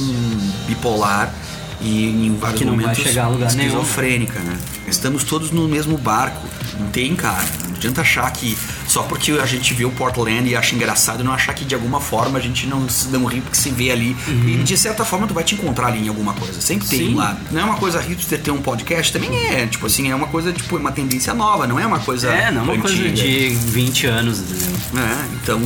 bipolar 0.65 1.34
e 1.81 2.27
em 2.27 2.35
vários 2.35 2.61
momentos 2.61 2.97
chegar 3.01 3.26
a 3.26 3.30
lugar 3.30 3.51
nenhum. 3.53 3.67
esquizofrênica, 3.67 4.39
né? 4.39 4.57
Estamos 4.90 5.24
todos 5.24 5.52
no 5.52 5.68
mesmo 5.68 5.98
barco. 5.98 6.45
Não 6.80 6.88
tem, 6.90 7.16
cara. 7.16 7.44
Não 7.68 7.76
adianta 7.76 8.02
achar 8.02 8.30
que 8.32 8.57
só 8.88 9.03
porque 9.03 9.32
a 9.34 9.45
gente 9.45 9.74
vê 9.74 9.86
o 9.86 9.91
Portland 9.91 10.49
e 10.49 10.56
acha 10.56 10.76
engraçado, 10.76 11.24
não 11.24 11.32
achar 11.32 11.53
que 11.53 11.64
de 11.64 11.74
alguma 11.76 12.02
forma 12.02 12.38
a 12.38 12.41
gente 12.41 12.68
não, 12.68 12.86
não 13.11 13.26
ri 13.26 13.40
porque 13.41 13.57
se 13.57 13.70
vê 13.70 13.91
ali. 13.91 14.16
E 14.28 14.56
de 14.64 14.78
certa 14.78 15.06
forma 15.06 15.28
tu 15.28 15.34
vai 15.34 15.44
te 15.44 15.56
encontrar 15.56 15.88
ali 15.88 16.06
em 16.06 16.10
alguma 16.10 16.34
coisa. 16.34 16.60
Sempre 16.61 16.88
tem 16.88 16.99
Uhum. 17.02 17.07
Sim. 17.07 17.14
um 17.14 17.18
lado. 17.18 17.40
Não 17.52 17.61
é 17.61 17.64
uma 17.64 17.76
coisa 17.78 17.99
hipster 18.02 18.40
ter 18.41 18.52
um 18.52 18.61
podcast? 18.61 19.14
Também 19.14 19.30
é. 19.48 19.66
Tipo 19.68 19.86
assim, 19.86 20.10
é 20.11 20.16
uma 20.16 20.28
coisa, 20.28 20.52
tipo, 20.52 20.76
uma 20.78 20.91
tendência 20.91 21.34
nova, 21.34 21.66
não 21.68 21.80
é 21.80 21.86
uma 21.86 21.99
coisa. 21.99 22.30
É, 22.30 22.52
não 22.52 22.61
é 22.61 22.64
uma 22.64 22.78
coisa 22.78 22.95
antiga. 22.95 23.11
de 23.16 23.49
20 23.49 24.07
anos, 24.07 24.40
entendeu? 24.40 24.76
É, 24.98 25.26
então 25.41 25.60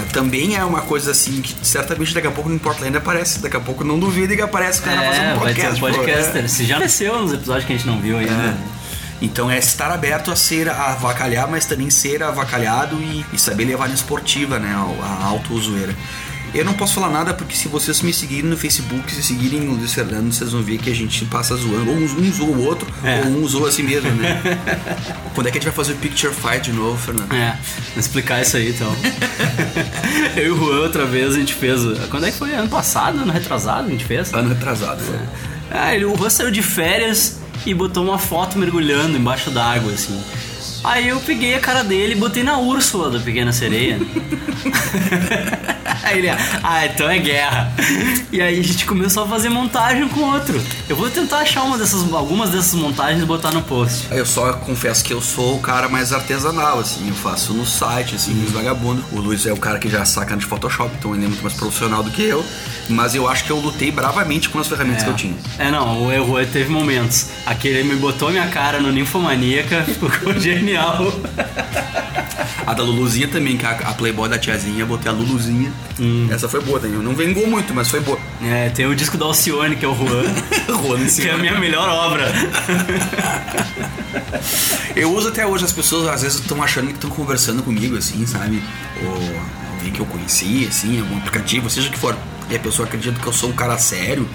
é, 0.00 0.04
também 0.12 0.56
é 0.56 0.64
uma 0.64 0.80
coisa 0.80 1.10
assim 1.10 1.42
que 1.42 1.54
certamente 1.66 2.14
daqui 2.14 2.26
a 2.26 2.30
pouco 2.30 2.48
no 2.48 2.58
Portland 2.58 2.96
aparece, 2.96 3.40
daqui 3.40 3.56
a 3.56 3.60
pouco 3.60 3.84
não 3.84 3.98
duvida 3.98 4.34
que 4.34 4.40
aparece 4.40 4.80
o 4.80 4.82
cara 4.84 5.02
fazendo 5.02 5.24
É, 5.24 5.34
um 5.34 5.38
vai 5.40 5.52
ter 5.54 5.62
podcast. 5.62 5.84
um 5.84 5.88
pô, 5.90 5.98
podcaster. 5.98 6.44
é. 6.44 6.48
Se 6.48 6.64
já 6.64 6.74
apareceu 6.76 7.20
nos 7.20 7.32
episódios 7.34 7.66
que 7.66 7.72
a 7.72 7.76
gente 7.76 7.86
não 7.86 8.00
viu 8.00 8.16
ainda. 8.18 8.32
É. 8.32 8.51
Então 9.20 9.48
é 9.50 9.58
estar 9.58 9.90
aberto 9.92 10.32
a 10.32 10.36
ser 10.36 10.68
a 10.68 10.92
avacalhar, 10.92 11.48
mas 11.48 11.64
também 11.64 11.90
ser 11.90 12.22
avacalhado 12.24 12.96
e, 13.00 13.24
e 13.32 13.38
saber 13.38 13.64
levar 13.66 13.88
na 13.88 13.94
esportiva, 13.94 14.58
né? 14.58 14.74
A 15.02 15.24
auto-zoeira. 15.26 15.94
Eu 16.54 16.66
não 16.66 16.74
posso 16.74 16.94
falar 16.96 17.08
nada 17.08 17.32
porque 17.32 17.56
se 17.56 17.66
vocês 17.66 18.02
me 18.02 18.12
seguirem 18.12 18.50
no 18.50 18.58
Facebook, 18.58 19.10
se 19.10 19.22
seguirem 19.22 19.68
o 19.68 19.72
Luiz 19.72 19.94
Fernando, 19.94 20.30
vocês 20.30 20.52
vão 20.52 20.60
ver 20.62 20.76
que 20.76 20.90
a 20.90 20.94
gente 20.94 21.24
passa 21.24 21.56
zoando. 21.56 21.90
Ou 21.92 21.96
um 21.96 22.30
zoou 22.32 22.48
o 22.50 22.64
outro, 22.66 22.86
É. 23.02 23.22
ou 23.24 23.28
um 23.42 23.48
zoou 23.48 23.66
a 23.66 23.72
si 23.72 23.82
mesmo, 23.82 24.10
né? 24.10 24.42
Quando 25.34 25.46
é 25.46 25.50
que 25.50 25.56
a 25.56 25.60
gente 25.60 25.70
vai 25.70 25.74
fazer 25.74 25.92
o 25.94 25.96
Picture 25.96 26.34
Fight 26.34 26.60
de 26.70 26.72
novo, 26.76 26.98
Fernando? 26.98 27.32
É, 27.32 27.56
vou 27.94 28.00
explicar 28.00 28.42
isso 28.42 28.56
aí 28.58 28.68
então. 28.70 28.94
Eu 30.36 30.46
e 30.46 30.50
o 30.50 30.56
Juan 30.58 30.80
outra 30.80 31.06
vez 31.06 31.34
a 31.34 31.38
gente 31.38 31.54
fez. 31.54 31.80
Quando 32.10 32.26
é 32.26 32.30
que 32.30 32.36
foi? 32.38 32.52
Ano 32.52 32.68
passado? 32.68 33.20
Ano 33.20 33.32
retrasado 33.32 33.86
a 33.88 33.90
gente 33.90 34.04
fez? 34.04 34.32
Ano 34.34 34.50
retrasado, 34.50 35.00
foi. 35.02 35.16
Ah, 35.70 35.94
ele, 35.94 36.04
o 36.04 36.14
Juan 36.16 36.28
saiu 36.28 36.50
de 36.50 36.60
férias 36.62 37.38
e 37.64 37.74
botou 37.74 38.04
uma 38.04 38.18
foto 38.18 38.58
mergulhando 38.58 39.16
embaixo 39.16 39.50
d'água, 39.50 39.92
assim. 39.92 40.20
Aí 40.84 41.08
eu 41.08 41.18
peguei 41.20 41.54
a 41.54 41.60
cara 41.60 41.82
dele 41.82 42.12
e 42.12 42.16
botei 42.16 42.42
na 42.42 42.58
Úrsula 42.58 43.10
da 43.10 43.18
Pequena 43.18 43.52
Sereia. 43.52 43.98
aí 46.02 46.18
ele, 46.18 46.30
ah, 46.30 46.86
então 46.86 47.08
é 47.08 47.18
guerra. 47.18 47.72
E 48.30 48.40
aí 48.40 48.58
a 48.58 48.62
gente 48.62 48.84
começou 48.84 49.24
a 49.24 49.28
fazer 49.28 49.48
montagem 49.48 50.08
com 50.08 50.20
outro. 50.20 50.60
Eu 50.88 50.96
vou 50.96 51.08
tentar 51.10 51.38
achar 51.38 51.62
uma 51.62 51.78
dessas, 51.78 52.12
algumas 52.12 52.50
dessas 52.50 52.74
montagens 52.74 53.22
e 53.22 53.26
botar 53.26 53.50
no 53.50 53.62
post. 53.62 54.08
Eu 54.10 54.26
só 54.26 54.52
confesso 54.54 55.04
que 55.04 55.12
eu 55.12 55.20
sou 55.20 55.56
o 55.56 55.60
cara 55.60 55.88
mais 55.88 56.12
artesanal, 56.12 56.78
assim, 56.78 57.08
eu 57.08 57.14
faço 57.14 57.52
no 57.52 57.64
site, 57.64 58.14
assim, 58.14 58.34
nos 58.34 58.50
vagabundos. 58.50 59.04
O 59.12 59.20
Luiz 59.20 59.46
é 59.46 59.52
o 59.52 59.56
cara 59.56 59.78
que 59.78 59.88
já 59.88 60.04
saca 60.04 60.36
de 60.36 60.44
Photoshop, 60.44 60.94
então 60.98 61.14
ele 61.14 61.24
é 61.24 61.28
muito 61.28 61.42
mais 61.42 61.54
profissional 61.54 62.02
do 62.02 62.10
que 62.10 62.22
eu. 62.22 62.44
Mas 62.88 63.14
eu 63.14 63.28
acho 63.28 63.44
que 63.44 63.50
eu 63.50 63.58
lutei 63.58 63.90
bravamente 63.90 64.48
com 64.48 64.58
as 64.58 64.66
ferramentas 64.66 65.02
que 65.02 65.10
eu 65.10 65.14
tinha. 65.14 65.34
É, 65.58 65.70
não, 65.70 66.06
o 66.06 66.26
Juan 66.26 66.44
teve 66.44 66.70
momentos. 66.70 67.28
Aquele 67.46 67.84
me 67.84 67.96
botou 67.96 68.30
minha 68.30 68.46
cara 68.48 68.80
no 68.80 68.90
Ninfomaníaca, 68.90 69.82
ficou 70.10 70.34
genial. 70.58 71.12
A 72.66 72.74
da 72.74 72.82
Luluzinha 72.82 73.28
também, 73.28 73.56
que 73.56 73.66
a, 73.66 73.70
a 73.70 73.92
Playboy 73.92 74.28
da 74.28 74.38
tiazinha, 74.38 74.86
botei 74.86 75.10
a 75.10 75.14
Luluzinha. 75.14 75.72
Essa 76.30 76.48
foi 76.48 76.60
boa 76.60 76.78
também. 76.78 76.98
Não 76.98 77.14
vingou 77.14 77.46
muito, 77.46 77.74
mas 77.74 77.88
foi 77.88 78.00
boa. 78.00 78.18
É, 78.40 78.70
tem 78.70 78.86
o 78.86 78.94
disco 78.94 79.18
da 79.18 79.24
Alcione, 79.24 79.74
que 79.76 79.84
é 79.84 79.88
o 79.88 79.94
Juan. 79.94 80.22
Juan 80.68 81.04
que 81.06 81.28
é 81.28 81.32
a 81.32 81.38
minha 81.38 81.58
melhor 81.58 81.88
obra. 81.88 82.32
Eu 84.94 85.12
uso 85.12 85.28
até 85.28 85.46
hoje, 85.46 85.64
as 85.64 85.72
pessoas 85.72 86.06
às 86.08 86.22
vezes 86.22 86.38
estão 86.38 86.62
achando 86.62 86.88
que 86.88 86.94
estão 86.94 87.10
conversando 87.10 87.62
comigo, 87.62 87.96
assim, 87.96 88.26
sabe? 88.26 88.62
Ou 89.04 89.12
alguém 89.74 89.92
que 89.92 90.00
eu 90.00 90.06
conheci, 90.06 90.66
assim, 90.68 91.00
algum 91.00 91.16
aplicativo, 91.16 91.70
seja 91.70 91.88
o 91.88 91.90
que 91.90 91.98
for. 91.98 92.16
E 92.50 92.56
a 92.56 92.58
pessoa 92.58 92.86
acredita 92.86 93.18
que 93.18 93.26
eu 93.26 93.32
sou 93.32 93.50
um 93.50 93.52
cara 93.52 93.78
sério. 93.78 94.28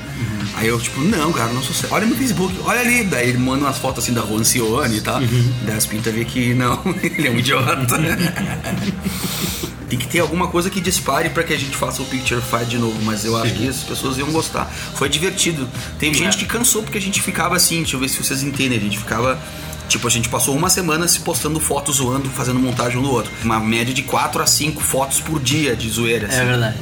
Aí 0.56 0.68
eu, 0.68 0.80
tipo, 0.80 1.02
não, 1.02 1.32
cara, 1.32 1.54
não 1.54 1.62
sou 1.62 1.76
sério. 1.76 1.96
Olha 1.96 2.06
meu 2.08 2.16
Facebook, 2.16 2.56
olha 2.66 2.80
ali. 2.80 3.04
Daí 3.04 3.30
ele 3.30 3.38
manda 3.38 3.66
umas 3.66 3.78
fotos 3.78 4.04
assim 4.04 4.14
da 4.14 4.22
Juan 4.22 4.44
Cione 4.44 4.98
e 4.98 5.02
tal. 5.02 5.20
Daí 5.64 5.76
as 5.78 5.86
pintas 5.86 6.14
vê 6.14 6.26
que 6.26 6.54
não, 6.54 6.82
ele 7.04 7.28
é 7.28 7.32
um 7.32 7.38
idiota. 7.38 7.98
Tem 9.90 9.98
que 9.98 10.08
ter 10.08 10.20
alguma 10.20 10.48
coisa 10.50 10.70
que 10.70 10.82
dispare 10.82 11.30
pra 11.30 11.44
que 11.44 11.54
a 11.54 11.58
gente 11.58 11.76
faça 11.78 12.02
o 12.02 12.06
Picture 12.06 12.42
Fight 12.42 12.66
de 12.66 12.78
novo, 12.78 13.02
mas 13.04 13.24
eu 13.24 13.38
acho 13.38 13.54
que 13.54 13.70
as 13.70 13.84
pessoas 13.84 14.18
iam 14.18 14.30
gostar. 14.32 14.66
Foi 14.66 15.08
divertido. 15.08 15.68
Teve 15.98 16.18
gente 16.18 16.36
que 16.38 16.46
cansou 16.46 16.84
porque 16.84 16.98
a 16.98 17.02
gente 17.02 17.22
ficava 17.22 17.56
assim, 17.56 17.78
deixa 17.78 17.96
eu 17.96 18.00
ver 18.02 18.10
se 18.10 18.22
vocês 18.22 18.44
entendem, 18.44 18.78
a 18.78 18.82
gente 18.82 18.98
ficava. 18.98 19.40
Tipo, 19.88 20.06
a 20.06 20.10
gente 20.12 20.28
passou 20.28 20.54
uma 20.54 20.70
semana 20.70 21.08
se 21.08 21.22
postando 21.22 21.62
fotos 21.62 21.96
zoando, 21.98 22.30
fazendo 22.30 22.60
montagem 22.60 22.98
um 23.00 23.02
do 23.02 23.10
outro. 23.10 23.32
Uma 23.42 23.62
média 23.62 23.94
de 23.94 24.02
4 24.02 24.42
a 24.42 24.46
5 24.46 24.82
fotos 24.84 25.22
por 25.22 25.40
dia 25.40 25.74
de 25.78 25.90
zoeira. 25.90 26.28
assim. 26.28 26.40
É 26.42 26.46
verdade. 26.46 26.78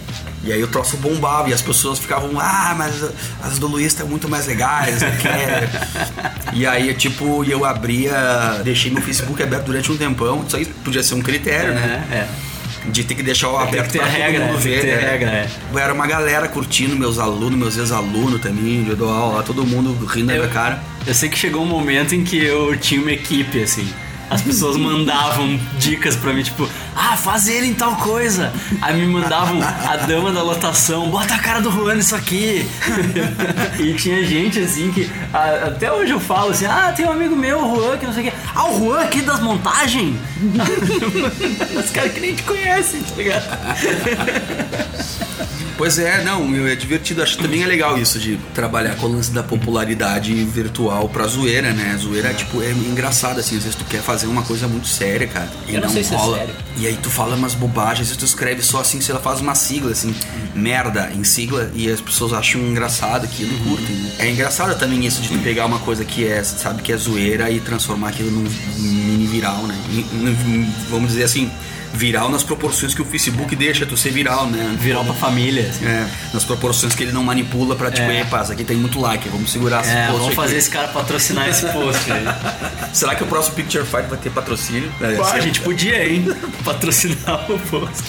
E 0.46 0.54
aí 0.54 0.64
o 0.64 0.68
troço 0.68 0.96
bombava 0.98 1.50
e 1.50 1.54
as 1.54 1.62
pessoas 1.62 1.98
ficavam, 1.98 2.40
ah, 2.40 2.76
mas 2.78 3.04
as 3.42 3.58
do 3.58 3.68
Luiz 3.68 3.88
estão 3.88 4.08
muito 4.08 4.30
mais 4.30 4.46
legais, 4.46 5.02
não 5.02 5.12
quer. 5.18 5.68
e 6.54 6.68
aí, 6.68 6.94
tipo, 6.94 7.44
eu 7.44 7.66
abria, 7.66 8.62
deixei 8.64 8.92
meu 8.92 9.02
Facebook 9.02 9.42
aberto 9.42 9.66
durante 9.66 9.92
um 9.92 9.98
tempão. 9.98 10.44
Isso 10.48 10.56
aí 10.56 10.66
podia 10.66 11.02
ser 11.02 11.16
um 11.16 11.22
critério, 11.22 11.74
né? 11.74 12.06
É, 12.12 12.90
De 12.92 13.04
ter 13.04 13.16
que 13.16 13.24
deixar 13.24 13.50
o 13.50 13.58
aberto 13.58 13.92
ter 13.92 13.98
pra 13.98 14.08
todo 14.08 14.18
regra, 14.18 14.46
mundo 14.46 14.60
ver. 14.60 14.82
ter 14.82 14.96
né? 14.96 15.10
regra, 15.10 15.30
é. 15.32 15.50
Era 15.80 15.92
uma 15.94 16.06
galera 16.06 16.48
curtindo, 16.48 16.96
meus 16.96 17.18
alunos, 17.18 17.58
meus 17.58 17.78
ex-alunos 17.78 18.40
também, 18.40 18.86
eu 18.88 18.96
dou 18.96 19.10
aula, 19.10 19.38
lá, 19.38 19.44
todo 19.44 19.66
mundo 19.66 20.06
rindo 20.06 20.28
da 20.28 20.34
minha 20.34 20.48
cara. 20.48 20.84
Eu 21.08 21.16
sei 21.16 21.28
que 21.28 21.38
chegou 21.40 21.64
um 21.64 21.68
momento 21.68 22.14
em 22.14 22.24
que 22.24 22.38
eu 22.38 22.78
tinha 22.78 23.02
uma 23.02 23.12
equipe, 23.12 23.64
assim. 23.64 23.92
As 24.30 24.42
pessoas 24.42 24.78
mandavam 24.78 25.60
dicas 25.78 26.16
pra 26.16 26.34
mim, 26.34 26.44
tipo, 26.44 26.68
ah, 26.96 27.16
faz 27.16 27.48
ele 27.48 27.68
em 27.68 27.74
tal 27.74 27.96
coisa. 27.98 28.52
Aí 28.82 28.96
me 28.96 29.06
mandavam 29.06 29.62
a 29.62 29.98
dama 29.98 30.32
da 30.32 30.42
lotação, 30.42 31.10
bota 31.10 31.36
a 31.36 31.40
cara 31.40 31.62
do 31.62 31.72
Juan 31.72 31.96
nisso 31.96 32.16
aqui. 32.16 32.68
e 33.80 33.94
tinha 33.94 34.24
gente 34.26 34.60
assim 34.60 34.92
que. 34.92 35.10
até 35.34 35.92
hoje 35.92 36.12
eu 36.12 36.20
falo 36.20 36.52
assim, 36.52 36.66
ah, 36.66 36.94
tem 36.96 37.06
um 37.06 37.12
amigo 37.12 37.36
meu, 37.36 37.64
o 37.64 37.76
Juan, 37.76 37.98
que 37.98 38.06
não 38.06 38.14
sei 38.14 38.28
o 38.28 38.32
quê. 38.32 38.38
Ah, 38.54 38.70
o 38.70 38.80
Juan 38.80 39.02
aqui 39.02 39.22
das 39.22 39.40
montagens? 39.40 40.16
Os 41.78 41.92
caras 41.92 42.14
que 42.14 42.20
nem 42.20 42.36
te 42.36 42.44
conhecem, 42.44 43.02
tá 43.02 43.16
ligado? 43.16 43.46
Pois 45.78 46.00
é, 46.00 46.24
não, 46.24 46.68
é 46.68 46.76
divertido. 46.76 47.22
Acho 47.22 47.36
que 47.38 47.44
também 47.44 47.62
é 47.62 47.66
legal 47.68 47.98
isso 47.98 48.18
de 48.18 48.38
trabalhar 48.54 48.96
com 48.96 49.08
o 49.08 49.12
lance 49.12 49.32
da 49.32 49.44
popularidade 49.44 50.34
virtual 50.46 51.10
pra 51.10 51.28
zoeira, 51.28 51.74
né? 51.74 51.98
Zoeira, 52.00 52.34
tipo, 52.34 52.62
é 52.62 52.72
engraçado, 52.72 53.40
assim. 53.42 53.58
Às 53.58 53.64
vezes 53.64 53.76
tu 53.76 53.84
quer 53.86 54.02
fazer 54.02 54.28
uma 54.28 54.42
coisa 54.44 54.68
muito 54.70 54.88
séria, 54.88 55.28
cara. 55.28 55.50
E 55.68 55.76
Eu 55.76 55.82
não 55.82 55.90
se 55.90 56.00
é 56.00 56.16
rola. 56.18 56.38
sério. 56.38 56.54
E 56.78 56.88
aí 56.88 56.98
tu 57.02 57.10
fala 57.10 57.36
umas 57.36 57.54
bobagens 57.54 58.10
e 58.12 58.18
tu 58.18 58.24
escreve 58.24 58.62
só 58.62 58.80
assim, 58.80 59.02
sei 59.02 59.14
lá, 59.16 59.20
faz 59.20 59.42
uma 59.42 59.54
sigla, 59.56 59.92
assim, 59.92 60.16
merda 60.54 61.12
em 61.14 61.24
sigla, 61.26 61.70
e 61.76 61.90
as 61.90 62.00
pessoas 62.00 62.32
acham 62.34 62.62
engraçado 62.62 63.26
aquilo, 63.26 63.52
Uhum. 63.58 63.76
curtem. 63.76 63.96
né? 63.98 64.12
É 64.20 64.30
engraçado 64.32 64.78
também 64.80 65.06
isso 65.06 65.22
de 65.22 65.28
tu 65.30 65.38
pegar 65.40 65.66
uma 65.66 65.80
coisa 65.80 66.06
que 66.06 66.26
é, 66.26 66.42
sabe, 66.44 66.82
que 66.82 66.92
é 66.94 66.98
zoeira 66.98 67.50
e 67.52 67.60
transformar 67.60 68.10
aquilo 68.10 68.32
num 68.32 68.50
mini 68.78 69.28
viral, 69.28 69.64
né? 69.68 69.76
E, 69.90 70.06
vamos 70.90 71.10
dizer 71.12 71.24
assim. 71.26 71.52
Viral 71.96 72.30
nas 72.30 72.44
proporções 72.44 72.94
que 72.94 73.02
o 73.02 73.06
Facebook 73.06 73.56
deixa 73.56 73.86
tu 73.86 73.96
ser 73.96 74.12
viral, 74.12 74.48
né? 74.48 74.76
Viral 74.80 75.04
pra 75.06 75.14
família. 75.14 75.70
assim. 75.70 75.86
É, 75.86 76.08
nas 76.34 76.44
proporções 76.44 76.94
que 76.94 77.04
ele 77.04 77.12
não 77.12 77.24
manipula 77.24 77.76
pra 77.76 77.90
tipo, 77.90 78.10
É. 78.10 78.22
epa, 78.22 78.42
isso 78.42 78.52
aqui 78.52 78.64
tem 78.64 78.76
muito 78.78 79.00
like, 79.00 79.28
vamos 79.30 79.52
segurar 79.52 79.82
esse 79.82 79.90
É, 79.92 80.08
post 80.08 80.12
vamos 80.12 80.28
aqui." 80.28 80.36
fazer 80.36 80.58
esse 80.58 80.70
cara 80.70 80.88
patrocinar 80.90 81.48
esse 81.50 81.66
post 81.68 82.12
aí. 82.12 82.26
Será 82.94 83.16
que 83.16 83.24
o 83.24 83.28
próximo 83.28 83.56
Picture 83.56 83.86
Fight 83.86 84.08
vai 84.10 84.18
ter 84.18 84.30
patrocínio? 84.30 84.92
É, 85.02 85.18
a 85.36 85.40
gente 85.40 85.62
podia, 85.62 86.06
hein? 86.08 86.26
Patrocinar 86.66 87.50
o 87.52 87.58
post. 87.60 88.04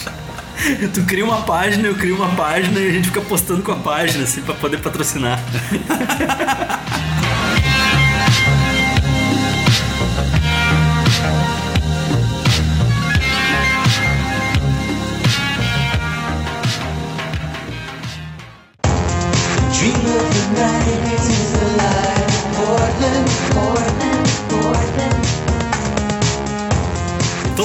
Tu 0.95 1.03
cria 1.03 1.25
uma 1.25 1.43
página, 1.43 1.87
eu 1.87 1.95
crio 1.95 2.17
uma 2.17 2.29
página 2.35 2.81
e 2.81 2.89
a 2.89 2.93
gente 2.93 3.09
fica 3.09 3.21
postando 3.21 3.63
com 3.63 3.73
a 3.73 3.77
página, 3.77 4.25
assim, 4.25 4.41
pra 4.41 4.55
poder 4.55 4.79
patrocinar. 4.79 5.39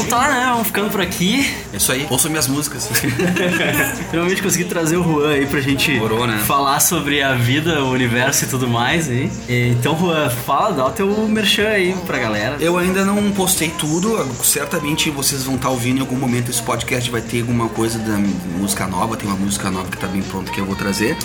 Então 0.05 0.19
tá, 0.19 0.29
né? 0.29 0.45
Vamos 0.49 0.67
ficando 0.67 0.89
por 0.89 1.01
aqui. 1.01 1.53
Isso 1.81 1.91
aí. 1.91 2.05
Ouçam 2.11 2.29
minhas 2.29 2.47
músicas. 2.47 2.87
Finalmente 4.11 4.43
consegui 4.43 4.65
trazer 4.65 4.97
o 4.97 5.03
Juan 5.03 5.31
aí 5.31 5.47
pra 5.47 5.59
gente 5.59 5.93
Demorou, 5.93 6.27
né? 6.27 6.37
falar 6.45 6.79
sobre 6.79 7.23
a 7.23 7.33
vida, 7.33 7.83
o 7.83 7.89
universo 7.89 8.45
e 8.45 8.47
tudo 8.47 8.67
mais. 8.67 9.09
Aí. 9.09 9.31
Então, 9.49 9.97
Juan, 9.97 10.29
fala, 10.29 10.73
dá 10.73 10.85
o 10.85 10.91
teu 10.91 11.07
merchan 11.27 11.69
aí 11.69 11.95
pra 12.05 12.19
galera. 12.19 12.57
Eu 12.59 12.77
ainda 12.77 13.03
não 13.03 13.31
postei 13.31 13.69
tudo, 13.69 14.23
certamente 14.43 15.09
vocês 15.09 15.43
vão 15.43 15.55
estar 15.55 15.71
ouvindo 15.71 15.97
em 15.97 16.01
algum 16.01 16.15
momento 16.15 16.51
esse 16.51 16.61
podcast 16.61 17.09
vai 17.09 17.21
ter 17.21 17.41
alguma 17.41 17.67
coisa 17.67 17.97
da 17.97 18.15
música 18.59 18.85
nova, 18.85 19.17
tem 19.17 19.27
uma 19.27 19.37
música 19.37 19.71
nova 19.71 19.89
que 19.89 19.97
tá 19.97 20.05
bem 20.05 20.21
pronta 20.21 20.51
que 20.51 20.59
eu 20.59 20.65
vou 20.65 20.75
trazer. 20.75 21.17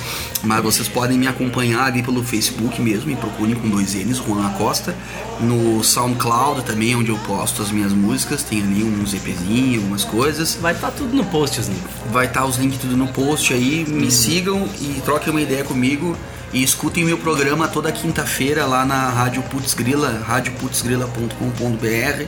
Mas 0.43 0.63
vocês 0.63 0.89
podem 0.89 1.19
me 1.19 1.29
acompanhar 1.29 1.85
ali 1.85 2.03
pelo 2.03 2.25
Facebook 2.25 2.81
mesmo, 2.81 3.09
me 3.09 3.17
procurem 3.17 3.55
com 3.55 3.69
dois 3.69 3.95
N's, 3.95 4.23
Juan 4.27 4.47
Acosta. 4.47 4.97
No 5.39 5.85
SoundCloud 5.85 6.63
também, 6.63 6.97
onde 6.97 7.11
eu 7.11 7.19
posto 7.19 7.61
as 7.61 7.71
minhas 7.71 7.93
músicas, 7.93 8.43
tem 8.43 8.63
ali 8.63 8.83
uns 8.83 9.13
EPzinhos, 9.13 9.83
algumas 9.83 10.03
coisas. 10.03 10.46
Vai 10.55 10.73
estar 10.75 10.91
tudo 10.93 11.15
no 11.17 11.25
post, 11.25 11.61
os 11.61 11.67
links. 11.69 11.85
Vai 12.13 12.27
estar 12.27 12.45
os 12.47 12.57
links 12.57 12.79
tudo 12.79 12.97
no 12.97 13.09
post 13.09 13.53
aí, 13.53 13.85
me 13.89 14.11
sigam 14.11 14.69
e 14.81 15.01
troquem 15.05 15.31
uma 15.33 15.43
ideia 15.43 15.65
comigo. 15.65 16.17
E 16.53 16.63
escutem 16.63 17.05
meu 17.05 17.19
programa 17.19 17.67
toda 17.69 17.91
quinta-feira 17.93 18.65
lá 18.65 18.85
na 18.87 19.11
Rádio 19.11 19.43
Putz 19.43 19.75
Grila, 19.75 20.23
radioputzgrila.com.br. 20.27 22.25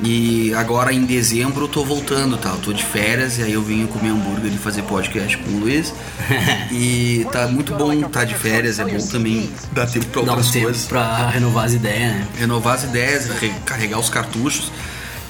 E 0.00 0.54
agora 0.54 0.92
em 0.92 1.04
dezembro 1.04 1.64
eu 1.64 1.68
tô 1.68 1.82
voltando, 1.84 2.36
tá? 2.36 2.50
Eu 2.50 2.58
tô 2.58 2.72
de 2.72 2.84
férias 2.84 3.36
e 3.38 3.42
aí 3.42 3.52
eu 3.54 3.62
vim 3.62 3.84
comer 3.86 4.10
hambúrguer 4.10 4.52
e 4.52 4.56
fazer 4.56 4.82
podcast 4.82 5.36
com 5.38 5.50
o 5.50 5.58
Luiz. 5.60 5.92
e 6.70 7.26
tá 7.32 7.48
muito 7.48 7.74
bom 7.74 8.00
tá 8.02 8.22
de 8.24 8.34
férias, 8.36 8.78
é 8.78 8.84
bom 8.84 9.04
também 9.08 9.50
dar 9.72 9.88
tempo 9.88 10.06
pra 10.06 10.22
Dá 10.22 10.28
um 10.28 10.34
outras 10.36 10.52
tempo 10.52 10.66
coisas. 10.66 10.84
pra 10.84 11.28
renovar 11.30 11.64
as 11.64 11.72
ideias, 11.72 12.12
né? 12.12 12.28
Renovar 12.38 12.74
as 12.76 12.84
ideias, 12.84 13.26
re- 13.40 13.52
carregar 13.64 13.98
os 13.98 14.08
cartuchos, 14.08 14.70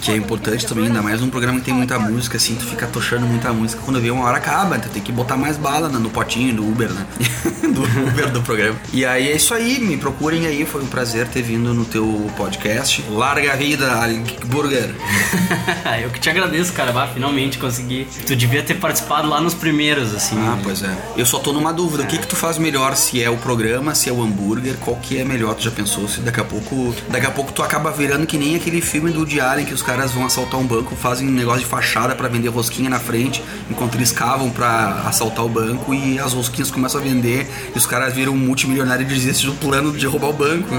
que 0.01 0.11
é 0.11 0.17
importante 0.17 0.67
também, 0.67 0.87
ainda 0.87 1.03
mais 1.03 1.21
num 1.21 1.31
programa 1.31 1.59
que 1.59 1.67
tem 1.67 1.75
muita 1.75 1.99
música, 1.99 2.37
assim, 2.37 2.55
tu 2.55 2.65
fica 2.65 2.87
tochando 2.87 3.27
muita 3.27 3.53
música, 3.53 3.83
quando 3.85 4.01
vê 4.01 4.11
uma 4.11 4.25
hora 4.25 4.39
acaba, 4.39 4.79
tu 4.79 4.89
tem 4.89 5.03
que 5.03 5.13
botar 5.13 5.37
mais 5.37 5.57
bala 5.57 5.89
né, 5.89 5.99
no 5.99 6.11
potinho 6.11 6.55
do 6.55 6.69
Uber, 6.69 6.91
né? 6.91 7.07
do 7.73 7.83
Uber 7.83 8.31
do 8.31 8.43
programa. 8.43 8.77
E 8.93 9.05
aí 9.05 9.29
é 9.29 9.37
isso 9.37 9.55
aí, 9.55 9.79
me 9.81 9.97
procurem 9.97 10.47
aí, 10.47 10.65
foi 10.65 10.83
um 10.83 10.87
prazer 10.87 11.27
ter 11.29 11.43
vindo 11.43 11.75
no 11.75 11.85
teu 11.85 12.31
podcast. 12.37 13.05
Larga 13.11 13.53
a 13.53 13.57
vida, 13.57 13.87
Burger. 14.47 14.95
Eu 16.03 16.11
que 16.11 16.21
te 16.21 16.31
agradeço, 16.31 16.73
cara. 16.73 16.93
Bah, 16.93 17.09
finalmente 17.13 17.59
consegui. 17.59 18.07
Tu 18.27 18.37
devia 18.37 18.63
ter 18.63 18.75
participado 18.75 19.29
lá 19.29 19.41
nos 19.41 19.55
primeiros, 19.55 20.15
assim. 20.15 20.37
Ah, 20.39 20.59
pois 20.63 20.83
é. 20.83 20.97
Eu 21.17 21.27
só 21.27 21.39
tô 21.39 21.53
numa 21.53 21.73
dúvida, 21.73 22.05
o 22.05 22.07
que 22.07 22.19
que 22.19 22.27
tu 22.27 22.37
faz 22.37 22.59
melhor, 22.59 22.97
se 22.97 23.23
é 23.23 23.29
o 23.29 23.37
programa, 23.37 23.95
se 23.95 24.09
é 24.09 24.13
o 24.13 24.23
hambúrguer, 24.23 24.77
qual 24.79 24.97
que 24.97 25.19
é 25.19 25.25
melhor, 25.25 25.55
tu 25.55 25.65
já 25.65 25.71
pensou? 25.71 26.09
Se 26.09 26.21
daqui 26.21 26.41
a 26.41 26.45
pouco, 26.45 26.95
daqui 27.09 27.27
a 27.27 27.31
pouco 27.31 27.53
tu 27.53 27.63
acaba 27.63 27.91
virando 27.91 28.27
que 28.27 28.39
nem 28.39 28.57
aquele 28.57 28.81
filme 28.81 29.11
do 29.11 29.21
Woody 29.21 29.41
Allen, 29.41 29.67
que 29.67 29.75
os 29.75 29.83
caras 29.89 30.13
vão 30.13 30.27
assaltar 30.27 30.61
um 30.61 30.67
banco, 30.67 30.95
fazem 30.95 31.27
um 31.27 31.31
negócio 31.31 31.61
de 31.61 31.67
fachada 31.67 32.15
pra 32.15 32.29
vender 32.29 32.49
rosquinha 32.49 32.91
na 32.91 33.01
frente, 33.01 33.43
enquanto 33.71 33.95
eles 33.95 34.13
cavam 34.13 34.51
pra 34.51 35.03
assaltar 35.07 35.47
o 35.47 35.49
banco 35.49 35.95
e 35.95 36.19
as 36.19 36.35
rosquinhas 36.35 36.71
começam 36.71 37.01
a 37.01 37.05
vender 37.05 37.49
e 37.75 37.79
os 37.79 37.87
caras 37.87 38.13
viram 38.15 38.35
um 38.35 38.37
multimilionário 38.37 39.03
e 39.03 39.07
desistem 39.09 39.47
do 39.49 39.55
plano 39.57 39.91
de 39.97 40.07
roubar 40.07 40.29
o 40.29 40.33
banco. 40.35 40.69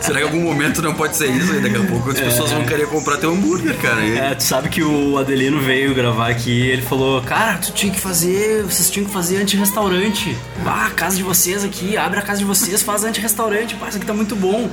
Será 0.00 0.20
que 0.20 0.24
em 0.24 0.28
algum 0.28 0.40
momento 0.42 0.80
não 0.80 0.94
pode 0.94 1.16
ser 1.16 1.26
isso? 1.30 1.52
E 1.54 1.60
daqui 1.60 1.76
a 1.76 1.84
pouco 1.86 2.10
as 2.10 2.18
pessoas 2.18 2.50
vão 2.52 2.64
querer 2.64 2.86
comprar 2.86 3.18
teu 3.18 3.30
hambúrguer, 3.32 3.76
cara. 3.76 4.00
E- 4.02 4.16
É, 4.16 4.34
tu 4.34 4.42
sabe 4.42 4.70
que 4.70 4.82
o 4.82 5.18
Adelino 5.18 5.60
veio 5.60 5.94
gravar 5.94 6.28
aqui 6.30 6.50
e 6.50 6.70
ele 6.70 6.80
falou, 6.82 7.20
cara, 7.22 7.58
tu 7.58 7.72
tinha 7.72 7.92
que 7.92 8.00
fazer, 8.00 8.62
vocês 8.62 8.88
tinham 8.88 9.06
que 9.06 9.12
fazer 9.12 9.36
anti-restaurante. 9.36 10.34
Ah, 10.64 10.86
a 10.86 10.90
casa 10.90 11.16
de 11.16 11.22
vocês 11.22 11.62
aqui, 11.62 11.96
abre 11.98 12.20
a 12.20 12.22
casa 12.22 12.38
de 12.38 12.44
vocês, 12.46 12.82
faz 12.82 13.04
anti-restaurante, 13.04 13.74
pá, 13.74 13.88
isso 13.88 13.98
aqui 13.98 14.06
tá 14.06 14.14
muito 14.14 14.34
bom. 14.34 14.70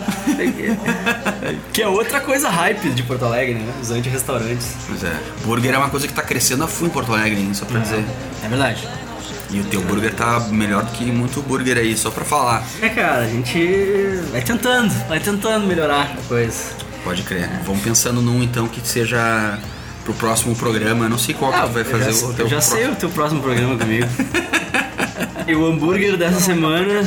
que 1.73 1.81
é 1.81 1.87
outra 1.87 2.12
coisa 2.21 2.49
hype 2.49 2.89
de 2.89 3.03
Porto 3.03 3.25
Alegre, 3.25 3.55
né? 3.55 3.73
Os 3.81 3.91
anti-restaurantes. 3.91 4.67
Pois 4.87 5.03
é. 5.03 5.13
Burger 5.43 5.73
é 5.73 5.77
uma 5.77 5.89
coisa 5.89 6.07
que 6.07 6.13
tá 6.13 6.21
crescendo 6.21 6.63
a 6.63 6.67
full 6.67 6.87
em 6.87 6.91
Porto 6.91 7.13
Alegre, 7.13 7.39
hein? 7.41 7.53
Só 7.53 7.65
pra 7.65 7.79
dizer. 7.79 8.03
É 8.43 8.47
verdade. 8.47 8.87
E 9.51 9.59
o 9.59 9.63
teu 9.65 9.81
burger 9.81 10.13
tá 10.15 10.39
melhor 10.49 10.83
do 10.83 10.91
que 10.93 11.05
muito 11.05 11.39
burger 11.43 11.77
aí, 11.77 11.95
só 11.95 12.09
pra 12.09 12.25
falar. 12.25 12.63
É, 12.81 12.89
cara, 12.89 13.19
a 13.21 13.27
gente 13.27 14.19
vai 14.31 14.41
tentando, 14.41 14.91
vai 15.07 15.19
tentando 15.19 15.67
melhorar 15.67 16.01
a 16.17 16.27
coisa. 16.27 16.57
Pode 17.03 17.21
crer. 17.23 17.47
Vamos 17.63 17.83
pensando 17.83 18.19
num 18.21 18.41
então 18.41 18.67
que 18.67 18.81
seja 18.87 19.59
pro 20.03 20.13
próximo 20.15 20.55
programa. 20.55 21.05
Eu 21.05 21.09
não 21.09 21.19
sei 21.19 21.35
qual 21.35 21.51
que 21.53 21.61
tu 21.61 21.67
vai 21.67 21.81
Ah, 21.83 21.85
fazer 21.85 22.13
já, 22.13 22.25
o 22.25 22.33
teu 22.33 22.45
eu 22.45 22.49
já 22.49 22.61
sei 22.61 22.87
o 22.87 22.95
teu 22.95 23.09
próximo 23.09 23.41
programa 23.43 23.77
comigo. 23.77 24.07
E 25.47 25.55
o 25.55 25.65
hambúrguer 25.65 26.17
dessa 26.17 26.39
semana 26.39 27.03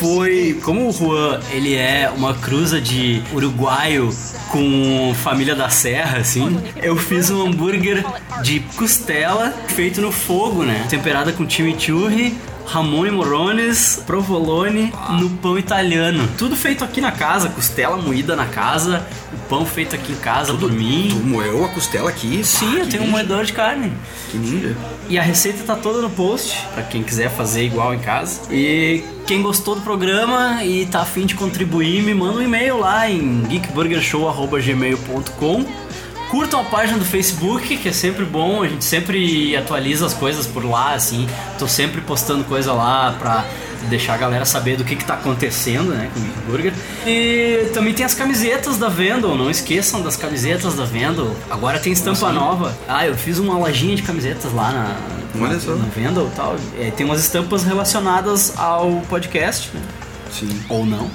foi, 0.00 0.58
como 0.64 0.88
o 0.88 0.92
Juan, 0.92 1.40
ele 1.50 1.74
é 1.74 2.10
uma 2.14 2.34
cruza 2.34 2.80
de 2.80 3.22
uruguaio 3.32 4.10
com 4.50 5.14
família 5.22 5.54
da 5.54 5.68
serra, 5.68 6.18
assim, 6.18 6.60
eu 6.82 6.96
fiz 6.96 7.30
um 7.30 7.46
hambúrguer 7.46 8.04
de 8.42 8.60
costela 8.76 9.52
feito 9.68 10.00
no 10.00 10.10
fogo, 10.10 10.62
né? 10.62 10.86
Temperada 10.88 11.32
com 11.32 11.48
chimichurri, 11.48 12.36
Ramon 12.66 13.06
e 13.06 13.10
Morones, 13.10 14.02
provolone 14.06 14.92
no 15.18 15.30
pão 15.30 15.58
italiano. 15.58 16.28
Tudo 16.36 16.54
feito 16.56 16.84
aqui 16.84 17.00
na 17.00 17.12
casa, 17.12 17.48
costela 17.48 17.96
moída 17.96 18.36
na 18.36 18.44
casa, 18.46 19.06
o 19.32 19.36
pão 19.48 19.64
feito 19.64 19.94
aqui 19.94 20.12
em 20.12 20.16
casa 20.16 20.52
por 20.54 20.70
mim. 20.70 21.08
Tu 21.10 21.16
moeu 21.16 21.64
a 21.64 21.68
costela 21.68 22.10
aqui? 22.10 22.44
Sim, 22.44 22.78
eu 22.78 22.88
tenho 22.88 23.04
um 23.04 23.08
moedor 23.08 23.44
de 23.44 23.52
carne. 23.52 23.92
Que 24.30 24.36
ninja. 24.36 24.76
E 25.08 25.18
a 25.18 25.22
receita 25.22 25.62
tá 25.64 25.76
toda 25.76 26.02
no 26.02 26.10
post, 26.10 26.58
pra 26.74 26.82
quem 26.82 27.02
quiser 27.02 27.30
fazer 27.30 27.64
igual 27.64 27.94
em 27.94 28.00
casa. 28.00 28.52
E 28.52 29.02
quem 29.26 29.42
gostou 29.42 29.74
do 29.76 29.82
programa 29.82 30.64
e 30.64 30.86
tá 30.86 31.02
afim 31.02 31.26
de 31.26 31.34
contribuir, 31.34 32.02
me 32.02 32.14
manda 32.14 32.38
um 32.38 32.42
e-mail 32.42 32.78
lá 32.78 33.10
em 33.10 33.42
geekburgershow.gmail.com 33.48 35.66
Curtam 36.30 36.60
a 36.60 36.64
página 36.64 36.98
do 36.98 37.04
Facebook, 37.04 37.76
que 37.76 37.88
é 37.88 37.92
sempre 37.92 38.24
bom, 38.24 38.62
a 38.62 38.68
gente 38.68 38.84
sempre 38.84 39.56
atualiza 39.56 40.06
as 40.06 40.14
coisas 40.14 40.46
por 40.46 40.64
lá, 40.64 40.94
assim. 40.94 41.26
Tô 41.58 41.68
sempre 41.68 42.00
postando 42.00 42.42
coisa 42.44 42.72
lá 42.72 43.14
pra 43.18 43.44
deixar 43.88 44.14
a 44.14 44.16
galera 44.16 44.44
saber 44.44 44.76
do 44.76 44.84
que, 44.84 44.96
que 44.96 45.04
tá 45.04 45.14
acontecendo, 45.14 45.90
né, 45.90 46.10
com 46.12 46.18
o 46.18 46.22
Geek 46.22 46.40
Burger. 46.40 46.72
E 47.06 47.70
também 47.72 47.94
tem 47.94 48.04
as 48.04 48.14
camisetas 48.14 48.76
da 48.76 48.88
Vendel, 48.88 49.36
não 49.36 49.50
esqueçam 49.50 50.02
das 50.02 50.16
camisetas 50.16 50.74
da 50.74 50.84
Vendel. 50.84 51.34
Agora 51.50 51.78
tem 51.78 51.92
estampa 51.92 52.32
nova. 52.32 52.76
Ah, 52.88 53.06
eu 53.06 53.14
fiz 53.14 53.38
uma 53.38 53.56
lojinha 53.56 53.94
de 53.94 54.02
camisetas 54.02 54.52
lá 54.52 54.72
na, 54.72 54.96
na, 55.34 55.48
na 55.48 55.88
Vendel 55.94 56.26
e 56.26 56.36
tal. 56.36 56.56
É, 56.78 56.90
tem 56.90 57.06
umas 57.06 57.20
estampas 57.20 57.62
relacionadas 57.64 58.58
ao 58.58 59.02
podcast, 59.08 59.70
né? 59.72 59.80
Sim. 60.30 60.60
Ou 60.68 60.84
não. 60.84 61.08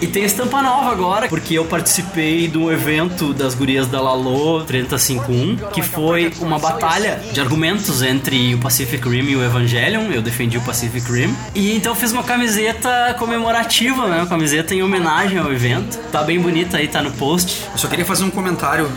E 0.00 0.06
tem 0.06 0.24
estampa 0.24 0.62
nova 0.62 0.90
agora, 0.90 1.28
porque 1.28 1.54
eu 1.54 1.64
participei 1.66 2.48
do 2.48 2.72
evento 2.72 3.34
das 3.34 3.54
gurias 3.54 3.86
da 3.86 4.00
Lalo 4.00 4.64
3051, 4.64 5.56
que 5.72 5.82
foi 5.82 6.32
uma 6.40 6.58
batalha 6.58 7.20
de 7.32 7.38
argumentos 7.38 8.02
entre 8.02 8.54
o 8.54 8.58
Pacific 8.58 9.06
Rim 9.06 9.28
e 9.30 9.36
o 9.36 9.44
Evangelion. 9.44 10.10
Eu 10.10 10.22
defendi 10.22 10.56
o 10.56 10.62
Pacific 10.62 11.06
Rim. 11.12 11.36
E 11.54 11.76
então 11.76 11.94
fiz 11.94 12.12
uma 12.12 12.22
camiseta 12.22 13.14
comemorativa, 13.18 14.06
né? 14.08 14.16
Uma 14.16 14.26
camiseta 14.26 14.74
em 14.74 14.82
homenagem 14.82 15.38
ao 15.38 15.52
evento. 15.52 15.98
Tá 16.10 16.22
bem 16.22 16.40
bonita 16.40 16.78
aí, 16.78 16.88
tá 16.88 17.02
no 17.02 17.12
post. 17.12 17.62
Eu 17.70 17.78
só 17.78 17.86
queria 17.86 18.06
fazer 18.06 18.24
um 18.24 18.30
comentário 18.30 18.90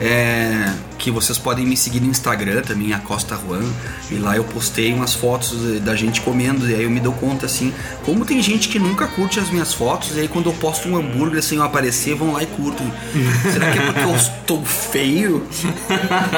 é, 0.00 0.72
que 0.98 1.10
vocês 1.10 1.38
podem 1.38 1.64
me 1.64 1.76
seguir 1.76 2.00
no 2.00 2.08
Instagram 2.08 2.62
também, 2.62 2.92
a 2.92 2.98
Costa 2.98 3.36
Juan. 3.36 3.62
E 4.10 4.16
lá 4.16 4.36
eu 4.36 4.44
postei 4.44 4.92
umas 4.92 5.14
fotos 5.14 5.80
da 5.80 5.94
gente 5.94 6.20
comendo. 6.20 6.68
E 6.68 6.74
aí 6.74 6.82
eu 6.82 6.90
me 6.90 7.00
dou 7.00 7.12
conta 7.12 7.46
assim, 7.46 7.72
como 8.04 8.24
tem 8.24 8.42
gente 8.42 8.68
que 8.68 8.78
nunca 8.78 9.06
curte 9.06 9.38
as 9.38 9.48
minhas 9.50 9.72
fotos. 9.72 10.16
E 10.16 10.20
aí 10.20 10.28
quando 10.28 10.50
eu 10.50 10.52
posto 10.54 10.88
um 10.88 10.96
hambúrguer 10.96 11.42
sem 11.42 11.58
eu 11.58 11.64
aparecer, 11.64 12.14
vão 12.14 12.32
lá 12.32 12.42
e 12.42 12.46
curtem. 12.46 12.92
Será 13.52 13.70
que 13.72 13.78
é 13.78 13.82
porque 13.82 14.00
eu 14.00 14.16
estou 14.16 14.64
feio? 14.64 15.46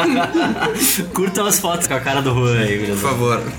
Curtam 1.14 1.46
as 1.46 1.58
fotos 1.58 1.86
com 1.86 1.94
a 1.94 2.00
cara 2.00 2.20
do 2.20 2.34
Juan 2.34 2.58
aí, 2.58 2.86
Por 2.86 2.96
favor. 2.96 3.42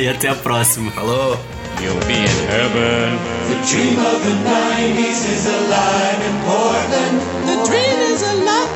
E 0.00 0.08
até 0.08 0.28
a 0.28 0.34
próxima. 0.34 0.90
Falou. 0.90 1.38
You'll 1.80 2.00
be 2.06 2.20
in 2.20 2.38
heaven. 2.50 3.18
The 3.48 3.58
dream 3.70 3.98
of 3.98 4.18
the 4.26 4.36
90s 4.44 5.20
is 5.34 5.46
alive 5.46 6.20
in 6.28 6.36
Portland. 6.44 7.18
The 7.48 7.58
dream 7.68 7.98
is 8.12 8.22
alive. 8.22 8.70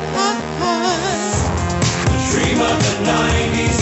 The 2.13 2.21
dream 2.31 2.59
of 2.61 2.77
the 2.87 2.95
90s 3.05 3.76